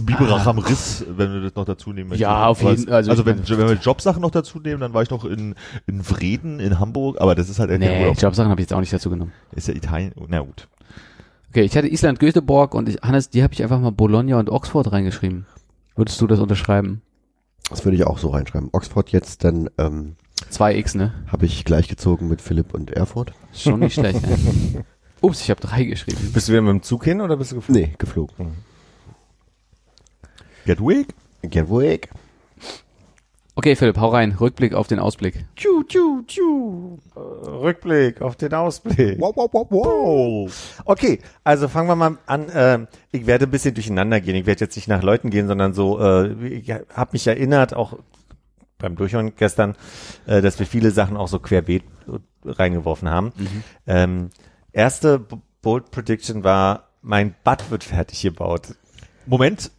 [0.01, 2.21] Biberach am Riss, wenn wir das noch dazu nehmen möchten.
[2.21, 4.93] Ja, auf jeden- es- also Also, wenn, meine- wenn wir Jobsachen noch dazu nehmen, dann
[4.93, 5.55] war ich noch in,
[5.87, 8.13] in Vreden, in Hamburg, aber das ist halt Nee, Urlaub.
[8.13, 9.31] ich glaube, Sachen habe ich jetzt auch nicht dazu genommen.
[9.53, 10.67] Ist ja Italien, na gut.
[11.49, 14.49] Okay, ich hatte Island, Göteborg und ich, Hannes, die habe ich einfach mal Bologna und
[14.49, 15.45] Oxford reingeschrieben.
[15.95, 17.01] Würdest du das unterschreiben?
[17.69, 18.69] Das würde ich auch so reinschreiben.
[18.71, 20.15] Oxford jetzt, dann ähm,
[20.51, 21.13] 2x, ne?
[21.27, 23.33] habe ich gleichgezogen mit Philipp und Erfurt.
[23.53, 24.85] Schon nicht schlecht, ne?
[25.21, 26.17] Ups, ich habe drei geschrieben.
[26.33, 27.81] Bist du wieder mit dem Zug hin oder bist du geflogen?
[27.81, 28.35] Nee, geflogen.
[30.69, 31.15] Gatwick?
[31.41, 32.09] Gatwick.
[33.55, 34.37] Okay, Philipp, hau rein.
[34.39, 35.45] Rückblick auf den Ausblick.
[35.55, 36.99] Tschu, tschu, tschu.
[37.15, 39.19] Äh, Rückblick auf den Ausblick.
[39.19, 40.81] Wow, wow, wow, wow.
[40.85, 42.51] Okay, also fangen wir mal an.
[42.53, 44.35] ähm, ich werde ein bisschen durcheinander gehen.
[44.35, 47.97] Ich werde jetzt nicht nach Leuten gehen, sondern so, äh, ich habe mich erinnert, auch
[48.77, 49.75] beim Durchhören gestern,
[50.27, 51.83] äh, dass wir viele Sachen auch so querbeet
[52.45, 53.33] reingeworfen haben.
[53.87, 54.29] Ähm,
[54.71, 55.25] erste
[55.63, 58.75] Bold Prediction war, mein Bad wird fertig gebaut.
[59.25, 59.71] Moment.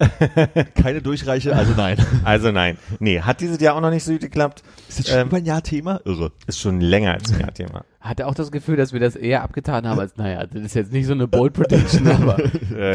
[0.74, 1.96] Keine Durchreiche, also nein.
[2.24, 2.78] Also nein.
[2.98, 4.62] Nee, hat dieses Jahr auch noch nicht so gut geklappt.
[4.88, 6.00] Ist jetzt schon Ähm, über ein Jahr Thema?
[6.04, 6.32] Irre.
[6.46, 7.84] Ist schon länger als ein Jahr-Thema.
[8.00, 10.92] Hatte auch das Gefühl, dass wir das eher abgetan haben, als, naja, das ist jetzt
[10.92, 12.36] nicht so eine Bold Prediction, aber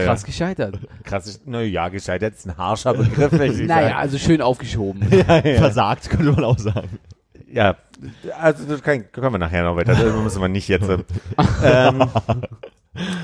[0.03, 0.80] krass gescheitert.
[1.03, 3.32] Krass, na ja, gescheitert ist ein harscher Begriff.
[3.32, 3.94] Naja, sagen.
[3.95, 5.03] also schön aufgeschoben.
[5.03, 6.90] Versagt, könnte man auch sagen.
[7.52, 7.76] Ja,
[8.41, 9.94] also das kann, können wir nachher noch weiter.
[9.94, 10.90] Das müssen wir nicht jetzt.
[11.64, 12.03] ähm,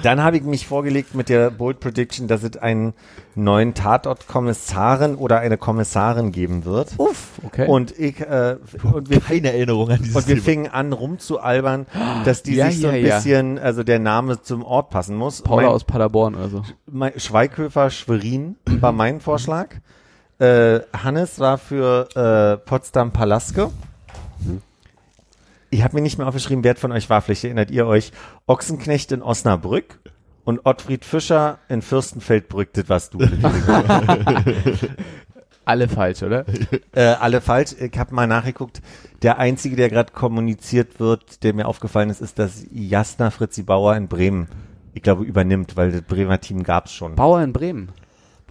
[0.04, 2.94] dann habe ich mich vorgelegt mit der Bold Prediction, dass es einen
[3.36, 6.94] neuen Tatort-Kommissarin oder eine Kommissarin geben wird.
[6.98, 7.68] Uff, okay.
[7.68, 8.58] Und ich äh,
[8.92, 10.46] und wir, Keine Erinnerung an dieses und wir Thema.
[10.46, 11.86] fingen an rumzualbern,
[12.26, 13.16] dass die Ja, sich so ein ja, ja.
[13.16, 15.42] bisschen, also der Name zum Ort passen muss.
[15.42, 16.64] Paula Mein- aus Paderborn oder so.
[16.90, 19.70] mein, Schweighöfer Schwerin war mein Vorschlag.
[20.40, 23.70] Äh, Hannes war für äh, Potsdam Palaske.
[25.72, 27.22] Ich habe mir nicht mehr aufgeschrieben, wer von euch war.
[27.22, 28.12] Vielleicht erinnert ihr euch.
[28.46, 30.00] Ochsenknecht in Osnabrück
[30.44, 32.74] und Ottfried Fischer in Fürstenfeldbrück.
[32.74, 33.20] Das warst du.
[35.64, 36.44] Alle falsch, oder?
[36.92, 37.76] äh, alle falsch.
[37.80, 38.82] Ich habe mal nachgeguckt.
[39.22, 43.96] Der einzige, der gerade kommuniziert wird, der mir aufgefallen ist, ist, dass Jasna Fritzi Bauer
[43.96, 44.48] in Bremen,
[44.96, 47.16] ich glaube, übernimmt, weil das Bremer Team gab's schon.
[47.16, 47.90] Bauer in Bremen.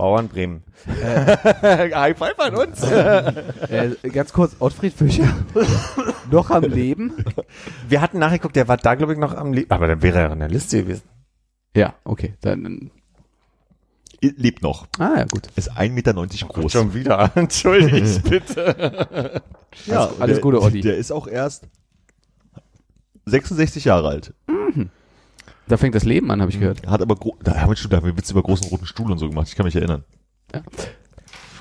[0.00, 0.62] Bauern Bremen.
[1.62, 2.82] High five an uns.
[3.70, 5.28] Äh, ganz kurz, Ottfried Fischer.
[6.30, 7.12] noch am Leben?
[7.86, 9.70] Wir hatten nachgeguckt, der war da, glaube ich, noch am Leben.
[9.70, 11.02] Aber dann wäre er in der Liste gewesen.
[11.76, 12.32] Ja, okay.
[12.40, 12.90] Dann,
[14.22, 14.86] Lebt noch.
[14.98, 15.48] ah ja, gut.
[15.56, 16.14] Ist 1,90 Meter
[16.48, 16.72] groß.
[16.72, 17.30] Schon wieder.
[17.34, 19.42] Entschuldigt bitte.
[19.84, 20.80] Ja, Alles- alles der, Gute, Oddi.
[20.80, 21.68] Der ist auch erst
[23.26, 24.34] 66 Jahre alt.
[25.70, 26.84] Da fängt das Leben an, habe ich gehört.
[26.86, 29.18] Hat aber, da haben wir schon, da haben wir Witze über großen roten Stuhl und
[29.18, 29.46] so gemacht.
[29.48, 30.04] Ich kann mich erinnern.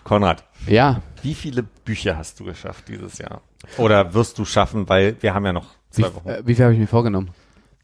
[0.04, 3.42] Konrad, Ja, wie viele Bücher hast du geschafft dieses Jahr?
[3.78, 6.28] Oder wirst du schaffen, weil wir haben ja noch wie, zwei Wochen.
[6.28, 7.30] äh, wie viel habe ich mir vorgenommen?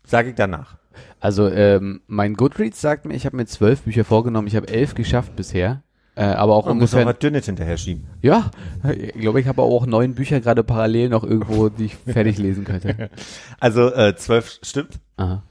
[0.03, 0.77] Sag ich danach.
[1.19, 4.95] Also, ähm, mein Goodreads sagt mir, ich habe mir zwölf Bücher vorgenommen, ich habe elf
[4.95, 5.84] geschafft bisher.
[6.15, 7.14] Äh, aber auch Man muss auch ungefähr.
[7.14, 8.07] was Dünnes hinterher schieben.
[8.22, 8.49] Ja,
[8.97, 12.64] ich glaube, ich habe auch neun Bücher gerade parallel noch irgendwo, die ich fertig lesen
[12.64, 13.10] könnte.
[13.60, 14.99] Also äh, zwölf stimmt.
[15.18, 15.43] Aha.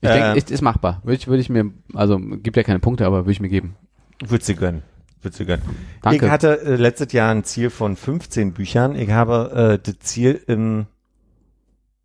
[0.00, 0.14] Ich Ähm.
[0.14, 1.00] denke, ist, ist machbar.
[1.02, 3.76] Würde ich, würde ich mir, also gibt ja keine Punkte, aber würde ich mir geben.
[4.24, 4.82] Würdest du gönnen.
[5.22, 5.62] Würdest du gönnen.
[6.02, 6.26] Danke.
[6.26, 8.94] Ich hatte äh, letztes Jahr ein Ziel von 15 Büchern.
[8.94, 10.86] Ich habe äh, das Ziel im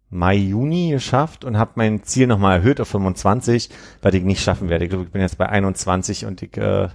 [0.10, 3.70] Mai, Juni geschafft und habe mein Ziel nochmal erhöht auf 25,
[4.04, 4.86] weil ich nicht schaffen werde.
[4.86, 6.90] Ich glaube, ich bin jetzt bei 21 und ich äh,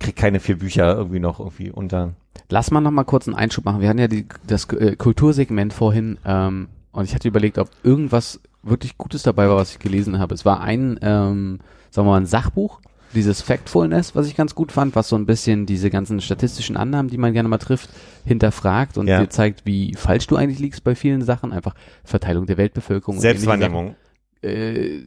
[0.00, 2.14] krieg keine vier Bücher irgendwie noch irgendwie unter.
[2.48, 3.80] Lass mal noch mal kurz einen Einschub machen.
[3.82, 8.40] Wir hatten ja die, das äh, Kultursegment vorhin ähm, und ich hatte überlegt, ob irgendwas
[8.64, 10.34] wirklich Gutes dabei war, was ich gelesen habe.
[10.34, 11.58] Es war ein, ähm,
[11.90, 12.80] sagen wir mal, ein Sachbuch,
[13.14, 17.08] dieses Factfulness, was ich ganz gut fand, was so ein bisschen diese ganzen statistischen Annahmen,
[17.08, 17.90] die man gerne mal trifft,
[18.24, 19.20] hinterfragt und Ja.
[19.20, 21.52] dir zeigt, wie falsch du eigentlich liegst bei vielen Sachen.
[21.52, 23.20] Einfach Verteilung der Weltbevölkerung.
[23.20, 23.94] Selbstwahrnehmung.
[24.42, 25.02] Äh,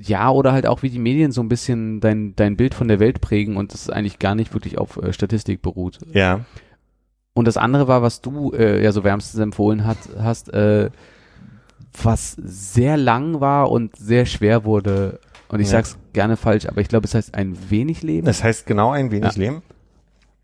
[0.00, 3.00] ja, oder halt auch, wie die Medien so ein bisschen dein, dein Bild von der
[3.00, 5.98] Welt prägen und das eigentlich gar nicht wirklich auf äh, Statistik beruht.
[6.12, 6.44] Ja.
[7.34, 10.90] Und das andere war, was du äh, ja so wärmstens empfohlen hat, hast, äh,
[12.04, 15.20] was sehr lang war und sehr schwer wurde.
[15.48, 15.72] Und ich Ja.
[15.78, 18.26] sag's gerne falsch, aber ich glaube, es heißt ein wenig Leben.
[18.26, 19.38] Das heißt genau ein wenig Ja.
[19.38, 19.62] Leben.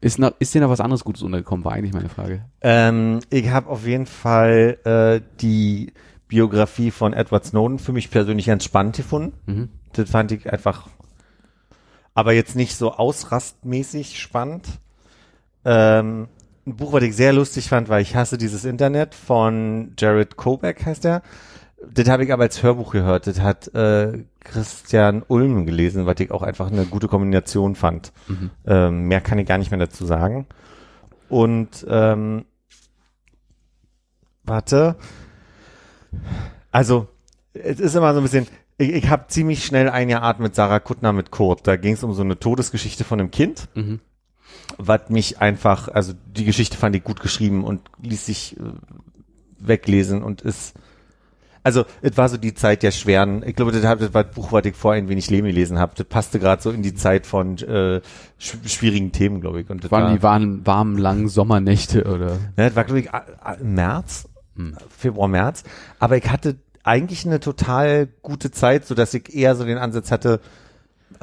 [0.00, 2.44] Ist, noch, ist dir noch was anderes Gutes untergekommen, war eigentlich meine Frage.
[2.60, 5.92] Ähm, ich habe auf jeden Fall äh, die
[6.28, 9.32] Biografie von Edward Snowden für mich persönlich ganz spannend gefunden.
[9.46, 9.68] Mhm.
[9.94, 10.88] Das fand ich einfach,
[12.14, 14.66] aber jetzt nicht so ausrastmäßig spannend.
[15.64, 16.28] Ähm,
[16.66, 20.84] ein Buch, was ich sehr lustig fand, weil ich hasse dieses Internet von Jared Kobeck
[20.86, 21.22] heißt er.
[21.92, 23.26] Das habe ich aber als Hörbuch gehört.
[23.26, 28.12] Das hat äh, Christian Ulm gelesen, was ich auch einfach eine gute Kombination fand.
[28.28, 28.50] Mhm.
[28.66, 30.46] Ähm, mehr kann ich gar nicht mehr dazu sagen.
[31.28, 32.46] Und ähm,
[34.44, 34.96] warte.
[36.70, 37.08] Also,
[37.52, 38.46] es ist immer so ein bisschen,
[38.78, 41.66] ich, ich habe ziemlich schnell ein Jahr Art mit Sarah Kuttner mit Kurt.
[41.66, 44.00] Da ging es um so eine Todesgeschichte von einem Kind, Mhm.
[44.78, 48.62] Was mich einfach, also die Geschichte fand ich gut geschrieben und ließ sich äh,
[49.58, 50.74] weglesen und ist
[51.66, 54.34] also, es war so die Zeit der schweren, ich glaube, das, hat- das war das
[54.34, 55.94] Buch, was ich vor ein wenig Leben gelesen habe.
[55.96, 58.02] Das passte gerade so in die Zeit von äh,
[58.38, 59.70] sch schwierigen Themen, glaube ich.
[59.70, 62.32] Und das Waren war, die warmen, warmen, langen Sommernächte oder?
[62.58, 63.08] ja, das war, glaube ich,
[63.62, 64.76] März, Hm.
[64.94, 65.64] Februar, März.
[65.98, 70.10] Aber ich hatte eigentlich eine total gute Zeit, so dass ich eher so den Ansatz
[70.10, 70.40] hatte,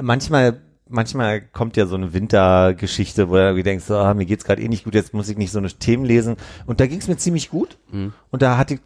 [0.02, 0.60] manchmal
[0.92, 4.62] manchmal kommt ja so eine Wintergeschichte, wo du irgendwie denkst, so, ah, mir geht's gerade
[4.62, 6.36] eh nicht gut, jetzt muss ich nicht so eine Themen lesen.
[6.66, 7.78] Und da ging's mir ziemlich gut.
[7.90, 8.12] Mhm.
[8.30, 8.80] Und da hatte ich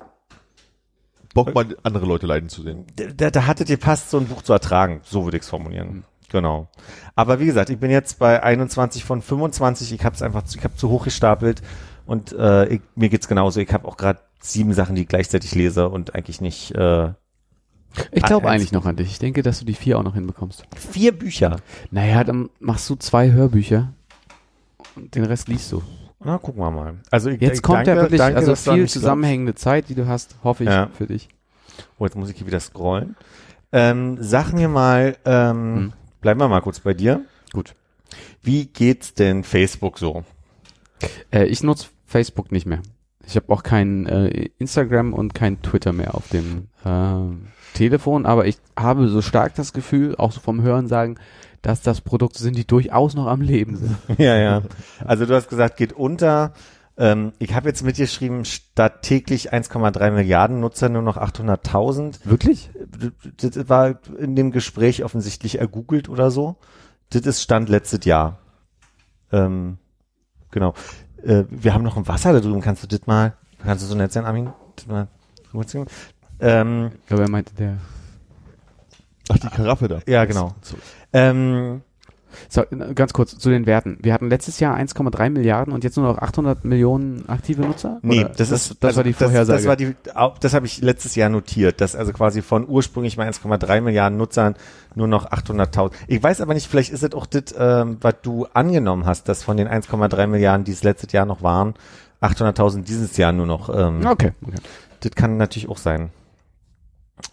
[1.34, 2.86] Bock mal andere Leute leiden zu sehen.
[3.16, 5.00] da, da hattet ihr passt, so ein Buch zu ertragen.
[5.04, 6.04] So würde ich es formulieren.
[6.30, 6.68] Genau.
[7.14, 9.92] Aber wie gesagt, ich bin jetzt bei 21 von 25.
[9.92, 11.60] Ich habe es einfach, zu- ich habe zu hoch gestapelt
[12.06, 13.60] Und äh, ich, mir geht's genauso.
[13.60, 17.10] Ich habe auch gerade sieben Sachen, die ich gleichzeitig lese und eigentlich nicht äh,
[18.12, 19.10] Ich glaube Ah, eigentlich noch an dich.
[19.10, 20.64] Ich denke, dass du die vier auch noch hinbekommst.
[20.76, 21.56] vier Bücher.
[21.90, 23.92] Naja, dann machst du zwei Hörbücher
[24.96, 25.82] und den Rest liest du.
[26.24, 26.94] Na, gucken wir mal.
[27.10, 30.06] Also ich, Jetzt ich kommt danke, ja wirklich danke, also viel zusammenhängende Zeit, die du
[30.06, 30.88] hast, hoffe ich Ja.
[30.96, 31.28] für dich.
[31.28, 31.88] glaubst.
[31.98, 33.16] Oh, jetzt muss ich hier wieder scrollen.
[33.72, 35.92] Ähm, sag mir mal, ähm, Hm.
[36.20, 37.22] bleiben wir mal kurz bei dir.
[37.52, 37.74] Gut.
[38.42, 40.24] Wie geht's denn Facebook so?
[41.30, 42.80] Äh, ich nutze Facebook nicht mehr.
[43.26, 48.46] Ich habe auch kein äh, Instagram und kein Twitter mehr auf dem äh, Telefon, aber
[48.46, 51.16] ich habe so stark das Gefühl, auch so vom Hören sagen,
[51.62, 53.96] dass das Produkte sind, die durchaus noch am Leben sind.
[54.18, 54.62] ja, ja.
[55.04, 56.52] Also du hast gesagt, geht unter.
[56.96, 62.20] Ähm, ich habe jetzt mitgeschrieben, statt täglich 1,3 Milliarden Nutzer nur noch 800.000.
[62.24, 62.70] Wirklich?
[63.36, 66.56] Das war in dem Gespräch offensichtlich ergoogelt oder so.
[67.10, 68.38] Das ist Stand letztes Jahr.
[69.32, 69.78] Ähm,
[70.50, 70.74] genau.
[71.26, 72.60] Äh, wir haben noch ein Wasser da drüben.
[72.60, 73.32] Kannst du das mal,
[73.62, 74.50] kannst du so nett sein, Armin?
[74.76, 75.08] Das mal
[75.52, 75.86] rüberziehen?
[76.40, 77.78] Ähm, Ich glaube, er meinte der.
[79.28, 80.00] Ach, die Karaffe da.
[80.06, 80.54] ja, genau.
[80.62, 80.76] So.
[81.12, 81.82] Ähm,
[82.48, 83.98] So, äh, ganz kurz zu den Werten.
[84.00, 87.98] Wir hatten letztes Jahr 1,3 Milliarden und jetzt nur noch 800 Millionen aktive Nutzer?
[88.02, 89.58] Nee, Oder das, ist das also war die Vorhersage.
[89.58, 89.94] Das, war die,
[90.40, 94.54] das habe ich letztes Jahr notiert, dass also quasi von ursprünglich mal 1,3 Milliarden Nutzern
[94.94, 95.92] nur noch 800.000.
[96.08, 99.42] Ich weiß aber nicht, vielleicht ist es auch das, ähm, was du angenommen hast, dass
[99.42, 101.74] von den 1,3 Milliarden, die es letztes Jahr noch waren,
[102.22, 103.68] 800.000 dieses Jahr nur noch.
[103.68, 104.32] Ähm, okay.
[104.42, 104.56] okay.
[105.00, 106.10] Das kann natürlich auch sein.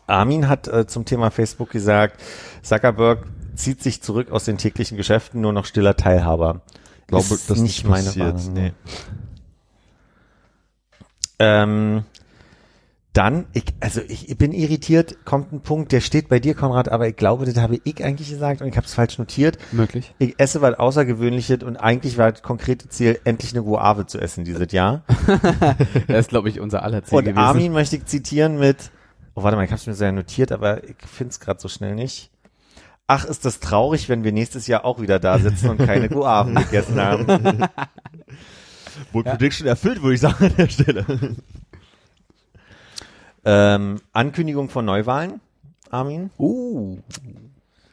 [0.07, 2.21] Armin hat äh, zum Thema Facebook gesagt,
[2.61, 3.25] Zuckerberg
[3.55, 6.61] zieht sich zurück aus den täglichen Geschäften, nur noch stiller Teilhaber.
[7.01, 8.53] Ich glaube, Ist das nicht nicht meine passiert.
[8.53, 8.71] Nee.
[11.39, 12.05] Ähm,
[13.13, 16.89] dann, ich, also ich, ich bin irritiert, kommt ein Punkt, der steht bei dir, Konrad,
[16.89, 19.59] aber ich glaube, das habe ich eigentlich gesagt und ich habe es falsch notiert.
[19.71, 20.15] Möglich.
[20.17, 24.45] Ich esse was Außergewöhnliches und eigentlich war das konkrete Ziel, endlich eine Guave zu essen
[24.45, 25.03] dieses Jahr.
[26.07, 27.37] Das ist, glaube ich, unser aller Ziel Und gewesen.
[27.37, 28.91] Armin möchte ich zitieren mit,
[29.35, 31.67] oh warte mal, ich habe es mir sehr notiert, aber ich finde es gerade so
[31.67, 32.31] schnell nicht.
[33.15, 36.55] Ach, ist das traurig, wenn wir nächstes Jahr auch wieder da sitzen und keine Guaven
[36.55, 37.27] gegessen haben.
[39.11, 41.05] Wohl Prediction erfüllt, würde ich sagen an der Stelle.
[43.45, 45.41] ähm, Ankündigung von Neuwahlen,
[45.91, 46.31] Armin?
[46.39, 46.97] Uh.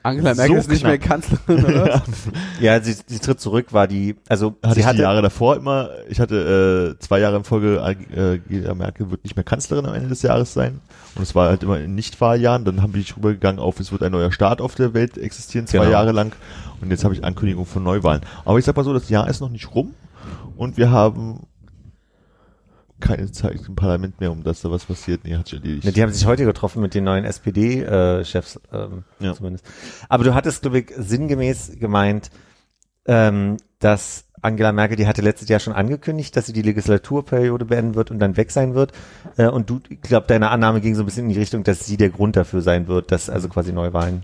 [0.02, 0.90] Angela Merkel So ist nicht knapp.
[0.90, 2.02] mehr Kanzlerin, oder?
[2.60, 5.56] Ja, sie, sie tritt zurück, war die, also Hatte sie ich hatte, die Jahre davor
[5.56, 9.86] immer, ich hatte äh, zwei Jahre in Folge, äh, Angela Merkel wird nicht mehr Kanzlerin
[9.86, 10.80] am Ende des Jahres sein.
[11.16, 12.64] Und es war halt immer in Nicht-Wahljahren.
[12.64, 15.78] Dann habe ich rübergegangen auf, es wird ein neuer Staat auf der Welt existieren, zwei
[15.78, 15.90] Genau.
[15.90, 16.32] Jahre lang.
[16.80, 18.22] Und jetzt habe ich Ankündigung von Neuwahlen.
[18.44, 19.94] Aber ich sag mal so, das Jahr ist noch nicht rum.
[20.56, 21.46] Und wir haben
[23.00, 25.22] keine Zeit im Parlament mehr, um dass da was passiert.
[25.24, 25.84] Nee, hat sich erledigt.
[25.84, 29.34] Ne, die haben sich heute getroffen mit den neuen SPD-Chefs ähm, Ja.
[29.34, 29.64] zumindest.
[30.08, 32.30] Aber du hattest, glaube ich, sinngemäß gemeint,
[33.06, 37.94] ähm, dass Angela Merkel, die hatte letztes Jahr schon angekündigt, dass sie die Legislaturperiode beenden
[37.94, 38.92] wird und dann weg sein wird.
[39.36, 41.86] Äh, und du, ich glaube, deine Annahme ging so ein bisschen in die Richtung, dass
[41.86, 44.22] sie der Grund dafür sein wird, dass also quasi Neuwahlen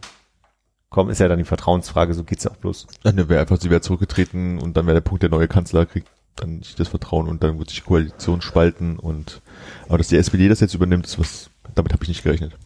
[0.88, 1.10] kommen.
[1.10, 2.86] Ist ja dann die Vertrauensfrage, so geht's ja auch bloß.
[3.02, 6.08] Dann wäre einfach, sie wäre zurückgetreten und dann wäre der Punkt, der neue Kanzler kriegt
[6.36, 9.40] dann nicht das Vertrauen und dann wird sich die Koalition spalten und
[9.88, 12.56] aber dass die SPD das jetzt übernimmt, ist was, damit habe ich nicht gerechnet.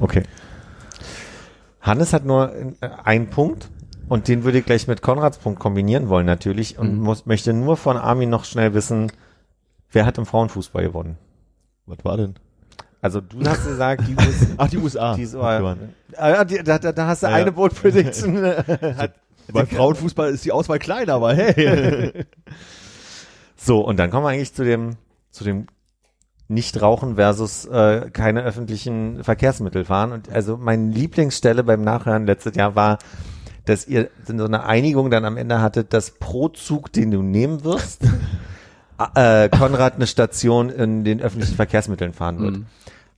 [0.00, 0.22] Okay.
[1.80, 2.72] Hannes hat nur äh,
[3.04, 3.68] einen Punkt
[4.08, 7.00] und den würde ich gleich mit Konrads Punkt kombinieren wollen natürlich und Mhm.
[7.02, 9.10] muss, möchte nur von Armin noch schnell wissen,
[9.90, 11.18] wer hat im Frauenfußball gewonnen?
[11.86, 12.34] Was war denn?
[13.02, 14.46] Also du hast gesagt, die USA.
[14.56, 15.14] Ach, die USA.
[15.14, 17.42] Die, äh, die, da, da, da hast du Ja, ja.
[17.42, 18.34] eine Bold Prediction.
[19.52, 22.24] Beim Frauenfußball ist die Auswahl klein, aber hey.
[23.64, 24.96] So, und dann kommen wir eigentlich zu dem,
[25.30, 25.66] zu dem
[26.48, 30.12] Nicht-Rauchen versus äh, keine öffentlichen Verkehrsmittel fahren.
[30.12, 32.98] Und also meine Lieblingsstelle beim Nachhören letztes Jahr war,
[33.64, 37.64] dass ihr so eine Einigung dann am Ende hattet, dass pro Zug, den du nehmen
[37.64, 38.02] wirst,
[39.14, 42.56] äh, Konrad eine Station in den öffentlichen Verkehrsmitteln fahren wird.
[42.58, 42.66] Mhm.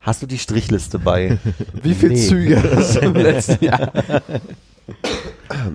[0.00, 1.38] Hast du die Strichliste bei?
[1.82, 2.20] Wie viele Nee.
[2.28, 3.90] Züge hast du im letzten Jahr?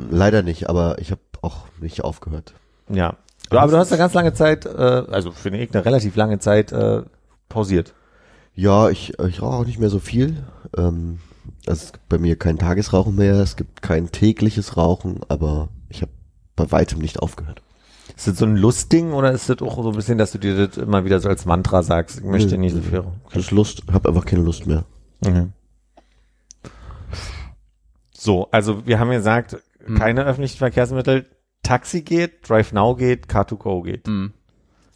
[0.09, 2.53] Leider nicht, aber ich habe auch nicht aufgehört.
[2.87, 3.17] Ja.
[3.59, 6.71] Aber du hast eine ganz lange Zeit, äh, also finde ich eine relativ lange Zeit
[6.71, 7.03] äh,
[7.49, 7.93] pausiert.
[8.53, 10.43] Ja, ich, ich rauche auch nicht mehr so viel.
[10.77, 11.19] Ähm,
[11.67, 16.01] also es gibt bei mir kein Tagesrauchen mehr, es gibt kein tägliches Rauchen, aber ich
[16.01, 16.11] habe
[16.55, 17.61] bei weitem nicht aufgehört.
[18.15, 20.67] Ist das so ein Lustding oder ist das auch so ein bisschen, dass du dir
[20.67, 22.19] das immer wieder so als Mantra sagst?
[22.19, 23.03] Ich möchte Nö, nicht so viel.
[23.33, 24.83] Das ist Lust, habe einfach keine Lust mehr.
[25.25, 25.53] Mhm.
[28.13, 29.57] So, also wir haben gesagt,
[29.87, 29.95] Mhm.
[29.97, 31.25] keine öffentlichen Verkehrsmittel.
[31.63, 34.07] Taxi geht, Drive Now geht, Car2Go geht.
[34.07, 34.33] Mhm.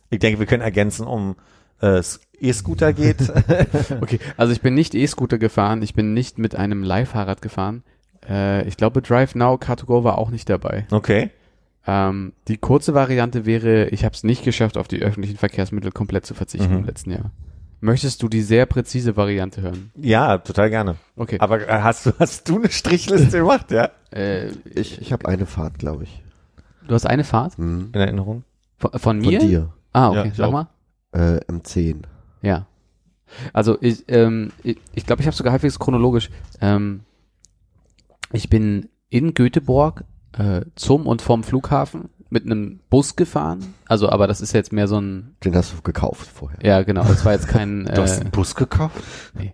[0.09, 1.35] Ich denke, wir können ergänzen, um
[1.81, 2.01] äh,
[2.39, 3.17] E-Scooter geht.
[4.01, 7.83] Okay, also ich bin nicht E-Scooter gefahren, ich bin nicht mit einem Leihfahrrad gefahren.
[8.27, 10.85] Äh, ich glaube, Drive Now Car2Go war auch nicht dabei.
[10.91, 11.31] okay.
[11.87, 16.25] Ähm, die kurze Variante wäre, ich habe es nicht geschafft, auf die öffentlichen Verkehrsmittel komplett
[16.25, 16.79] zu verzichten Mhm.
[16.79, 17.29] im letzten Jahr.
[17.79, 19.91] Möchtest du die sehr präzise Variante hören?
[19.95, 20.95] Ja, total gerne.
[21.15, 21.37] Okay.
[21.39, 23.91] Aber äh, hast du, hast du eine Strichliste gemacht, ja?
[24.11, 26.23] äh, Ich, ich habe eine Fahrt, glaube ich.
[26.87, 27.89] Du hast eine Fahrt Hm.
[27.93, 28.43] In Erinnerung?
[28.77, 29.39] von, von Von mir?
[29.39, 29.73] dir.
[29.93, 30.29] Ah, Ja, okay.
[30.29, 30.51] ich Sag auch.
[30.51, 30.67] mal.
[31.13, 32.03] Äh, M10.
[32.41, 32.65] Ja.
[33.53, 36.29] Also ich ähm, ich, ich glaube, ich habe sogar halbwegs chronologisch.
[36.61, 37.01] Ähm,
[38.31, 40.03] ich bin in Göteborg
[40.37, 43.73] äh, zum und vom Flughafen mit einem Bus gefahren.
[43.87, 46.59] Also, aber das ist jetzt mehr so ein, Den hast du gekauft vorher.
[46.63, 49.01] ja genau, das war jetzt kein, Du hast äh, einen Bus gekauft?
[49.35, 49.53] nee,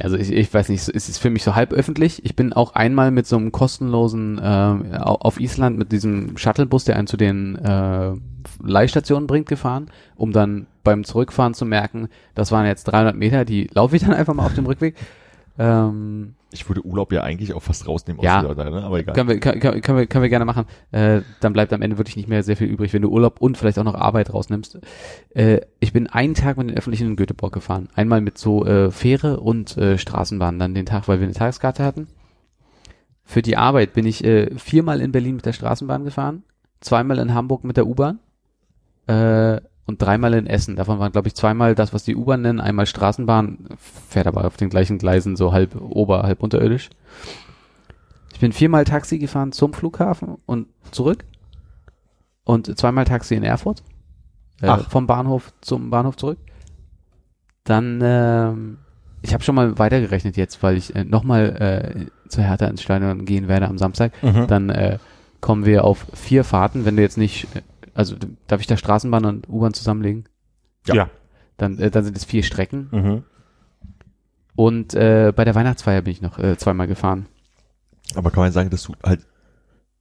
[0.00, 2.24] also ich, ich weiß nicht, es ist für mich so halb öffentlich.
[2.24, 6.84] Ich bin auch einmal mit so einem kostenlosen äh, au- auf Island mit diesem Shuttlebus,
[6.84, 8.12] der einen zu den äh,
[8.62, 13.68] Leihstationen bringt, gefahren, um dann beim Zurückfahren zu merken, das waren jetzt 300 Meter, die
[13.74, 14.94] laufe ich dann einfach mal auf dem Rückweg.
[15.58, 18.42] Ähm, Ich würde Urlaub ja eigentlich auch fast rausnehmen Ja.
[18.44, 18.82] aus der, ne?
[18.82, 19.14] aber egal.
[19.14, 20.64] können, wir, können, können, können wir, können wir gerne machen.
[20.92, 23.58] Äh, dann bleibt am Ende wirklich nicht mehr sehr viel übrig, wenn du Urlaub und
[23.58, 24.78] vielleicht auch noch Arbeit rausnimmst.
[25.34, 27.88] Äh, ich bin einen Tag mit den Öffentlichen in Göteborg gefahren.
[27.94, 31.84] Einmal mit so äh, Fähre und äh, Straßenbahn dann den Tag, weil wir eine Tageskarte
[31.84, 32.06] hatten.
[33.24, 36.44] Für die Arbeit bin ich äh, viermal in Berlin mit der Straßenbahn gefahren,
[36.80, 38.20] zweimal in Hamburg mit der U-Bahn
[39.06, 40.76] äh, und dreimal in Essen.
[40.76, 43.70] Davon waren, glaube ich, zweimal das, was die U-Bahn nennen, einmal Straßenbahn,
[44.08, 46.90] fährt aber auf den gleichen Gleisen so halb ober, halb unterirdisch.
[48.34, 51.24] Ich bin viermal Taxi gefahren zum Flughafen und zurück
[52.44, 53.82] und zweimal Taxi in Erfurt
[54.60, 54.90] äh, Ach.
[54.90, 56.38] vom Bahnhof zum Bahnhof zurück.
[57.64, 58.78] Dann, ähm,
[59.22, 63.24] ich habe schon mal weitergerechnet jetzt, weil ich äh, nochmal äh, zu Hertha ins Stadion
[63.24, 64.12] gehen werde am Samstag.
[64.22, 64.46] Mhm.
[64.48, 64.98] Dann äh,
[65.40, 67.62] kommen wir auf vier Fahrten, wenn du jetzt nicht, äh,
[67.98, 68.14] also
[68.46, 70.28] darf ich da Straßenbahn und U-Bahn zusammenlegen?
[70.86, 70.94] Ja.
[70.94, 71.10] ja.
[71.56, 72.88] Dann, äh, dann sind es vier Strecken.
[72.92, 73.24] Mhm.
[74.54, 77.26] Und äh, bei der Weihnachtsfeier bin ich noch äh, zweimal gefahren.
[78.14, 79.26] Aber kann man sagen, dass du halt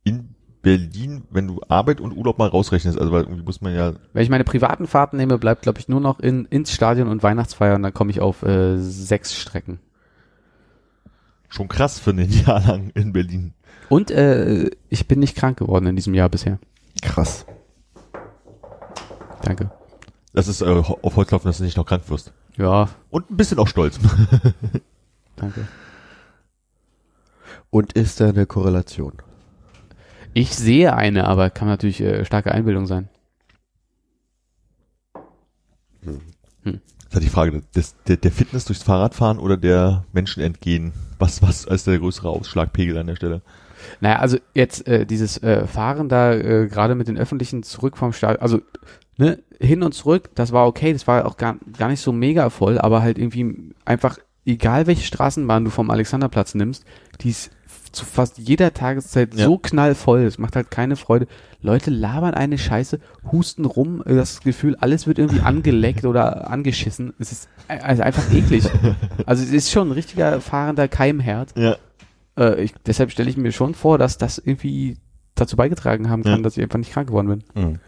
[0.04, 3.94] in Berlin, wenn du Arbeit und Urlaub mal rausrechnest, also weil irgendwie muss man ja,
[4.14, 7.24] Wenn ich meine privaten Fahrten nehme, bleibt, glaube ich, nur noch in, ins Stadion und
[7.24, 9.80] Weihnachtsfeier und dann komme ich auf äh, sechs Strecken.
[11.50, 13.54] schon krass für ein Jahr lang in Berlin.
[13.90, 16.60] Und äh, ich bin nicht krank geworden in diesem Jahr bisher.
[17.02, 17.46] Krass.
[19.48, 19.72] Danke.
[20.34, 22.34] Das ist äh, auf Holz klopfen, dass du nicht noch krank wirst.
[22.58, 24.00] Ja, Und ein bisschen auch stolz.
[25.36, 25.68] danke.
[27.70, 29.14] Und ist da eine Korrelation?
[30.34, 33.10] Ich sehe eine, aber kann natürlich äh, starke Einbildung sein.
[36.02, 40.92] Das ist halt die Frage, des, der, der Fitness durchs Fahrradfahren oder der Menschen entgehen?
[41.20, 43.42] Was, was ist der größere Ausschlagpegel an der Stelle?
[44.02, 48.14] Naja, also jetzt äh, dieses äh, Fahren da äh, gerade mit den Öffentlichen zurück vom
[48.14, 48.62] Stadion, also
[49.18, 52.50] ne, hin und zurück, das war okay, das war auch gar, gar nicht so mega
[52.50, 56.86] voll, aber halt irgendwie einfach, egal welche Straßenbahn du vom Alexanderplatz nimmst,
[57.22, 57.52] die ist
[57.92, 59.46] zu fast jeder Tageszeit Ja.
[59.46, 61.26] so knallvoll, es macht halt keine Freude.
[61.62, 63.00] Leute labern eine Scheiße,
[63.32, 67.14] husten rum, das Gefühl, alles wird irgendwie angeleckt oder angeschissen.
[67.18, 68.66] Es ist also einfach eklig.
[69.26, 71.54] Also es ist schon ein richtiger fahrender Keimherd.
[71.58, 71.78] Ja.
[72.38, 74.98] Äh, ich, deshalb stelle ich mir schon vor, dass das irgendwie
[75.36, 76.42] dazu beigetragen haben kann, Ja.
[76.42, 77.64] dass ich einfach nicht krank geworden bin.
[77.64, 77.80] Mhm.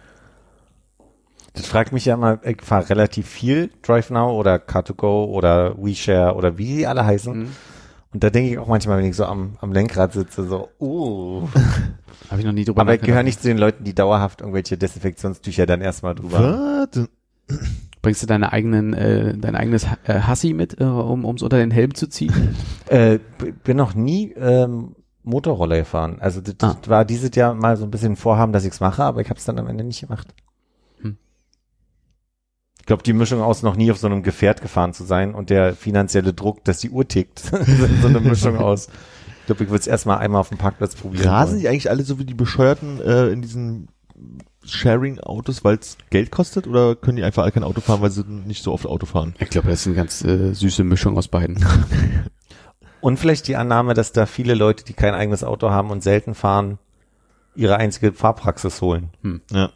[1.54, 6.58] Das fragt mich ja immer, ich fahre relativ viel DriveNow oder Car2Go oder WeShare oder
[6.58, 7.38] wie die alle heißen.
[7.40, 7.50] Mhm.
[8.12, 11.48] Und da denke ich auch manchmal, wenn ich so am, am Lenkrad sitze, so, uh.
[12.30, 14.78] Habe ich noch nie drüber Aber ich gehöre nicht zu den Leuten, die dauerhaft irgendwelche
[14.78, 16.88] Desinfektionstücher dann erstmal drüber.
[16.92, 17.08] Was?
[18.02, 21.72] Bringst du deine eigenen, äh, dein eigenes äh, Hassi mit, äh, um ums unter den
[21.72, 22.56] Helm zu ziehen?
[22.90, 23.20] Äh,
[23.64, 26.18] bin noch nie ähm, Motorroller gefahren.
[26.20, 26.76] Also das Ah.
[26.88, 29.46] war dieses Jahr mal so ein bisschen Vorhaben, dass ich's mache, aber ich habe es
[29.46, 30.34] dann am Ende nicht gemacht.
[32.90, 32.94] Hm.
[32.94, 35.52] Ich glaube, die Mischung aus noch nie auf so einem Gefährt gefahren zu sein und
[35.52, 37.40] der finanzielle Druck, dass die Uhr tickt,
[38.02, 38.88] so eine Mischung aus.
[39.42, 41.28] Ich glaube, ich würde es erstmal einmal auf dem Parkplatz probieren.
[41.28, 41.62] Rasen wollen.
[41.62, 43.90] die eigentlich alle so wie die Bescheuerten äh, in diesen
[44.66, 46.68] Sharing-Autos, weil es Geld kostet?
[46.68, 49.36] Oder können die einfach alle kein Auto fahren, weil sie nicht so oft Auto fahren?
[49.40, 51.64] Ich glaube, das ist eine ganz äh, süße Mischung aus beiden.
[53.02, 56.36] Und vielleicht die Annahme, dass da viele Leute, die kein eigenes Auto haben und selten
[56.36, 56.80] fahren,
[57.56, 59.10] ihre einzige Fahrpraxis holen.
[59.52, 59.72] Ja.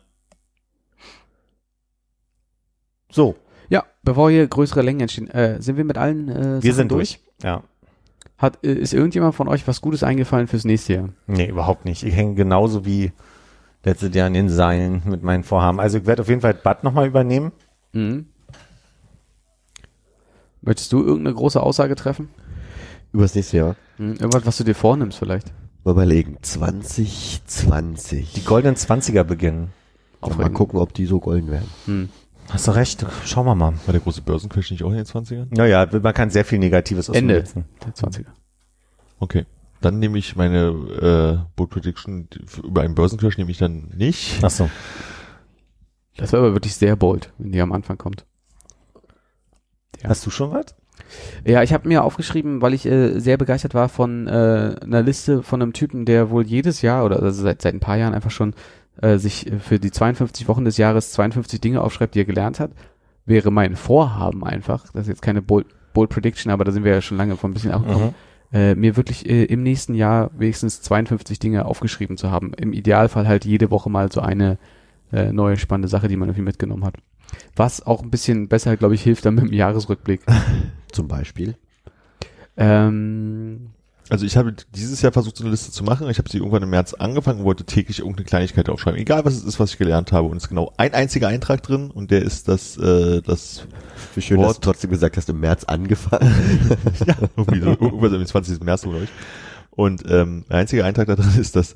[3.14, 3.36] So,
[3.70, 6.92] ja, bevor hier größere Längen entstehen, äh, sind wir mit allen äh, wir Sachen sind
[6.92, 7.20] durch.
[7.44, 7.62] Ja.
[8.40, 11.10] Hat, äh, ist irgendjemand von euch was Gutes eingefallen fürs nächste Jahr?
[11.28, 12.02] Nee, überhaupt nicht.
[12.04, 13.12] Ich hänge genauso wie
[13.84, 15.80] letztes Jahr an den Seilen mit meinen Vorhaben.
[15.80, 17.52] Also ich werde auf jeden Fall Bad nochmal übernehmen.
[17.92, 18.26] Mhm.
[20.62, 22.30] Möchtest du irgendeine große Aussage treffen?
[23.12, 23.76] Übers nächste Jahr.
[24.00, 24.14] Mhm.
[24.14, 25.54] Irgendwas, was du dir vornimmst vielleicht?
[25.84, 26.38] Mal überlegen.
[26.42, 28.34] 2020.
[28.34, 29.72] Die goldenen Zwanziger beginnen.
[30.38, 31.70] Mal gucken, ob die so golden werden.
[31.86, 32.10] Hm.
[32.50, 33.06] Hast du recht.
[33.26, 33.74] Schauen wir mal.
[33.86, 35.48] War der große Börsencrash nicht auch in den 20ern?
[35.50, 37.66] Naja, man kann sehr viel Negatives aus dem Ende letzten.
[37.84, 38.26] der 20er.
[39.20, 39.46] Okay.
[39.82, 42.28] dann nehme ich meine äh, Bold Prediction
[42.64, 44.40] über einen Börsencrash nehme ich dann nicht.
[44.44, 44.70] Ach so.
[46.18, 48.26] Das war aber wirklich sehr bold, wenn die am Anfang kommt.
[50.02, 50.10] Ja.
[50.10, 50.76] Hast du schon was?
[51.46, 55.44] Ja, ich habe mir aufgeschrieben, weil ich äh, sehr begeistert war von äh, einer Liste
[55.44, 58.32] von einem Typen, der wohl jedes Jahr oder also seit, seit ein paar Jahren einfach
[58.32, 58.54] schon
[59.02, 62.60] äh, sich äh, für die 52 Wochen des Jahres 52 Dinge aufschreibt, die er gelernt
[62.60, 62.72] hat.
[63.26, 66.92] Wäre mein Vorhaben einfach, das ist jetzt keine Bold, Bold Prediction, aber da sind wir
[66.92, 68.16] ja schon lange von ein bisschen abgekommen,
[68.52, 72.54] äh, mir wirklich äh, im nächsten Jahr wenigstens 52 Dinge aufgeschrieben zu haben.
[72.54, 74.58] Im Idealfall halt jede Woche mal so eine
[75.12, 76.96] äh, neue spannende Sache, die man irgendwie mitgenommen hat.
[77.56, 80.22] Was auch ein bisschen besser, glaube ich, hilft dann mit dem Jahresrückblick.
[80.92, 81.56] Zum Beispiel.
[82.58, 83.72] Ähm,
[84.10, 86.10] Also ich habe dieses Jahr versucht, so eine Liste zu machen.
[86.10, 89.00] Ich habe sie irgendwann im März angefangen und wollte täglich irgendeine Kleinigkeit aufschreiben.
[89.00, 90.28] Egal was es ist, was ich gelernt habe.
[90.28, 93.66] Und es ist genau ein einziger Eintrag drin und der ist das, äh, das
[94.16, 94.58] Wie schön, dass Wort.
[94.58, 96.32] du trotzdem gesagt hast, im März angefangen.
[97.08, 98.62] ja, irgendwie so, irgendwas am 20.
[98.62, 99.10] März, glaube ich.
[99.72, 101.76] Und ähm, der einzige Eintrag da drin ist, dass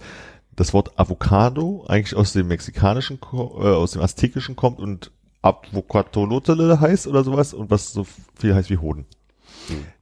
[0.56, 7.08] das Wort Avocado eigentlich aus dem mexikanischen, äh, aus dem aztekischen kommt und Avocatolotele heißt
[7.08, 9.06] oder sowas und was so viel heißt wie Hoden.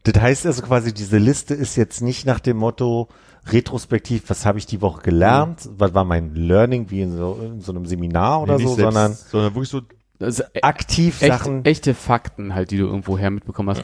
[0.04, 3.10] Das heißt also quasi, diese Liste ist jetzt nicht nach dem Motto
[3.48, 7.62] retrospektiv, was habe ich die Woche gelernt, was war mein Learning, wie in so, in
[7.62, 9.82] so einem Seminar oder Nee, so, selbst, sondern sondern wirklich so
[10.20, 11.66] also e- aktiv echt, Sachen.
[11.66, 13.84] echte Fakten halt, die du irgendwo her mitbekommen hast.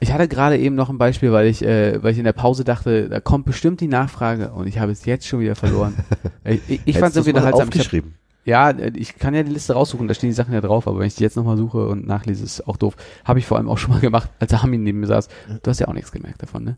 [0.00, 2.64] Ich hatte gerade eben noch ein Beispiel, weil ich, äh, weil ich in der Pause
[2.64, 5.94] dachte, da kommt bestimmt die Nachfrage und ich habe es jetzt schon wieder verloren.
[6.44, 7.68] ich ich, ich fand es irgendwie unterhaltsam.
[7.68, 8.14] Ich hab, aufgeschrieben.
[8.44, 10.98] Ja, äh, ich kann ja die Liste raussuchen, da stehen die Sachen ja drauf, aber
[10.98, 12.96] wenn ich die jetzt nochmal suche und nachlese, ist auch doof.
[13.24, 15.28] Habe ich vor allem auch schon mal gemacht, als Armin neben mir saß.
[15.62, 16.76] Du hast ja auch nichts gemerkt davon, ne?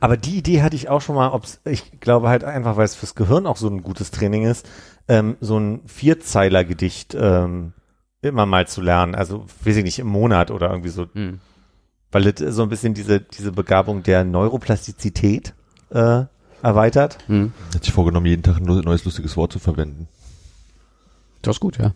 [0.00, 2.94] Aber die Idee hatte ich auch schon mal, ob's, ich glaube halt einfach, weil es
[2.94, 4.68] fürs Gehirn auch so ein gutes Training ist,
[5.08, 7.72] ähm, so ein Vierzeiler-Gedicht ähm,
[8.20, 9.14] immer mal zu lernen.
[9.14, 11.40] Also, weiß ich nicht, im Monat oder irgendwie so, Hm.
[12.12, 15.54] weil es so ein bisschen diese, diese Begabung der Neuroplastizität
[15.90, 16.24] äh,
[16.62, 17.18] erweitert.
[17.26, 17.52] Hm.
[17.74, 20.08] hat sich vorgenommen, jeden Tag ein neues lustiges Wort zu verwenden.
[21.42, 21.92] Das ist gut, ja.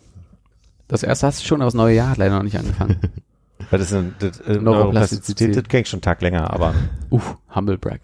[0.88, 3.00] Das erste hast du schon, aber das neue Jahr hat leider noch nicht angefangen.
[3.70, 4.62] Weil das, ist, das äh, Neuroplastizität.
[4.62, 6.74] Neuroplastizität, das kenne ich schon einen Tag länger, aber
[7.10, 8.00] Uff, Humble Brag.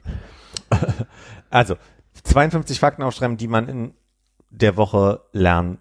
[1.50, 1.76] also
[2.24, 3.94] 52 Fakten aufschreiben, die man in
[4.50, 5.78] der Woche lernen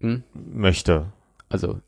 [0.00, 0.24] Hm?
[0.34, 1.12] möchte.
[1.48, 1.80] Also,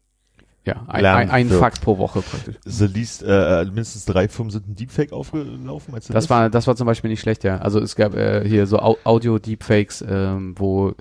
[0.65, 1.49] ja, ein, ein, ein.
[1.51, 2.57] Fakt pro Woche praktisch.
[2.65, 5.95] The least, äh, mindestens drei Firmen sind ein Deepfake aufgelaufen.
[5.95, 7.59] Du Das war, das war zum Beispiel nicht schlecht, ja.
[7.59, 10.95] Also es gab äh, hier so Au Audio-Deepfakes, ähm, wo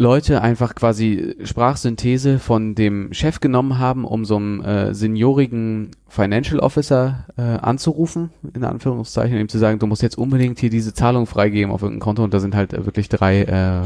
[0.00, 6.60] Leute einfach quasi Sprachsynthese von dem Chef genommen haben, um so einen äh, seniorigen Financial
[6.60, 11.26] Officer äh, anzurufen, in Anführungszeichen, ihm zu sagen, du musst jetzt unbedingt hier diese Zahlung
[11.26, 13.82] freigeben auf irgendein Konto und da sind halt äh, wirklich drei, äh,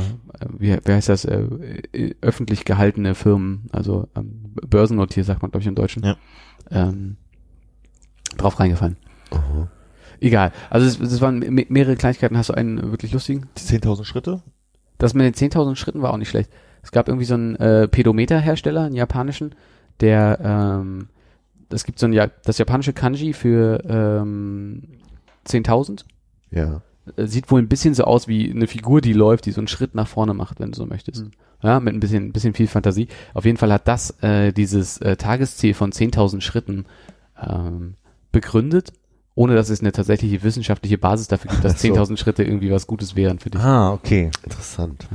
[0.59, 1.45] wie, wie heißt das, äh,
[1.93, 6.17] äh, öffentlich gehaltene Firmen, also ähm, börsennotiert, sagt man glaube ich im Deutschen, Ja.
[6.71, 7.17] ähm,
[8.37, 8.99] drauf reingefallen.
[10.21, 10.53] Egal.
[10.69, 12.37] Also es, es waren me mehrere Kleinigkeiten.
[12.37, 13.49] Hast du einen wirklich lustigen?
[13.57, 14.43] Die 10.000 Schritte?
[15.03, 16.49] Das mit den 10.000 Schritten war auch nicht schlecht.
[16.81, 19.53] Es gab irgendwie so einen äh, Pedometer-Hersteller, einen japanischen,
[19.99, 21.09] der, ähm,
[21.69, 24.85] das gibt so ein, ja, das japanische Kanji für ähm,
[25.49, 26.05] 10.000.
[26.53, 26.83] Ja.
[27.17, 29.67] Äh, Sieht wohl ein bisschen so aus wie eine Figur, die läuft, die so einen
[29.67, 31.25] Schritt nach vorne macht, wenn du so möchtest.
[31.65, 33.09] Ja, mit ein bisschen, ein bisschen viel Fantasie.
[33.35, 36.87] Auf jeden Fall hat das äh, dieses äh, Tagesziel von 10.000 Schritten
[37.45, 37.95] ähm,
[38.31, 38.93] begründet,
[39.35, 41.89] ohne dass es eine tatsächliche wissenschaftliche Basis dafür gibt, dass so.
[41.89, 43.61] 10.000 Schritte irgendwie was Gutes wären für dich.
[43.61, 44.31] Ah, okay.
[44.43, 45.09] Interessant.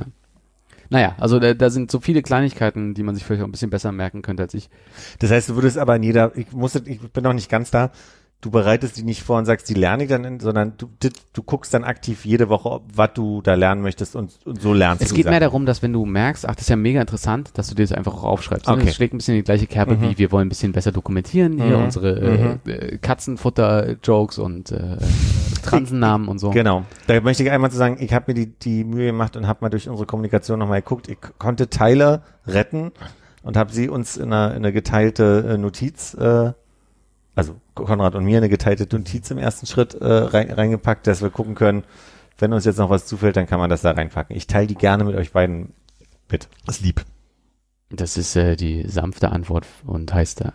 [0.90, 3.70] Naja, also da, da sind so viele Kleinigkeiten, die man sich vielleicht auch ein bisschen
[3.70, 4.70] besser merken könnte als ich.
[5.20, 7.92] Das heißt, du würdest aber in jeder, ich muss, ich bin noch nicht ganz da,
[8.41, 10.88] du bereitest die nicht vor und sagst, die lerne ich dann, sondern du,
[11.33, 14.74] du guckst dann aktiv jede Woche, ob- was du da lernen möchtest und, und so
[14.74, 15.32] lernst Es du geht Sachen.
[15.32, 17.83] mehr darum, dass wenn du merkst, ach, das ist ja mega interessant, dass du dir
[17.83, 18.67] das einfach auch aufschreibst.
[18.67, 18.85] Okay.
[18.85, 20.01] Das schlägt ein bisschen in die gleiche Kerbe Mhm.
[20.03, 21.83] wie wir wollen ein bisschen besser dokumentieren hier Mhm.
[21.85, 24.98] unsere äh, äh, Katzenfutter-Jokes und äh,
[25.64, 26.51] Transennamen und so.
[26.51, 26.83] Genau.
[27.07, 29.59] Da möchte ich einmal zu sagen, ich habe mir die, die Mühe gemacht und habe
[29.61, 31.07] mal durch unsere Kommunikation nochmal geguckt.
[31.09, 32.91] Ich konnte Teile retten
[33.41, 36.51] und habe sie uns in eine, in eine geteilte äh, Notiz, äh,
[37.38, 41.30] also Konrad und mir eine geteilte Notiz im ersten Schritt äh, rein, reingepackt, dass wir
[41.30, 41.83] gucken können,
[42.40, 44.35] wenn uns jetzt noch was zufällt, dann kann man das da reinpacken.
[44.35, 45.74] Ich teile die gerne mit euch beiden
[46.32, 46.49] mit.
[46.66, 47.06] Das ist lieb.
[47.90, 50.53] Das ist äh, die sanfte Antwort und heißt da,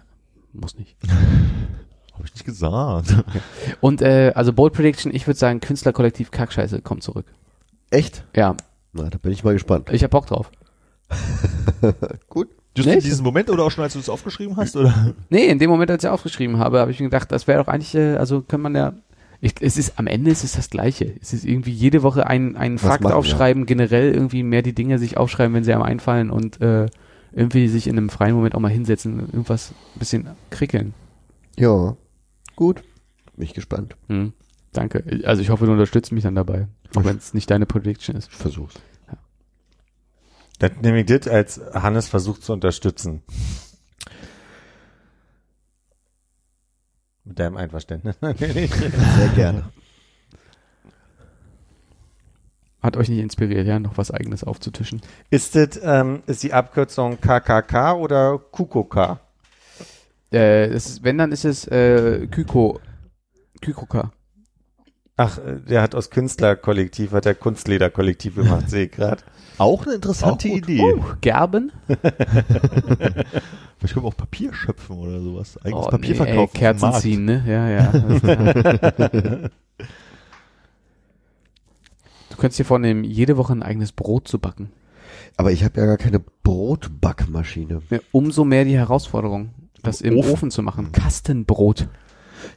[0.53, 0.97] muss nicht.
[2.15, 3.15] Habe ich nicht gesagt.
[3.81, 7.25] Und äh, also Bold Prediction, ich würde sagen, Künstlerkollektiv Kackscheiße kommt zurück.
[7.91, 8.27] Echt?
[8.37, 8.55] Ja,
[8.93, 9.89] Na, da bin ich mal gespannt.
[9.91, 10.51] ich hab Bock drauf.
[12.29, 12.49] Gut.
[12.77, 14.77] Just in diesem Moment oder auch schon, als du es aufgeschrieben hast?
[14.77, 15.15] Oder?
[15.29, 17.69] Nee, in dem Moment, als ich aufgeschrieben habe, habe ich mir gedacht, das wäre doch
[17.69, 18.95] eigentlich, äh, also kann man ja,
[19.41, 21.13] ich, es ist, am Ende ist es das Gleiche.
[21.21, 24.75] Es ist irgendwie jede Woche ein, ein Was Fakt machen, aufschreiben, generell irgendwie mehr die
[24.75, 26.87] Dinge sich aufschreiben, wenn sie einem einfallen und äh,
[27.33, 30.95] irgendwie sich in einem freien Moment auch mal hinsetzen, irgendwas ein bisschen krickeln.
[31.59, 31.97] Ja.
[32.57, 32.83] Gut.
[33.37, 33.97] Bin ich gespannt.
[34.09, 34.33] Hm.
[34.73, 35.05] Danke.
[35.25, 36.69] Also ich hoffe, du unterstützt mich dann dabei.
[36.95, 38.31] Auch wenn es nicht deine Prediction ist.
[38.31, 38.75] Ich versuch's.
[40.63, 43.25] Das nehme ich das als Hannes versucht zu unterstützen.
[47.25, 48.15] Mit deinem Einverständnis.
[48.21, 49.73] Sehr gerne.
[52.81, 55.03] Hat euch nicht inspiriert, ja, noch was eigenes aufzutischen?
[55.31, 59.19] ist das, ähm, ist die Abkürzung KKK oder KUKOK?
[60.33, 62.81] Äh, ist, wenn, dann ist es äh, Kyko.
[63.61, 64.13] Kykoka.
[65.23, 69.23] Ach, äh, der hat aus Künstlerkollektiv, hat der Kunstlederkollektiv gemacht, sehe ich gerade.
[69.59, 70.57] Auch eine interessante Auch.
[70.57, 70.81] Idee.
[70.81, 71.71] Uh, Gerben?
[71.87, 72.03] Vielleicht
[73.95, 75.59] können wir auch Papier schöpfen oder sowas.
[75.65, 76.55] Eigenes Oh, Papier nee, verkaufen.
[76.55, 77.45] Ey, Kerzen ziehen, ne?
[77.47, 77.93] Ja, ja.
[82.31, 84.71] du könntest dir vornehmen, jede Woche ein eigenes Brot zu backen.
[85.37, 87.83] Aber ich habe ja gar keine Brotbackmaschine.
[87.91, 89.51] Ja, umso mehr die Herausforderung,
[89.83, 90.51] das im Ofen, Ofen.
[90.51, 90.91] zu machen.
[90.91, 91.87] Kastenbrot.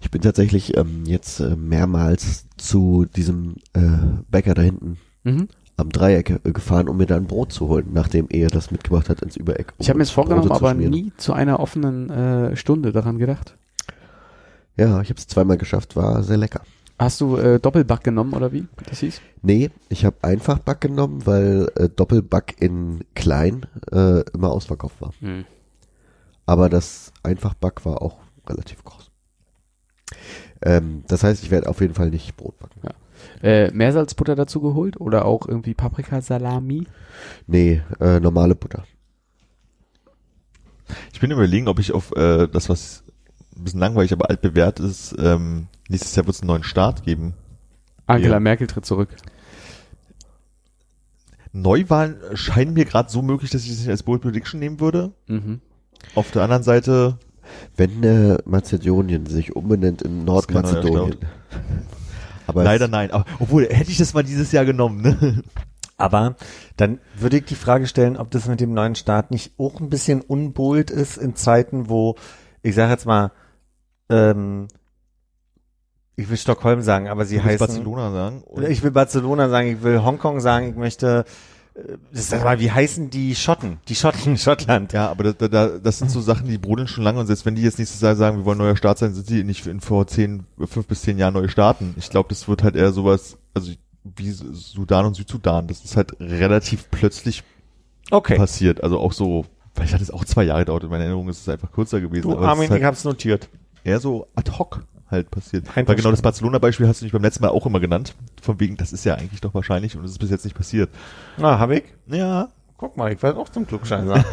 [0.06, 3.82] Ich bin tatsächlich ähm, jetzt äh, mehrmals zu diesem äh,
[4.30, 5.48] Bäcker da hinten Mhm.
[5.78, 9.10] am Dreieck äh, gefahren, um mir da ein Brot zu holen, nachdem er das mitgebracht
[9.10, 9.70] hat ins Übereck.
[9.70, 10.92] um Ich habe mir das vorgenommen, aber schmieren.
[10.92, 13.58] nie zu einer offenen äh, Stunde daran gedacht.
[14.78, 16.62] Ja, ich habe es zweimal geschafft, war sehr lecker.
[17.00, 19.20] Hast du äh, Doppelback genommen oder wie das hieß?
[19.42, 25.14] Nee, ich habe einfach Back genommen, weil äh, Doppelback in klein äh, immer ausverkauft war.
[25.22, 25.46] Hm.
[26.46, 29.05] Aber das Einfachback war auch relativ groß.
[30.62, 32.82] Ähm, das heißt, ich werde auf jeden Fall nicht Brot backen.
[33.42, 36.88] Äh, Meersalzbutter dazu geholt oder auch irgendwie Paprikasalami?
[37.48, 38.84] Nee, äh, normale Butter.
[41.14, 43.04] Ich bin überlegen, ob ich auf äh, das, was
[43.58, 47.34] ein bisschen langweilig, aber altbewährt ist, ähm, nächstes Jahr wird es einen neuen Start geben.
[48.06, 48.40] Angela Ja.
[48.40, 49.16] Merkel tritt zurück.
[51.54, 55.14] Neuwahlen scheinen mir gerade so möglich, dass ich das nicht als Bold Prediction nehmen würde.
[55.28, 55.62] Mhm.
[56.14, 57.18] Auf der anderen Seite,
[57.76, 61.18] Wenn äh, Mazedonien sich umbenennt in Nordmazedonien.
[62.48, 63.12] Aber leider nein.
[63.12, 65.44] Aber, obwohl, hätte ich das mal dieses Jahr genommen, ne?
[65.98, 66.36] Aber
[66.76, 69.90] dann würde ich die Frage stellen, ob das mit dem neuen Staat nicht auch ein
[69.90, 72.16] bisschen unbold ist in Zeiten, wo,
[72.62, 73.32] ich sage jetzt mal,
[74.10, 74.68] ähm,
[76.18, 77.76] ich will Stockholm sagen, aber sie Du willst heißen.
[77.84, 78.44] Barcelona sagen.
[78.70, 81.26] Ich will Barcelona sagen, ich will Hongkong sagen, ich möchte,
[82.12, 83.78] sag mal, wie heißen die Schotten?
[83.88, 84.94] Die Schotten, Schottland.
[84.94, 87.56] ja, aber da, da, das sind so Sachen, die brodeln schon lange und selbst wenn
[87.56, 90.08] die jetzt nächstes Jahr sagen, wir wollen neuer Staat sein, sind die nicht in vor
[90.08, 91.94] zehn, fünf bis zehn Jahren neue Staaten.
[91.98, 93.72] Ich glaube, das wird halt eher sowas, also
[94.04, 95.68] wie Sudan und Südsudan.
[95.68, 97.44] Das ist halt relativ plötzlich
[98.12, 98.38] Okay.
[98.38, 98.84] passiert.
[98.84, 100.84] Also auch so, vielleicht hat es auch zwei Jahre gedauert.
[100.84, 102.22] In meiner Erinnerung ist es einfach kürzer gewesen.
[102.30, 103.50] Du, aber Armin, halt ich hab's notiert.
[103.84, 105.68] eher so ad hoc halt passiert.
[105.76, 108.16] Weil genau das Barcelona-Beispiel hast du nicht beim letzten Mal auch immer genannt.
[108.42, 110.90] Von wegen, das ist ja eigentlich doch wahrscheinlich und es ist bis jetzt nicht passiert.
[111.38, 111.84] Na, hab ich?
[112.08, 114.26] Ja, Guck mal, ich werde auch zum Klugscheißer.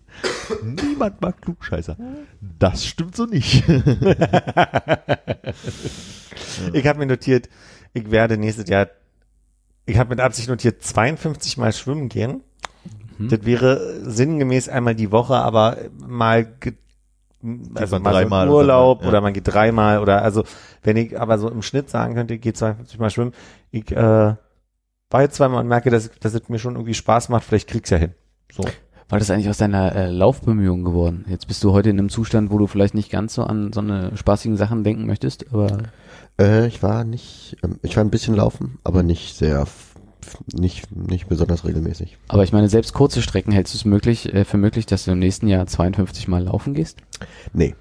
[0.62, 1.96] niemand mag Klugscheißer.
[2.40, 3.62] Das stimmt so nicht.
[6.72, 7.50] ich habe mir notiert,
[7.92, 8.88] ich werde nächstes Jahr,
[9.84, 12.42] ich habe mit Absicht notiert, 52 Mal schwimmen gehen.
[13.18, 13.28] Mhm.
[13.28, 16.56] Das wäre sinngemäß einmal die Woche, aber mal,
[17.74, 19.08] also man mal so dreimal im oder Urlaub so, ja.
[19.08, 20.44] oder man geht dreimal oder also,
[20.82, 23.32] wenn ich aber so im Schnitt sagen könnte, ich gehe 52 Mal schwimmen,
[23.70, 27.44] ich äh, war jetzt zweimal und merke, dass, dass es mir schon irgendwie Spaß macht,
[27.44, 28.14] vielleicht krieg's ja hin.
[28.52, 28.64] So.
[29.08, 31.24] War das eigentlich aus deiner äh, Laufbemühung geworden?
[31.28, 33.80] Jetzt bist du heute in einem Zustand, wo du vielleicht nicht ganz so an so
[33.80, 35.78] eine spaßigen Sachen denken möchtest, aber
[36.38, 39.66] Äh, ich war nicht, ähm, ich war ein bisschen laufen, aber nicht sehr,
[40.52, 42.16] nicht, nicht besonders regelmäßig.
[42.28, 45.12] aber ich meine, selbst kurze Strecken hältst du es möglich, äh, für möglich, dass du
[45.12, 46.98] im nächsten Jahr 52 Mal laufen gehst?
[47.52, 47.74] Nee.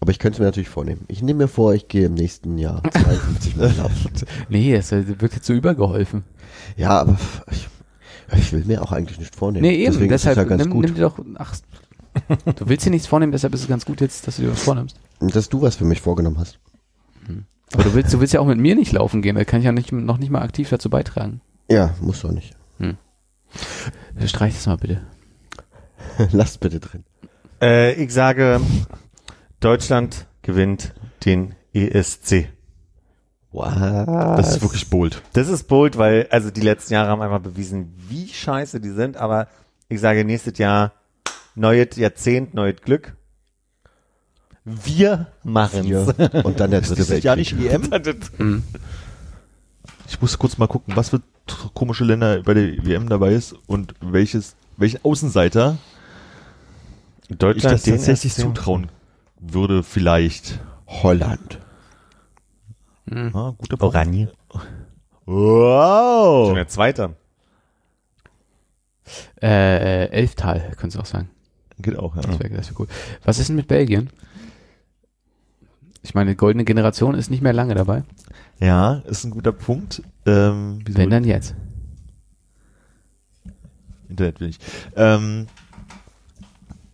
[0.00, 1.04] Aber ich könnte es mir natürlich vornehmen.
[1.08, 4.10] Ich nehme mir vor, ich gehe im nächsten Jahr 52 Mal laufen.
[4.48, 6.24] Nee, es äh, wird jetzt so übergeholfen.
[6.76, 7.18] Ja, aber
[7.50, 7.68] ich,
[8.36, 9.62] ich will mir auch eigentlich nicht vornehmen.
[9.66, 10.84] Nee, eben, Deswegen deshalb ist es ja ganz nimm, gut.
[10.84, 11.56] nimm dir doch, ach,
[12.56, 14.62] du willst dir nichts vornehmen, deshalb ist es ganz gut jetzt, dass du dir was
[14.62, 14.96] vornimmst.
[15.20, 16.58] Dass du was für mich vorgenommen hast.
[17.74, 19.66] Aber du willst, du willst ja auch mit mir nicht laufen gehen, da kann ich
[19.66, 21.40] ja nicht, noch nicht mal aktiv dazu beitragen.
[21.68, 22.56] Ja, musst du auch nicht.
[24.26, 25.02] Streich das mal bitte.
[26.32, 27.04] Lasst bitte drin.
[27.60, 28.60] Äh, ich sage,
[29.60, 30.94] Deutschland gewinnt
[31.24, 32.48] den ESC.
[33.50, 34.36] Wow.
[34.36, 35.22] Das ist wirklich bold.
[35.32, 39.16] Das ist bold, weil also die letzten Jahre haben einfach bewiesen, wie scheiße die sind.
[39.16, 39.48] Aber
[39.88, 40.92] ich sage nächstes Jahr
[41.54, 43.16] neues Jahrzehnt, neues Glück.
[44.64, 45.86] Wir machen's.
[45.86, 46.14] Hier.
[46.44, 48.06] Und dann der dritte Das ist ja nicht Weltkrieg.
[48.06, 48.38] EM.
[48.38, 48.62] Hm.
[50.08, 51.20] Ich muss kurz mal gucken, was für
[51.74, 55.78] komische Länder bei der WM dabei ist und welches, welchen Außenseiter
[57.28, 58.88] ich Deutschland das den tatsächlich zutrauen
[59.38, 60.60] würde, vielleicht.
[60.86, 61.58] Holland.
[63.10, 63.34] Hm.
[63.34, 63.94] Ah, guter Punkt.
[63.94, 64.32] Oranje.
[65.26, 66.48] Wow!
[66.48, 67.16] Schon der Zweite.
[69.42, 71.30] Äh, Elftal, könntest du auch sagen.
[71.78, 72.22] Geht auch, ja.
[72.22, 72.86] Das wäre das wär cool.
[73.24, 74.10] Was ist denn mit Belgien?
[76.04, 78.04] Ich meine, goldene Generation ist nicht mehr lange dabei.
[78.60, 80.02] Ja, ist ein guter Punkt.
[80.26, 81.54] Ähm, Wenn dann jetzt.
[84.08, 84.58] Internet will ich.
[84.96, 85.46] Ähm,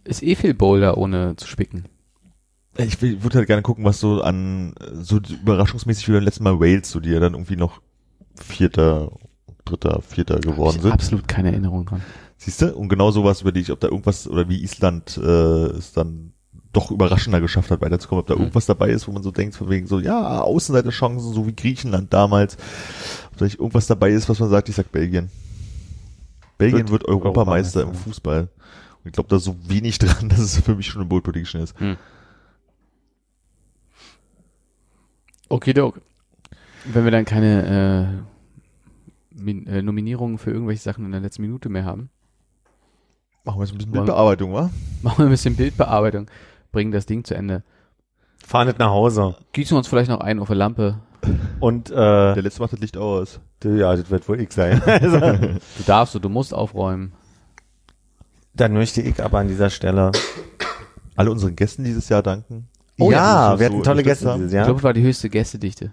[0.05, 1.85] Ist eh viel Boulder, ohne zu spicken.
[2.79, 6.61] ich will- würde halt gerne gucken, was so an, so überraschungsmäßig wie beim letzten Mal
[6.61, 7.83] Wales, so die ja dann irgendwie noch
[8.37, 9.11] Vierter,
[9.65, 10.93] Dritter, Vierter geworden ich sind.
[10.93, 12.01] absolut keine Erinnerung dran.
[12.39, 12.75] Siehst du?
[12.75, 16.30] Und genau sowas über die ich, ob da irgendwas, oder wie Island äh, es dann
[16.73, 18.40] doch überraschender geschafft hat, weiterzukommen, ob da Mhm.
[18.42, 22.12] irgendwas dabei ist, wo man so denkt, von wegen so, ja, Außenseiterchancen, so wie Griechenland
[22.12, 22.57] damals,
[23.32, 25.31] ob da nicht irgendwas dabei ist, was man sagt, ich sag Belgien.
[26.58, 28.10] Belgien Wird wird, Europameister im Europameister.
[28.10, 28.40] Fußball.
[29.02, 31.60] Und ich glaube da so wenig dran, dass es für mich schon eine Bull Prediction
[31.62, 31.74] ist.
[35.49, 36.00] Okay, Doc.
[36.84, 38.23] Wenn wir dann keine
[39.34, 42.10] äh, Min äh, Nominierungen für irgendwelche Sachen in der letzten Minute mehr haben,
[43.44, 44.70] Machen wir jetzt ein bisschen Bildbearbeitung, wa?
[45.02, 46.31] machen wir ein bisschen Bildbearbeitung,
[46.73, 47.62] bringen das Ding zu Ende.
[48.47, 49.36] Fahr nicht nach Hause.
[49.52, 50.99] Gießen wir uns vielleicht noch ein auf eine Lampe.
[51.60, 53.40] Und äh, Der letzte macht das Licht aus.
[53.62, 54.82] ja, das wird wohl ich sein.
[54.86, 57.12] also, Du darfst und du musst aufräumen.
[58.55, 60.12] dann möchte ich aber an dieser Stelle.
[61.16, 62.68] Alle unseren Gästen dieses Jahr danken.
[62.99, 64.65] Oh ja, die wir hatten tolle unterstützt Gäste dieses Ich Jahr.
[64.65, 65.90] glaube, es war die höchste Gästedichte.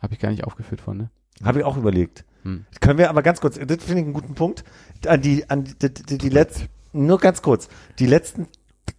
[0.00, 1.10] Habe ich gar nicht aufgeführt von, ne?
[1.44, 2.24] Habe ich auch überlegt.
[2.42, 2.64] Hm.
[2.80, 4.64] Können wir aber ganz kurz, das finde ich einen guten Punkt,
[5.06, 8.46] an die, an die, die, die, die letzten, nur ganz kurz, die letzten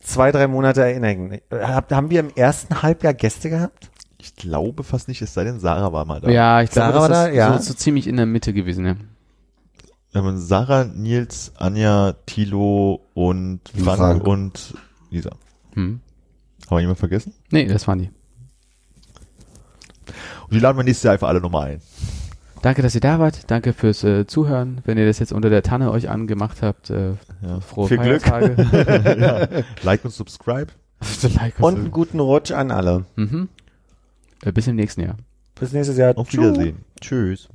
[0.07, 1.39] zwei, drei Monate erinnern.
[1.51, 3.91] Hab, haben wir im ersten Halbjahr Gäste gehabt?
[4.17, 6.29] Ich glaube fast nicht, es sei denn, Sarah war mal da.
[6.29, 7.57] Ja, ich Sarah glaube, war das da, ist ja.
[7.59, 8.97] so, so ziemlich in der Mitte gewesen, ne?
[10.15, 14.23] Ähm, Sarah, Nils, Anja, Thilo und Frank, Frank.
[14.25, 14.73] und
[15.11, 15.31] Lisa.
[15.73, 15.99] Hm.
[16.65, 17.33] Haben wir jemanden vergessen?
[17.51, 18.09] Nee, das waren die.
[20.45, 21.81] Und die laden wir nächstes Jahr einfach alle nochmal ein.
[22.61, 23.49] Danke, dass ihr da wart.
[23.51, 24.81] Danke fürs äh, Zuhören.
[24.85, 27.11] Wenn ihr das jetzt unter der Tanne euch angemacht habt, äh,
[27.41, 27.59] Ja.
[27.61, 28.21] frohe Viel Glück.
[28.23, 29.19] Feiertage.
[29.55, 29.63] ja.
[29.83, 30.67] Like und subscribe.
[31.35, 33.05] Like Und einen guten Rutsch an alle.
[33.15, 33.49] mhm.
[34.43, 35.17] äh, bis im nächsten Jahr.
[35.59, 36.17] Bis nächstes Jahr.
[36.17, 36.77] Auf Wiedersehen.
[36.99, 37.49] Tschüss.